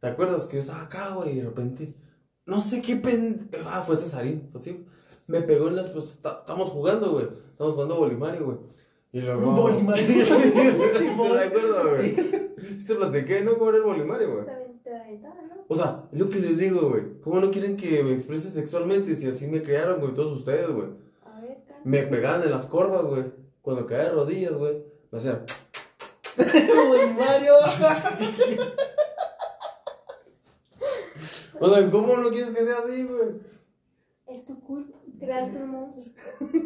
¿Te 0.00 0.06
acuerdas 0.06 0.46
que 0.46 0.54
yo 0.56 0.60
estaba 0.60 0.82
acá, 0.82 1.10
güey? 1.10 1.32
Y 1.32 1.36
de 1.36 1.42
repente, 1.44 1.94
no 2.46 2.60
sé 2.62 2.80
qué 2.80 2.96
pen... 2.96 3.50
Ah, 3.66 3.82
fue 3.82 3.96
Cesarín, 3.96 4.48
pues 4.50 4.64
sí. 4.64 4.86
Me 5.26 5.42
pegó 5.42 5.68
en 5.68 5.76
las... 5.76 5.88
Pues 5.88 6.04
ta- 6.22 6.38
estamos 6.40 6.70
jugando, 6.70 7.10
güey. 7.12 7.26
Estamos 7.50 7.74
jugando 7.74 7.96
Bolimario, 7.96 8.44
güey. 8.46 8.58
Y 9.12 9.20
luego... 9.20 9.52
Bolimario. 9.52 10.06
¿Te 10.26 11.44
acuerdas, 11.44 11.84
güey? 11.96 12.16
Sí. 12.16 12.76
Sí 12.78 12.86
te 12.86 12.94
platiqué, 12.94 13.42
¿no? 13.42 13.58
¿Cómo 13.58 13.68
era 13.68 13.78
el 13.78 13.84
Bolimario, 13.84 14.32
güey? 14.32 14.46
O 15.68 15.76
sea, 15.76 16.04
es 16.10 16.18
lo 16.18 16.30
que 16.30 16.40
les 16.40 16.58
digo, 16.58 16.88
güey. 16.90 17.20
¿Cómo 17.20 17.40
no 17.40 17.50
quieren 17.50 17.76
que 17.76 18.02
me 18.02 18.14
exprese 18.14 18.50
sexualmente 18.50 19.14
si 19.16 19.28
así 19.28 19.46
me 19.46 19.62
criaron, 19.62 20.00
güey, 20.00 20.14
todos 20.14 20.38
ustedes, 20.38 20.70
güey? 20.70 20.88
A 21.24 21.40
ver, 21.40 21.62
calma. 21.66 21.82
Me 21.84 22.02
pegaban 22.04 22.42
en 22.42 22.50
las 22.50 22.66
corvas, 22.66 23.04
güey. 23.04 23.24
Cuando 23.60 23.86
caía 23.86 24.04
de 24.04 24.10
rodillas, 24.12 24.54
güey. 24.54 24.82
Me 25.10 25.18
hacían... 25.18 25.44
Bolimario. 26.88 27.54
O 31.60 31.68
sea, 31.70 31.90
¿cómo 31.90 32.16
no 32.16 32.30
quieres 32.30 32.50
que 32.50 32.64
sea 32.64 32.78
así, 32.78 33.04
güey? 33.04 33.28
Es 34.26 34.44
tu 34.46 34.58
culpa. 34.60 34.98
Creaste 35.20 35.62
un 35.62 35.70
monstruo. 35.70 36.06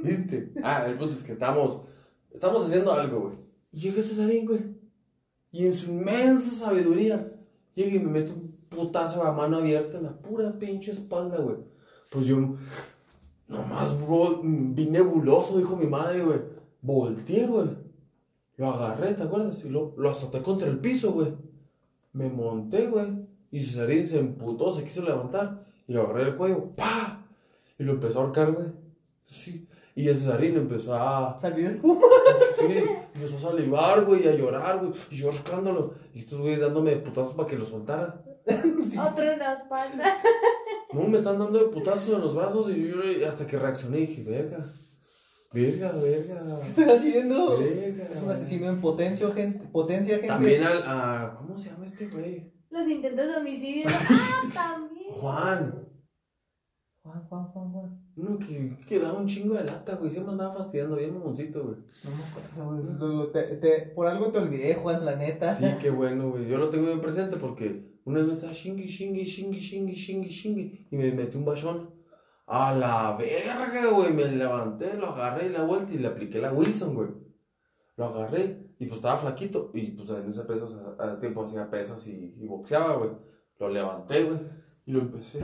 ¿Viste? 0.02 0.52
Ah, 0.62 0.86
el 0.86 0.96
punto 0.96 1.14
es 1.14 1.22
que 1.22 1.32
estamos, 1.32 1.82
estamos 2.36 2.64
haciendo 2.64 2.92
algo, 2.92 3.20
güey. 3.20 3.36
Y 3.72 3.80
llega 3.80 4.02
Cesarín, 4.02 4.46
güey. 4.46 4.60
Y 5.50 5.66
en 5.66 5.72
su 5.72 5.90
inmensa 5.90 6.66
sabiduría, 6.66 7.32
llega 7.74 7.96
y 7.96 7.98
me 7.98 8.10
mete 8.10 8.32
un 8.32 8.56
putazo 8.68 9.22
a 9.24 9.32
mano 9.32 9.56
abierta 9.56 9.96
en 9.96 10.04
la 10.04 10.18
pura 10.18 10.58
pinche 10.58 10.90
espalda, 10.92 11.38
güey. 11.38 11.56
Pues 12.10 12.26
yo, 12.26 12.56
nomás 13.48 13.98
bro, 14.00 14.40
vi 14.42 14.86
nebuloso, 14.86 15.56
dijo 15.56 15.76
mi 15.76 15.86
madre, 15.86 16.22
güey. 16.22 16.40
Volteé, 16.82 17.46
güey. 17.46 17.70
Lo 18.56 18.70
agarré, 18.70 19.14
¿te 19.14 19.22
acuerdas? 19.22 19.64
Y 19.64 19.70
lo, 19.70 19.94
lo 19.96 20.10
azoté 20.10 20.40
contra 20.40 20.68
el 20.68 20.78
piso, 20.78 21.12
güey. 21.12 21.34
Me 22.12 22.28
monté, 22.28 22.86
güey. 22.86 23.26
Y 23.50 23.60
Cesarín 23.60 24.06
se 24.06 24.18
emputó, 24.18 24.72
se 24.72 24.84
quiso 24.84 25.02
levantar. 25.02 25.64
Y 25.88 25.92
lo 25.92 26.02
agarré 26.02 26.26
del 26.26 26.36
cuello, 26.36 26.70
¡pa! 26.76 27.24
Y 27.78 27.84
lo 27.84 27.92
empezó 27.92 28.20
a 28.20 28.22
ahorcar, 28.24 28.52
güey. 28.52 28.66
Sí. 29.24 29.66
Y 29.96 30.08
el 30.08 30.16
Cesarín 30.16 30.56
empezó 30.58 30.94
a. 30.94 31.38
Salió 31.40 31.68
espuma. 31.68 32.00
Sí, 32.58 32.84
empezó 33.14 33.36
a 33.36 33.50
salivar, 33.50 34.04
güey, 34.04 34.24
y 34.24 34.28
a 34.28 34.34
llorar, 34.34 34.78
güey. 34.78 34.92
Y 35.10 35.16
yo 35.16 35.30
ahorcándolo. 35.30 35.94
Y 36.14 36.18
estos 36.18 36.40
güeyes 36.40 36.60
dándome 36.60 36.96
putazos 36.96 37.34
para 37.34 37.48
que 37.48 37.56
lo 37.56 37.64
soltara. 37.64 38.22
Sí. 38.86 38.96
Otro 38.96 39.24
en 39.24 39.38
la 39.40 39.54
espalda. 39.54 40.18
No, 40.92 41.08
me 41.08 41.18
están 41.18 41.38
dando 41.38 41.58
de 41.58 41.64
putazos 41.66 42.14
en 42.14 42.20
los 42.20 42.34
brazos. 42.34 42.70
Y 42.70 42.88
yo 42.88 43.02
y 43.04 43.24
hasta 43.24 43.46
que 43.46 43.58
reaccioné 43.58 43.98
dije, 43.98 44.22
verga. 44.22 44.58
Verga, 45.52 45.92
verga. 45.92 46.60
¿Qué 46.60 46.68
estoy 46.68 46.84
haciendo? 46.84 47.58
Verga. 47.58 48.08
Es 48.12 48.22
un 48.22 48.30
asesino 48.30 48.68
en 48.68 48.80
potencia, 48.80 49.30
gente. 49.32 49.66
Potencia, 49.72 50.14
gente. 50.14 50.28
También 50.28 50.62
al. 50.62 50.82
A, 50.84 51.34
¿Cómo 51.36 51.58
se 51.58 51.70
llama 51.70 51.86
este 51.86 52.06
güey? 52.06 52.52
Los 52.70 52.86
intentos 52.86 53.26
de 53.26 53.36
homicidio. 53.36 53.86
Ah, 54.10 54.42
también. 54.54 55.12
Juan. 55.12 55.85
Juan, 57.06 57.22
Juan, 57.28 57.44
Juan, 57.46 57.72
Juan. 57.72 58.00
Uno 58.16 58.38
que, 58.38 58.76
que 58.88 58.98
daba 58.98 59.18
un 59.18 59.26
chingo 59.26 59.54
de 59.54 59.64
lata, 59.64 59.94
güey. 59.94 60.10
Siempre 60.10 60.32
andaba 60.32 60.52
fastidiando, 60.52 60.96
bien 60.96 61.14
mamoncito, 61.14 61.62
güey. 61.62 61.76
No 62.04 62.10
me 62.10 62.24
acuerdo, 62.24 62.70
güey. 62.82 62.98
Lo- 62.98 63.08
lo- 63.24 63.30
te- 63.30 63.56
te- 63.56 63.80
por 63.94 64.06
algo 64.06 64.30
te 64.32 64.38
olvidé, 64.38 64.74
Juan, 64.74 65.04
la 65.04 65.16
neta. 65.16 65.56
Sí, 65.56 65.64
qué 65.80 65.90
bueno, 65.90 66.30
güey. 66.30 66.46
Yo 66.48 66.58
lo 66.58 66.68
tengo 66.70 66.86
bien 66.86 67.00
presente 67.00 67.36
porque 67.36 68.00
una 68.04 68.18
vez 68.18 68.26
me 68.28 68.32
estaba 68.34 68.52
chingui, 68.52 68.88
chingui, 68.88 69.24
chingui, 69.24 69.60
chingui, 69.60 69.94
chingui, 69.94 70.28
chingui. 70.30 70.88
Y 70.90 70.96
me 70.96 71.12
metí 71.12 71.36
un 71.36 71.44
bachón. 71.44 71.90
A 72.48 72.74
la 72.74 73.16
verga, 73.16 73.90
güey. 73.90 74.12
Me 74.12 74.26
levanté, 74.26 74.96
lo 74.96 75.08
agarré 75.08 75.46
y 75.46 75.50
la 75.50 75.64
vuelta 75.64 75.92
y 75.92 75.98
le 75.98 76.08
apliqué 76.08 76.38
la 76.40 76.52
Wilson, 76.52 76.94
güey. 76.94 77.08
Lo 77.96 78.06
agarré 78.06 78.74
y 78.78 78.86
pues 78.86 78.98
estaba 78.98 79.16
flaquito. 79.16 79.70
Y 79.74 79.92
pues 79.92 80.10
en 80.10 80.28
ese 80.28 80.42
pesas, 80.44 80.76
hace 80.98 81.16
tiempo 81.16 81.42
hacía 81.44 81.68
pesas 81.70 82.06
y, 82.08 82.34
y 82.38 82.46
boxeaba, 82.46 82.96
güey. 82.96 83.10
Lo 83.58 83.68
levanté, 83.70 84.24
güey. 84.24 84.38
Y 84.84 84.92
lo 84.92 85.00
empecé 85.00 85.40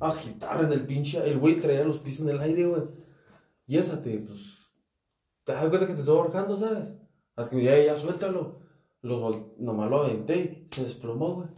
agitar 0.00 0.62
en 0.64 0.72
el 0.72 0.86
pinche. 0.86 1.18
El 1.28 1.38
güey 1.38 1.56
traía 1.56 1.84
los 1.84 1.98
pies 1.98 2.20
en 2.20 2.28
el 2.30 2.40
aire, 2.40 2.66
güey. 2.66 2.82
Y 3.66 3.78
esa 3.78 4.02
te, 4.02 4.18
pues. 4.18 4.66
Te 5.44 5.52
das 5.52 5.68
cuenta 5.68 5.86
que 5.86 5.94
te 5.94 6.00
estoy 6.00 6.16
ahorcando, 6.16 6.56
¿sabes? 6.56 6.88
Hasta 7.36 7.56
que 7.56 7.62
ya, 7.62 7.78
ya 7.78 7.96
suéltalo. 7.96 8.60
Lo, 9.02 9.54
nomás 9.58 9.88
lo 9.90 9.98
aventé 10.02 10.66
y 10.70 10.74
se 10.74 10.84
desplomó, 10.84 11.34
güey. 11.34 11.48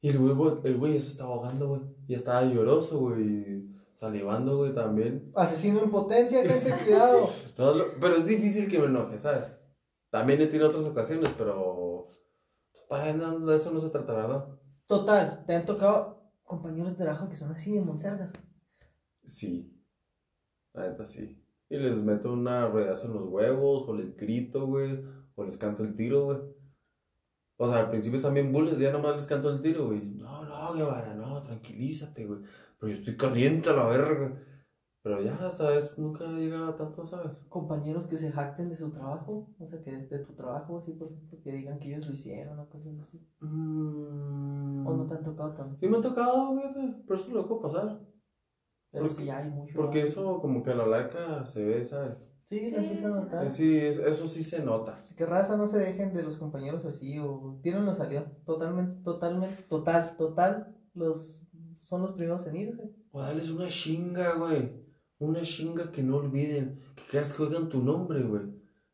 Y 0.00 0.08
el 0.08 0.18
güey, 0.18 0.58
el 0.64 0.76
güey 0.78 1.00
se 1.00 1.12
estaba 1.12 1.34
ahogando, 1.34 1.68
güey. 1.68 1.80
Ya 2.08 2.16
estaba 2.16 2.44
lloroso, 2.44 2.98
güey. 2.98 3.68
Salivando, 4.00 4.56
güey, 4.58 4.74
también. 4.74 5.30
Asesino 5.34 5.82
en 5.82 5.90
potencia, 5.90 6.44
gente, 6.46 6.72
cuidado. 6.84 7.28
Lo- 7.56 8.00
pero 8.00 8.16
es 8.16 8.26
difícil 8.26 8.68
que 8.68 8.78
me 8.78 8.86
enoje, 8.86 9.18
¿sabes? 9.18 9.52
También 10.10 10.40
he 10.40 10.46
tenido 10.46 10.68
otras 10.68 10.86
ocasiones, 10.86 11.30
pero. 11.38 12.06
pues, 12.72 12.84
pa, 12.88 13.12
no, 13.12 13.46
de 13.46 13.56
eso 13.56 13.70
no 13.70 13.78
se 13.78 13.90
trata, 13.90 14.12
¿verdad? 14.12 14.48
Total, 14.86 15.44
te 15.46 15.54
han 15.54 15.64
tocado 15.66 16.21
compañeros 16.44 16.96
de 16.96 17.04
trabajo 17.04 17.28
que 17.28 17.36
son 17.36 17.52
así 17.52 17.74
de 17.74 17.84
monsergas. 17.84 18.32
Sí. 19.24 19.72
La 20.72 20.88
neta 20.88 21.06
sí. 21.06 21.42
Y 21.68 21.76
les 21.78 21.98
meto 22.02 22.32
una 22.32 22.68
ruedazo 22.68 23.06
en 23.06 23.14
los 23.14 23.28
huevos, 23.28 23.88
o 23.88 23.96
les 23.96 24.16
grito, 24.16 24.66
güey, 24.66 25.04
o 25.34 25.44
les 25.44 25.56
canto 25.56 25.84
el 25.84 25.96
tiro, 25.96 26.24
güey. 26.24 26.38
O 27.56 27.68
sea, 27.68 27.80
al 27.80 27.90
principio 27.90 28.16
están 28.16 28.34
bien 28.34 28.52
bullies, 28.52 28.78
ya 28.78 28.92
nomás 28.92 29.14
les 29.14 29.26
canto 29.26 29.50
el 29.50 29.62
tiro, 29.62 29.86
güey. 29.86 30.00
No, 30.00 30.44
no, 30.44 30.74
Guevara, 30.74 31.14
no, 31.14 31.42
tranquilízate, 31.42 32.26
güey. 32.26 32.40
Pero 32.78 32.92
yo 32.92 32.98
estoy 32.98 33.16
caliente 33.16 33.70
a 33.70 33.74
la 33.74 33.86
verga. 33.86 34.36
Pero 35.02 35.20
ya, 35.20 35.34
esta 35.50 35.68
vez 35.68 35.98
nunca 35.98 36.24
llegaba 36.26 36.76
tanto, 36.76 37.04
¿sabes? 37.04 37.36
Compañeros 37.48 38.06
que 38.06 38.16
se 38.16 38.30
jacten 38.30 38.68
de 38.68 38.76
su 38.76 38.90
trabajo, 38.92 39.48
o 39.58 39.66
sea, 39.66 39.82
que 39.82 39.90
de 39.90 40.18
tu 40.20 40.32
trabajo, 40.34 40.78
así, 40.78 40.92
por 40.92 41.10
ejemplo, 41.10 41.40
que 41.42 41.50
digan 41.52 41.80
que 41.80 41.88
ellos 41.88 42.06
lo 42.06 42.14
hicieron 42.14 42.58
o 42.60 42.68
cosas 42.68 42.96
así. 43.00 43.18
Mm. 43.40 44.86
O 44.86 44.92
no 44.94 45.06
te 45.06 45.14
han 45.14 45.24
tocado 45.24 45.54
tanto. 45.54 45.76
Sí 45.80 45.88
me 45.88 45.96
ha 45.96 46.00
tocado, 46.00 46.54
fíjate, 46.56 47.02
pero 47.06 47.18
eso 47.20 47.32
lo 47.32 47.42
dejo 47.42 47.60
pasar. 47.60 48.00
Pero 48.92 49.04
Porque- 49.04 49.14
sí 49.22 49.30
hay 49.30 49.48
mucho. 49.50 49.74
Porque 49.76 50.00
más. 50.02 50.10
eso 50.10 50.40
como 50.40 50.62
que 50.62 50.70
a 50.70 50.74
la 50.76 50.86
larga 50.86 51.46
se 51.46 51.64
ve, 51.64 51.84
¿sabes? 51.84 52.16
Sí, 52.48 52.58
Sí, 52.58 52.70
se 52.70 52.76
empieza 52.76 53.08
a 53.08 53.10
sí. 53.10 53.16
notar. 53.24 53.50
Sí, 53.50 53.76
es- 53.78 53.98
eso 53.98 54.26
sí 54.26 54.44
se 54.44 54.62
nota. 54.62 54.98
Así 55.02 55.14
que 55.16 55.24
raza, 55.26 55.56
no 55.56 55.66
se 55.66 55.78
dejen 55.78 56.12
de 56.14 56.22
los 56.22 56.36
compañeros 56.38 56.84
así 56.84 57.18
o 57.18 57.58
tienen 57.62 57.86
la 57.86 57.94
salida. 57.94 58.30
Totalmente, 58.44 59.02
totalmente, 59.02 59.62
total, 59.68 60.16
total. 60.16 60.76
Los 60.94 61.42
son 61.86 62.02
los 62.02 62.12
primeros 62.12 62.46
en 62.46 62.56
irse. 62.56 62.94
O 63.10 63.20
darles 63.20 63.50
una 63.50 63.68
chinga, 63.68 64.34
güey. 64.36 64.81
Una 65.22 65.42
chinga 65.42 65.92
que 65.92 66.02
no 66.02 66.16
olviden. 66.16 66.80
Que 66.96 67.04
creas 67.04 67.32
que 67.32 67.44
oigan 67.44 67.68
tu 67.68 67.80
nombre, 67.82 68.22
güey. 68.22 68.42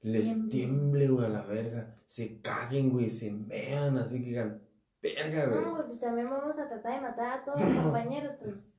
Les 0.02 0.48
Tiemble. 0.48 1.08
güey, 1.08 1.26
a 1.26 1.28
la 1.30 1.42
verga. 1.42 1.96
Se 2.06 2.40
caguen, 2.42 2.90
güey, 2.90 3.08
se 3.08 3.32
mean, 3.32 3.96
así 3.96 4.20
que 4.20 4.26
digan, 4.30 4.62
verga, 5.02 5.46
güey. 5.46 5.64
No, 5.64 5.86
pues 5.86 5.98
también 5.98 6.28
vamos 6.28 6.58
a 6.58 6.68
tratar 6.68 6.94
de 6.96 7.00
matar 7.00 7.40
a 7.40 7.44
todos 7.44 7.60
los 7.74 7.82
compañeros, 7.82 8.34
pues. 8.42 8.74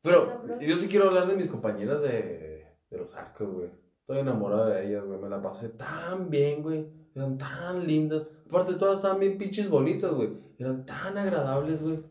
Pero 0.00 0.60
yo 0.60 0.76
sí 0.76 0.88
quiero 0.88 1.08
hablar 1.08 1.26
de 1.26 1.36
mis 1.36 1.48
compañeras 1.48 2.00
de, 2.02 2.66
de 2.90 2.98
los 2.98 3.14
arcos, 3.14 3.52
güey. 3.52 3.70
Estoy 4.00 4.20
enamorado 4.20 4.66
de 4.70 4.86
ellas, 4.88 5.04
güey. 5.04 5.20
Me 5.20 5.28
la 5.28 5.42
pasé 5.42 5.68
tan 5.68 6.30
bien, 6.30 6.62
güey. 6.62 6.86
Eran 7.14 7.36
tan 7.36 7.86
lindas. 7.86 8.28
Aparte, 8.46 8.74
todas 8.74 8.96
estaban 8.96 9.20
bien 9.20 9.36
pinches 9.36 9.68
bonitas, 9.68 10.12
güey. 10.12 10.38
Eran 10.58 10.86
tan 10.86 11.18
agradables, 11.18 11.82
güey. 11.82 12.02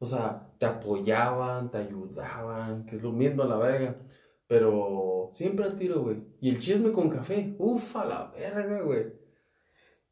O 0.00 0.06
sea, 0.06 0.50
te 0.58 0.66
apoyaban, 0.66 1.70
te 1.70 1.78
ayudaban, 1.78 2.84
que 2.86 2.96
es 2.96 3.02
lo 3.02 3.12
mismo 3.12 3.42
a 3.44 3.46
la 3.46 3.58
verga. 3.58 3.96
Pero 4.48 5.30
siempre 5.32 5.64
al 5.64 5.76
tiro, 5.76 6.02
güey. 6.02 6.16
Y 6.40 6.48
el 6.50 6.58
chisme 6.58 6.90
con 6.90 7.08
café. 7.08 7.54
Uf, 7.58 7.94
a 7.96 8.04
la 8.04 8.32
verga, 8.32 8.82
güey. 8.82 9.12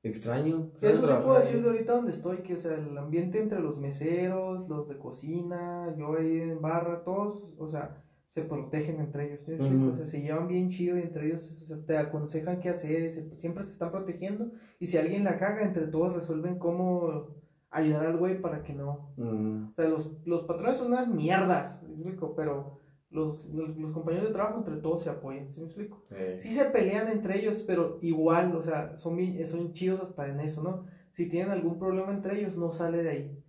Extraño. 0.02 0.70
Eso 0.80 1.00
sí 1.08 1.12
puedo 1.24 1.38
decir 1.40 1.60
de 1.62 1.68
ahorita 1.70 1.92
donde 1.96 2.12
estoy, 2.12 2.38
que 2.38 2.54
o 2.54 2.58
sea, 2.58 2.74
el 2.76 2.96
ambiente 2.96 3.40
entre 3.42 3.58
los 3.60 3.78
meseros, 3.80 4.68
los 4.68 4.88
de 4.88 4.96
cocina, 4.96 5.92
yo 5.98 6.16
ahí 6.16 6.36
en 6.40 6.60
barra, 6.62 7.02
todos, 7.02 7.42
o 7.58 7.68
sea, 7.68 8.04
se 8.28 8.42
protegen 8.42 9.00
entre 9.00 9.26
ellos, 9.26 9.40
¿sí? 9.44 9.52
O 9.92 9.96
sea, 9.96 10.06
se 10.06 10.20
llevan 10.22 10.46
bien 10.46 10.70
chido 10.70 10.96
y 10.96 11.02
entre 11.02 11.26
ellos 11.26 11.50
o 11.62 11.66
sea, 11.66 11.84
te 11.84 11.96
aconsejan 11.96 12.60
qué 12.60 12.68
hacer, 12.68 13.10
se- 13.10 13.34
siempre 13.40 13.64
se 13.64 13.72
están 13.72 13.90
protegiendo 13.90 14.52
y 14.78 14.86
si 14.86 14.98
alguien 14.98 15.24
la 15.24 15.36
caga, 15.38 15.62
entre 15.62 15.88
todos 15.88 16.12
resuelven 16.14 16.58
cómo 16.58 17.34
ayudar 17.70 18.06
al 18.06 18.16
güey 18.18 18.40
para 18.40 18.62
que 18.62 18.72
no. 18.74 19.12
Mm, 19.16 19.68
O 19.70 19.74
sea, 19.74 19.88
los, 19.88 20.10
los 20.26 20.42
patrones 20.44 20.78
son 20.78 20.88
unas 20.92 21.08
mierdas, 21.08 21.82
¿me 21.82 21.94
explico? 21.94 22.34
Pero 22.34 22.78
los, 23.10 23.44
los, 23.46 23.76
los 23.76 23.92
compañeros 23.92 24.28
de 24.28 24.34
trabajo 24.34 24.58
entre 24.58 24.76
todos 24.76 25.02
se 25.02 25.10
apoyan, 25.10 25.50
¿sí 25.50 25.60
me 25.60 25.66
explico? 25.66 26.04
Sí 26.40 26.52
se 26.52 26.66
pelean 26.66 27.08
entre 27.08 27.38
ellos, 27.38 27.64
pero 27.66 27.98
igual, 28.02 28.54
o 28.56 28.62
sea, 28.62 28.96
son, 28.98 29.18
son 29.46 29.72
chidos 29.72 30.00
hasta 30.00 30.28
en 30.28 30.40
eso, 30.40 30.62
¿no? 30.62 30.84
Si 31.12 31.28
tienen 31.28 31.50
algún 31.50 31.78
problema 31.78 32.12
entre 32.12 32.38
ellos, 32.40 32.56
no 32.56 32.72
sale 32.72 33.02
de 33.02 33.10
ahí. 33.10 33.44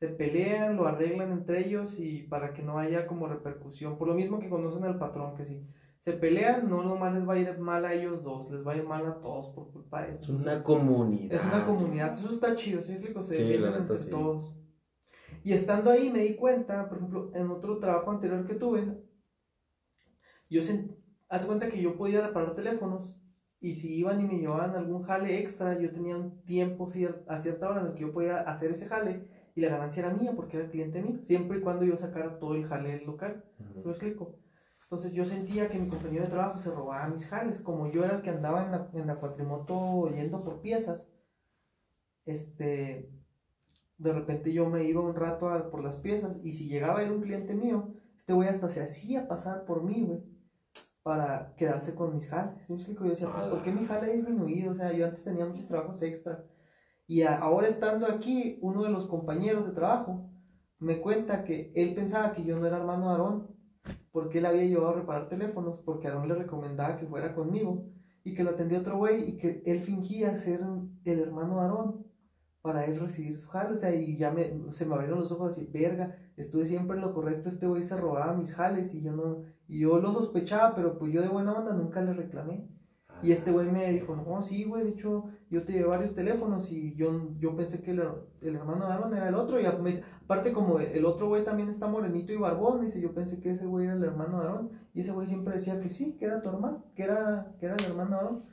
Se 0.00 0.08
pelean, 0.08 0.76
lo 0.76 0.86
arreglan 0.86 1.32
entre 1.32 1.60
ellos 1.66 1.98
y 1.98 2.24
para 2.24 2.52
que 2.52 2.62
no 2.62 2.78
haya 2.78 3.06
como 3.06 3.28
repercusión. 3.28 3.96
Por 3.96 4.08
lo 4.08 4.14
mismo 4.14 4.38
que 4.40 4.50
conocen 4.50 4.84
al 4.84 4.98
patrón, 4.98 5.34
que 5.36 5.44
si 5.44 5.66
se 6.04 6.12
pelean, 6.12 6.68
no 6.68 6.82
nomás 6.82 7.14
les 7.14 7.26
va 7.26 7.32
a 7.32 7.38
ir 7.38 7.58
mal 7.58 7.84
a 7.84 7.94
ellos 7.94 8.22
dos, 8.22 8.50
les 8.50 8.66
va 8.66 8.72
a 8.72 8.76
ir 8.76 8.84
mal 8.84 9.06
a 9.06 9.20
todos 9.20 9.48
por 9.54 9.70
culpa 9.72 10.02
de 10.02 10.16
Es 10.16 10.28
eso. 10.28 10.32
una 10.42 10.62
comunidad. 10.62 11.32
Es 11.32 11.44
una 11.46 11.64
comunidad, 11.64 12.12
eso 12.12 12.30
está 12.30 12.54
chido, 12.56 12.82
¿sí? 12.82 12.98
Se 13.22 13.34
Sí, 13.34 13.58
la 13.58 13.76
entre 13.78 13.96
sí. 13.96 14.10
todos. 14.10 14.54
Y 15.42 15.52
estando 15.54 15.90
ahí 15.90 16.10
me 16.10 16.20
di 16.20 16.34
cuenta, 16.36 16.88
por 16.88 16.98
ejemplo, 16.98 17.30
en 17.34 17.50
otro 17.50 17.78
trabajo 17.78 18.10
anterior 18.10 18.46
que 18.46 18.54
tuve, 18.54 18.84
yo 20.50 20.60
sen- 20.62 20.94
haz 21.30 21.46
cuenta 21.46 21.68
que 21.68 21.80
yo 21.80 21.96
podía 21.96 22.26
reparar 22.26 22.54
teléfonos 22.54 23.16
y 23.60 23.74
si 23.74 23.94
iban 23.94 24.20
y 24.20 24.24
me 24.24 24.38
llevaban 24.38 24.74
algún 24.76 25.02
jale 25.02 25.38
extra, 25.38 25.78
yo 25.78 25.90
tenía 25.90 26.16
un 26.18 26.42
tiempo 26.44 26.90
cier- 26.90 27.22
a 27.28 27.38
cierta 27.38 27.70
hora 27.70 27.80
en 27.80 27.86
el 27.88 27.94
que 27.94 28.00
yo 28.00 28.12
podía 28.12 28.40
hacer 28.42 28.70
ese 28.72 28.86
jale 28.88 29.26
y 29.54 29.62
la 29.62 29.70
ganancia 29.70 30.04
era 30.04 30.14
mía 30.14 30.32
porque 30.36 30.58
era 30.58 30.68
cliente 30.68 31.00
mío, 31.00 31.20
siempre 31.24 31.58
y 31.58 31.60
cuando 31.62 31.84
yo 31.86 31.96
sacara 31.96 32.38
todo 32.38 32.54
el 32.56 32.66
jale 32.66 33.00
local. 33.06 33.42
¿Sí 33.56 33.64
Ujú. 33.78 33.84
me 33.88 33.90
explico? 33.92 34.38
Entonces 34.84 35.12
yo 35.12 35.24
sentía 35.24 35.68
que 35.68 35.78
mi 35.78 35.88
compañero 35.88 36.24
de 36.24 36.30
trabajo 36.30 36.58
se 36.58 36.70
robaba 36.70 37.08
mis 37.08 37.26
jales. 37.26 37.60
Como 37.60 37.90
yo 37.90 38.04
era 38.04 38.16
el 38.16 38.22
que 38.22 38.30
andaba 38.30 38.64
en 38.64 38.70
la, 38.70 38.90
en 38.94 39.06
la 39.06 39.16
cuatrimoto 39.16 40.08
yendo 40.10 40.44
por 40.44 40.60
piezas, 40.60 41.08
este, 42.24 43.10
de 43.98 44.12
repente 44.12 44.52
yo 44.52 44.68
me 44.68 44.84
iba 44.84 45.00
un 45.00 45.14
rato 45.14 45.70
por 45.70 45.82
las 45.82 45.96
piezas 45.96 46.36
y 46.42 46.52
si 46.52 46.68
llegaba 46.68 47.00
a 47.00 47.04
ir 47.04 47.12
un 47.12 47.22
cliente 47.22 47.54
mío, 47.54 47.94
este 48.16 48.32
güey 48.32 48.48
hasta 48.48 48.68
se 48.68 48.82
hacía 48.82 49.28
pasar 49.28 49.64
por 49.64 49.82
mí, 49.82 50.02
güey, 50.02 50.22
para 51.02 51.54
quedarse 51.56 51.94
con 51.94 52.14
mis 52.14 52.28
jales. 52.28 52.54
¿Sí 52.66 52.72
me? 52.72 52.94
Yo 52.94 53.04
decía, 53.04 53.28
pues, 53.32 53.46
¿por 53.48 53.62
qué 53.62 53.72
mi 53.72 53.84
jale 53.84 54.10
ha 54.10 54.14
disminuido? 54.14 54.72
O 54.72 54.74
sea, 54.74 54.92
yo 54.92 55.06
antes 55.06 55.24
tenía 55.24 55.46
muchos 55.46 55.66
trabajos 55.66 56.00
extra. 56.02 56.44
Y 57.06 57.22
ahora 57.22 57.68
estando 57.68 58.06
aquí, 58.06 58.58
uno 58.62 58.82
de 58.82 58.90
los 58.90 59.06
compañeros 59.06 59.66
de 59.66 59.72
trabajo 59.72 60.30
me 60.78 61.00
cuenta 61.00 61.44
que 61.44 61.72
él 61.74 61.94
pensaba 61.94 62.32
que 62.32 62.44
yo 62.44 62.58
no 62.58 62.66
era 62.66 62.78
hermano 62.78 63.10
Aarón, 63.10 63.53
porque 64.14 64.38
él 64.38 64.46
había 64.46 64.62
llevado 64.62 64.90
a 64.90 64.94
reparar 65.00 65.28
teléfonos, 65.28 65.80
porque 65.84 66.06
Aarón 66.06 66.28
le 66.28 66.36
recomendaba 66.36 66.96
que 66.96 67.04
fuera 67.04 67.34
conmigo, 67.34 67.84
y 68.22 68.32
que 68.32 68.44
lo 68.44 68.50
atendió 68.50 68.78
otro 68.78 68.96
güey, 68.96 69.30
y 69.30 69.36
que 69.36 69.60
él 69.66 69.80
fingía 69.80 70.36
ser 70.36 70.60
el 71.04 71.18
hermano 71.18 71.60
Aarón 71.60 72.06
para 72.62 72.84
él 72.84 73.00
recibir 73.00 73.36
su 73.40 73.48
jale, 73.48 73.72
o 73.72 73.76
sea, 73.76 73.92
y 73.92 74.16
ya 74.16 74.30
me, 74.30 74.72
se 74.72 74.86
me 74.86 74.94
abrieron 74.94 75.18
los 75.18 75.32
ojos 75.32 75.54
así, 75.54 75.66
verga, 75.66 76.16
estuve 76.36 76.64
siempre 76.64 76.96
en 76.96 77.02
lo 77.02 77.12
correcto, 77.12 77.48
este 77.48 77.66
güey 77.66 77.82
se 77.82 77.96
robaba 77.96 78.34
mis 78.34 78.54
jales, 78.54 78.94
y 78.94 79.02
yo 79.02 79.16
no, 79.16 79.42
y 79.66 79.80
yo 79.80 79.98
lo 79.98 80.12
sospechaba, 80.12 80.76
pero 80.76 80.96
pues 80.96 81.12
yo 81.12 81.20
de 81.20 81.28
buena 81.28 81.52
onda 81.52 81.72
nunca 81.72 82.00
le 82.00 82.12
reclamé. 82.12 82.68
Y 83.24 83.32
este 83.32 83.52
güey 83.52 83.70
me 83.70 83.90
dijo, 83.90 84.14
no, 84.14 84.42
sí, 84.42 84.64
güey, 84.64 84.84
de 84.84 84.90
hecho, 84.90 85.30
yo 85.48 85.64
te 85.64 85.72
llevé 85.72 85.86
varios 85.86 86.14
teléfonos 86.14 86.70
y 86.70 86.94
yo, 86.94 87.30
yo 87.38 87.56
pensé 87.56 87.80
que 87.80 87.92
el, 87.92 88.02
el 88.42 88.54
hermano 88.54 88.86
de 88.86 88.92
Aaron 88.92 89.16
era 89.16 89.28
el 89.28 89.34
otro. 89.34 89.58
Y 89.58 89.64
me 89.82 89.90
dice, 89.90 90.04
aparte 90.24 90.52
como 90.52 90.78
el 90.78 91.04
otro 91.06 91.28
güey 91.28 91.42
también 91.42 91.70
está 91.70 91.86
morenito 91.86 92.34
y 92.34 92.36
barbón, 92.36 92.80
me 92.80 92.86
dice, 92.86 93.00
yo 93.00 93.14
pensé 93.14 93.40
que 93.40 93.52
ese 93.52 93.64
güey 93.64 93.86
era 93.86 93.94
el 93.94 94.04
hermano 94.04 94.40
de 94.40 94.46
Aaron. 94.46 94.70
Y 94.92 95.00
ese 95.00 95.12
güey 95.12 95.26
siempre 95.26 95.54
decía 95.54 95.80
que 95.80 95.88
sí, 95.88 96.16
que 96.18 96.26
era 96.26 96.42
tu 96.42 96.50
hermano, 96.50 96.84
que 96.94 97.04
era, 97.04 97.54
que 97.58 97.64
era 97.64 97.76
el 97.76 97.84
hermano 97.84 98.10
de 98.10 98.16
Aaron. 98.16 98.44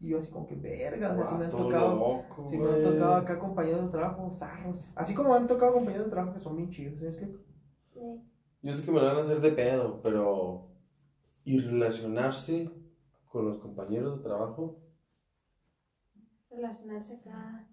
Y 0.00 0.08
yo 0.08 0.18
así 0.18 0.30
como 0.30 0.46
que, 0.48 0.56
verga, 0.56 1.12
o 1.12 1.14
sea, 1.14 1.24
si 1.24 1.34
me 1.36 1.44
han 1.44 1.50
tocado... 1.52 1.94
loco, 1.94 2.48
Si 2.48 2.58
me 2.58 2.68
han 2.68 2.82
tocado 2.82 3.14
acá 3.14 3.38
compañeros 3.38 3.84
de 3.84 3.90
trabajo, 3.92 4.30
zarros. 4.34 4.90
Así 4.96 5.14
como 5.14 5.30
me 5.30 5.36
han 5.36 5.46
tocado 5.46 5.72
compañeros 5.72 6.06
de 6.06 6.10
trabajo 6.10 6.34
que 6.34 6.40
son 6.40 6.56
bien 6.56 6.70
chidos. 6.70 7.16
Sí. 7.16 7.26
Yo 8.62 8.72
sé 8.72 8.84
que 8.84 8.90
me 8.90 8.98
lo 8.98 9.06
van 9.06 9.16
a 9.16 9.20
hacer 9.20 9.40
de 9.40 9.52
pedo, 9.52 10.00
pero. 10.02 10.66
Y 11.44 11.60
relacionarse 11.60 12.72
con 13.28 13.46
los 13.46 13.58
compañeros 13.58 14.18
de 14.18 14.24
trabajo. 14.24 14.78
Relacionarse 16.50 17.14
acá. 17.16 17.68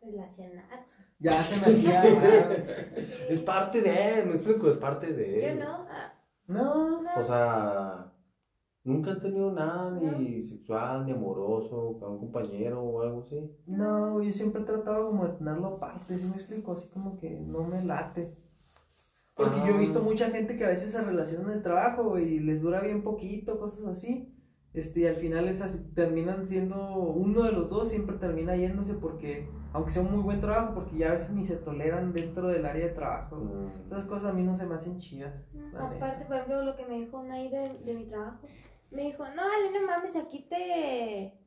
Relacionarse. 0.00 0.94
Ya 1.18 1.42
se 1.42 1.60
me 1.64 1.72
hacía. 1.76 2.02
Es 3.28 3.40
parte 3.40 3.80
de, 3.80 4.24
me 4.26 4.32
explico, 4.32 4.68
es 4.68 4.76
parte 4.76 5.12
de. 5.12 5.54
Yo 5.56 5.64
no. 5.64 5.86
ah, 5.88 6.12
No, 6.48 7.02
no. 7.02 7.10
O 7.16 7.22
sea, 7.22 8.12
nunca 8.82 9.12
han 9.12 9.20
tenido 9.20 9.52
nada 9.52 9.90
ni 9.92 10.42
sexual 10.42 11.06
ni 11.06 11.12
amoroso 11.12 11.96
con 12.00 12.12
un 12.14 12.18
compañero 12.18 12.82
o 12.82 13.02
algo 13.02 13.20
así. 13.20 13.56
No, 13.66 14.20
yo 14.20 14.32
siempre 14.32 14.62
he 14.62 14.64
tratado 14.64 15.06
como 15.08 15.26
de 15.28 15.34
tenerlo 15.34 15.68
aparte, 15.68 16.18
¿sí 16.18 16.26
me 16.26 16.34
explico? 16.36 16.72
Así 16.72 16.88
como 16.88 17.16
que 17.16 17.30
no 17.30 17.62
me 17.62 17.84
late. 17.84 18.36
Porque 19.34 19.60
yo 19.66 19.74
he 19.76 19.78
visto 19.78 20.00
Ah. 20.00 20.02
mucha 20.02 20.30
gente 20.30 20.56
que 20.58 20.64
a 20.64 20.68
veces 20.70 20.90
se 20.90 21.00
relaciona 21.02 21.44
en 21.52 21.58
el 21.58 21.62
trabajo 21.62 22.18
y 22.18 22.40
les 22.40 22.60
dura 22.60 22.80
bien 22.80 23.02
poquito, 23.04 23.58
cosas 23.60 23.86
así. 23.86 24.31
Este, 24.74 25.00
y 25.00 25.06
al 25.06 25.16
final 25.16 25.48
esas 25.48 25.92
terminan 25.94 26.46
siendo, 26.46 26.94
uno 26.96 27.42
de 27.42 27.52
los 27.52 27.68
dos 27.68 27.90
siempre 27.90 28.16
termina 28.16 28.56
yéndose 28.56 28.94
porque, 28.94 29.50
aunque 29.74 29.90
sea 29.90 30.02
un 30.02 30.12
muy 30.12 30.22
buen 30.22 30.40
trabajo, 30.40 30.74
porque 30.74 30.96
ya 30.96 31.10
a 31.10 31.14
veces 31.14 31.32
ni 31.32 31.44
se 31.44 31.56
toleran 31.56 32.14
dentro 32.14 32.48
del 32.48 32.64
área 32.64 32.86
de 32.86 32.92
trabajo. 32.94 33.36
Mm. 33.36 33.92
Esas 33.92 34.06
cosas 34.06 34.30
a 34.30 34.32
mí 34.32 34.42
no 34.42 34.56
se 34.56 34.64
me 34.64 34.74
hacen 34.74 34.98
chidas. 34.98 35.34
Aparte, 35.74 36.24
por 36.24 36.36
ejemplo, 36.36 36.64
lo 36.64 36.76
que 36.76 36.86
me 36.86 37.00
dijo 37.00 37.18
una 37.18 37.34
ahí 37.34 37.50
de, 37.50 37.78
de 37.84 37.94
mi 37.94 38.06
trabajo. 38.06 38.38
Me 38.90 39.02
dijo, 39.02 39.24
no, 39.34 39.42
Ale, 39.42 39.78
no 39.78 39.86
mames, 39.86 40.16
aquí 40.16 40.46
te, 40.48 41.38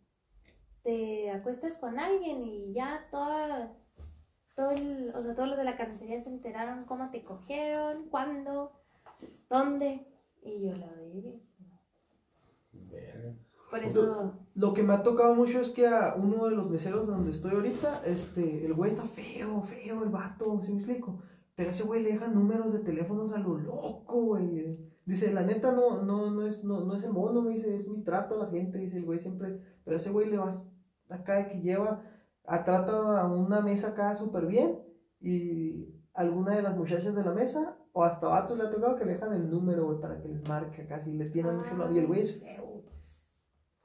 te 0.84 1.32
acuestas 1.32 1.76
con 1.78 2.00
alguien 2.00 2.44
y 2.44 2.74
ya 2.74 3.08
toda, 3.10 3.76
todo 4.56 4.70
el, 4.72 5.12
o 5.16 5.22
sea, 5.22 5.34
todos 5.34 5.50
los 5.50 5.58
de 5.58 5.64
la 5.64 5.78
carnicería 5.78 6.22
se 6.22 6.30
enteraron 6.30 6.86
cómo 6.86 7.10
te 7.10 7.24
cogieron, 7.24 8.08
cuándo, 8.10 8.72
dónde. 9.50 10.08
Y 10.44 10.68
yo 10.68 10.76
la 10.76 10.92
vi. 11.02 11.42
Por 13.70 13.84
eso, 13.84 14.34
Lo 14.54 14.74
que 14.74 14.84
me 14.84 14.94
ha 14.94 15.04
tocado 15.04 15.36
mucho 15.36 15.60
es 15.60 15.72
que 15.72 15.88
a 15.88 16.16
uno 16.16 16.46
de 16.46 16.56
los 16.56 16.70
meseros 16.70 17.08
donde 17.08 17.32
estoy 17.32 17.52
ahorita, 17.52 18.04
este, 18.06 18.66
el 18.66 18.74
güey 18.74 18.92
está 18.92 19.04
feo, 19.04 19.62
feo 19.64 20.04
el 20.04 20.10
vato, 20.10 20.62
¿sí 20.64 20.72
me 20.72 20.80
explico? 20.80 21.20
Pero 21.56 21.72
ese 21.72 21.84
güey 21.84 22.04
le 22.04 22.14
deja 22.14 22.28
números 22.28 22.72
de 22.74 22.80
teléfonos 22.80 23.34
a 23.34 23.40
lo 23.40 23.58
loco, 23.58 24.22
güey. 24.22 24.78
Dice, 25.06 25.34
la 25.34 25.44
neta 25.44 25.72
no, 25.72 26.02
no, 26.02 26.32
no 26.32 26.48
es, 26.48 26.64
no, 26.64 26.82
no 26.82 26.96
es 26.96 27.04
el 27.04 27.14
mono, 27.14 27.42
me 27.42 27.52
dice, 27.52 27.76
es 27.76 27.88
mi 27.88 28.02
trato 28.04 28.36
a 28.36 28.46
la 28.46 28.50
gente, 28.50 28.78
dice 28.78 28.98
el 28.98 29.06
güey 29.06 29.20
siempre, 29.20 29.60
pero 29.84 29.98
ese 29.98 30.10
güey 30.10 30.30
le 30.30 30.38
va 30.38 30.52
acá 31.10 31.36
de 31.36 31.48
que 31.48 31.62
lleva, 31.62 32.02
a, 32.46 32.64
trata 32.64 33.22
a 33.22 33.28
una 33.32 33.62
mesa 33.62 33.90
acá 33.90 34.16
súper 34.16 34.48
bien, 34.48 34.80
y 35.22 35.94
alguna 36.14 36.56
de 36.56 36.64
las 36.64 36.76
muchachas 36.76 37.14
de 37.14 37.24
la 37.24 37.34
mesa, 37.34 37.78
o 37.94 38.04
hasta 38.04 38.28
vatos 38.28 38.58
le 38.58 38.64
ha 38.64 38.72
tocado 38.72 38.96
que 38.96 39.06
le 39.06 39.14
dejan 39.14 39.34
el 39.34 39.50
número, 39.50 39.86
güey, 39.86 40.00
para 40.00 40.20
que 40.20 40.28
les 40.28 40.48
marque 40.50 40.82
acá, 40.82 41.00
si 41.00 41.14
le 41.14 41.30
tiran 41.30 41.58
mucho 41.58 41.78
la... 41.78 41.92
Y 41.92 42.00
el 42.00 42.08
güey 42.08 42.22
es 42.22 42.40
feo. 42.42 42.75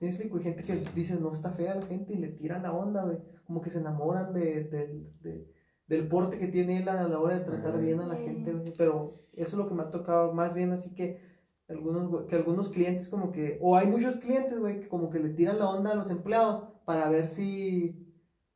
¿Sí 0.01 0.07
me 0.07 0.11
explico? 0.13 0.39
Hay 0.39 0.43
gente 0.45 0.63
que 0.63 0.77
dice, 0.95 1.21
no 1.21 1.31
está 1.31 1.51
fea 1.53 1.75
la 1.75 1.83
gente 1.83 2.15
y 2.15 2.17
le 2.17 2.29
tiran 2.29 2.63
la 2.63 2.73
onda, 2.73 3.05
güey. 3.05 3.19
Como 3.45 3.61
que 3.61 3.69
se 3.69 3.81
enamoran 3.81 4.33
de, 4.33 4.65
de- 4.65 5.11
de- 5.21 5.53
del 5.89 6.09
porte 6.09 6.39
que 6.39 6.47
tiene 6.47 6.79
él 6.79 6.89
a 6.89 7.07
la 7.07 7.21
hora 7.21 7.39
de 7.39 7.45
tratar 7.45 7.73
Ajá. 7.73 7.81
bien 7.81 8.01
a 8.01 8.07
la 8.07 8.17
gente, 8.17 8.51
güey. 8.51 8.73
Pero 8.79 9.21
eso 9.35 9.51
es 9.51 9.55
lo 9.59 9.69
que 9.69 9.75
me 9.75 9.83
ha 9.83 9.91
tocado 9.91 10.33
más 10.33 10.55
bien, 10.55 10.73
así 10.73 10.95
que 10.95 11.21
algunos, 11.69 12.27
que 12.29 12.35
algunos 12.37 12.71
clientes 12.71 13.11
como 13.11 13.31
que, 13.31 13.59
o 13.61 13.77
hay 13.77 13.89
muchos 13.89 14.17
clientes, 14.17 14.59
güey, 14.59 14.81
que 14.81 14.89
como 14.89 15.11
que 15.11 15.19
le 15.19 15.29
tiran 15.35 15.59
la 15.59 15.69
onda 15.69 15.91
a 15.93 15.97
los 15.97 16.11
empleados 16.11 16.71
para 16.87 17.11
ver 17.11 17.29
si, 17.29 18.11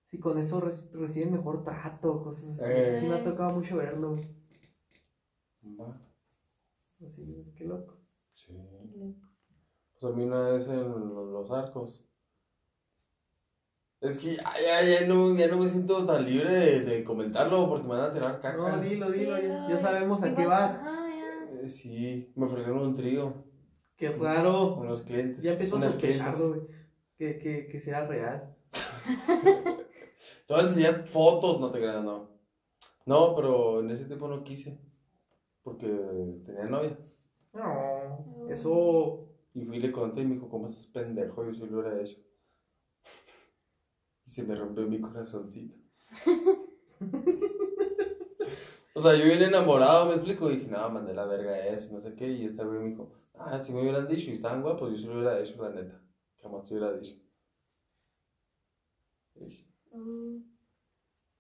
si 0.07 0.19
con 0.19 0.39
eso 0.39 0.63
re- 0.63 0.71
reciben 0.95 1.31
mejor 1.33 1.63
trato, 1.63 2.23
cosas 2.23 2.59
así. 2.59 2.73
Eso 2.73 3.01
sí 3.01 3.07
me 3.07 3.17
ha 3.17 3.23
tocado 3.23 3.53
mucho 3.53 3.77
verlo, 3.77 4.13
güey. 4.13 4.27
Va. 5.79 6.01
Así, 7.07 7.23
güey, 7.23 7.53
qué 7.55 7.65
loco. 7.67 7.99
Sí. 8.33 8.55
A 10.05 10.13
mí 10.13 10.23
una 10.23 10.51
vez 10.51 10.69
en 10.69 10.89
los, 10.89 11.51
arcos. 11.51 12.01
Es 14.01 14.19
que 14.19 14.37
ya, 14.37 14.53
ya, 14.63 15.01
ya 15.01 15.07
no, 15.07 15.35
ya 15.35 15.49
no 15.49 15.59
me 15.59 15.69
siento 15.69 16.05
tan 16.05 16.25
libre 16.25 16.51
de, 16.51 16.81
de 16.81 17.05
comentarlo 17.05 17.69
porque 17.69 17.89
me 17.89 17.95
van 17.95 18.11
a 18.11 18.13
tirar 18.13 18.41
caca. 18.41 18.57
No, 18.77 18.81
dilo, 18.83 19.11
dilo, 19.11 19.39
ya, 19.39 19.43
Dilo, 19.43 19.69
ya 19.71 19.79
sabemos 19.79 20.23
a 20.23 20.35
qué 20.35 20.47
vas. 20.47 20.83
ya. 20.83 21.61
Eh, 21.63 21.69
Sí, 21.69 22.33
me 22.37 22.45
ofrecieron 22.45 22.83
un 22.83 22.95
trío 22.95 23.33
Qué 23.97 24.11
raro. 24.11 24.77
con 24.77 24.89
los 24.89 25.03
clientes. 25.03 25.43
Ya 25.43 25.53
empezó 25.53 25.77
a 25.77 25.81
güey. 26.35 26.61
Que, 27.17 27.39
que, 27.39 27.67
que 27.69 27.81
sea 27.81 28.07
real. 28.07 28.55
Te 30.47 30.53
voy 30.53 30.63
a 30.63 30.67
enseñar 30.67 31.07
fotos, 31.09 31.61
no 31.61 31.71
te 31.71 31.79
creas, 31.79 32.03
no. 32.05 32.29
No, 33.07 33.35
pero 33.37 33.81
en 33.81 33.91
ese 33.91 34.05
tiempo 34.05 34.29
no 34.29 34.45
quise. 34.45 34.79
Porque 35.63 35.87
tenía 36.45 36.65
novia. 36.65 36.99
No, 37.53 38.51
eso. 38.51 39.34
Y 39.55 39.65
fui 39.65 39.77
y 39.77 39.81
le 39.81 39.93
conté 39.93 40.23
y 40.23 40.27
me 40.27 40.35
dijo, 40.35 40.49
¿cómo 40.49 40.69
estás 40.69 40.89
pendejo? 40.89 41.45
Yo 41.45 41.55
sí 41.55 41.65
lo 41.67 41.79
hubiera 41.79 42.03
hecho. 42.03 42.19
Y 44.27 44.31
se 44.31 44.43
me 44.43 44.57
rompió 44.57 44.87
mi 44.89 45.01
corazoncito. 45.01 45.77
o 48.95 49.01
sea, 49.01 49.15
yo 49.15 49.25
vine 49.25 49.45
enamorado, 49.45 50.07
me 50.07 50.15
explico. 50.15 50.51
Y 50.51 50.57
dije, 50.57 50.71
no, 50.71 50.91
mandé 50.91 51.15
la 51.15 51.27
verga 51.27 51.57
eso, 51.69 51.95
no 51.95 52.01
sé 52.01 52.17
qué. 52.17 52.29
Y 52.29 52.45
esta 52.45 52.65
güey 52.65 52.81
me 52.81 52.91
dijo, 52.91 53.13
ah, 53.35 53.63
si 53.63 53.73
me 53.73 53.83
hubieran 53.83 54.09
dicho 54.09 54.31
y 54.31 54.35
estaban 54.35 54.63
guapos, 54.63 54.91
yo 54.91 54.99
sí 54.99 55.05
lo 55.05 55.15
hubiera 55.15 55.39
hecho, 55.39 55.63
la 55.63 55.71
neta. 55.71 56.03
Jamás 56.43 56.67
te 56.67 56.75
hubiera 56.75 56.93
dicho. 56.99 57.15
Mm. 59.93 60.39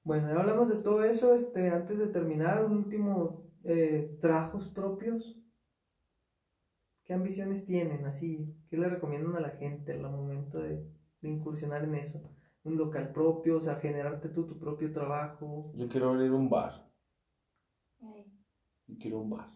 Bueno, 0.05 0.28
ya 0.28 0.41
hablamos 0.41 0.69
de 0.69 0.77
todo 0.77 1.03
eso. 1.03 1.35
Este, 1.35 1.69
antes 1.69 1.99
de 1.99 2.07
terminar, 2.07 2.65
un 2.65 2.77
último 2.77 3.51
eh, 3.65 4.16
trabajos 4.20 4.69
propios. 4.69 5.36
¿Qué 7.05 7.12
ambiciones 7.12 7.66
tienen? 7.66 8.06
Así, 8.06 8.55
¿qué 8.70 8.76
le 8.78 8.89
recomiendan 8.89 9.36
a 9.36 9.40
la 9.40 9.51
gente 9.51 9.93
al 9.93 10.01
momento 10.01 10.59
de, 10.59 10.86
de 11.20 11.28
incursionar 11.28 11.85
en 11.85 11.94
eso? 11.97 12.35
Un 12.64 12.78
local 12.78 13.12
propio, 13.12 13.59
o 13.59 13.60
sea, 13.60 13.76
generarte 13.76 14.31
tú 14.31 14.47
tu 14.47 14.59
propio 14.59 14.90
trabajo. 14.90 15.70
Yo 15.74 15.86
quiero 15.86 16.10
abrir 16.10 16.32
un 16.32 16.48
bar. 16.48 16.89
Ay, 18.01 18.24
Yo 18.86 18.97
quiero 18.98 19.18
un 19.18 19.31
bar. 19.31 19.51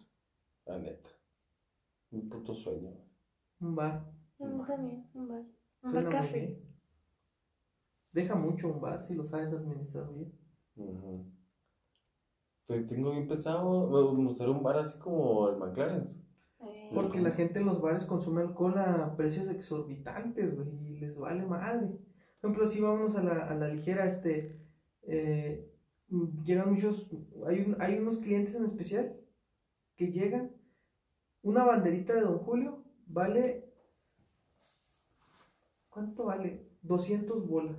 La 0.65 0.77
neta. 0.77 1.09
Mi 2.11 2.21
puto 2.21 2.53
sueño. 2.53 2.91
Un 3.61 3.75
bar. 3.75 4.05
A 4.39 4.45
mí 4.45 4.63
también, 4.67 5.09
un 5.15 5.27
bar. 5.27 5.43
Un 5.81 5.93
bar 5.93 6.09
café. 6.09 6.61
Deja 8.11 8.35
mucho 8.35 8.69
un 8.69 8.79
bar 8.79 9.03
si 9.03 9.15
lo 9.15 9.25
sabes 9.25 9.51
administrar 9.51 10.07
bien. 10.13 10.31
Tengo 12.67 13.11
bien 13.11 13.27
pensado, 13.27 13.89
me 13.89 14.23
gustaría 14.23 14.53
un 14.53 14.61
bar 14.61 14.77
así 14.77 14.99
como 14.99 15.49
el 15.49 15.57
McLaren. 15.57 16.28
Eh, 16.61 16.91
Porque 16.93 17.21
la 17.21 17.31
gente 17.31 17.59
en 17.59 17.65
los 17.65 17.81
bares 17.81 18.05
consume 18.05 18.41
alcohol 18.41 18.77
a 18.77 19.15
precios 19.15 19.47
exorbitantes, 19.49 20.55
güey, 20.55 20.69
y 20.87 20.99
les 20.99 21.17
vale 21.17 21.45
madre. 21.45 21.87
Por 22.41 22.51
ejemplo, 22.51 22.67
si 22.67 22.81
vamos 22.81 23.15
a 23.15 23.23
la, 23.23 23.47
a 23.49 23.55
la 23.55 23.67
ligera, 23.69 24.05
este, 24.05 24.59
eh, 25.03 25.71
llegan 26.43 26.71
muchos, 26.73 27.09
hay, 27.47 27.61
un- 27.61 27.81
hay 27.81 27.97
unos 27.99 28.17
clientes 28.19 28.55
en 28.55 28.65
especial 28.65 29.15
que 29.95 30.11
llegan, 30.11 30.51
una 31.43 31.63
banderita 31.65 32.13
de 32.13 32.21
Don 32.21 32.39
Julio 32.39 32.83
vale, 33.07 33.71
¿cuánto 35.89 36.25
vale? 36.25 36.67
200 36.81 37.47
bolas, 37.47 37.77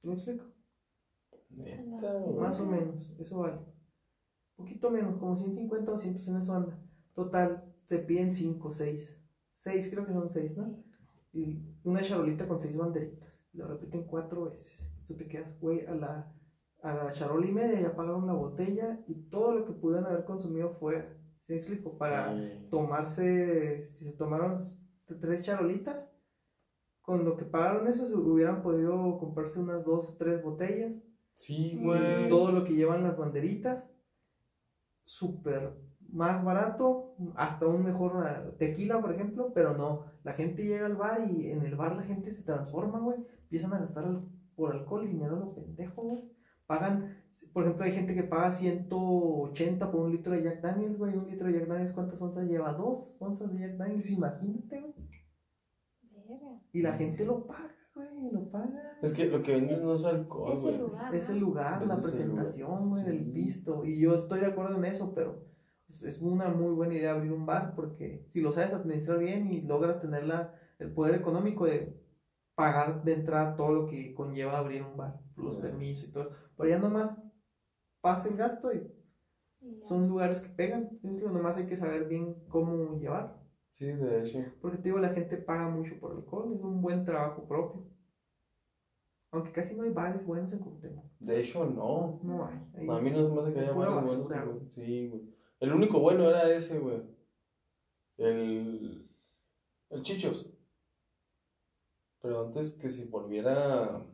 ¿Sí 0.00 0.08
¿me 0.08 0.14
explico? 0.14 0.44
Neta. 1.50 2.24
Más 2.38 2.60
o 2.60 2.66
menos, 2.66 3.10
eso 3.18 3.38
vale. 3.40 3.58
Poquito 4.56 4.90
menos, 4.90 5.18
como 5.18 5.36
150 5.36 5.90
o 5.90 5.94
200 5.94 6.26
en 6.28 6.36
eso 6.36 6.54
anda. 6.54 6.78
Total, 7.14 7.71
se 7.86 7.98
piden 7.98 8.32
5, 8.32 8.72
6. 8.72 9.22
6, 9.56 9.90
creo 9.90 10.06
que 10.06 10.12
son 10.12 10.30
6, 10.30 10.56
¿no? 10.56 10.82
Y 11.32 11.62
una 11.84 12.02
charolita 12.02 12.46
con 12.48 12.58
6 12.60 12.76
banderitas. 12.76 13.32
Lo 13.52 13.66
repiten 13.68 14.04
4 14.04 14.50
veces. 14.50 14.92
Tú 15.06 15.16
te 15.16 15.28
quedas, 15.28 15.58
güey, 15.60 15.86
a 15.86 15.94
la, 15.94 16.32
a 16.82 16.94
la 16.94 17.10
charola 17.10 17.46
y 17.46 17.52
media 17.52 17.80
ya 17.80 17.94
pagaron 17.94 18.26
la 18.26 18.32
botella 18.32 19.00
y 19.06 19.14
todo 19.28 19.52
lo 19.54 19.64
que 19.64 19.72
pudieron 19.72 20.06
haber 20.06 20.24
consumido 20.24 20.70
fuera. 20.74 21.16
¿Sí 21.42 21.52
me 21.52 21.58
explico? 21.58 21.98
Para 21.98 22.34
tomarse, 22.70 23.82
si 23.84 24.04
se 24.04 24.16
tomaron 24.16 24.56
tres 25.20 25.42
charolitas, 25.42 26.10
con 27.00 27.24
lo 27.24 27.36
que 27.36 27.44
pagaron 27.44 27.88
eso, 27.88 28.08
se 28.08 28.14
hubieran 28.14 28.62
podido 28.62 29.18
comprarse 29.18 29.58
unas 29.58 29.84
dos 29.84 30.14
o 30.14 30.16
tres 30.16 30.42
botellas 30.42 30.92
Sí, 31.34 31.78
güey. 31.82 32.28
todo 32.28 32.52
lo 32.52 32.64
que 32.64 32.74
llevan 32.74 33.02
las 33.02 33.18
banderitas, 33.18 33.90
súper 35.04 35.72
más 36.12 36.44
barato, 36.44 37.14
hasta 37.34 37.66
un 37.66 37.84
mejor 37.84 38.26
eh, 38.28 38.54
tequila, 38.58 39.00
por 39.00 39.12
ejemplo, 39.12 39.52
pero 39.54 39.76
no, 39.76 40.04
la 40.24 40.34
gente 40.34 40.64
llega 40.64 40.86
al 40.86 40.96
bar 40.96 41.22
y 41.28 41.50
en 41.50 41.62
el 41.62 41.74
bar 41.74 41.96
la 41.96 42.02
gente 42.02 42.30
se 42.30 42.44
transforma, 42.44 42.98
güey, 43.00 43.18
empiezan 43.44 43.72
a 43.72 43.78
gastar 43.78 44.20
por 44.54 44.72
alcohol 44.72 45.06
dinero 45.06 45.36
a 45.36 45.40
lo 45.40 45.54
pendejo, 45.54 46.02
güey, 46.02 46.30
pagan, 46.66 47.16
por 47.52 47.64
ejemplo, 47.64 47.84
hay 47.84 47.92
gente 47.92 48.14
que 48.14 48.22
paga 48.22 48.52
180 48.52 49.90
por 49.90 50.00
un 50.02 50.12
litro 50.12 50.32
de 50.32 50.42
Jack 50.42 50.60
Daniels, 50.60 50.98
güey, 50.98 51.16
un 51.16 51.26
litro 51.28 51.48
de 51.48 51.54
Jack 51.54 51.68
Daniels, 51.68 51.92
¿cuántas 51.92 52.20
onzas 52.20 52.46
lleva? 52.46 52.72
Dos 52.74 53.16
onzas 53.18 53.52
de 53.52 53.60
Jack 53.60 53.76
Daniels, 53.76 54.10
imagínate, 54.10 54.80
güey, 54.80 54.94
y 56.72 56.80
la 56.80 56.92
gente 56.94 57.24
lo 57.24 57.46
paga, 57.46 57.74
güey, 57.94 58.30
lo 58.30 58.48
paga. 58.50 58.98
Es 59.02 59.12
que 59.12 59.26
lo 59.26 59.42
que 59.42 59.52
vendes 59.52 59.84
no 59.84 59.94
es 59.94 60.04
alcohol, 60.04 60.52
Es 60.54 60.62
güey. 60.62 60.74
el 60.74 60.80
lugar. 60.80 61.14
Es 61.14 61.28
el 61.28 61.38
lugar, 61.38 61.86
la 61.86 62.00
presentación, 62.00 62.90
güey, 62.90 63.04
sí. 63.04 63.10
el 63.10 63.24
visto. 63.24 63.84
Y 63.84 63.98
yo 63.98 64.14
estoy 64.14 64.40
de 64.40 64.46
acuerdo 64.46 64.76
en 64.76 64.86
eso, 64.86 65.12
pero 65.14 65.51
es, 65.92 66.02
es 66.02 66.20
una 66.22 66.48
muy 66.48 66.72
buena 66.72 66.94
idea 66.94 67.12
abrir 67.12 67.32
un 67.32 67.46
bar 67.46 67.74
porque 67.74 68.24
si 68.30 68.40
lo 68.40 68.52
sabes 68.52 68.72
administrar 68.72 69.18
bien 69.18 69.52
y 69.52 69.60
logras 69.60 70.00
tener 70.00 70.24
la, 70.24 70.54
el 70.78 70.90
poder 70.90 71.14
económico 71.14 71.66
de 71.66 72.00
pagar 72.54 73.04
de 73.04 73.14
entrada 73.14 73.56
todo 73.56 73.72
lo 73.72 73.86
que 73.86 74.14
conlleva 74.14 74.58
abrir 74.58 74.82
un 74.82 74.96
bar, 74.96 75.20
los 75.36 75.56
permisos 75.56 76.08
y 76.08 76.12
todo 76.12 76.24
eso. 76.24 76.36
Pero 76.56 76.68
ya 76.70 76.78
nomás 76.78 77.20
pasa 78.00 78.28
el 78.28 78.36
gasto 78.36 78.72
y 78.72 78.90
son 79.84 80.08
lugares 80.08 80.40
que 80.40 80.48
pegan. 80.48 80.98
Nomás 81.02 81.56
hay 81.56 81.66
que 81.66 81.76
saber 81.76 82.08
bien 82.08 82.36
cómo 82.48 82.98
llevar. 82.98 83.40
Sí, 83.72 83.86
de 83.86 84.22
hecho. 84.22 84.38
Porque 84.60 84.78
te 84.78 84.84
digo, 84.84 84.98
la 84.98 85.10
gente 85.10 85.36
paga 85.36 85.68
mucho 85.68 85.98
por 85.98 86.12
alcohol, 86.12 86.52
es 86.54 86.62
un 86.62 86.80
buen 86.80 87.04
trabajo 87.04 87.46
propio. 87.46 87.86
Aunque 89.30 89.50
casi 89.50 89.74
no 89.74 89.84
hay 89.84 89.90
bares 89.90 90.26
buenos 90.26 90.52
en 90.52 90.58
Cuauhtémoc. 90.58 91.04
De 91.18 91.40
hecho, 91.40 91.64
no. 91.64 92.20
No 92.22 92.46
hay. 92.46 92.58
A 92.86 93.00
mí 93.00 93.10
no 93.10 93.26
se 93.26 93.34
me 93.34 93.40
hace 93.40 93.52
que 93.54 93.60
haya 93.60 93.72
varios 93.72 94.28
buenos. 94.28 94.62
Sí, 94.74 95.08
güey. 95.08 95.41
El 95.62 95.72
único 95.72 96.00
bueno 96.00 96.28
era 96.28 96.50
ese, 96.52 96.80
güey. 96.80 97.00
El. 98.18 99.08
El 99.90 100.02
Chichos. 100.02 100.50
Pero 102.20 102.46
antes 102.46 102.72
que 102.72 102.88
se 102.88 103.04
volviera. 103.06 104.04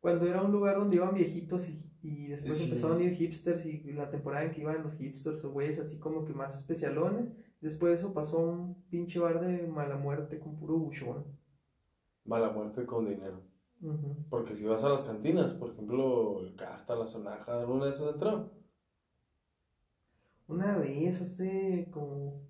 Cuando 0.00 0.26
era 0.26 0.40
un 0.42 0.50
lugar 0.50 0.76
donde 0.78 0.96
iban 0.96 1.12
viejitos 1.14 1.68
y, 1.68 1.92
y 2.02 2.28
después 2.28 2.56
Sí. 2.56 2.64
empezaron 2.64 2.96
a 2.98 3.02
ir 3.02 3.14
hipsters 3.16 3.66
y 3.66 3.92
la 3.92 4.08
temporada 4.08 4.44
en 4.46 4.52
que 4.52 4.62
iban 4.62 4.82
los 4.82 4.94
hipsters 4.94 5.44
o 5.44 5.50
güeyes 5.52 5.78
así 5.78 5.98
como 5.98 6.24
que 6.24 6.32
más 6.32 6.56
especialones, 6.56 7.30
después 7.60 7.92
de 7.92 7.98
eso 7.98 8.14
pasó 8.14 8.38
un 8.38 8.82
pinche 8.88 9.18
bar 9.18 9.40
de 9.44 9.66
mala 9.66 9.98
muerte 9.98 10.38
con 10.40 10.56
puro 10.58 10.78
buchón. 10.78 11.26
Mala 12.24 12.48
muerte 12.48 12.86
con 12.86 13.06
dinero. 13.06 13.42
Ujú. 13.82 14.24
Porque 14.30 14.54
si 14.56 14.64
vas 14.64 14.84
a 14.84 14.88
las 14.88 15.02
cantinas, 15.02 15.52
por 15.52 15.70
ejemplo, 15.72 16.40
el 16.40 16.54
Carta, 16.56 16.96
la 16.96 17.06
Sonaja, 17.06 17.60
¿alguna 17.60 17.84
de 17.86 17.90
esas 17.92 18.14
entró? 18.14 18.50
Una 20.50 20.76
vez 20.76 21.22
hace 21.22 21.88
como 21.92 22.42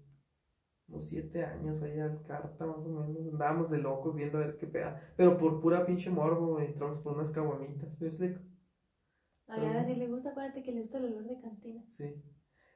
unos 0.88 1.06
siete 1.06 1.44
años 1.44 1.82
allá 1.82 2.06
al 2.06 2.22
carta 2.22 2.64
más 2.64 2.78
o 2.78 2.88
menos, 2.88 3.32
andábamos 3.32 3.70
de 3.70 3.78
locos 3.78 4.14
viendo 4.14 4.38
a 4.38 4.40
ver 4.40 4.56
qué 4.56 4.66
peda, 4.66 5.00
pero 5.16 5.36
por 5.36 5.60
pura 5.60 5.84
pinche 5.84 6.08
morbo 6.08 6.58
entramos 6.60 7.00
por 7.00 7.14
unas 7.14 7.30
caguamitas, 7.30 7.94
¿sí 7.98 8.06
explico? 8.06 8.40
Ay, 9.46 9.66
ahora 9.66 9.84
sí 9.84 9.94
le 9.94 10.08
gusta, 10.08 10.30
acuérdate 10.30 10.62
que 10.62 10.72
le 10.72 10.80
gusta 10.80 10.96
el 10.96 11.04
olor 11.04 11.24
de 11.24 11.40
cantina. 11.40 11.84
Sí. 11.90 12.14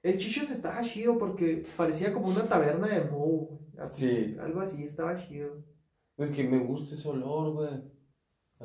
El 0.02 0.18
Chichos 0.18 0.50
estaba 0.50 0.82
chido 0.82 1.16
porque 1.18 1.64
parecía 1.74 2.12
como 2.12 2.26
una 2.26 2.46
taberna 2.46 2.88
de 2.88 3.10
Moe, 3.10 3.46
güey. 3.46 3.60
Sí. 3.92 4.36
Algo 4.38 4.60
así, 4.60 4.84
estaba 4.84 5.16
chido. 5.16 5.64
Es 6.18 6.30
que 6.32 6.44
me 6.44 6.58
gusta 6.58 6.94
ese 6.94 7.08
olor, 7.08 7.54
güey. 7.54 7.93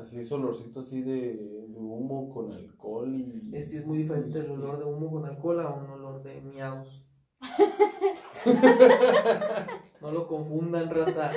Así, 0.00 0.20
ese 0.20 0.34
olorcito 0.34 0.80
así 0.80 1.02
de, 1.02 1.66
de 1.68 1.78
humo 1.78 2.32
con 2.32 2.52
alcohol 2.52 3.14
y. 3.14 3.50
Este 3.54 3.78
es 3.78 3.86
muy 3.86 3.98
diferente 3.98 4.38
el 4.38 4.50
olor 4.50 4.78
de 4.78 4.84
humo 4.84 5.10
con 5.10 5.26
alcohol 5.26 5.60
a 5.60 5.70
un 5.70 5.90
olor 5.90 6.22
de 6.22 6.40
miados. 6.40 7.04
no 10.00 10.10
lo 10.10 10.26
confundan, 10.26 10.90
raza. 10.90 11.32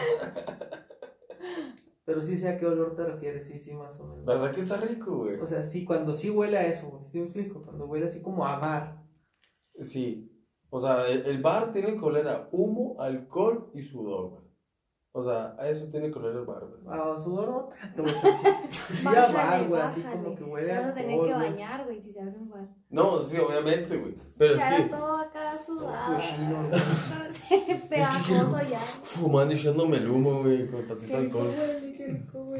Pero 2.06 2.22
sí 2.22 2.38
sé 2.38 2.50
a 2.50 2.58
qué 2.58 2.66
olor 2.66 2.96
te 2.96 3.06
refieres, 3.06 3.48
sí, 3.48 3.60
sí, 3.60 3.74
más 3.74 4.00
o 4.00 4.06
menos. 4.06 4.26
¿Verdad 4.26 4.52
que 4.52 4.62
está 4.62 4.78
rico, 4.78 5.18
güey? 5.18 5.40
O 5.40 5.48
sea, 5.48 5.64
sí, 5.64 5.86
cuando 5.86 6.16
sí 6.16 6.30
huele 6.30 6.58
a 6.58 6.68
eso, 6.68 6.90
güey. 6.90 7.06
¿Sí 7.06 7.20
me 7.20 7.26
explico? 7.26 7.64
Cuando 7.64 7.86
huele 7.86 8.06
así 8.06 8.22
como 8.22 8.46
a 8.46 8.60
bar. 8.60 9.04
Sí. 9.86 10.30
O 10.70 10.82
sea, 10.82 11.08
el, 11.08 11.26
el 11.26 11.42
bar 11.42 11.72
tiene 11.72 11.96
que 11.96 12.04
oler 12.04 12.28
a 12.28 12.50
humo, 12.52 13.00
alcohol 13.00 13.72
y 13.74 13.84
sudor, 13.84 14.30
güey. 14.30 14.43
O 15.16 15.24
sea, 15.24 15.56
a 15.60 15.70
eso 15.70 15.86
tiene 15.92 16.10
que 16.10 16.18
oler 16.18 16.36
el 16.38 16.44
bar, 16.46 16.66
güey. 16.66 16.82
A 17.00 17.20
sudor 17.20 17.48
no 17.50 17.70
tanto, 17.70 18.04
Sí, 18.96 19.08
a 19.08 19.28
bar, 19.28 19.68
güey. 19.68 19.80
Así 19.82 20.02
como 20.02 20.36
que 20.36 20.44
huele 20.44 20.74
a 20.74 20.82
vas 20.82 20.90
a 20.90 20.94
tener 20.96 21.22
que 21.22 21.34
bañar, 21.34 21.86
güey, 21.86 22.02
si 22.02 22.12
se 22.12 22.20
abre 22.20 22.36
un 22.36 22.50
bar. 22.50 22.68
No, 22.90 23.24
sí, 23.24 23.38
obviamente, 23.38 23.96
güey. 23.96 24.16
Pero 24.36 24.56
es 24.56 24.64
que 24.64 24.84
todo 24.90 25.18
acá 25.18 25.56
sudado. 25.60 26.16
cochino, 26.16 26.68
Pegajoso 27.90 28.60
ya. 28.68 28.80
fumando 28.80 29.54
y 29.54 29.58
echándome 29.58 29.98
el 29.98 30.10
humo, 30.10 30.42
güey, 30.42 30.68
con 30.68 30.88
tantito 30.88 31.16
alcohol. 31.18 31.52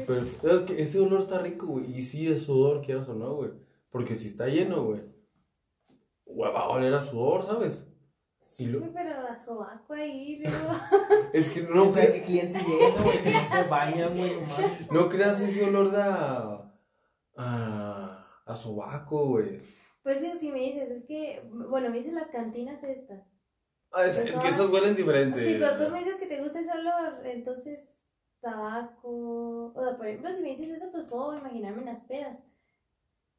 Pero 0.06 0.54
es 0.54 0.60
que 0.62 0.80
ese 0.80 1.00
olor 1.00 1.22
está 1.22 1.40
rico, 1.40 1.66
güey. 1.66 1.92
Y 1.98 2.04
sí 2.04 2.28
es 2.30 2.42
sudor, 2.42 2.82
quieras 2.82 3.08
o 3.08 3.14
no, 3.14 3.34
güey. 3.34 3.50
Porque 3.90 4.14
si 4.14 4.28
está 4.28 4.46
lleno, 4.46 4.84
güey. 4.84 5.00
güey, 6.24 6.52
va 6.52 6.60
a 6.60 6.68
oler 6.68 6.94
a 6.94 7.02
sudor, 7.02 7.42
¿sabes? 7.44 7.88
Sí, 8.44 8.66
lo- 8.66 8.78
güey, 8.80 8.92
pero 8.92 9.38
sobaco 9.38 9.94
ahí, 9.94 10.36
luego. 10.42 10.70
Es 11.32 11.48
que 11.48 11.62
No 11.62 11.86
no, 11.86 11.92
sé 11.92 12.02
cre- 12.02 12.12
qué 12.12 12.22
clientes 12.24 12.62
llegan, 12.66 13.02
güey, 13.02 13.18
que 13.22 13.30
no 13.32 13.40
se 13.62 13.68
bañan, 13.68 14.16
güey, 14.16 14.34
nomás. 14.34 14.90
no 14.92 15.08
creas 15.08 15.40
ese 15.40 15.64
olor 15.64 15.90
de 15.90 16.00
a. 16.02 16.72
a. 17.36 18.26
a 18.46 18.56
sobaco, 18.56 19.26
güey. 19.28 19.60
Pues 20.02 20.18
si 20.38 20.52
me 20.52 20.60
dices, 20.60 20.90
es 20.90 21.04
que, 21.04 21.42
bueno, 21.50 21.88
me 21.90 21.98
dices 21.98 22.12
las 22.12 22.28
cantinas 22.28 22.82
estas. 22.84 23.22
Ah, 23.90 24.04
es, 24.06 24.16
es 24.18 24.38
que 24.38 24.48
esas 24.48 24.68
huelen 24.68 24.94
diferente. 24.96 25.38
Sí, 25.38 25.56
pero 25.58 25.76
tú 25.76 25.90
me 25.90 26.00
dices 26.00 26.16
que 26.16 26.26
te 26.26 26.42
gusta 26.42 26.60
ese 26.60 26.72
olor, 26.72 27.24
entonces, 27.26 27.80
tabaco. 28.40 29.72
O 29.74 29.82
sea, 29.82 29.96
por 29.96 30.06
ejemplo, 30.06 30.32
si 30.34 30.42
me 30.42 30.56
dices 30.56 30.68
eso, 30.82 30.90
pues 30.92 31.04
puedo 31.04 31.36
imaginarme 31.36 31.80
en 31.80 31.86
las 31.86 32.00
pedas. 32.00 32.38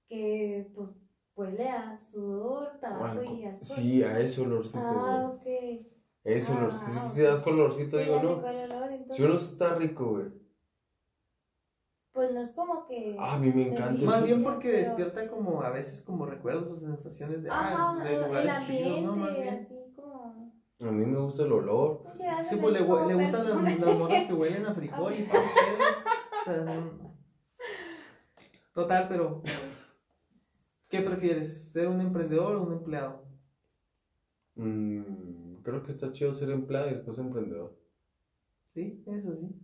Que, 0.10 0.68
pues, 0.76 0.90
huele 1.36 1.70
a 1.70 2.00
sudor, 2.00 2.80
tabaco 2.80 3.20
alco- 3.20 3.36
y 3.36 3.44
alcohol. 3.46 3.66
Sí, 3.66 4.04
a 4.04 4.20
ese 4.20 4.42
olorcito, 4.42 4.80
Ah, 4.82 5.34
güey. 5.42 5.78
ok. 5.80 5.86
Ese 6.24 6.54
ah, 6.54 6.58
olorcito. 6.58 6.92
Si 7.10 7.16
te 7.16 7.22
das 7.24 7.40
con 7.42 7.54
olorcito, 7.54 7.98
Sí, 8.00 8.04
digo, 8.06 8.22
no. 8.24 8.42
cuál 8.42 8.56
olor, 8.72 8.84
entonces, 8.92 9.16
Si 9.18 9.24
uno 9.24 9.36
está 9.36 9.76
rico, 9.76 10.06
güey. 10.12 10.26
Pues 12.14 12.30
pues 12.30 12.34
no 12.34 12.40
es 12.42 12.52
como 12.54 12.86
que. 12.88 13.16
Ah, 13.20 13.36
a 13.36 13.40
mí 13.40 13.52
me 13.54 13.68
encanta 13.68 14.06
Más 14.06 14.24
bien 14.24 14.42
porque 14.42 14.70
pero- 14.70 14.80
despierta 14.88 15.28
como 15.28 15.62
a 15.62 15.70
veces 15.70 16.02
como 16.02 16.26
recuerdos 16.26 16.72
o 16.72 16.78
sensaciones 16.78 17.44
de, 17.44 17.50
Ajá, 17.50 17.76
ah, 18.00 18.04
de 18.04 18.16
el 18.16 18.22
lugares 18.24 18.52
ambiente, 18.52 18.90
chidos, 18.96 19.04
¿no? 19.04 19.16
Más 19.18 19.36
bien. 19.36 19.56
así 19.56 19.76
como. 19.96 20.54
A 20.80 20.92
mí 20.92 21.06
me 21.06 21.20
gusta 21.20 21.44
el 21.44 21.52
olor. 21.52 22.04
pues, 22.04 22.48
Sí, 22.48 22.56
pues 22.56 22.74
le, 22.74 22.80
le 22.80 22.86
gustan 22.86 23.50
las, 23.50 23.80
las 23.80 23.98
morras 23.98 24.24
que 24.26 24.34
huelen 24.34 24.66
a 24.66 24.74
frijol 24.74 25.14
y 25.14 25.24
todo 25.24 25.42
el 25.42 25.48
pedo. 25.50 25.86
O 26.42 26.44
sea, 26.46 26.58
no- 26.64 27.16
Total, 28.74 29.08
pero. 29.10 29.42
¿Qué 30.90 31.02
prefieres? 31.02 31.72
¿Ser 31.72 31.88
un 31.88 32.02
emprendedor 32.02 32.56
o 32.56 32.64
un 32.64 32.74
empleado? 32.74 33.26
Mm, 34.56 35.56
creo 35.64 35.84
que 35.84 35.92
está 35.92 36.12
chido 36.12 36.34
ser 36.34 36.50
empleado 36.52 36.88
y 36.88 36.94
después 36.94 37.18
emprendedor. 37.18 37.78
Sí, 38.74 39.04
eso 39.08 39.36
sí. 39.36 39.56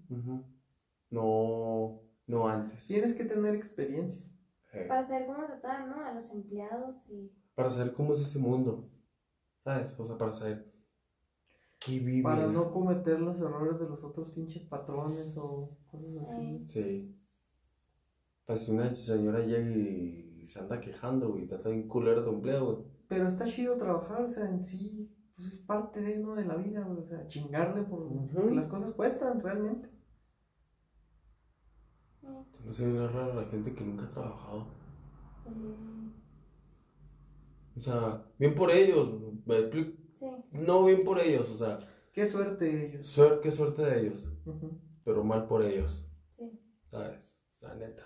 No, 1.10 2.02
no 2.28 2.48
antes. 2.48 2.88
Tienes 2.88 3.14
que 3.14 3.26
tener 3.26 3.56
experiencia. 3.56 4.26
Eh, 4.74 4.86
Para 4.88 5.04
saber 5.04 5.28
cómo 5.28 5.46
tratar, 5.46 5.88
¿no? 5.88 6.06
A 6.06 6.14
los 6.14 6.30
empleados 6.32 7.10
y. 7.10 7.32
Para 7.56 7.70
saber 7.70 7.94
cómo 7.94 8.14
es 8.14 8.22
ese 8.22 8.40
mundo. 8.40 8.90
¿Sabes? 9.64 9.94
O 10.00 10.06
sea, 10.06 10.18
para 10.18 10.32
saber 10.32 10.72
qué 11.80 12.00
vive. 12.00 12.24
Para 12.24 12.48
no 12.48 12.72
cometer 12.72 13.20
los 13.20 13.40
errores 13.40 13.80
de 13.80 13.90
los 13.90 14.04
otros 14.04 14.30
pinches 14.30 14.64
patrones 14.64 15.36
o 15.38 15.78
cosas 15.92 16.18
así. 16.24 16.66
Sí. 16.68 17.18
Pues 18.46 18.62
si 18.62 18.72
una 18.72 18.96
señora 18.96 19.40
llega 19.40 19.70
y 19.70 20.31
se 20.48 20.60
anda 20.60 20.80
quejando, 20.82 21.30
güey, 21.30 21.44
está 21.44 21.70
bien 21.70 21.88
culero 21.88 22.24
tu 22.24 22.32
empleo, 22.32 22.66
güey. 22.66 22.78
Pero 23.08 23.28
está 23.28 23.46
chido 23.46 23.78
trabajar, 23.78 24.22
o 24.24 24.30
sea, 24.30 24.50
en 24.50 24.64
sí, 24.64 25.10
pues 25.36 25.48
es 25.54 25.60
parte 25.62 26.00
de, 26.02 26.18
¿no? 26.18 26.36
de 26.36 26.46
la 26.46 26.56
vida, 26.56 26.84
güey. 26.84 27.00
O 27.00 27.06
sea, 27.06 27.28
chingarle 27.28 27.84
por 27.84 28.10
las 28.54 28.68
cosas 28.68 28.94
cuestan 28.94 29.40
realmente. 29.42 29.90
No 32.22 32.72
se 32.74 32.92
ve 32.92 33.08
raro 33.08 33.34
la 33.34 33.46
gente 33.48 33.74
que 33.74 33.84
nunca 33.84 34.06
ha 34.06 34.12
trabajado. 34.12 34.68
eh, 35.48 36.12
O 37.76 37.80
sea, 37.82 38.24
bien 38.38 38.54
por 38.56 38.70
ellos, 38.72 39.18
me 39.46 39.58
explico. 39.60 39.98
sí. 40.14 40.26
No 40.52 40.86
bien 40.86 41.04
por 41.04 41.20
ellos, 41.20 41.50
o 41.50 41.54
sea, 41.54 41.80
Qué 42.14 42.28
suerte 42.28 42.88
ellos. 42.88 43.08
suer- 43.18 43.40
qué 43.42 43.50
suerte 43.50 43.82
de 43.84 44.02
ellos, 44.02 44.32
pero 45.04 45.24
mal 45.24 45.48
por 45.48 45.64
ellos, 45.64 46.06
Sí. 46.30 46.52
¿sabes? 46.90 47.18
La 47.62 47.74
neta. 47.76 48.04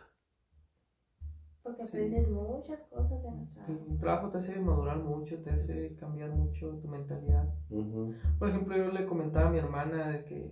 Porque 1.65 1.81
Sí. 1.87 1.97
aprendes 1.97 2.29
muchas 2.29 2.79
cosas 2.91 3.23
de 3.23 3.31
nuestra. 3.31 3.65
Sí, 3.65 3.75
un 3.87 3.97
trabajo 3.97 4.29
te 4.29 4.37
hace 4.37 4.59
madurar 4.59 4.99
mucho, 4.99 5.37
te 5.39 5.49
hace 5.49 5.95
cambiar 5.99 6.29
mucho 6.29 6.77
tu 6.79 6.87
mentalidad. 6.87 7.51
Ujú. 7.71 8.13
Por 8.37 8.49
ejemplo, 8.49 8.77
yo 8.77 8.89
le 8.91 9.07
comentaba 9.07 9.47
a 9.47 9.51
mi 9.51 9.57
hermana 9.57 10.09
de 10.09 10.25
que 10.25 10.51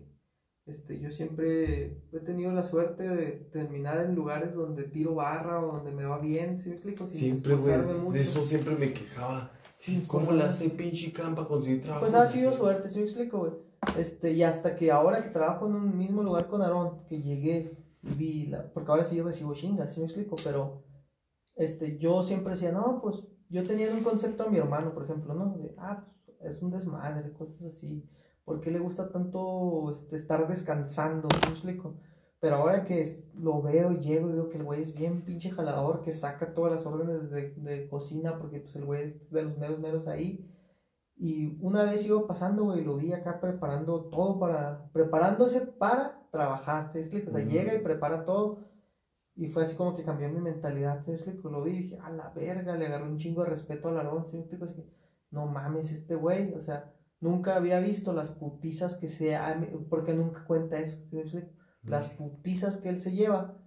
este, 0.66 1.00
yo 1.00 1.12
siempre 1.12 2.02
he 2.12 2.20
tenido 2.26 2.52
la 2.52 2.64
suerte 2.64 3.04
de 3.04 3.28
terminar 3.52 4.04
en 4.04 4.16
lugares 4.16 4.56
donde 4.56 4.86
tiro 4.86 5.14
barra 5.14 5.64
o 5.64 5.74
donde 5.74 5.92
me 5.92 6.06
va 6.06 6.18
bien, 6.18 6.60
¿sí 6.60 6.70
me 6.70 6.76
explico? 6.76 7.06
Sin 7.06 7.40
Siempre, 7.42 7.56
güey, 7.58 8.12
de 8.14 8.22
eso 8.22 8.44
siempre 8.44 8.76
me 8.76 8.92
quejaba. 8.92 9.52
Sin 9.78 10.04
¿Cómo 10.08 10.32
le 10.32 10.44
hace 10.44 10.70
pinche 10.70 11.12
campa 11.12 11.48
conseguir 11.48 11.82
trabajo? 11.82 12.02
Pues 12.06 12.16
ha 12.16 12.26
sido 12.26 12.54
suerte, 12.54 12.90
¿sí 12.90 13.00
me 13.00 13.06
explico, 13.06 13.38
güey? 13.40 13.52
Este, 14.00 14.32
y 14.32 14.42
hasta 14.42 14.76
que 14.76 14.90
ahora 14.90 15.22
que 15.22 15.30
trabajo 15.30 15.68
en 15.68 15.76
un 15.76 15.96
mismo 15.96 16.24
lugar 16.24 16.48
con 16.48 16.62
Aarón, 16.64 17.04
que 17.08 17.22
llegué 17.22 17.78
y 18.02 18.14
vi, 18.16 18.46
la, 18.48 18.64
porque 18.74 18.90
ahora 18.90 19.04
sí 19.04 19.18
yo 19.18 19.26
recibo 19.26 19.54
chingas, 19.54 19.94
¿sí 19.94 20.00
me 20.00 20.06
explico? 20.08 20.38
Pero, 20.44 20.82
este, 21.56 21.98
yo 21.98 22.24
siempre 22.24 22.54
decía, 22.54 22.72
no, 22.72 23.00
pues, 23.02 23.24
yo 23.50 23.64
tenía 23.64 23.92
un 23.92 24.04
concepto 24.04 24.44
a 24.44 24.50
mi 24.50 24.58
hermano, 24.58 24.94
por 24.94 25.04
ejemplo, 25.04 25.34
¿no? 25.34 25.58
De, 25.58 25.76
ah, 25.78 26.06
pues, 26.26 26.56
es 26.58 26.64
un 26.64 26.72
desmadre, 26.72 27.34
cosas 27.34 27.66
así. 27.66 28.10
¿Por 28.46 28.60
qué 28.60 28.72
le 28.72 28.80
gusta 28.80 29.12
tanto 29.12 29.92
este, 29.92 30.16
estar 30.18 30.48
descansando? 30.48 31.30
¿Sí 31.30 31.40
me 31.46 31.54
explico? 31.54 31.96
Pero 32.40 32.58
ahora 32.58 32.84
que 32.84 33.32
lo 33.36 33.62
veo 33.62 33.92
llego 33.92 34.30
y 34.30 34.34
veo 34.34 34.50
que 34.50 34.58
el 34.58 34.66
güey 34.66 34.82
es 34.82 34.94
bien 34.94 35.24
pinche 35.24 35.50
jalador, 35.50 36.02
que 36.02 36.12
saca 36.12 36.54
todas 36.54 36.74
las 36.74 36.86
órdenes 36.86 37.30
de, 37.32 37.52
de 37.52 37.88
cocina, 37.88 38.38
porque 38.38 38.60
pues 38.60 38.76
el 38.76 38.84
güey 38.84 39.04
es 39.22 39.32
de 39.32 39.44
los 39.44 39.58
meros 39.58 39.80
meros 39.80 40.08
ahí. 40.10 40.50
Y 41.16 41.58
una 41.62 41.86
vez 41.86 42.06
iba 42.06 42.28
pasando, 42.28 42.66
güey, 42.66 42.84
lo 42.84 42.98
vi 42.98 43.14
acá 43.14 43.40
preparando 43.40 44.10
todo 44.10 44.40
para, 44.40 44.90
preparándose 44.92 45.62
para 45.62 46.28
trabajar, 46.32 46.92
¿sí? 46.92 47.24
O 47.26 47.32
sea, 47.32 47.42
Ujú. 47.42 47.50
llega 47.50 47.76
y 47.76 47.80
prepara 47.82 48.26
todo. 48.26 48.66
Y 49.36 49.48
fue 49.48 49.64
así 49.64 49.76
como 49.76 49.96
que 49.96 50.04
cambió 50.04 50.30
mi 50.30 50.40
mentalidad, 50.40 51.04
¿sí? 51.06 51.40
Lo 51.44 51.64
vi 51.64 51.72
y 51.72 51.84
dije, 51.84 51.98
a 52.00 52.12
la 52.12 52.30
verga, 52.30 52.76
le 52.76 52.86
agarré 52.86 53.06
un 53.06 53.18
chingo 53.18 53.44
de 53.44 53.50
respeto 53.50 53.90
al 53.90 53.98
Aarón, 53.98 54.30
¿sí? 54.30 54.38
Así 54.62 54.76
que, 54.76 54.88
no 55.32 55.48
mames, 55.48 55.92
este 55.92 56.16
güey, 56.16 56.54
o 56.54 56.62
sea, 56.62 56.94
nunca 57.20 57.56
había 57.56 57.80
visto 57.80 58.14
las 58.14 58.30
putizas 58.30 58.98
que 58.98 59.10
se, 59.10 59.38
porque 59.90 60.14
nunca 60.14 60.46
cuenta 60.46 60.78
eso, 60.80 61.04
¿sí? 61.10 61.40
Las 61.82 62.10
putizas 62.10 62.78
que 62.78 62.90
él 62.90 63.00
se 63.00 63.12
lleva 63.12 63.58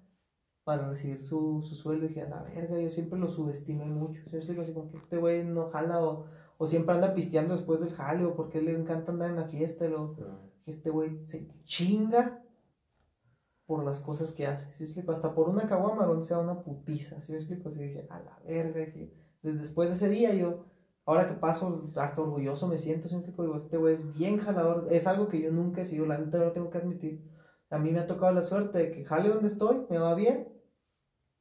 para 0.63 0.89
recibir 0.89 1.25
su, 1.25 1.63
su 1.63 1.75
sueldo, 1.75 2.07
y 2.07 2.09
dije, 2.09 2.23
a 2.23 2.29
la 2.29 2.43
verga, 2.43 2.79
yo 2.79 2.91
siempre 2.91 3.19
lo 3.19 3.29
subestimé 3.29 3.85
mucho, 3.87 4.23
¿sí? 4.31 4.37
Así 4.37 4.73
como 4.73 4.91
que 4.91 4.99
este 4.99 5.17
güey 5.17 5.45
no 5.45 5.69
jala 5.71 6.05
o, 6.05 6.27
o 6.59 6.67
siempre 6.67 6.95
anda 6.95 7.15
pisteando 7.15 7.57
después 7.57 7.81
del 7.81 7.93
jale 7.93 8.25
o 8.25 8.35
porque 8.35 8.63
le 8.63 8.71
encanta 8.71 9.11
andar 9.11 9.31
en 9.31 9.37
la 9.37 9.49
fiesta, 9.49 9.87
lo, 9.89 10.15
este 10.65 10.91
güey 10.91 11.27
se 11.27 11.49
chinga 11.65 12.43
por 13.67 13.85
las 13.85 14.01
cosas 14.01 14.33
que 14.33 14.47
hace, 14.47 14.73
¿sí 14.73 14.83
me 14.85 14.87
explico? 14.87 15.13
Hasta 15.13 15.35
por 15.35 15.49
una 15.49 15.67
caguama 15.69 16.07
no 16.07 16.23
sea 16.23 16.39
una 16.39 16.63
putiza, 16.63 17.21
¿sí 17.21 17.35
explico? 17.35 17.69
Así 17.69 17.83
dije, 17.83 18.07
a 18.11 18.21
la 18.21 18.39
verga, 18.47 18.81
dije, 18.81 19.13
desde 19.43 19.61
después 19.61 19.89
de 19.89 19.95
ese 19.97 20.09
día 20.09 20.35
yo, 20.35 20.67
ahora 21.05 21.29
que 21.29 21.35
paso, 21.35 21.85
hasta 21.97 22.21
orgulloso 22.23 22.69
me 22.69 22.79
siento, 22.79 23.09
¿sí 23.09 23.17
explico? 23.17 23.43
Digo, 23.43 23.57
este 23.57 23.77
güey 23.77 23.95
es 23.97 24.15
bien 24.15 24.39
jalador, 24.39 24.89
es 24.91 25.07
algo 25.07 25.29
que 25.29 25.41
yo 25.43 25.51
nunca 25.53 25.83
he 25.83 25.85
sido, 25.85 26.07
la 26.07 26.19
neta 26.19 26.39
lo 26.39 26.53
tengo 26.53 26.71
que 26.71 26.79
admitir. 26.79 27.29
A 27.71 27.79
mí 27.79 27.91
me 27.91 28.01
ha 28.01 28.07
tocado 28.07 28.33
la 28.33 28.43
suerte 28.43 28.79
de 28.79 28.91
que 28.93 29.05
jale 29.05 29.29
donde 29.31 29.49
estoy, 29.49 29.87
me 29.91 29.99
va 29.99 30.15
bien 30.15 30.49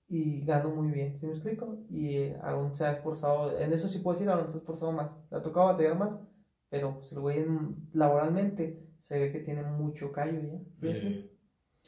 y 0.08 0.46
gano 0.46 0.70
muy 0.70 0.92
bien, 0.92 1.18
¿sí 1.18 1.26
me 1.26 1.34
explico? 1.34 1.80
Y 1.90 2.16
eh, 2.18 2.40
Aaron 2.42 2.76
se 2.76 2.86
ha 2.86 2.92
esforzado, 2.92 3.58
en 3.60 3.74
eso 3.74 3.88
sí 3.88 4.00
puedo 4.00 4.16
decir, 4.16 4.30
Aaron 4.30 4.50
se 4.50 4.58
ha 4.58 4.60
esforzado 4.60 4.92
más, 4.92 5.18
le 5.32 5.38
ha 5.38 5.42
tocado 5.42 5.68
batallar 5.68 5.98
más, 5.98 6.22
pero 6.70 6.96
pues 6.96 7.12
el 7.14 7.20
güey 7.22 7.40
en- 7.40 7.90
laboralmente 7.94 8.84
se 9.00 9.20
ve 9.20 9.32
que 9.32 9.40
tiene 9.40 9.64
mucho 9.64 10.12
callo 10.12 10.40
ya. 10.42 10.60
¿sí 10.60 10.88
eh, 10.88 11.35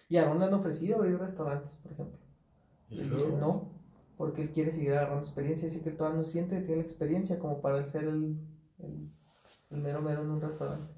Y 0.09 0.17
a 0.17 0.33
le 0.33 0.45
han 0.45 0.53
ofrecido 0.53 0.97
abrir 0.97 1.17
restaurantes, 1.19 1.75
por 1.83 1.91
ejemplo. 1.91 2.17
y 2.89 2.99
él 3.01 3.09
dice 3.09 3.31
no, 3.39 3.69
porque 4.17 4.41
él 4.41 4.51
quiere 4.51 4.71
seguir 4.71 4.91
agarrando 4.93 5.23
experiencia. 5.23 5.67
Dice 5.67 5.81
que 5.81 5.89
él 5.89 5.97
todavía 5.97 6.19
no 6.19 6.25
siente 6.25 6.55
que 6.55 6.61
tiene 6.61 6.81
la 6.81 6.87
experiencia 6.87 7.39
como 7.39 7.61
para 7.61 7.85
ser 7.87 8.05
el, 8.05 8.37
el, 8.79 9.09
el 9.71 9.77
mero 9.81 10.01
mero 10.01 10.21
en 10.21 10.29
un 10.31 10.41
restaurante. 10.41 10.93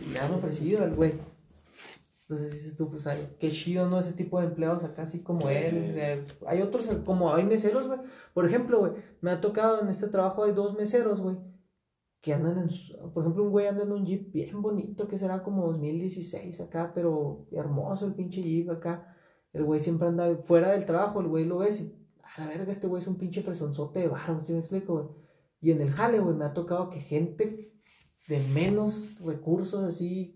Y 0.00 0.10
le 0.12 0.18
han 0.20 0.32
ofrecido 0.32 0.84
al 0.84 0.94
güey. 0.94 1.14
Entonces 2.28 2.52
dices 2.52 2.76
tú, 2.76 2.90
pues 2.90 3.06
ay, 3.06 3.36
qué 3.40 3.48
chido, 3.50 3.88
¿no? 3.88 3.98
Ese 3.98 4.12
tipo 4.12 4.38
de 4.38 4.46
empleados 4.48 4.84
acá, 4.84 5.04
así 5.04 5.20
como 5.20 5.48
él. 5.48 5.94
de- 5.94 6.24
hay 6.46 6.60
otros, 6.60 6.86
como 7.06 7.34
hay 7.34 7.44
meseros, 7.44 7.86
güey. 7.88 8.00
Por 8.34 8.44
ejemplo, 8.44 8.80
güey, 8.80 8.92
me 9.22 9.30
ha 9.30 9.40
tocado 9.40 9.80
en 9.80 9.88
este 9.88 10.08
trabajo, 10.08 10.44
hay 10.44 10.52
dos 10.52 10.76
meseros, 10.76 11.22
güey, 11.22 11.36
que 12.20 12.34
andan 12.34 12.58
en, 12.58 12.68
por 13.12 13.22
ejemplo, 13.22 13.44
un 13.44 13.50
güey 13.50 13.66
anda 13.66 13.84
en 13.84 13.92
un 13.92 14.04
jeep 14.04 14.32
bien 14.32 14.60
bonito, 14.60 15.06
que 15.06 15.18
será 15.18 15.42
como 15.42 15.66
2016 15.66 16.60
acá, 16.60 16.92
pero 16.94 17.46
hermoso 17.52 18.06
el 18.06 18.14
pinche 18.14 18.42
jeep 18.42 18.70
acá. 18.70 19.14
El 19.52 19.64
güey 19.64 19.80
siempre 19.80 20.08
anda 20.08 20.36
fuera 20.42 20.72
del 20.72 20.84
trabajo, 20.84 21.20
el 21.20 21.28
güey 21.28 21.44
lo 21.44 21.58
ves 21.58 21.80
y, 21.80 21.94
a 22.22 22.40
la 22.40 22.48
verga, 22.48 22.72
este 22.72 22.86
güey 22.86 23.00
es 23.02 23.08
un 23.08 23.16
pinche 23.16 23.42
fresonzote 23.42 24.00
de 24.00 24.08
barro, 24.08 24.40
¿sí 24.40 24.52
me 24.52 24.58
explico? 24.58 25.16
Y 25.60 25.70
en 25.70 25.80
el 25.80 25.90
jale, 25.90 26.18
güey, 26.18 26.36
me 26.36 26.44
ha 26.44 26.54
tocado 26.54 26.90
que 26.90 27.00
gente 27.00 27.72
de 28.28 28.40
menos 28.48 29.18
recursos 29.20 29.84
así 29.84 30.34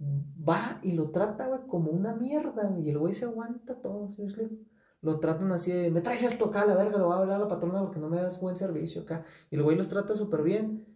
va 0.00 0.80
y 0.82 0.92
lo 0.92 1.10
trata, 1.10 1.48
güey, 1.48 1.66
como 1.66 1.90
una 1.90 2.14
mierda, 2.14 2.68
güey, 2.68 2.86
y 2.86 2.90
el 2.90 2.98
güey 2.98 3.14
se 3.14 3.24
aguanta 3.24 3.80
todo, 3.80 4.08
¿sí 4.10 4.22
me 4.22 4.28
explico? 4.28 4.54
Lo 5.02 5.20
tratan 5.20 5.52
así 5.52 5.72
de, 5.72 5.90
me 5.90 6.00
traes 6.00 6.22
esto 6.22 6.46
acá, 6.46 6.64
la 6.64 6.74
verga, 6.74 6.98
lo 6.98 7.06
voy 7.06 7.14
a 7.14 7.18
hablar 7.18 7.36
a 7.36 7.44
la 7.44 7.48
patrona 7.48 7.80
porque 7.80 8.00
no 8.00 8.08
me 8.08 8.16
das 8.16 8.40
buen 8.40 8.56
servicio 8.56 9.02
acá. 9.02 9.24
Y 9.50 9.56
el 9.56 9.62
güey 9.62 9.76
los 9.76 9.88
trata 9.88 10.14
súper 10.14 10.42
bien. 10.42 10.86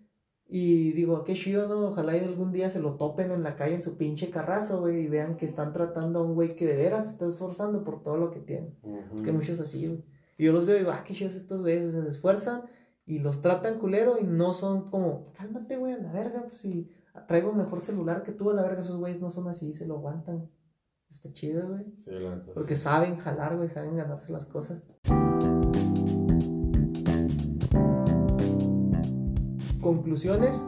Y 0.52 0.92
digo, 0.92 1.22
qué 1.22 1.34
chido, 1.34 1.68
¿no? 1.68 1.88
Ojalá 1.88 2.16
y 2.16 2.24
algún 2.24 2.50
día 2.50 2.68
se 2.70 2.80
lo 2.80 2.96
topen 2.96 3.30
en 3.30 3.44
la 3.44 3.54
calle 3.54 3.76
en 3.76 3.82
su 3.82 3.96
pinche 3.96 4.30
carrazo, 4.30 4.80
güey, 4.80 5.04
y 5.04 5.08
vean 5.08 5.36
que 5.36 5.46
están 5.46 5.72
tratando 5.72 6.18
a 6.18 6.22
un 6.24 6.34
güey 6.34 6.56
que 6.56 6.66
de 6.66 6.74
veras 6.74 7.04
se 7.04 7.12
está 7.12 7.28
esforzando 7.28 7.84
por 7.84 8.02
todo 8.02 8.16
lo 8.16 8.32
que 8.32 8.40
tiene. 8.40 8.76
Ujú. 8.82 9.22
Que 9.22 9.30
muchos 9.30 9.60
así, 9.60 9.86
güey. 9.86 10.04
Y 10.36 10.46
yo 10.46 10.52
los 10.52 10.66
veo 10.66 10.74
y 10.74 10.80
digo, 10.80 10.90
ah, 10.90 11.04
qué 11.06 11.14
chidos 11.14 11.36
estos 11.36 11.60
güeyes, 11.60 11.86
o 11.86 11.92
sea, 11.92 12.02
se 12.02 12.08
esfuerzan 12.08 12.62
y 13.06 13.18
los 13.18 13.42
tratan 13.42 13.78
culero 13.78 14.18
y 14.18 14.24
no 14.24 14.52
son 14.52 14.90
como, 14.90 15.32
cálmate, 15.34 15.76
güey, 15.76 15.92
a 15.92 15.98
la 15.98 16.12
verga, 16.12 16.42
pues 16.42 16.58
si 16.58 16.90
traigo 17.28 17.52
mejor 17.52 17.80
celular 17.80 18.22
que 18.22 18.32
tú, 18.32 18.50
a 18.50 18.54
la 18.54 18.62
verga, 18.62 18.82
esos 18.82 18.96
güeyes 18.96 19.20
no 19.20 19.30
son 19.30 19.48
así, 19.48 19.72
se 19.72 19.86
lo 19.86 19.98
aguantan. 19.98 20.50
Está 21.10 21.32
chido, 21.32 21.66
güey. 21.68 21.82
Sí, 22.04 22.10
la 22.12 22.36
neta. 22.36 22.52
Porque 22.54 22.76
sí. 22.76 22.82
saben 22.82 23.16
jalar, 23.16 23.56
güey, 23.56 23.68
saben 23.68 23.96
ganarse 23.96 24.30
las 24.30 24.46
cosas. 24.46 24.84
Conclusiones. 29.80 30.64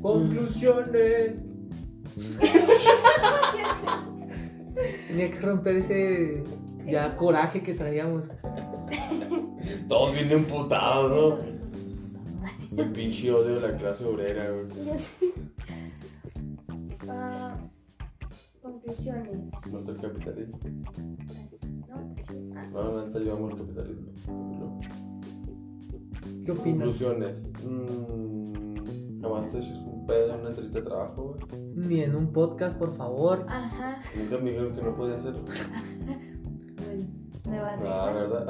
Conclusiones. 0.00 1.44
Tenía 5.08 5.30
que 5.30 5.40
romper 5.40 5.76
ese 5.76 6.44
ya 6.86 7.16
coraje 7.16 7.64
que 7.64 7.74
traíamos. 7.74 8.30
Todos 9.88 10.12
bien 10.12 10.30
emputados, 10.30 11.10
¿no? 11.10 11.38
El 12.80 12.92
pinche 12.92 13.32
odio 13.32 13.60
de 13.60 13.72
la 13.72 13.76
clase 13.76 14.04
obrera, 14.04 14.48
güey. 14.50 14.66
Conclusiones. 18.86 19.50
Muerto 19.70 19.92
el 19.92 20.00
capitalismo. 20.00 20.58
No, 21.88 22.14
ah, 22.56 23.08
No, 23.12 23.18
yo 23.20 23.32
amo 23.34 23.50
el 23.50 23.56
capitalismo. 23.56 24.12
No. 24.26 24.80
¿Qué 26.44 26.52
opinas? 26.52 26.78
Conclusiones. 26.88 27.50
Mm, 27.64 29.20
jamás 29.20 29.48
te 29.52 29.58
eches 29.58 29.78
un 29.78 30.06
pedo 30.06 30.34
en 30.34 30.40
una 30.40 30.48
entrevista 30.50 30.78
de 30.80 30.84
trabajo, 30.86 31.36
güey. 31.50 31.62
Ni 31.74 32.00
en 32.00 32.16
un 32.16 32.32
podcast, 32.32 32.76
por 32.76 32.94
favor. 32.96 33.44
Ajá. 33.48 34.00
Nunca 34.16 34.38
me 34.38 34.50
dijeron 34.50 34.74
que 34.74 34.82
no 34.82 34.94
podía 34.96 35.16
hacerlo. 35.16 35.42
Bueno, 37.44 37.68
nueva 37.80 38.04
Ah, 38.04 38.10
regla. 38.12 38.38
¿verdad? 38.38 38.46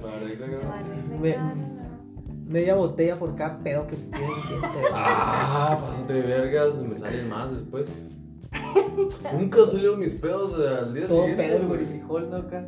no, 0.00 0.26
regla, 0.26 0.46
Nueva 0.46 0.62
cabrón. 0.62 0.88
regla, 0.96 1.20
Me- 1.20 1.32
claro, 1.34 1.56
no. 1.56 2.50
Media 2.50 2.74
botella 2.74 3.18
por 3.18 3.34
cada 3.34 3.58
pedo 3.58 3.86
que 3.86 3.96
tienes. 3.96 4.20
Ah, 4.92 5.78
pásate 5.80 6.12
de 6.14 6.22
vergas, 6.22 6.74
me 6.76 6.96
salen 6.96 7.28
más 7.28 7.50
después. 7.52 7.86
Nunca 9.38 9.66
salido 9.66 9.96
mis 9.96 10.14
pedos 10.14 10.54
al 10.54 10.94
día 10.94 11.06
Todo 11.06 11.20
siguiente. 11.26 11.42
pedo, 11.44 11.56
el 11.58 11.66
güey. 11.66 11.86
frijol, 11.86 12.30
¿no? 12.30 12.36
Acá. 12.36 12.66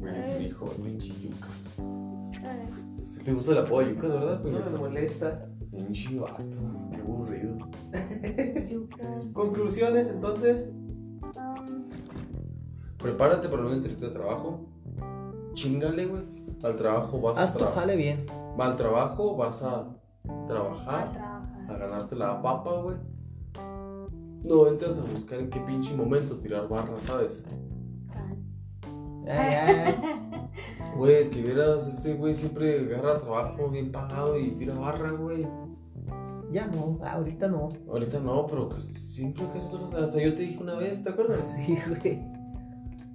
Güey, 0.00 0.36
frijol, 0.36 0.70
pinche 0.82 1.12
yucas. 1.20 1.50
Ay, 2.44 2.68
Si 3.08 3.20
te 3.24 3.32
gusta 3.32 3.52
el 3.52 3.58
apodo 3.58 3.80
de 3.80 3.94
yucas, 3.94 4.10
¿verdad? 4.10 4.40
No 4.44 4.70
me 4.70 4.78
molesta. 4.78 5.46
Pinche 5.70 6.18
vato, 6.18 6.44
qué 6.90 6.96
aburrido. 7.00 7.56
yucas. 8.70 9.32
Conclusiones, 9.32 10.08
entonces. 10.08 10.68
Um, 11.22 11.88
Prepárate 12.98 13.48
para 13.48 13.62
una 13.64 13.74
entrevista 13.76 14.06
de 14.06 14.12
trabajo. 14.12 14.66
Chingale, 15.54 16.06
güey. 16.06 16.22
Al 16.62 16.74
trabajo 16.76 17.20
vas 17.20 17.38
Haz 17.38 17.50
a 17.50 17.52
tu 17.52 17.58
trabajar. 17.58 17.82
jale 17.82 17.96
bien. 17.96 18.26
Al 18.58 18.76
trabajo 18.76 19.36
vas 19.36 19.62
a 19.62 19.80
a 20.28 20.46
trabajar, 20.46 21.08
a 21.08 21.12
trabajar. 21.16 21.78
ganarte 21.78 22.16
la 22.16 22.42
papa, 22.42 22.80
güey. 22.82 22.96
No 24.42 24.66
entras 24.68 24.98
a 24.98 25.02
buscar 25.02 25.40
en 25.40 25.50
qué 25.50 25.60
pinche 25.60 25.94
momento 25.94 26.36
tirar 26.36 26.68
barra, 26.68 26.96
¿sabes? 27.02 27.44
Ay, 29.26 29.54
ay. 29.54 29.94
Güey, 30.96 31.14
es 31.16 31.28
que 31.28 31.42
vieras, 31.42 31.86
este 31.86 32.14
güey 32.14 32.34
siempre 32.34 32.80
agarra 32.80 33.20
trabajo 33.20 33.68
bien 33.68 33.92
pagado 33.92 34.38
y 34.38 34.52
tira 34.52 34.74
barra, 34.74 35.12
güey. 35.12 35.46
Ya 36.50 36.66
no, 36.66 36.98
ahorita 37.04 37.46
no. 37.46 37.68
Ahorita 37.88 38.18
no, 38.18 38.46
pero 38.46 38.68
que 38.68 38.80
siempre 38.80 39.44
que 39.52 39.58
nosotros, 39.58 39.94
hasta 39.94 40.20
yo 40.20 40.32
te 40.34 40.40
dije 40.40 40.58
una 40.60 40.74
vez, 40.74 41.02
¿te 41.02 41.10
acuerdas? 41.10 41.56
Sí, 41.66 41.78
güey. 41.88 42.20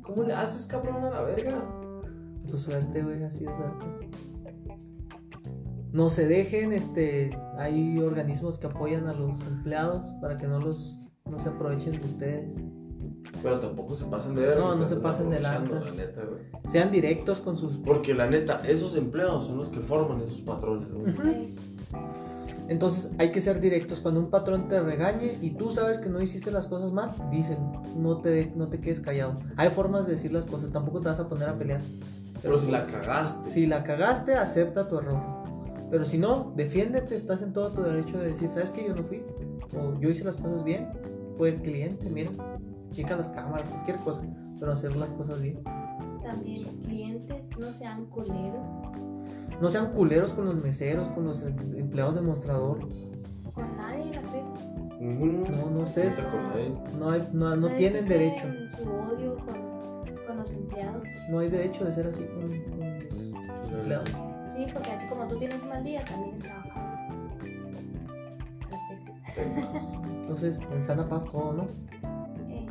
¿Cómo 0.04 0.24
le 0.24 0.34
haces, 0.34 0.66
cabrón, 0.66 1.04
a 1.04 1.10
la 1.10 1.22
verga? 1.22 1.64
Pues 2.48 2.62
suerte, 2.62 3.02
güey, 3.02 3.24
así 3.24 3.46
es 3.46 3.52
suerte. 3.52 4.10
No 5.92 6.10
se 6.10 6.28
dejen, 6.28 6.74
este, 6.74 7.38
hay 7.58 8.00
organismos 8.00 8.58
que 8.58 8.68
apoyan 8.68 9.08
a 9.08 9.14
los 9.14 9.42
empleados 9.42 10.12
para 10.22 10.38
que 10.38 10.48
no 10.48 10.60
los, 10.60 11.00
no 11.30 11.40
se 11.40 11.50
aprovechen 11.50 12.00
de 12.00 12.06
ustedes. 12.06 12.58
Pero 13.42 13.60
tampoco 13.60 13.96
se 13.96 14.06
pasen 14.06 14.36
de 14.36 14.42
verga. 14.42 14.62
No, 14.62 14.76
no 14.76 14.86
se 14.86 14.96
pasen 14.98 15.30
de 15.30 15.40
lanza. 15.40 15.82
La 15.82 15.92
neta, 15.92 16.22
güey. 16.24 16.44
Sean 16.72 16.92
directos 16.92 17.40
con 17.40 17.58
sus... 17.58 17.78
Porque 17.78 18.14
la 18.14 18.30
neta, 18.30 18.62
esos 18.68 18.96
empleados 18.96 19.48
son 19.48 19.58
los 19.58 19.70
que 19.70 19.80
forman 19.80 20.22
esos 20.22 20.40
patrones, 20.42 20.90
güey. 20.94 21.56
Entonces 22.70 23.12
hay 23.18 23.32
que 23.32 23.42
ser 23.42 23.60
directos. 23.60 24.00
Cuando 24.00 24.22
un 24.22 24.30
patrón 24.30 24.68
te 24.70 24.80
regañe 24.80 25.38
y 25.42 25.52
tú 25.52 25.72
sabes 25.72 25.98
que 25.98 26.10
no 26.10 26.22
hiciste 26.22 26.52
las 26.52 26.68
cosas 26.68 26.94
mal, 26.94 27.12
díselo. 27.32 27.82
No 27.98 28.18
te, 28.18 28.54
no 28.56 28.68
te 28.70 28.80
quedes 28.80 29.02
callado. 29.02 29.40
Hay 29.58 29.70
formas 29.70 30.06
de 30.06 30.14
decir 30.14 30.32
las 30.32 30.46
cosas, 30.46 30.72
tampoco 30.72 31.02
te 31.02 31.10
vas 31.10 31.20
a 31.20 31.28
poner 31.28 31.50
a 31.50 31.58
pelear. 31.58 31.82
Pero 32.42 32.60
si 32.60 32.72
la 32.72 32.86
cagaste. 32.86 33.52
Si 33.52 33.66
la 33.66 33.84
cagaste, 33.84 34.36
acepta 34.36 34.88
tu 34.88 35.00
error. 35.00 35.20
Pero 35.92 36.06
si 36.06 36.18
no, 36.18 36.54
defiéndete, 36.56 37.16
estás 37.16 37.42
en 37.42 37.54
todo 37.54 37.70
tu 37.72 37.82
derecho 37.84 38.18
de 38.18 38.28
decir, 38.28 38.50
¿sabes 38.50 38.72
que 38.72 38.88
yo 38.88 38.96
no 38.96 39.04
fui? 39.04 39.24
O 39.78 40.00
yo 40.00 40.10
hice 40.10 40.24
las 40.24 40.38
cosas 40.38 40.64
bien, 40.64 40.90
fue 41.38 41.50
el 41.50 41.62
cliente, 41.62 42.10
mira, 42.10 42.32
checa 42.92 43.16
las 43.16 43.30
cámaras, 43.30 43.68
cualquier 43.70 43.98
cosa, 44.00 44.22
pero 44.60 44.72
hacer 44.72 44.96
las 44.96 45.12
cosas 45.14 45.42
bien. 45.42 45.60
También 46.24 46.64
clientes, 46.84 47.50
no 47.58 47.72
sean 47.72 48.06
culeros. 48.06 48.70
No 49.62 49.70
sean 49.70 49.92
culeros 49.92 50.34
con 50.34 50.46
los 50.46 50.56
meseros, 50.56 51.10
con 51.10 51.26
los 51.26 51.44
em- 51.44 51.76
empleados 51.78 52.16
de 52.16 52.22
mostrador. 52.22 52.80
Con 53.54 53.78
nadie 53.78 54.06
la 54.14 54.22
pega. 54.22 54.54
Ujú. 55.00 55.26
No, 55.52 55.70
no, 55.70 55.80
ustedes 55.82 56.10
Está 56.18 56.30
con 56.32 56.60
él. 56.60 56.74
no, 56.98 57.10
hay, 57.12 57.28
no, 57.34 57.56
no 57.56 57.70
tienen 57.76 58.08
derecho. 58.08 58.46
Su 58.70 58.90
odio 58.90 59.36
con, 59.38 60.16
con 60.26 60.38
los 60.38 60.52
empleados. 60.52 61.04
No 61.30 61.40
hay 61.40 61.50
derecho 61.50 61.84
de 61.86 61.92
ser 61.94 62.08
así 62.08 62.24
con, 62.26 62.42
con 62.72 62.98
los 63.00 63.74
empleados. 63.74 64.10
Sí, 64.56 64.68
porque 64.74 64.92
así 64.92 65.08
como 65.08 65.28
tú 65.28 65.38
tienes 65.38 65.62
un 65.62 65.70
mal 65.70 65.84
día, 65.84 66.04
también 66.06 66.36
el. 66.36 66.73
Entonces, 70.22 70.62
en 70.72 70.86
sana 70.86 71.08
paz 71.08 71.26
todo, 71.26 71.54
¿no? 71.54 71.68
Eh, 72.50 72.66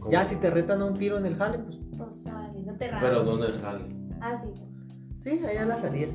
¿Cómo? 0.00 0.10
Ya 0.10 0.24
si 0.24 0.36
te 0.36 0.50
retan 0.50 0.80
a 0.82 0.86
un 0.86 0.94
tiro 0.94 1.18
en 1.18 1.26
el 1.26 1.36
jale, 1.36 1.58
pues 1.58 1.78
pues 1.96 2.26
órale, 2.26 2.62
no 2.62 2.76
te 2.76 2.88
rajes. 2.88 3.08
Pero 3.08 3.24
no 3.24 3.44
en 3.44 3.52
el 3.52 3.60
jale. 3.60 3.84
Ah, 4.20 4.36
sí. 4.36 4.48
sí, 5.22 5.44
allá 5.44 5.66
la 5.66 5.78
salida. 5.78 6.12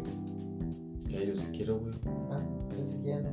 Que 1.08 1.28
yo 1.28 1.36
sí 1.36 1.46
quiero, 1.52 1.80
güey. 1.80 1.94
Ah, 2.32 2.42
pensé 2.70 3.00
que 3.02 3.08
ya 3.10 3.20
no. 3.22 3.32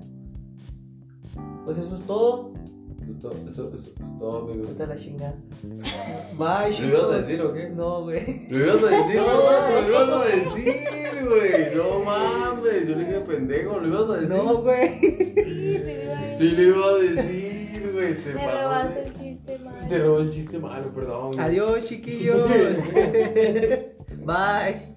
Pues 1.65 1.79
eso 1.79 1.95
es 1.95 2.03
todo. 2.03 2.53
Eso, 3.19 3.31
eso, 3.51 3.69
eso 3.75 3.77
es 3.77 3.95
todo, 4.19 4.51
amigo. 4.51 4.69
Vete 4.69 4.83
a 4.83 4.87
la 4.87 4.97
chingada. 4.97 5.35
Bye, 6.39 6.81
¿Lo 6.81 6.87
ibas 6.89 7.05
a 7.11 7.19
decir 7.19 7.41
o 7.41 7.53
qué? 7.53 7.69
No, 7.71 8.03
güey. 8.03 8.49
Lo 8.51 8.59
ibas 8.65 8.83
a 8.83 8.87
decir, 8.87 9.17
no, 9.17 9.27
lo 9.27 9.89
ibas 9.89 10.09
a 10.09 10.25
decir, 10.25 10.75
güey. 11.29 11.75
No 11.77 12.05
mames, 12.05 12.89
yo 12.89 12.97
le 12.97 13.05
dije 13.05 13.21
pendejo, 13.21 13.79
lo 13.81 13.89
ibas 13.89 14.11
a 14.11 14.15
decir. 14.15 14.29
No, 14.29 14.57
güey. 14.63 14.99
Sí, 15.01 15.79
te 15.85 16.03
iba 16.05 16.19
a 16.19 16.35
Sí, 16.37 16.51
lo 16.51 16.63
iba 16.63 16.87
a 16.87 16.95
decir, 16.99 17.91
güey. 17.93 18.15
Te 18.15 18.35
Me 18.35 18.45
pasó 18.45 18.59
robaste 18.65 19.03
el 19.03 19.13
chiste, 19.15 19.59
man. 19.61 19.89
Te 19.89 19.99
robó 19.99 20.19
el 20.19 20.31
chiste 20.31 20.59
malo, 20.59 20.93
perdón. 20.93 21.27
güey. 21.29 21.41
Adiós, 21.41 21.85
chiquillos. 21.87 22.49
Bye. 24.25 24.97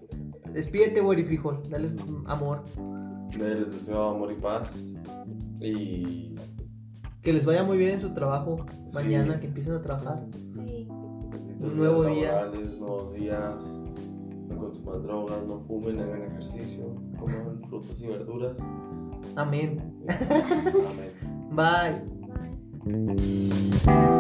Despídete, 0.54 1.00
güey, 1.02 1.24
frijol. 1.24 1.62
Dales 1.70 1.94
amor. 2.26 2.64
Les 3.38 3.72
deseo 3.72 4.10
amor 4.10 4.32
y 4.32 4.36
paz. 4.36 4.74
Y. 5.62 6.36
Que 7.22 7.34
les 7.34 7.46
vaya 7.46 7.64
muy 7.64 7.78
bien 7.78 7.92
en 7.92 8.00
su 8.00 8.14
trabajo. 8.14 8.66
Sí. 8.88 8.96
Mañana 8.96 9.40
que 9.40 9.48
empiecen 9.48 9.74
a 9.74 9.82
trabajar. 9.82 10.26
Sí. 10.32 10.88
benditos 11.30 11.74
nuevo 11.74 12.06
día. 12.06 12.50
Nuevos 12.80 13.14
días. 13.14 13.56
No 14.48 14.58
consuman 14.58 15.04
drogas, 15.04 15.46
no 15.46 15.60
fumen, 15.60 16.00
hagan 16.00 16.24
ejercicio, 16.24 16.96
coman 17.20 17.62
frutas 17.70 18.02
y 18.02 18.08
verduras. 18.08 18.58
Amén. 19.36 19.94
Amén. 20.90 21.12
Bye. 21.52 22.20
Bye. 22.84 24.19